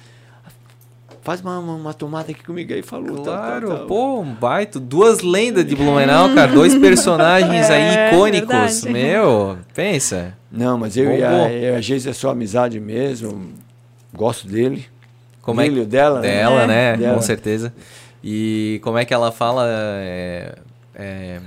faz 1.22 1.40
uma, 1.40 1.58
uma, 1.58 1.74
uma 1.74 1.94
tomada 1.94 2.30
aqui 2.30 2.44
comigo 2.44 2.72
aí, 2.72 2.82
falou. 2.82 3.16
tal, 3.16 3.24
tal, 3.24 3.34
Claro, 3.36 3.68
tal. 3.68 3.86
pô, 3.86 4.20
um 4.20 4.34
baita. 4.34 4.78
Duas 4.78 5.20
lendas 5.20 5.64
de 5.64 5.74
Blumenau, 5.74 6.34
cara. 6.34 6.52
Dois 6.52 6.74
personagens 6.78 7.70
aí 7.70 7.80
É, 7.96 8.08
icônicos. 8.12 8.48
verdade. 8.48 8.90
Meu, 8.90 9.58
pensa. 9.74 10.36
Não, 10.50 10.76
mas 10.76 10.96
eu 10.96 11.04
e 11.12 11.20
Bombou. 11.22 11.44
a, 11.46 11.52
eu 11.52 11.72
e 11.74 11.76
a 11.76 11.80
Geise 11.80 12.08
é 12.10 12.12
só 12.12 12.30
amizade 12.30 12.78
mesmo. 12.78 13.52
Gosto 14.12 14.46
dele. 14.46 14.84
Como 15.40 15.60
é 15.60 15.64
que- 15.64 15.70
Dele, 15.70 15.86
dela, 15.86 16.20
né? 16.20 16.28
Dela, 16.28 16.66
né? 16.66 16.96
Dela. 16.96 17.14
Com 17.14 17.22
certeza. 17.22 17.72
E 18.22 18.78
como 18.84 18.98
é 18.98 19.04
que 19.04 19.12
ela 19.14 19.32
fala? 19.32 19.64
É, 19.68 20.54
é, 20.94 21.40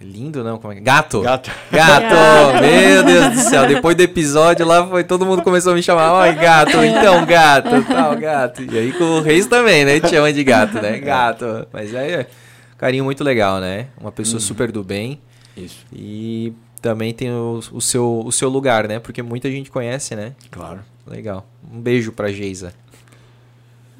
lindo, 0.00 0.44
não? 0.44 0.58
Como 0.58 0.72
é 0.72 0.76
que- 0.76 0.82
Gato! 0.82 1.20
Gato. 1.22 1.50
Gato! 1.70 2.14
Meu 2.62 3.02
Deus 3.04 3.32
do 3.34 3.40
céu. 3.50 3.66
Depois 3.66 3.96
do 3.96 4.00
episódio 4.02 4.64
lá, 4.66 4.86
foi 4.86 5.04
todo 5.04 5.26
mundo 5.26 5.42
começou 5.42 5.72
a 5.72 5.74
me 5.74 5.82
chamar. 5.82 6.12
Oi, 6.20 6.32
gato, 6.34 6.76
então, 6.84 7.24
gato, 7.26 7.84
tal, 7.86 8.16
gato. 8.16 8.62
E 8.62 8.78
aí 8.78 8.92
com 8.92 9.04
o 9.04 9.20
Reis 9.20 9.46
também, 9.46 9.84
né? 9.84 9.98
Te 10.00 10.08
chama 10.10 10.32
de 10.32 10.44
gato, 10.44 10.74
né? 10.80 10.98
Gato. 10.98 11.66
Mas 11.72 11.94
aí, 11.94 12.26
carinho 12.76 13.04
muito 13.04 13.24
legal, 13.24 13.60
né? 13.60 13.86
Uma 14.00 14.12
pessoa 14.12 14.40
super 14.40 14.70
do 14.70 14.84
bem. 14.84 15.20
Isso. 15.56 15.84
E 15.92 16.52
também 16.80 17.12
tem 17.12 17.30
o, 17.32 17.60
o 17.72 17.80
seu, 17.80 18.22
o 18.24 18.30
seu 18.30 18.48
lugar, 18.48 18.86
né? 18.86 19.00
Porque 19.00 19.22
muita 19.22 19.50
gente 19.50 19.70
conhece, 19.70 20.14
né? 20.14 20.32
Claro. 20.50 20.80
Legal. 21.06 21.44
Um 21.72 21.80
beijo 21.80 22.12
pra 22.12 22.30
Geisa. 22.30 22.72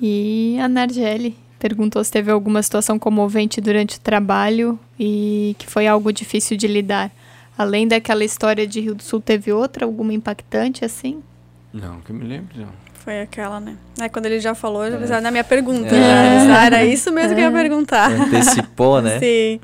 E 0.00 0.56
a 0.60 0.68
Nargeli 0.68 1.34
perguntou 1.58 2.02
se 2.04 2.10
teve 2.10 2.30
alguma 2.30 2.62
situação 2.62 2.98
comovente 2.98 3.60
durante 3.60 3.96
o 3.96 4.00
trabalho 4.00 4.78
e 4.98 5.54
que 5.58 5.66
foi 5.66 5.86
algo 5.86 6.12
difícil 6.12 6.56
de 6.56 6.66
lidar. 6.66 7.10
Além 7.56 7.88
daquela 7.88 8.24
história 8.24 8.66
de 8.66 8.80
Rio 8.80 8.94
do 8.94 9.02
Sul, 9.02 9.20
teve 9.20 9.52
outra, 9.52 9.84
alguma 9.84 10.12
impactante 10.14 10.84
assim? 10.84 11.22
Não, 11.72 12.00
que 12.00 12.10
eu 12.12 12.16
me 12.16 12.24
lembro, 12.24 12.48
não. 12.56 12.68
Foi 12.94 13.20
aquela, 13.20 13.58
né? 13.58 13.76
Aí 14.00 14.08
quando 14.08 14.26
ele 14.26 14.38
já 14.38 14.54
falou, 14.54 14.88
já 14.90 14.96
pensava 14.98 15.20
na 15.20 15.30
minha 15.30 15.40
É. 15.40 15.44
pergunta. 15.44 15.88
Já, 15.90 16.46
já 16.46 16.64
era 16.66 16.84
isso 16.84 17.10
mesmo 17.10 17.34
que 17.34 17.40
eu 17.40 17.46
ia 17.46 17.52
perguntar. 17.52 18.10
Antecipou, 18.12 19.00
né? 19.00 19.18
Sim. 19.20 19.60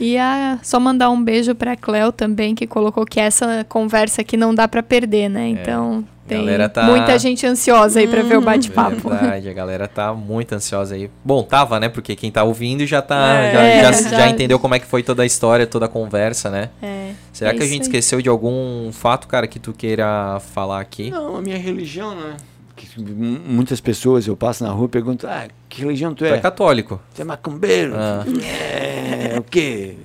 E 0.00 0.18
a, 0.18 0.58
só 0.62 0.80
mandar 0.80 1.10
um 1.10 1.22
beijo 1.22 1.54
pra 1.54 1.76
Cleo 1.76 2.10
também, 2.12 2.54
que 2.54 2.66
colocou 2.66 3.04
que 3.06 3.20
essa 3.20 3.64
conversa 3.68 4.22
aqui 4.22 4.36
não 4.36 4.54
dá 4.54 4.66
pra 4.66 4.82
perder, 4.82 5.28
né? 5.28 5.48
Então 5.48 6.04
tem 6.26 6.38
Galera 6.38 6.68
tá- 6.68 6.84
muita 6.84 7.18
gente 7.18 7.46
ansiosa 7.46 8.00
aí 8.00 8.08
pra 8.08 8.22
ver 8.22 8.38
o 8.38 8.40
bate-papo. 8.40 9.08
Verdade, 9.10 9.48
a 9.48 9.52
galera 9.52 9.86
tá 9.86 10.12
muito 10.14 10.52
ansiosa 10.54 10.94
aí. 10.94 11.10
Bom, 11.24 11.42
tava, 11.42 11.78
né? 11.78 11.88
Porque 11.88 12.16
quem 12.16 12.30
tá 12.30 12.42
ouvindo 12.42 12.84
já 12.86 13.00
tá. 13.02 13.34
É, 13.38 13.52
já, 13.52 13.60
é, 13.62 13.82
já, 13.82 13.92
já- 13.92 14.08
já 14.18 14.28
entendeu 14.28 14.58
como 14.58 14.74
é 14.74 14.78
que 14.78 14.86
foi 14.86 15.02
toda 15.02 15.22
a 15.22 15.26
história, 15.26 15.66
toda 15.66 15.84
a 15.86 15.88
conversa, 15.88 16.50
né? 16.50 16.70
É, 16.82 17.10
Será 17.32 17.50
é 17.50 17.54
que 17.54 17.62
a 17.62 17.66
gente 17.66 17.82
aí. 17.82 17.86
esqueceu 17.88 18.20
de 18.22 18.28
algum 18.28 18.90
fato, 18.92 19.28
cara, 19.28 19.46
que 19.46 19.58
tu 19.58 19.72
queira 19.72 20.40
falar 20.54 20.80
aqui? 20.80 21.10
Não, 21.10 21.36
a 21.36 21.42
minha 21.42 21.58
religião, 21.58 22.14
né? 22.16 22.36
Que 22.76 23.00
muitas 23.00 23.80
pessoas 23.80 24.26
eu 24.26 24.36
passo 24.36 24.64
na 24.64 24.70
rua 24.70 24.86
e 24.86 24.88
pergunto, 24.88 25.26
ah, 25.26 25.46
que 25.68 25.82
religião 25.82 26.12
tu 26.12 26.18
Tu 26.18 26.24
é? 26.26 26.30
é 26.30 26.40
católico. 26.40 27.00
Tu 27.14 27.22
é 27.22 27.24
macumbeiro? 27.24 27.94
Ah. 27.96 28.24
É, 28.44 29.38
o 29.38 29.42
quê? 29.42 29.96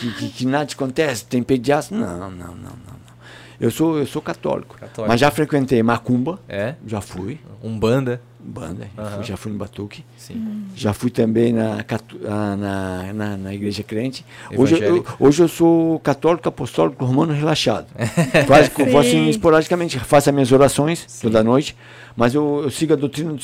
Que, 0.00 0.12
que, 0.12 0.28
que 0.28 0.46
nada 0.46 0.66
te 0.66 0.74
acontece? 0.74 1.24
Tem 1.24 1.42
pediatra? 1.42 1.96
Não, 1.96 2.18
não, 2.18 2.30
não, 2.30 2.46
não. 2.54 2.54
não. 2.54 2.94
Eu 3.60 3.70
sou, 3.70 3.98
eu 3.98 4.06
sou 4.06 4.20
católico, 4.20 4.76
Católico. 4.76 5.08
Mas 5.08 5.20
já 5.20 5.30
frequentei 5.30 5.82
macumba, 5.82 6.40
É? 6.48 6.74
já 6.86 7.00
fui, 7.00 7.38
Umbanda. 7.62 8.20
Banda, 8.44 8.88
Aham. 8.98 9.22
já 9.22 9.36
fui 9.36 9.50
no 9.50 9.58
Batuque. 9.58 10.04
Sim. 10.18 10.64
Já 10.76 10.92
fui 10.92 11.10
também 11.10 11.52
na, 11.52 11.82
catu- 11.82 12.20
ah, 12.26 12.56
na, 12.56 13.12
na, 13.12 13.36
na 13.38 13.54
igreja 13.54 13.82
crente. 13.82 14.24
Hoje 14.56 14.78
eu, 14.82 15.04
hoje 15.18 15.42
eu 15.42 15.48
sou 15.48 15.98
católico 16.00 16.48
apostólico 16.48 17.04
romano 17.04 17.32
relaxado. 17.32 17.86
Eu 18.34 18.44
faço 18.46 18.98
assim, 18.98 19.10
Sim. 19.24 19.28
esporadicamente, 19.30 19.98
faço 19.98 20.28
as 20.28 20.34
minhas 20.34 20.52
orações 20.52 21.20
toda 21.20 21.42
noite, 21.42 21.74
mas 22.16 22.34
eu, 22.34 22.60
eu 22.64 22.70
sigo 22.70 22.92
a 22.92 22.96
doutrina, 22.96 23.34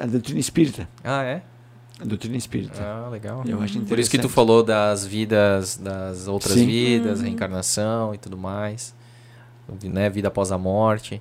a 0.00 0.06
doutrina 0.06 0.40
espírita. 0.40 0.88
Ah, 1.04 1.22
é? 1.22 1.42
A 2.00 2.04
doutrina 2.04 2.36
espírita. 2.36 2.80
Ah, 2.82 3.08
legal. 3.10 3.42
Eu 3.46 3.60
acho 3.60 3.78
Por 3.80 3.98
isso 3.98 4.10
que 4.10 4.18
tu 4.18 4.28
falou 4.28 4.62
das 4.62 5.06
vidas, 5.06 5.76
das 5.76 6.26
outras 6.28 6.54
Sim. 6.54 6.66
vidas, 6.66 7.20
reencarnação 7.20 8.14
e 8.14 8.18
tudo 8.18 8.38
mais. 8.38 8.94
Né? 9.84 10.08
Vida 10.08 10.28
após 10.28 10.50
a 10.50 10.56
morte. 10.58 11.20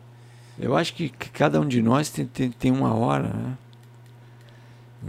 Eu 0.60 0.76
acho 0.76 0.94
que 0.94 1.10
cada 1.10 1.60
um 1.62 1.66
de 1.68 1.82
nós 1.82 2.10
tem, 2.10 2.26
tem, 2.26 2.52
tem 2.52 2.72
uma 2.72 2.94
hora, 2.94 3.28
né? 3.30 3.54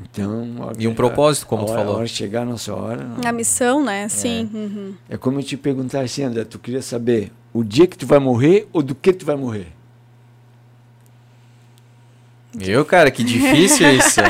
Então. 0.04 0.70
E 0.78 0.86
um 0.86 0.94
propósito, 0.94 1.46
como 1.46 1.62
a 1.62 1.66
tu 1.66 1.72
hora, 1.72 1.80
falou. 1.80 1.94
A 1.94 1.98
hora 1.98 2.06
de 2.06 2.12
chegar 2.12 2.42
a 2.42 2.44
nossa 2.44 2.72
hora. 2.74 3.02
não. 3.02 3.28
A 3.28 3.32
missão, 3.32 3.84
né? 3.84 4.08
Sim. 4.08 4.48
uhum. 4.54 4.94
É 5.08 5.16
como 5.16 5.40
eu 5.40 5.42
te 5.42 5.56
perguntar 5.56 6.00
assim, 6.02 6.22
André, 6.22 6.44
tu 6.44 6.58
queria 6.58 6.80
saber 6.82 7.32
o 7.52 7.64
dia 7.64 7.86
que 7.88 7.98
tu 7.98 8.06
vai 8.06 8.20
morrer 8.20 8.68
ou 8.72 8.82
do 8.82 8.94
que 8.94 9.12
tu 9.12 9.26
vai 9.26 9.34
morrer? 9.34 9.66
Eu, 12.58 12.84
cara, 12.84 13.10
que 13.10 13.22
difícil 13.24 13.90
isso. 13.94 14.20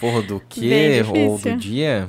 Porra, 0.00 0.22
do 0.22 0.40
que 0.48 1.02
ou 1.08 1.38
do 1.38 1.56
dia? 1.56 2.08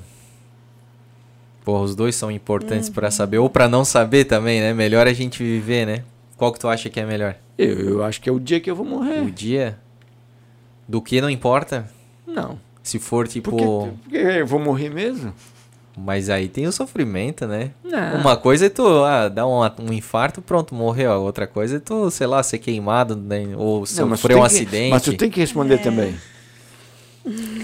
Porra, 1.63 1.83
os 1.83 1.95
dois 1.95 2.15
são 2.15 2.31
importantes 2.31 2.87
Uhum. 2.87 2.93
pra 2.95 3.11
saber 3.11 3.37
ou 3.37 3.49
pra 3.49 3.67
não 3.67 3.83
saber 3.85 4.25
também, 4.25 4.59
né? 4.61 4.73
Melhor 4.73 5.05
a 5.05 5.13
gente 5.13 5.43
viver, 5.43 5.85
né? 5.85 6.03
Qual 6.35 6.51
que 6.51 6.59
tu 6.59 6.67
acha 6.67 6.89
que 6.89 6.99
é 6.99 7.05
melhor? 7.05 7.35
Eu, 7.57 7.79
eu 7.79 8.03
acho 8.03 8.21
que 8.21 8.29
é 8.29 8.31
o 8.31 8.39
dia 8.39 8.59
que 8.59 8.69
eu 8.69 8.75
vou 8.75 8.85
O 8.85 8.89
morrer. 8.89 9.29
dia? 9.31 9.77
Do 10.87 11.01
que 11.01 11.19
não 11.19 11.29
importa? 11.29 11.89
Não. 12.25 12.59
Se 12.83 12.99
for 12.99 13.27
tipo, 13.27 13.49
Porque, 13.51 13.91
porque 14.03 14.17
eu 14.17 14.47
vou 14.47 14.59
morrer 14.59 14.89
mesmo? 14.89 15.33
mas 15.99 16.29
aí 16.29 16.47
tem 16.47 16.67
o 16.67 16.71
sofrimento, 16.71 17.47
né? 17.47 17.71
Não. 17.83 18.19
Uma 18.21 18.37
coisa 18.37 18.67
é 18.67 18.69
tu 18.69 18.85
ah, 19.03 19.27
dar 19.27 19.47
um, 19.47 19.59
um 19.89 19.91
infarto, 19.91 20.41
pronto, 20.43 20.75
morreu. 20.75 21.11
Outra 21.23 21.47
coisa 21.47 21.77
é 21.77 21.79
tu, 21.79 22.11
sei 22.11 22.27
lá, 22.27 22.41
ser 22.43 22.59
queimado 22.59 23.15
né? 23.15 23.47
ou 23.57 23.83
sofrer 23.85 24.35
um 24.37 24.41
que- 24.41 24.45
acidente. 24.45 24.91
Mas 24.91 25.01
tu 25.01 25.17
tem 25.17 25.29
que 25.31 25.39
responder 25.39 25.79
também. 25.79 26.15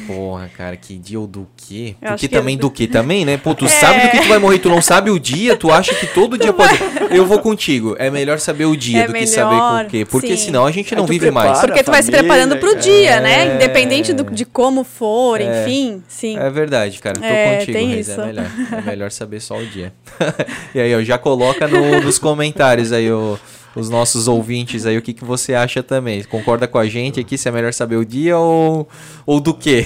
Porra, 0.07 0.49
cara, 0.55 0.75
que 0.75 0.97
dia 0.97 1.19
ou 1.19 1.25
do 1.27 1.47
quê? 1.55 1.95
Eu 2.01 2.09
Porque 2.09 2.27
que- 2.27 2.35
também 2.35 2.57
do 2.57 2.69
que 2.69 2.87
também, 2.87 3.23
né? 3.25 3.37
Pô, 3.37 3.55
tu 3.55 3.67
sabe 3.69 4.01
do 4.01 4.09
que 4.11 4.21
tu 4.21 4.27
vai 4.27 4.37
morrer, 4.37 4.59
tu 4.59 4.69
não 4.69 4.81
sabe 4.81 5.09
o 5.09 5.17
dia, 5.19 5.55
tu 5.55 5.71
acha 5.71 5.93
que 5.95 6.07
todo 6.07 6.37
dia 6.37 6.51
pode. 6.51 6.73
Eu 7.11 7.25
vou 7.25 7.39
contigo. 7.39 7.95
É 7.97 8.09
melhor 8.11 8.39
saber 8.39 8.65
o 8.65 8.75
dia 8.75 9.03
É 9.03 9.07
do 9.07 9.13
que 9.13 9.25
saber 9.27 9.51
melhor, 9.53 9.81
com 9.83 9.87
o 9.87 9.89
quê. 9.89 10.05
Porque 10.05 10.35
sim. 10.37 10.45
senão 10.45 10.65
a 10.65 10.71
gente 10.71 10.93
Aí 10.93 10.99
não 10.99 11.07
vive 11.07 11.31
mais. 11.31 11.59
Porque 11.61 11.83
tu 11.83 11.91
vai 11.91 12.01
se 12.03 12.11
família, 12.11 12.27
preparando 12.35 12.57
pro 12.59 12.71
é. 12.71 12.75
dia, 12.75 13.19
né? 13.21 13.55
Independente 13.55 14.11
do, 14.13 14.23
de 14.29 14.45
como 14.45 14.83
for, 14.83 15.39
É. 15.39 15.61
enfim. 15.63 16.03
Sim. 16.07 16.37
É 16.37 16.49
verdade, 16.49 16.99
cara. 16.99 17.15
Tô 17.19 17.25
É, 17.25 17.57
contigo, 17.59 17.71
tem 17.77 17.89
Reis. 17.91 18.07
isso. 18.07 18.19
É 18.21 18.25
melhor. 18.25 18.45
É 18.71 18.81
melhor 18.81 19.11
saber 19.11 19.39
só 19.39 19.57
o 19.57 19.65
dia. 19.65 19.93
e 20.75 20.79
aí, 20.79 20.95
ó, 20.95 21.01
já 21.01 21.17
coloca 21.17 21.67
no- 21.67 22.01
nos 22.01 22.19
comentários 22.19 22.91
aí 22.91 23.11
o- 23.11 23.39
os 23.75 23.89
nossos 23.89 24.27
ouvintes 24.27 24.85
aí 24.85 24.97
o 24.97 25.01
que, 25.01 25.13
que 25.13 25.23
você 25.25 25.53
acha 25.53 25.81
também. 25.81 26.23
Concorda 26.23 26.67
com 26.67 26.77
a 26.77 26.85
gente 26.87 27.19
aqui 27.19 27.37
se 27.37 27.47
é 27.47 27.51
melhor 27.51 27.73
saber 27.73 27.95
o 27.95 28.05
dia 28.05 28.37
ou, 28.37 28.87
ou 29.25 29.39
do 29.39 29.53
quê? 29.53 29.85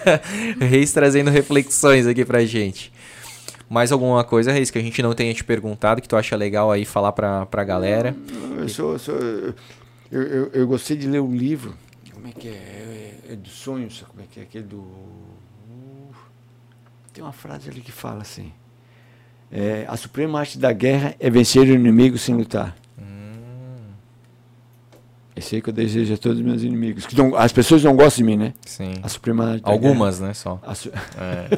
Reis 0.60 0.92
trazendo 0.92 1.30
reflexões 1.30 2.06
aqui 2.06 2.24
pra 2.24 2.44
gente. 2.44 2.92
Mais 3.68 3.90
alguma 3.90 4.22
coisa, 4.22 4.52
Reis, 4.52 4.70
que 4.70 4.78
a 4.78 4.82
gente 4.82 5.02
não 5.02 5.14
tenha 5.14 5.32
te 5.32 5.42
perguntado, 5.42 6.02
que 6.02 6.08
tu 6.08 6.16
acha 6.16 6.36
legal 6.36 6.70
aí 6.70 6.84
falar 6.84 7.12
pra, 7.12 7.46
pra 7.46 7.64
galera? 7.64 8.14
Eu, 8.58 8.68
sou, 8.68 8.98
sou- 8.98 9.16
eu, 10.12 10.22
eu, 10.22 10.50
eu 10.52 10.66
gostei 10.66 10.96
de 10.96 11.06
ler 11.08 11.20
um 11.20 11.34
livro. 11.34 11.74
Como 12.12 12.28
é 12.28 12.32
que 12.32 12.48
é? 12.48 12.52
É, 12.52 13.32
é 13.32 13.36
do 13.36 13.48
sonho, 13.48 13.90
sabe 13.90 14.10
como 14.10 14.22
é 14.22 14.26
que 14.30 14.38
é? 14.40 14.42
Aquele 14.42 14.64
do. 14.64 14.84
Tem 17.12 17.22
uma 17.22 17.32
frase 17.32 17.70
ali 17.70 17.80
que 17.80 17.92
fala 17.92 18.22
assim. 18.22 18.52
É, 19.50 19.84
a 19.88 19.96
suprema 19.96 20.40
arte 20.40 20.58
da 20.58 20.72
guerra 20.72 21.14
é 21.20 21.30
vencer 21.30 21.62
o 21.62 21.72
inimigo 21.72 22.18
sem 22.18 22.34
lutar. 22.34 22.74
Esse 25.36 25.56
aí 25.56 25.62
que 25.62 25.68
eu 25.68 25.72
desejo 25.74 26.14
a 26.14 26.16
todos 26.16 26.38
os 26.38 26.44
meus 26.44 26.62
inimigos. 26.62 27.06
Que 27.06 27.16
não- 27.16 27.34
as 27.34 27.52
pessoas 27.52 27.82
não 27.82 27.96
gostam 27.96 28.18
de 28.18 28.24
mim, 28.24 28.36
né? 28.36 28.54
Sim. 28.64 28.94
A 29.02 29.08
suprema 29.08 29.58
da 29.58 29.70
Algumas, 29.70 30.20
né, 30.20 30.32
só. 30.32 30.60
su- 30.76 30.90
É. 31.18 31.48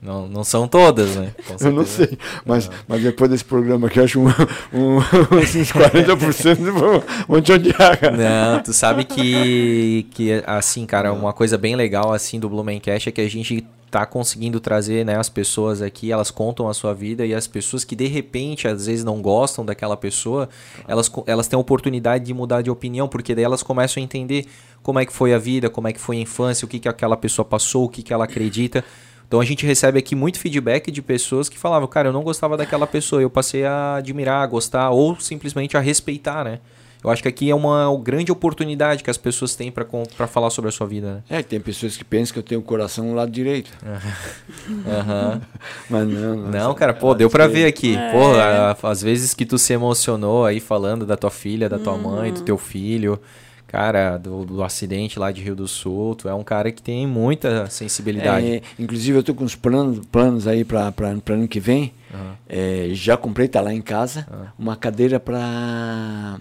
não, 0.00 0.26
não 0.26 0.42
são 0.42 0.66
todas, 0.66 1.14
né? 1.16 1.32
Eu 1.60 1.72
não 1.72 1.84
sei, 1.84 2.16
mas, 2.46 2.70
mas 2.88 3.02
depois 3.02 3.30
desse 3.30 3.44
programa 3.44 3.86
aqui, 3.86 3.98
eu 3.98 4.04
acho 4.04 4.18
um, 4.20 4.28
um, 4.72 4.96
uns 5.36 5.72
40% 5.72 6.56
vão, 6.72 7.02
vão 7.28 7.40
te 7.42 7.52
odiar, 7.52 7.98
cara. 7.98 8.16
Não, 8.16 8.62
tu 8.62 8.72
sabe 8.72 9.04
que, 9.04 10.06
que 10.12 10.42
assim, 10.46 10.86
cara, 10.86 11.12
uma 11.12 11.34
coisa 11.34 11.58
bem 11.58 11.76
legal 11.76 12.12
assim 12.14 12.40
do 12.40 12.48
Blumencast 12.48 13.08
é 13.10 13.12
que 13.12 13.20
a 13.20 13.28
gente 13.28 13.62
tá 13.90 14.06
conseguindo 14.06 14.60
trazer, 14.60 15.04
né, 15.04 15.16
as 15.16 15.28
pessoas 15.28 15.82
aqui, 15.82 16.12
elas 16.12 16.30
contam 16.30 16.68
a 16.68 16.74
sua 16.74 16.94
vida 16.94 17.26
e 17.26 17.34
as 17.34 17.46
pessoas 17.46 17.84
que 17.84 17.96
de 17.96 18.06
repente 18.06 18.68
às 18.68 18.86
vezes 18.86 19.04
não 19.04 19.20
gostam 19.20 19.64
daquela 19.64 19.96
pessoa, 19.96 20.48
elas, 20.86 21.10
elas 21.26 21.48
têm 21.48 21.56
a 21.56 21.60
oportunidade 21.60 22.24
de 22.24 22.32
mudar 22.32 22.62
de 22.62 22.70
opinião, 22.70 23.08
porque 23.08 23.34
daí 23.34 23.44
elas 23.44 23.62
começam 23.62 24.00
a 24.00 24.04
entender 24.04 24.46
como 24.82 24.98
é 24.98 25.04
que 25.04 25.12
foi 25.12 25.34
a 25.34 25.38
vida, 25.38 25.68
como 25.68 25.88
é 25.88 25.92
que 25.92 26.00
foi 26.00 26.18
a 26.18 26.20
infância, 26.20 26.64
o 26.64 26.68
que 26.68 26.78
que 26.78 26.88
aquela 26.88 27.16
pessoa 27.16 27.44
passou, 27.44 27.84
o 27.84 27.88
que 27.88 28.02
que 28.02 28.12
ela 28.12 28.24
acredita. 28.24 28.84
Então 29.26 29.40
a 29.40 29.44
gente 29.44 29.64
recebe 29.66 29.98
aqui 29.98 30.14
muito 30.14 30.38
feedback 30.38 30.90
de 30.90 31.02
pessoas 31.02 31.48
que 31.48 31.58
falavam, 31.58 31.86
cara, 31.88 32.08
eu 32.08 32.12
não 32.12 32.22
gostava 32.22 32.56
daquela 32.56 32.86
pessoa, 32.86 33.22
eu 33.22 33.30
passei 33.30 33.64
a 33.64 33.96
admirar, 33.96 34.42
a 34.42 34.46
gostar 34.46 34.90
ou 34.90 35.18
simplesmente 35.20 35.76
a 35.76 35.80
respeitar, 35.80 36.44
né? 36.44 36.60
Eu 37.02 37.08
acho 37.10 37.22
que 37.22 37.28
aqui 37.28 37.48
é 37.50 37.54
uma 37.54 37.86
grande 38.02 38.30
oportunidade 38.30 39.02
que 39.02 39.10
as 39.10 39.16
pessoas 39.16 39.54
têm 39.54 39.72
pra 39.72 40.26
falar 40.26 40.50
sobre 40.50 40.68
a 40.68 40.72
sua 40.72 40.86
vida, 40.86 41.14
né? 41.30 41.38
É, 41.38 41.42
tem 41.42 41.58
pessoas 41.58 41.96
que 41.96 42.04
pensam 42.04 42.34
que 42.34 42.38
eu 42.38 42.42
tenho 42.42 42.60
o 42.60 42.64
coração 42.64 43.06
no 43.06 43.14
lado 43.14 43.30
direito. 43.32 43.70
Aham. 44.86 45.40
Mas 45.88 46.08
não. 46.08 46.36
Não, 46.36 46.74
cara, 46.74 46.92
pô, 46.94 47.14
deu 47.14 47.30
pra 47.30 47.46
ver 47.46 47.66
aqui. 47.66 47.96
Pô, 48.10 48.34
a- 48.34 48.76
às 48.90 49.02
vezes 49.02 49.32
que 49.34 49.46
tu 49.46 49.58
se 49.58 49.72
emocionou 49.72 50.44
aí 50.44 50.60
falando 50.60 51.06
da 51.06 51.16
tua 51.16 51.30
filha, 51.30 51.68
da 51.68 51.78
tua 51.78 51.96
mãe, 51.96 52.32
do 52.32 52.42
teu 52.42 52.58
filho, 52.58 53.18
cara, 53.66 54.18
do, 54.18 54.44
do 54.44 54.62
acidente 54.62 55.18
lá 55.18 55.30
de 55.32 55.42
Rio 55.42 55.56
do 55.56 55.66
Sul, 55.68 56.14
tu 56.14 56.28
é 56.28 56.34
um 56.34 56.42
cara 56.44 56.70
que 56.70 56.82
tem 56.82 57.06
muita 57.06 57.66
sensibilidade. 57.70 58.46
É, 58.46 58.62
inclusive, 58.78 59.18
eu 59.18 59.22
tô 59.22 59.34
com 59.34 59.44
uns 59.44 59.54
planos, 59.54 60.04
planos 60.12 60.46
aí 60.46 60.64
para 60.64 60.92
ano 61.30 61.48
que 61.48 61.60
vem. 61.60 61.92
Aham. 62.12 62.34
É, 62.48 62.88
já 62.92 63.16
comprei, 63.16 63.48
tá 63.48 63.60
lá 63.60 63.72
em 63.72 63.80
casa, 63.80 64.26
uma 64.58 64.76
cadeira 64.76 65.18
para 65.20 66.38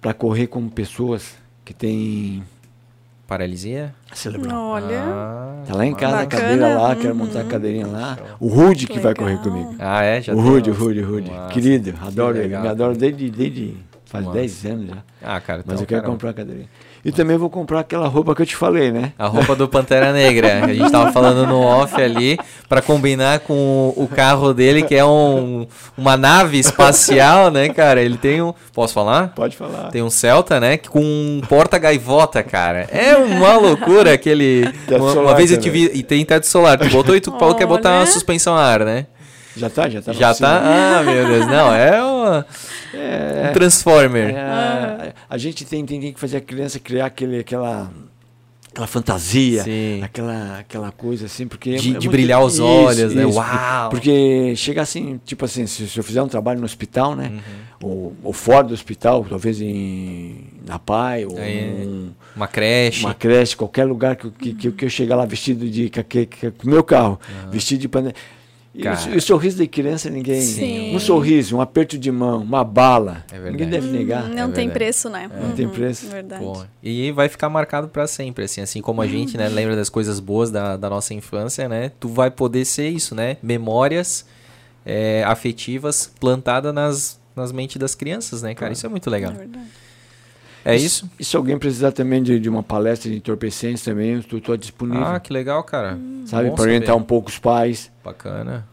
para 0.00 0.12
correr 0.14 0.46
com 0.46 0.68
pessoas 0.68 1.34
que 1.64 1.72
têm 1.74 2.42
Paralisia? 3.26 3.94
cerebral. 4.14 4.54
Olha. 4.68 5.02
Ah, 5.02 5.62
Tá 5.66 5.74
lá 5.74 5.84
em 5.84 5.94
casa 5.94 6.20
a 6.20 6.26
cadeira 6.26 6.76
lá, 6.78 6.94
quero 6.94 7.14
montar 7.14 7.40
a 7.40 7.44
cadeirinha 7.44 7.86
lá. 7.88 8.16
O 8.38 8.46
Rude 8.46 8.86
que 8.86 9.00
vai 9.00 9.12
Legal. 9.12 9.26
correr 9.26 9.38
comigo. 9.42 9.74
ah, 9.80 10.02
é? 10.04 10.22
Já 10.22 10.32
o 10.32 10.40
Rude, 10.40 10.70
o 10.70 10.74
Rude, 10.74 11.00
o 11.00 11.10
Rude. 11.10 11.30
Querido, 11.52 11.92
adoro 12.00 12.36
ele. 12.38 12.56
Me 12.56 12.68
adoro 12.68 12.96
desde, 12.96 13.28
desde 13.30 13.76
Faz 14.04 14.24
Nossa. 14.24 14.38
10 14.38 14.66
anos 14.66 14.86
já. 14.88 14.96
Ah, 15.20 15.40
cara, 15.40 15.64
Mas 15.66 15.74
então, 15.74 15.82
eu 15.82 15.86
quero 15.88 16.00
cara, 16.02 16.12
comprar 16.12 16.30
a 16.30 16.34
cadeirinha. 16.34 16.68
E 17.06 17.12
também 17.12 17.36
vou 17.36 17.48
comprar 17.48 17.78
aquela 17.78 18.08
roupa 18.08 18.34
que 18.34 18.42
eu 18.42 18.46
te 18.46 18.56
falei, 18.56 18.90
né? 18.90 19.12
A 19.16 19.28
roupa 19.28 19.54
do 19.54 19.68
Pantera 19.68 20.12
Negra. 20.12 20.64
A 20.64 20.74
gente 20.74 20.90
tava 20.90 21.12
falando 21.12 21.46
no 21.46 21.60
off 21.60 21.94
ali, 22.02 22.36
pra 22.68 22.82
combinar 22.82 23.38
com 23.38 23.94
o 23.96 24.08
carro 24.08 24.52
dele, 24.52 24.82
que 24.82 24.92
é 24.92 25.04
um, 25.04 25.68
uma 25.96 26.16
nave 26.16 26.58
espacial, 26.58 27.48
né, 27.48 27.68
cara? 27.68 28.02
Ele 28.02 28.16
tem 28.16 28.42
um. 28.42 28.52
Posso 28.74 28.92
falar? 28.92 29.28
Pode 29.36 29.56
falar. 29.56 29.88
Tem 29.92 30.02
um 30.02 30.10
Celta, 30.10 30.58
né? 30.58 30.78
Com 30.78 30.98
um 30.98 31.40
porta-gaivota, 31.48 32.42
cara. 32.42 32.88
É 32.90 33.14
uma 33.14 33.56
loucura 33.56 34.12
aquele. 34.12 34.68
Uma, 34.90 35.12
uma 35.12 35.34
vez 35.36 35.52
eu 35.52 35.58
te 35.58 35.70
vi. 35.70 35.88
E 35.94 36.02
tem 36.02 36.24
teto 36.24 36.48
solar. 36.48 36.76
Tu 36.76 36.88
botou 36.88 37.14
e 37.14 37.20
tu 37.20 37.30
falou 37.38 37.54
que 37.54 37.60
quer 37.60 37.66
botar 37.66 38.00
uma 38.00 38.06
suspensão 38.06 38.56
a 38.56 38.64
ar, 38.64 38.84
né? 38.84 39.06
Já 39.56 39.70
tá? 39.70 39.88
Já 39.88 40.02
tá? 40.02 40.12
Já 40.12 40.30
oficina? 40.30 40.48
tá. 40.48 40.62
Ah, 40.98 41.02
meu 41.02 41.26
Deus. 41.26 41.46
Não, 41.46 41.74
é 41.74 42.02
uma- 42.02 42.46
um 43.50 43.52
Transformer. 43.52 44.34
É, 44.34 45.12
a 45.28 45.38
gente 45.38 45.64
tem, 45.64 45.84
tem, 45.84 46.00
tem 46.00 46.12
que 46.12 46.20
fazer 46.20 46.36
a 46.38 46.40
criança 46.40 46.78
criar 46.78 47.06
aquele, 47.06 47.38
aquela, 47.40 47.90
aquela 48.70 48.86
fantasia, 48.86 49.62
Sim. 49.64 50.02
aquela, 50.02 50.58
aquela 50.58 50.92
coisa 50.92 51.26
assim, 51.26 51.46
porque... 51.46 51.70
é 51.70 51.76
De- 51.76 51.96
é 51.96 51.98
de 51.98 52.08
brilhar 52.08 52.42
os 52.42 52.58
olhos, 52.58 53.14
né? 53.14 53.24
Uau! 53.26 53.90
Porque 53.90 54.54
chega 54.56 54.82
assim, 54.82 55.20
tipo 55.24 55.44
assim, 55.44 55.66
se, 55.66 55.88
se 55.88 55.98
eu 55.98 56.04
fizer 56.04 56.22
um 56.22 56.28
trabalho 56.28 56.58
no 56.58 56.64
hospital, 56.66 57.14
né? 57.16 57.32
Uhum. 57.32 57.40
Ou, 57.88 58.16
ou 58.24 58.32
fora 58.32 58.64
do 58.68 58.74
hospital, 58.74 59.24
talvez 59.28 59.60
em, 59.60 60.44
na 60.66 60.78
PAI, 60.78 61.26
ou 61.26 61.36
Aí, 61.38 61.84
num- 61.84 62.10
Uma 62.34 62.48
creche. 62.48 63.04
uma 63.04 63.14
creche, 63.14 63.56
qualquer 63.56 63.84
lugar 63.84 64.16
que, 64.16 64.26
eu- 64.26 64.30
que, 64.32 64.54
que, 64.54 64.68
eu- 64.68 64.72
que 64.72 64.84
eu 64.86 64.90
chegar 64.90 65.16
lá 65.16 65.24
vestido 65.26 65.68
de 65.68 65.90
com 65.90 66.02
que- 66.02 66.26
que- 66.26 66.50
com 66.50 66.66
o 66.66 66.70
meu 66.70 66.82
carro, 66.82 67.20
vestido 67.50 67.80
de 67.80 67.88
panela. 67.88 68.14
E 68.76 68.80
o, 68.80 68.82
Cara. 68.82 69.10
e 69.10 69.16
o 69.16 69.22
sorriso 69.22 69.56
da 69.56 69.66
criança 69.66 70.10
ninguém. 70.10 70.42
Sim. 70.42 70.94
Um 70.94 70.98
sorriso, 71.00 71.56
um 71.56 71.62
aperto 71.62 71.96
de 71.96 72.12
mão, 72.12 72.42
uma 72.42 72.62
bala. 72.62 73.24
É 73.30 73.38
verdade. 73.38 73.50
ninguém 73.52 73.68
deve 73.70 73.88
negar. 73.88 74.28
Não 74.28 74.50
É 74.50 74.52
tem 74.52 74.68
preço, 74.68 75.08
né? 75.08 75.30
Não 75.40 75.52
tem 75.52 75.66
preço. 75.66 76.06
Verdade. 76.08 76.44
Pô, 76.44 76.62
e 76.82 77.10
vai 77.10 77.26
ficar 77.30 77.48
marcado 77.48 77.88
pra 77.88 78.06
sempre, 78.06 78.44
assim, 78.44 78.60
assim 78.60 78.82
como 78.82 79.00
a 79.00 79.06
gente, 79.06 79.38
né, 79.38 79.48
lembra 79.48 79.74
das 79.74 79.88
coisas 79.88 80.20
boas 80.20 80.50
da, 80.50 80.76
da 80.76 80.90
nossa 80.90 81.14
infância, 81.14 81.66
né? 81.70 81.90
Tu 81.98 82.06
vai 82.06 82.30
poder 82.30 82.66
ser 82.66 82.90
isso, 82.90 83.14
né? 83.14 83.38
Memórias 83.42 84.26
é, 84.84 85.24
afetivas 85.24 86.12
plantadas 86.20 86.74
nas, 86.74 87.18
nas 87.34 87.52
mentes 87.52 87.78
das 87.78 87.94
crianças, 87.94 88.42
né, 88.42 88.54
cara? 88.54 88.74
Isso 88.74 88.84
é 88.84 88.88
muito 88.90 89.08
É 89.08 89.12
legal. 89.12 89.32
verdade. 89.32 89.64
É 90.66 90.76
isso? 90.76 91.08
E 91.18 91.24
se 91.24 91.36
alguém 91.36 91.58
precisar 91.58 91.92
também 91.92 92.22
de, 92.22 92.38
de 92.40 92.48
uma 92.48 92.62
palestra 92.62 93.10
de 93.10 93.16
entorpecentes 93.16 93.82
também, 93.84 94.14
eu 94.14 94.38
estou 94.38 94.56
disponível. 94.56 95.04
Ah, 95.04 95.20
que 95.20 95.32
legal, 95.32 95.62
cara. 95.62 95.98
sabe, 96.24 96.50
para 96.50 96.62
orientar 96.62 96.96
um 96.96 97.02
pouco 97.02 97.28
os 97.28 97.38
pais, 97.38 97.90
Bacana. 98.04 98.66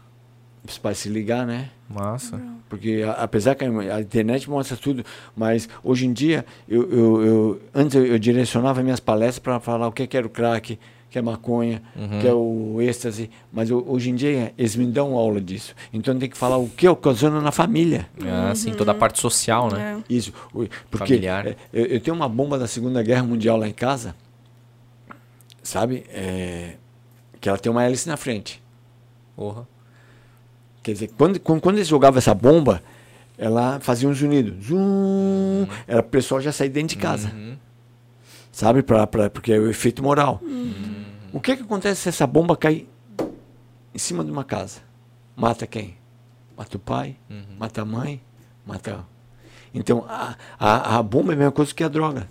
os 0.66 0.76
pais 0.76 0.98
se 0.98 1.08
ligar, 1.08 1.46
né? 1.46 1.70
Massa. 1.88 2.40
Porque 2.68 3.04
a- 3.06 3.12
apesar 3.22 3.54
que 3.54 3.64
a 3.64 3.68
a 3.96 4.00
internet 4.00 4.48
mostra 4.50 4.76
tudo, 4.76 5.04
mas 5.36 5.68
hoje 5.84 6.06
em 6.06 6.12
dia 6.12 6.44
eu, 6.68 6.82
eu, 6.90 7.22
eu- 7.26 7.60
antes 7.74 7.94
eu, 7.94 8.04
eu 8.06 8.18
direcionava 8.18 8.82
minhas 8.82 8.98
palestras 9.00 9.38
para 9.38 9.60
falar 9.60 9.86
o 9.86 9.92
que 9.92 10.06
que 10.06 10.16
era 10.16 10.26
o 10.26 10.30
crack, 10.30 10.78
que 11.14 11.18
é 11.20 11.22
maconha, 11.22 11.80
Uhum. 11.94 12.18
que 12.20 12.26
é 12.26 12.32
o 12.34 12.82
êxtase, 12.82 13.30
mas 13.52 13.70
eu- 13.70 13.84
hoje 13.86 14.10
em 14.10 14.16
dia 14.16 14.52
eles 14.58 14.74
me 14.74 14.84
dão 14.84 15.14
aula 15.14 15.40
disso. 15.40 15.72
Então 15.92 16.18
tem 16.18 16.28
que 16.28 16.36
falar 16.36 16.56
o 16.56 16.68
que 16.68 16.88
ocasiona 16.88 17.40
na 17.40 17.52
família. 17.52 18.08
Ah, 18.26 18.52
sim, 18.52 18.72
toda 18.72 18.90
a 18.90 18.94
parte 18.96 19.20
social, 19.20 19.68
né? 19.72 20.02
É. 20.08 20.12
Isso, 20.12 20.32
porque 20.90 21.14
Familiar. 21.14 21.46
é, 21.46 21.56
eu, 21.72 21.86
eu 21.86 22.00
tenho 22.00 22.16
uma 22.16 22.28
bomba 22.28 22.58
da 22.58 22.66
Segunda 22.66 23.00
Guerra 23.00 23.22
Mundial 23.22 23.56
lá 23.56 23.68
em 23.68 23.72
casa, 23.72 24.12
sabe? 25.62 26.02
É, 26.08 26.74
que 27.40 27.48
ela 27.48 27.58
tem 27.58 27.70
uma 27.70 27.84
hélice 27.84 28.08
na 28.08 28.16
frente. 28.16 28.60
Porra. 29.36 29.68
Quer 30.82 30.94
dizer, 30.94 31.10
quando, 31.16 31.38
quando, 31.38 31.60
quando 31.60 31.76
eles 31.76 31.86
jogavam 31.86 32.18
essa 32.18 32.34
bomba, 32.34 32.82
ela 33.38 33.78
fazia 33.78 34.08
um 34.08 34.14
zunido. 34.14 34.60
Zum, 34.60 35.68
era 35.86 36.00
o 36.00 36.02
pessoal 36.02 36.40
já 36.40 36.50
sair 36.50 36.70
dentro 36.70 36.88
de 36.88 36.96
casa. 36.96 37.30
Uhum. 37.32 37.54
Sabe? 38.50 38.82
Pra, 38.82 39.06
pra, 39.06 39.30
porque 39.30 39.52
é 39.52 39.58
o 39.58 39.68
efeito 39.70 40.02
moral. 40.02 40.40
O 41.34 41.40
que, 41.40 41.56
que 41.56 41.62
acontece 41.64 42.02
se 42.02 42.08
essa 42.08 42.26
bomba 42.28 42.56
cai 42.56 42.86
em 43.92 43.98
cima 43.98 44.24
de 44.24 44.30
uma 44.30 44.44
casa? 44.44 44.80
Mata 45.34 45.66
quem? 45.66 45.96
Mata 46.56 46.76
o 46.76 46.80
pai, 46.80 47.16
Uhum. 47.28 47.56
mata 47.58 47.82
a 47.82 47.84
mãe, 47.84 48.20
mata. 48.64 49.04
Então, 49.74 50.04
a, 50.08 50.36
a, 50.56 50.98
a 50.98 51.02
bomba 51.02 51.32
é 51.32 51.34
a 51.34 51.38
mesma 51.38 51.50
coisa 51.52 51.74
que 51.74 51.82
a 51.82 51.88
droga. 51.88 52.28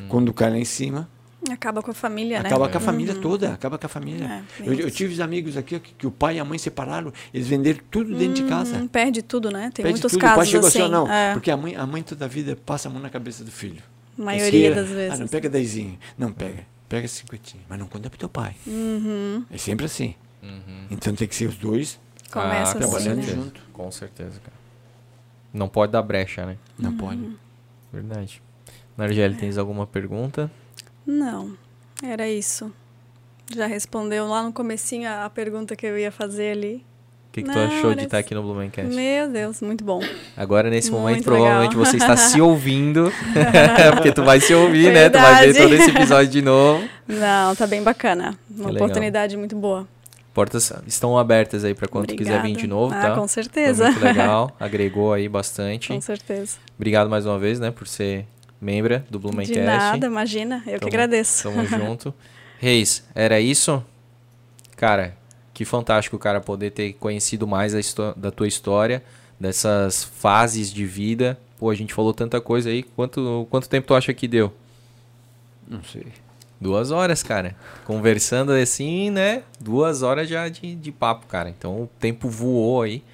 Uhum. 0.00 0.06
Quando 0.08 0.32
cai 0.32 0.50
lá 0.50 0.56
em 0.58 0.64
cima, 0.64 1.08
Acaba 1.50 1.82
com 1.82 1.90
a 1.90 1.94
família, 1.94 2.42
né? 2.42 2.48
acaba 2.48 2.68
com 2.68 2.76
a 2.76 2.80
família 2.80 3.14
toda, 3.16 3.52
acaba 3.52 3.76
com 3.76 3.86
a 3.86 3.88
família. 3.88 4.44
É, 4.60 4.68
eu, 4.68 4.72
eu 4.74 4.90
tive 4.90 5.20
amigos 5.20 5.56
aqui 5.56 5.80
que, 5.80 5.94
que 5.94 6.06
o 6.06 6.10
pai 6.10 6.36
e 6.36 6.38
a 6.38 6.44
mãe 6.44 6.58
separaram, 6.58 7.12
eles 7.34 7.48
venderam 7.48 7.80
tudo 7.90 8.14
dentro 8.16 8.34
de 8.34 8.44
casa. 8.44 8.76
Hum, 8.76 8.86
perde 8.86 9.20
tudo, 9.22 9.50
né? 9.50 9.70
Tem 9.74 9.82
Pede 9.82 9.94
muitos 9.94 10.12
tudo, 10.12 10.20
o 10.20 10.22
pai 10.22 10.36
casos 10.36 10.48
chegou 10.48 10.68
assim. 10.68 10.82
assim, 10.82 10.90
não, 10.92 11.10
é, 11.10 11.32
porque 11.32 11.50
a 11.50 11.56
mãe, 11.56 11.74
a 11.74 11.84
mãe 11.86 12.02
toda 12.04 12.26
a 12.26 12.28
vida 12.28 12.56
passa 12.64 12.88
a 12.88 12.92
mão 12.92 13.02
na 13.02 13.10
cabeça 13.10 13.42
do 13.42 13.50
filho. 13.50 13.82
a 14.16 14.22
maioria 14.22 14.72
das 14.74 14.88
vezes. 14.90 15.12
Ah, 15.18 15.22
não, 15.22 15.26
pega 15.28 15.48
dezinho. 15.48 15.98
Não, 16.16 16.30
pega. 16.30 16.64
Pega 16.90 17.06
cinquentinho. 17.08 17.62
Mas 17.68 17.78
não 17.78 17.86
conta 17.86 18.10
pro 18.10 18.18
teu 18.18 18.28
pai. 18.28 18.54
Uhum. 18.66 19.46
É 19.50 19.56
sempre 19.56 19.86
assim. 19.86 20.14
Uhum. 20.42 20.86
Então 20.90 21.14
tem 21.14 21.28
que 21.28 21.34
ser 21.36 21.46
os 21.46 21.56
dois 21.56 22.00
Começa 22.32 22.78
ah, 22.78 22.84
assim, 22.84 23.08
né? 23.14 23.22
junto. 23.22 23.60
Com 23.72 23.90
certeza, 23.92 24.40
cara. 24.40 24.56
Não 25.52 25.68
pode 25.68 25.92
dar 25.92 26.02
brecha, 26.02 26.44
né? 26.44 26.58
Não 26.78 26.90
Uhum. 26.90 26.96
pode. 26.96 27.36
Verdade. 27.92 28.42
Nargele, 28.96 29.36
tens 29.36 29.56
alguma 29.56 29.86
pergunta? 29.86 30.50
Não, 31.06 31.56
era 32.02 32.28
isso. 32.28 32.72
Já 33.54 33.66
respondeu 33.66 34.26
lá 34.26 34.42
no 34.42 34.52
comecinho 34.52 35.08
a 35.08 35.30
pergunta 35.30 35.74
que 35.74 35.86
eu 35.86 35.96
ia 35.96 36.10
fazer 36.12 36.52
ali. 36.52 36.84
Que, 37.42 37.48
que 37.48 37.52
tu 37.52 37.58
achou 37.58 37.94
de 37.94 38.04
estar 38.04 38.18
isso. 38.18 38.26
aqui 38.26 38.34
no 38.34 38.42
Blumencast? 38.42 38.94
Meu 38.94 39.28
Deus, 39.28 39.60
muito 39.60 39.84
bom. 39.84 40.00
Agora, 40.36 40.68
nesse 40.70 40.90
momento, 40.90 41.14
Muito 41.16 41.24
provavelmente 41.24 41.70
legal. 41.76 41.84
você 41.86 41.96
está 41.96 42.16
se 42.16 42.38
ouvindo, 42.42 43.12
porque 43.94 44.12
tu 44.12 44.22
vai 44.22 44.40
se 44.40 44.54
ouvir, 44.54 44.92
né? 44.92 45.08
Tu 45.10 45.18
vai 45.18 45.46
ver 45.46 45.52
Verdade. 45.52 45.58
todo 45.64 45.74
esse 45.74 45.90
episódio 45.90 46.30
de 46.30 46.42
novo. 46.42 46.84
Não, 47.08 47.54
tá 47.56 47.66
bem 47.66 47.82
bacana. 47.82 48.38
Uma 48.50 48.70
legal. 48.70 48.84
oportunidade 48.86 49.36
muito 49.36 49.56
boa. 49.56 49.86
Portas 50.32 50.72
estão 50.86 51.18
abertas 51.18 51.64
aí 51.64 51.74
para 51.74 51.88
quando 51.88 52.14
quiser 52.14 52.40
vir 52.40 52.54
de 52.54 52.66
novo, 52.68 52.94
Ah, 52.94 53.00
tá? 53.02 53.10
com 53.10 53.16
Foi 53.20 53.28
certeza. 53.28 53.86
muito 53.90 54.04
legal, 54.04 54.54
agregou 54.60 55.12
aí 55.12 55.28
bastante. 55.28 55.88
Com 55.88 56.00
certeza. 56.00 56.56
Obrigado 56.76 57.10
mais 57.10 57.26
uma 57.26 57.36
vez, 57.38 57.58
né, 57.58 57.72
por 57.72 57.88
ser 57.88 58.24
membra 58.60 59.04
do 59.10 59.18
Blumencast. 59.18 59.52
De 59.52 59.60
nada, 59.60 60.06
imagina. 60.06 60.62
Eu 60.66 60.74
que 60.74 60.78
Tamo- 60.80 60.88
agradeço. 60.88 61.42
Tamo 61.50 61.66
junto. 61.66 62.14
Reis, 62.60 63.02
era 63.14 63.40
isso? 63.40 63.82
Cara, 64.76 65.14
que 65.60 65.64
fantástico, 65.66 66.18
cara, 66.18 66.40
poder 66.40 66.70
ter 66.70 66.94
conhecido 66.94 67.46
mais 67.46 67.74
da 68.16 68.30
tua 68.30 68.48
história, 68.48 69.04
dessas 69.38 70.02
fases 70.02 70.72
de 70.72 70.86
vida. 70.86 71.38
Pô, 71.58 71.68
a 71.68 71.74
gente 71.74 71.92
falou 71.92 72.14
tanta 72.14 72.40
coisa 72.40 72.70
aí. 72.70 72.82
Quanto, 72.82 73.46
quanto 73.50 73.68
tempo 73.68 73.86
tu 73.86 73.94
acha 73.94 74.14
que 74.14 74.26
deu? 74.26 74.54
Não 75.68 75.84
sei. 75.84 76.06
Duas 76.58 76.90
horas, 76.90 77.22
cara. 77.22 77.54
Conversando 77.84 78.52
assim, 78.52 79.10
né? 79.10 79.42
Duas 79.60 80.00
horas 80.00 80.30
já 80.30 80.48
de, 80.48 80.74
de 80.74 80.90
papo, 80.90 81.26
cara. 81.26 81.50
Então 81.50 81.82
o 81.82 81.86
tempo 81.98 82.26
voou 82.26 82.80
aí. 82.80 83.04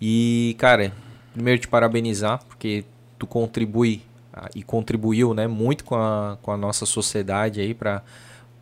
E, 0.00 0.56
cara, 0.58 0.92
primeiro 1.32 1.60
te 1.60 1.68
parabenizar, 1.68 2.42
porque 2.48 2.84
tu 3.16 3.28
contribui 3.28 4.02
ah, 4.32 4.50
e 4.56 4.64
contribuiu, 4.64 5.34
né, 5.34 5.46
muito 5.46 5.84
com 5.84 5.94
a, 5.94 6.36
com 6.42 6.50
a 6.50 6.56
nossa 6.56 6.84
sociedade 6.84 7.60
aí, 7.60 7.74
pra, 7.74 8.02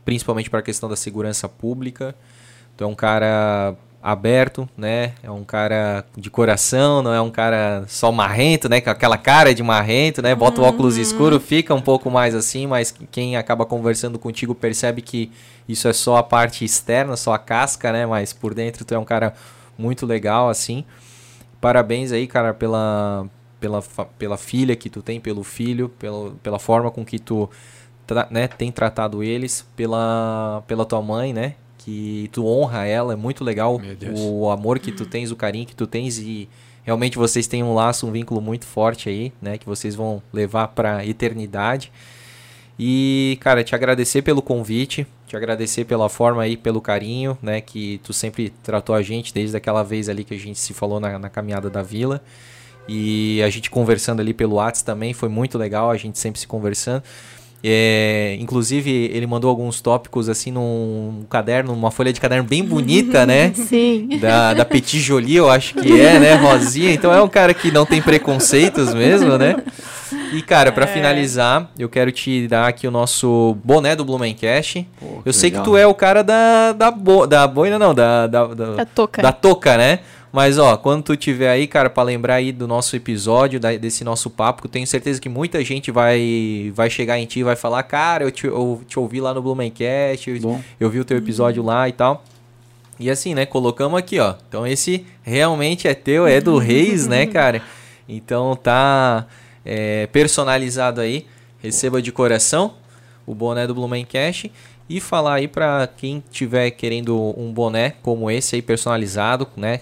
principalmente 0.05 0.51
para 0.51 0.59
a 0.59 0.63
questão 0.63 0.91
da 0.91 0.97
segurança 0.97 1.49
pública. 1.49 2.15
Tu 2.79 2.85
é 2.85 2.87
um 2.87 2.95
cara 2.95 3.75
aberto, 4.01 4.69
né? 4.77 5.15
É 5.21 5.29
um 5.29 5.43
cara 5.43 6.05
de 6.17 6.31
coração, 6.31 7.03
não 7.03 7.13
é 7.13 7.21
um 7.21 7.29
cara 7.29 7.83
só 7.89 8.13
marrento, 8.13 8.69
né? 8.69 8.81
Com 8.81 8.89
aquela 8.89 9.19
cara 9.19 9.53
de 9.53 9.65
marrento, 9.65 10.23
né? 10.23 10.33
Bota 10.33 10.61
o 10.61 10.65
óculos 10.65 10.97
escuro, 10.97 11.41
fica 11.41 11.75
um 11.75 11.81
pouco 11.81 12.09
mais 12.09 12.37
assim, 12.37 12.69
mas 12.69 12.95
quem 13.11 13.37
acaba 13.37 13.67
conversando 13.67 14.17
contigo 14.17 14.55
percebe 14.55 15.03
que 15.03 15.33
isso 15.69 15.89
é 15.89 15.93
só 15.93 16.19
a 16.19 16.23
parte 16.23 16.65
externa, 16.65 17.17
só 17.17 17.33
a 17.33 17.39
casca, 17.39 17.91
né? 17.91 18.07
Mas 18.07 18.33
por 18.33 18.55
dentro 18.55 18.85
tu 18.85 18.95
é 18.95 18.99
um 18.99 19.05
cara 19.05 19.35
muito 19.77 20.07
legal, 20.07 20.49
assim. 20.49 20.85
Parabéns 21.61 22.13
aí, 22.13 22.29
cara, 22.29 22.55
pela, 22.55 23.27
pela, 23.59 23.83
pela 24.17 24.37
filha 24.37 24.77
que 24.77 24.89
tu 24.89 25.03
tem, 25.03 25.19
pelo 25.21 25.43
filho, 25.43 25.89
pela, 25.89 26.31
pela 26.45 26.61
forma 26.61 26.93
com 26.93 27.05
que 27.05 27.19
tu 27.19 27.51
né, 28.31 28.47
tem 28.47 28.71
tratado 28.71 29.21
eles, 29.21 29.67
pela, 29.75 30.63
pela 30.69 30.85
tua 30.85 31.03
mãe, 31.03 31.33
né? 31.33 31.57
Que 31.89 32.29
tu 32.33 32.45
honra 32.47 32.85
ela, 32.85 33.15
é 33.15 33.17
muito 33.17 33.43
legal 33.43 33.81
o 34.15 34.51
amor 34.51 34.79
que 34.79 34.93
tu 34.93 35.07
tens, 35.07 35.31
o 35.31 35.37
carinho 35.37 35.65
que 35.65 35.75
tu 35.75 35.87
tens 35.87 36.19
e 36.19 36.47
realmente 36.85 37.17
vocês 37.17 37.47
têm 37.47 37.63
um 37.63 37.73
laço, 37.73 38.07
um 38.07 38.13
vínculo 38.13 38.43
muito 38.43 38.67
forte 38.67 39.09
aí, 39.09 39.33
né? 39.41 39.57
Que 39.57 39.65
vocês 39.65 39.95
vão 39.95 40.23
levar 40.31 40.69
pra 40.69 41.07
eternidade. 41.07 41.91
E, 42.79 43.39
cara, 43.41 43.65
te 43.65 43.75
agradecer 43.75 44.21
pelo 44.21 44.43
convite, 44.43 45.07
te 45.27 45.35
agradecer 45.35 45.87
pela 45.87 46.11
forma 46.11 46.43
aí, 46.43 46.59
pelo 46.59 46.83
carinho, 46.83 47.39
né? 47.41 47.63
Que 47.63 47.99
tu 48.05 48.13
sempre 48.13 48.51
tratou 48.63 48.95
a 48.95 49.01
gente 49.01 49.33
desde 49.33 49.57
aquela 49.57 49.83
vez 49.83 50.11
ali 50.11 50.25
que 50.25 50.35
a 50.35 50.39
gente 50.39 50.59
se 50.59 50.75
falou 50.75 51.01
na, 51.01 51.19
na 51.19 51.31
caminhada 51.31 51.71
da 51.71 51.83
vila. 51.83 52.23
E 52.87 53.41
a 53.43 53.49
gente 53.49 53.71
conversando 53.71 54.21
ali 54.21 54.35
pelo 54.35 54.57
WhatsApp 54.57 54.85
também, 54.85 55.15
foi 55.15 55.31
muito 55.31 55.57
legal, 55.57 55.91
a 55.91 55.97
gente 55.97 56.19
sempre 56.19 56.39
se 56.39 56.47
conversando. 56.47 57.03
É, 57.63 58.37
inclusive, 58.39 59.11
ele 59.13 59.27
mandou 59.27 59.51
alguns 59.51 59.81
tópicos 59.81 60.29
assim 60.29 60.53
num 60.53 61.25
caderno, 61.29 61.75
numa 61.75 61.91
folha 61.91 62.13
de 62.13 62.21
caderno 62.21 62.45
bem 62.45 62.65
bonita, 62.65 63.27
né? 63.27 63.53
Sim. 63.57 64.19
Da, 64.21 64.55
da 64.55 64.65
Petit 64.65 65.01
Jolie, 65.01 65.37
eu 65.37 65.51
acho 65.51 65.75
que 65.75 66.01
é, 66.01 66.21
né? 66.21 66.35
Rosinha. 66.35 66.93
Então 66.93 67.13
é 67.13 67.21
um 67.21 67.29
cara 67.29 67.53
que 67.53 67.73
não 67.73 67.85
tem 67.85 68.01
preconceitos 68.01 68.95
mesmo, 68.95 69.37
né? 69.37 69.57
E, 70.33 70.43
cara, 70.43 70.71
para 70.71 70.85
é. 70.85 70.89
finalizar, 70.89 71.71
eu 71.79 71.89
quero 71.89 72.13
te 72.13 72.47
dar 72.47 72.69
aqui 72.69 72.87
o 72.87 72.91
nosso 72.91 73.57
boné 73.65 73.97
do 73.97 74.05
Blumencast. 74.05 74.87
Pô, 75.01 75.23
eu 75.25 75.33
sei 75.33 75.51
legal. 75.51 75.65
que 75.65 75.71
tu 75.71 75.77
é 75.77 75.87
o 75.87 75.95
cara 75.95 76.23
da, 76.23 76.73
da, 76.73 76.91
bo, 76.91 77.27
da 77.27 77.47
boina, 77.47 77.79
não, 77.79 77.95
da, 77.95 78.27
da, 78.27 78.47
da, 78.47 78.75
da 78.77 78.85
toca. 78.87 79.23
Da 79.23 79.33
toca, 79.33 79.77
né? 79.77 80.01
Mas, 80.33 80.59
ó, 80.59 80.77
quando 80.77 81.03
tu 81.03 81.17
tiver 81.17 81.49
aí, 81.49 81.67
cara, 81.67 81.89
para 81.89 82.03
lembrar 82.03 82.35
aí 82.35 82.53
do 82.53 82.67
nosso 82.67 82.95
episódio, 82.95 83.59
da, 83.59 83.75
desse 83.77 84.05
nosso 84.05 84.29
papo, 84.29 84.67
eu 84.67 84.71
tenho 84.71 84.87
certeza 84.87 85.21
que 85.21 85.29
muita 85.29 85.65
gente 85.65 85.91
vai, 85.91 86.71
vai 86.75 86.91
chegar 86.91 87.19
em 87.19 87.25
ti 87.25 87.41
e 87.41 87.43
vai 87.43 87.57
falar, 87.57 87.83
cara, 87.85 88.25
eu 88.25 88.31
te, 88.31 88.47
eu 88.47 88.83
te 88.87 88.99
ouvi 88.99 89.21
lá 89.21 89.33
no 89.33 89.41
Blumencast, 89.41 90.31
eu, 90.31 90.61
eu 90.79 90.91
vi 90.91 91.01
o 91.01 91.05
teu 91.05 91.17
episódio 91.17 91.63
lá 91.63 91.89
e 91.89 91.93
tal. 91.93 92.23
E 93.01 93.11
assim, 93.11 93.35
né, 93.35 93.47
colocamos 93.47 93.99
aqui, 93.99 94.19
ó. 94.19 94.35
Então 94.49 94.67
esse 94.67 95.07
realmente 95.23 95.87
é 95.87 95.95
teu, 95.95 96.27
é 96.27 96.41
do 96.41 96.59
Reis, 96.59 97.07
né, 97.07 97.25
cara? 97.27 97.63
Então 98.09 98.55
tá 98.57 99.27
é, 99.65 100.07
personalizado 100.09 101.01
aí. 101.01 101.27
Receba 101.61 102.03
de 102.03 102.13
coração 102.13 102.75
o 103.27 103.35
boné 103.35 103.67
do 103.67 103.75
Blumencast 103.75 104.51
e 104.89 105.01
falar 105.01 105.35
aí 105.35 105.49
para 105.49 105.87
quem 105.87 106.23
tiver 106.31 106.71
querendo 106.71 107.35
um 107.39 107.53
boné 107.53 107.95
como 108.03 108.31
esse 108.31 108.57
aí 108.57 108.63
personalizado, 108.63 109.47
né? 109.57 109.81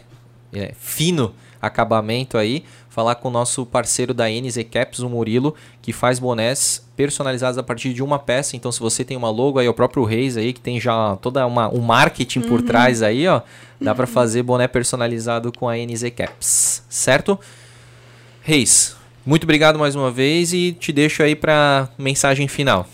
É, 0.58 0.72
fino 0.78 1.34
acabamento 1.60 2.38
aí, 2.38 2.64
falar 2.88 3.16
com 3.16 3.28
o 3.28 3.30
nosso 3.30 3.66
parceiro 3.66 4.14
da 4.14 4.28
NZ 4.28 4.58
Caps, 4.70 5.00
o 5.00 5.08
Murilo, 5.08 5.54
que 5.82 5.92
faz 5.92 6.18
bonés 6.18 6.86
personalizados 6.96 7.58
a 7.58 7.62
partir 7.62 7.92
de 7.92 8.02
uma 8.02 8.18
peça. 8.18 8.56
Então, 8.56 8.72
se 8.72 8.80
você 8.80 9.04
tem 9.04 9.16
uma 9.16 9.30
logo 9.30 9.58
aí, 9.58 9.68
o 9.68 9.74
próprio 9.74 10.04
Reis 10.04 10.36
aí, 10.36 10.52
que 10.52 10.60
tem 10.60 10.80
já 10.80 11.16
toda 11.16 11.46
uma, 11.46 11.68
um 11.68 11.80
marketing 11.80 12.40
uhum. 12.40 12.48
por 12.48 12.62
trás 12.62 13.02
aí, 13.02 13.26
ó, 13.26 13.42
dá 13.80 13.90
uhum. 13.90 13.96
para 13.96 14.06
fazer 14.06 14.42
boné 14.42 14.66
personalizado 14.68 15.52
com 15.52 15.68
a 15.68 15.76
NZ 15.76 16.04
Caps, 16.14 16.82
certo? 16.88 17.38
Reis, 18.42 18.96
muito 19.24 19.44
obrigado 19.44 19.78
mais 19.78 19.94
uma 19.94 20.10
vez 20.10 20.52
e 20.52 20.72
te 20.72 20.92
deixo 20.92 21.22
aí 21.22 21.34
para 21.34 21.88
mensagem 21.98 22.48
final. 22.48 22.86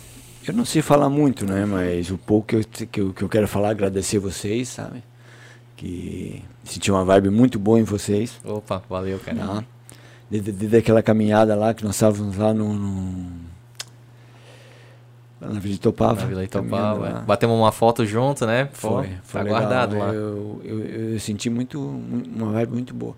Eu 0.47 0.55
não 0.55 0.65
sei 0.65 0.83
falar 0.83 1.09
muito, 1.09 1.47
né? 1.47 1.65
Mas 1.65 2.11
o 2.11 2.19
pouco 2.19 2.49
que 2.49 2.57
eu, 2.57 2.65
que 2.91 3.01
eu, 3.01 3.13
que 3.13 3.23
eu 3.23 3.29
quero 3.29 3.47
falar, 3.47 3.71
agradecer 3.71 4.19
vocês, 4.19 4.69
sabe? 4.69 5.05
Que 5.77 6.43
senti 6.65 6.91
uma 6.91 7.05
vibe 7.05 7.31
muito 7.31 7.59
boa 7.59 7.79
em 7.79 7.85
vocês. 7.85 8.41
Opa, 8.45 8.83
valeu, 8.89 9.19
cara. 9.19 9.39
Tá? 9.39 9.65
Desde, 10.31 10.53
desde 10.53 10.77
aquela 10.79 11.03
caminhada 11.03 11.55
lá 11.55 11.75
que 11.75 11.85
nós 11.85 11.95
estávamos 11.95 12.37
lá 12.37 12.55
no, 12.55 12.73
no 12.73 13.43
na 15.41 15.59
Vila 15.59 15.75
Itopava. 15.75 16.21
Na 16.21 16.27
Vila 16.27 16.45
Itopava, 16.45 17.09
é. 17.09 17.27
Batemos 17.27 17.57
uma 17.57 17.73
foto 17.73 18.07
junto, 18.07 18.47
né? 18.47 18.69
Foi, 18.73 19.11
foi 19.25 19.43
tá 19.43 19.49
guardado 19.49 19.99
lá. 19.99 20.07
Eu, 20.09 20.61
eu, 20.65 20.81
eu, 20.81 21.21
senti 21.21 21.51
muito, 21.51 21.81
uma 21.81 22.53
vibe 22.53 22.73
muito 22.73 22.95
boa. 22.95 23.17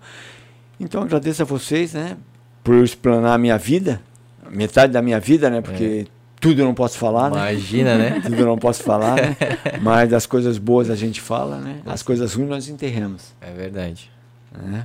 Então 0.79 1.03
agradeço 1.03 1.43
a 1.43 1.45
vocês, 1.45 1.93
né? 1.93 2.17
Por 2.63 2.83
explanar 2.83 3.33
a 3.33 3.37
minha 3.37 3.57
vida, 3.57 4.01
metade 4.49 4.91
da 4.91 5.01
minha 5.01 5.19
vida, 5.19 5.49
né? 5.49 5.61
Porque 5.61 6.07
é 6.07 6.14
tudo 6.45 6.61
eu 6.61 6.65
não 6.65 6.75
posso 6.75 6.99
falar, 6.99 7.31
né? 7.31 7.53
Imagina, 7.53 7.97
né? 7.97 8.21
tudo 8.23 8.35
eu 8.35 8.45
não 8.45 8.57
posso 8.57 8.83
falar, 8.83 9.15
né? 9.15 9.35
Mas 9.81 10.09
das 10.09 10.27
coisas 10.27 10.59
boas 10.59 10.91
a 10.91 10.95
gente 10.95 11.19
fala, 11.19 11.57
né? 11.57 11.81
As 11.83 12.03
coisas 12.03 12.35
ruins 12.35 12.49
nós 12.49 12.69
enterramos. 12.69 13.33
É 13.41 13.51
verdade. 13.51 14.11
É. 14.53 14.83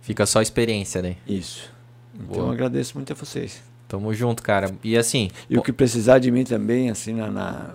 Fica 0.00 0.26
só 0.26 0.40
a 0.40 0.42
experiência, 0.42 1.00
né? 1.00 1.16
Isso. 1.24 1.72
Então 2.18 2.46
eu 2.46 2.50
agradeço 2.50 2.94
muito 2.96 3.12
a 3.12 3.16
vocês. 3.16 3.62
Tamo 3.86 4.12
junto, 4.12 4.42
cara. 4.42 4.74
E 4.82 4.96
assim. 4.96 5.30
E 5.48 5.56
o 5.56 5.62
que 5.62 5.72
precisar 5.72 6.18
de 6.18 6.32
mim 6.32 6.42
também, 6.42 6.90
assim, 6.90 7.14
na, 7.14 7.30
na, 7.30 7.70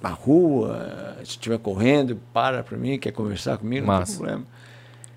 na 0.00 0.10
rua, 0.10 1.16
se 1.24 1.30
estiver 1.30 1.58
correndo, 1.58 2.20
para 2.32 2.62
pra 2.62 2.78
mim, 2.78 2.96
quer 2.96 3.10
conversar 3.10 3.58
comigo, 3.58 3.88
Massa. 3.88 3.98
não 3.98 4.06
tem 4.06 4.16
problema 4.18 4.59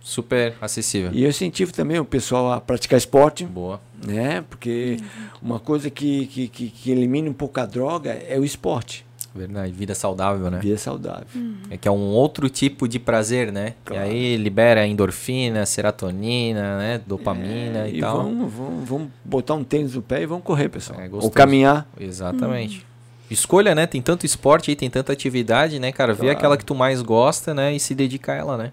super 0.04 0.54
acessível. 0.62 1.12
E 1.14 1.24
eu 1.24 1.30
incentivo 1.30 1.72
também 1.72 1.98
o 1.98 2.06
pessoal 2.06 2.52
a 2.52 2.60
praticar 2.60 2.98
esporte. 2.98 3.46
Boa. 3.46 3.80
Né? 4.06 4.44
Porque 4.50 4.98
uma 5.42 5.60
coisa 5.60 5.90
que, 5.90 6.28
que, 6.28 6.48
que, 6.50 6.70
que 6.70 6.92
elimina 6.92 7.30
um 7.30 7.34
pouco 7.34 7.60
a 7.62 7.66
droga 7.66 8.12
é 8.12 8.38
o 8.38 8.44
esporte. 8.44 9.06
Verdade, 9.34 9.72
vida 9.72 9.96
saudável, 9.96 10.52
né? 10.52 10.60
Vida 10.60 10.78
saudável. 10.78 11.26
Uhum. 11.34 11.56
É 11.72 11.78
que 11.78 11.88
é 11.88 11.92
um 11.92 12.12
outro 12.12 12.50
tipo 12.50 12.88
de 12.88 13.00
prazer, 13.00 13.52
né? 13.52 13.74
Claro. 13.84 14.06
E 14.06 14.10
aí 14.10 14.38
libera 14.38 14.86
endorfina, 14.86 15.66
serotonina, 15.66 16.78
né? 16.78 17.02
Dopamina 17.08 17.88
é, 17.88 17.90
e, 17.90 17.98
e 17.98 18.02
tal. 18.02 18.18
Vamos, 18.24 18.54
vamos, 18.54 18.88
vamos 18.88 19.08
botar 19.26 19.56
um 19.56 19.64
tênis 19.64 19.96
no 19.96 20.04
pé 20.04 20.22
e 20.22 20.28
vamos 20.28 20.44
correr, 20.44 20.70
pessoal. 20.70 21.02
É 21.02 21.10
Ou 21.12 21.32
caminhar. 21.32 21.88
Exatamente. 22.00 22.80
Uhum. 22.80 22.84
Escolha, 23.32 23.74
né? 23.74 23.88
Tem 23.88 24.02
tanto 24.04 24.24
esporte 24.24 24.70
aí, 24.70 24.76
tem 24.76 24.90
tanta 24.90 25.12
atividade, 25.12 25.80
né, 25.80 25.92
cara? 25.92 26.14
Claro. 26.14 26.28
Vê 26.28 26.30
aquela 26.30 26.56
que 26.56 26.66
tu 26.66 26.76
mais 26.76 27.02
gosta, 27.02 27.56
né? 27.56 27.74
E 27.74 27.80
se 27.80 27.96
dedica 27.96 28.34
a 28.34 28.36
ela, 28.36 28.56
né? 28.56 28.72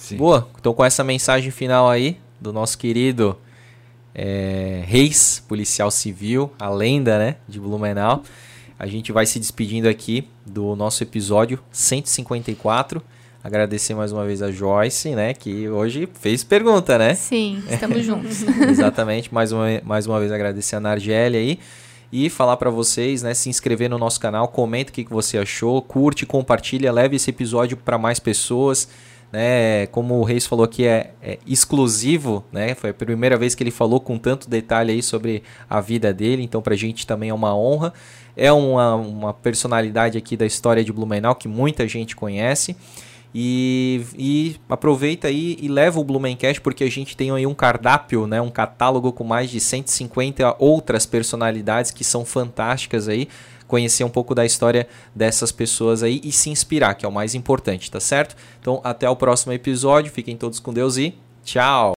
Sim. 0.00 0.16
Boa, 0.16 0.48
então 0.58 0.72
com 0.72 0.82
essa 0.82 1.04
mensagem 1.04 1.50
final 1.50 1.88
aí 1.88 2.16
do 2.40 2.54
nosso 2.54 2.78
querido 2.78 3.36
é, 4.14 4.82
Reis, 4.86 5.44
policial 5.46 5.90
civil, 5.90 6.50
a 6.58 6.70
lenda 6.70 7.18
né, 7.18 7.36
de 7.46 7.60
Blumenau, 7.60 8.22
a 8.78 8.86
gente 8.86 9.12
vai 9.12 9.26
se 9.26 9.38
despedindo 9.38 9.86
aqui 9.86 10.26
do 10.44 10.74
nosso 10.74 11.02
episódio 11.02 11.60
154. 11.70 13.02
Agradecer 13.44 13.94
mais 13.94 14.10
uma 14.10 14.24
vez 14.24 14.40
a 14.40 14.50
Joyce, 14.50 15.10
né? 15.14 15.34
Que 15.34 15.68
hoje 15.68 16.08
fez 16.18 16.42
pergunta, 16.42 16.98
né? 16.98 17.14
Sim, 17.14 17.62
estamos 17.70 18.04
juntos. 18.04 18.42
Exatamente. 18.68 19.32
Mais 19.32 19.52
uma, 19.52 19.66
mais 19.84 20.06
uma 20.06 20.18
vez 20.18 20.32
agradecer 20.32 20.76
a 20.76 20.80
Nargélia 20.80 21.38
aí. 21.38 21.58
E 22.12 22.28
falar 22.28 22.56
para 22.56 22.70
vocês, 22.70 23.22
né? 23.22 23.34
Se 23.34 23.48
inscrever 23.50 23.88
no 23.88 23.98
nosso 23.98 24.18
canal, 24.18 24.48
comenta 24.48 24.90
o 24.90 24.94
que, 24.94 25.04
que 25.04 25.12
você 25.12 25.38
achou, 25.38 25.80
curte, 25.80 26.26
compartilha, 26.26 26.90
leve 26.90 27.16
esse 27.16 27.30
episódio 27.30 27.76
para 27.76 27.98
mais 27.98 28.18
pessoas 28.18 28.88
né? 29.32 29.86
Como 29.86 30.14
o 30.14 30.24
Reis 30.24 30.46
falou 30.46 30.64
aqui, 30.64 30.86
é, 30.86 31.12
é, 31.22 31.38
exclusivo, 31.46 32.44
né? 32.52 32.74
Foi 32.74 32.90
a 32.90 32.94
primeira 32.94 33.36
vez 33.36 33.54
que 33.54 33.62
ele 33.62 33.70
falou 33.70 34.00
com 34.00 34.18
tanto 34.18 34.48
detalhe 34.48 34.92
aí 34.92 35.02
sobre 35.02 35.42
a 35.68 35.80
vida 35.80 36.12
dele, 36.12 36.42
então 36.42 36.60
pra 36.60 36.74
gente 36.74 37.06
também 37.06 37.30
é 37.30 37.34
uma 37.34 37.56
honra. 37.56 37.92
É 38.36 38.52
uma, 38.52 38.94
uma 38.94 39.34
personalidade 39.34 40.16
aqui 40.16 40.36
da 40.36 40.46
história 40.46 40.84
de 40.84 40.92
Blumenau 40.92 41.34
que 41.34 41.48
muita 41.48 41.86
gente 41.86 42.16
conhece. 42.16 42.76
E, 43.32 44.04
e, 44.18 44.56
aproveita 44.68 45.28
aí 45.28 45.56
e 45.60 45.68
leva 45.68 46.00
o 46.00 46.04
Blumencast 46.04 46.60
porque 46.60 46.82
a 46.82 46.90
gente 46.90 47.16
tem 47.16 47.30
aí 47.30 47.46
um 47.46 47.54
cardápio, 47.54 48.26
né, 48.26 48.40
um 48.40 48.50
catálogo 48.50 49.12
com 49.12 49.22
mais 49.22 49.48
de 49.48 49.60
150 49.60 50.56
outras 50.58 51.06
personalidades 51.06 51.92
que 51.92 52.02
são 52.02 52.24
fantásticas 52.24 53.08
aí 53.08 53.28
conhecer 53.70 54.04
um 54.04 54.10
pouco 54.10 54.34
da 54.34 54.44
história 54.44 54.86
dessas 55.14 55.52
pessoas 55.52 56.02
aí 56.02 56.20
e 56.22 56.32
se 56.32 56.50
inspirar, 56.50 56.94
que 56.94 57.06
é 57.06 57.08
o 57.08 57.12
mais 57.12 57.34
importante, 57.34 57.90
tá 57.90 58.00
certo? 58.00 58.36
Então, 58.60 58.80
até 58.84 59.08
o 59.08 59.16
próximo 59.16 59.52
episódio. 59.52 60.12
Fiquem 60.12 60.36
todos 60.36 60.58
com 60.58 60.74
Deus 60.74 60.96
e 60.96 61.14
tchau! 61.44 61.88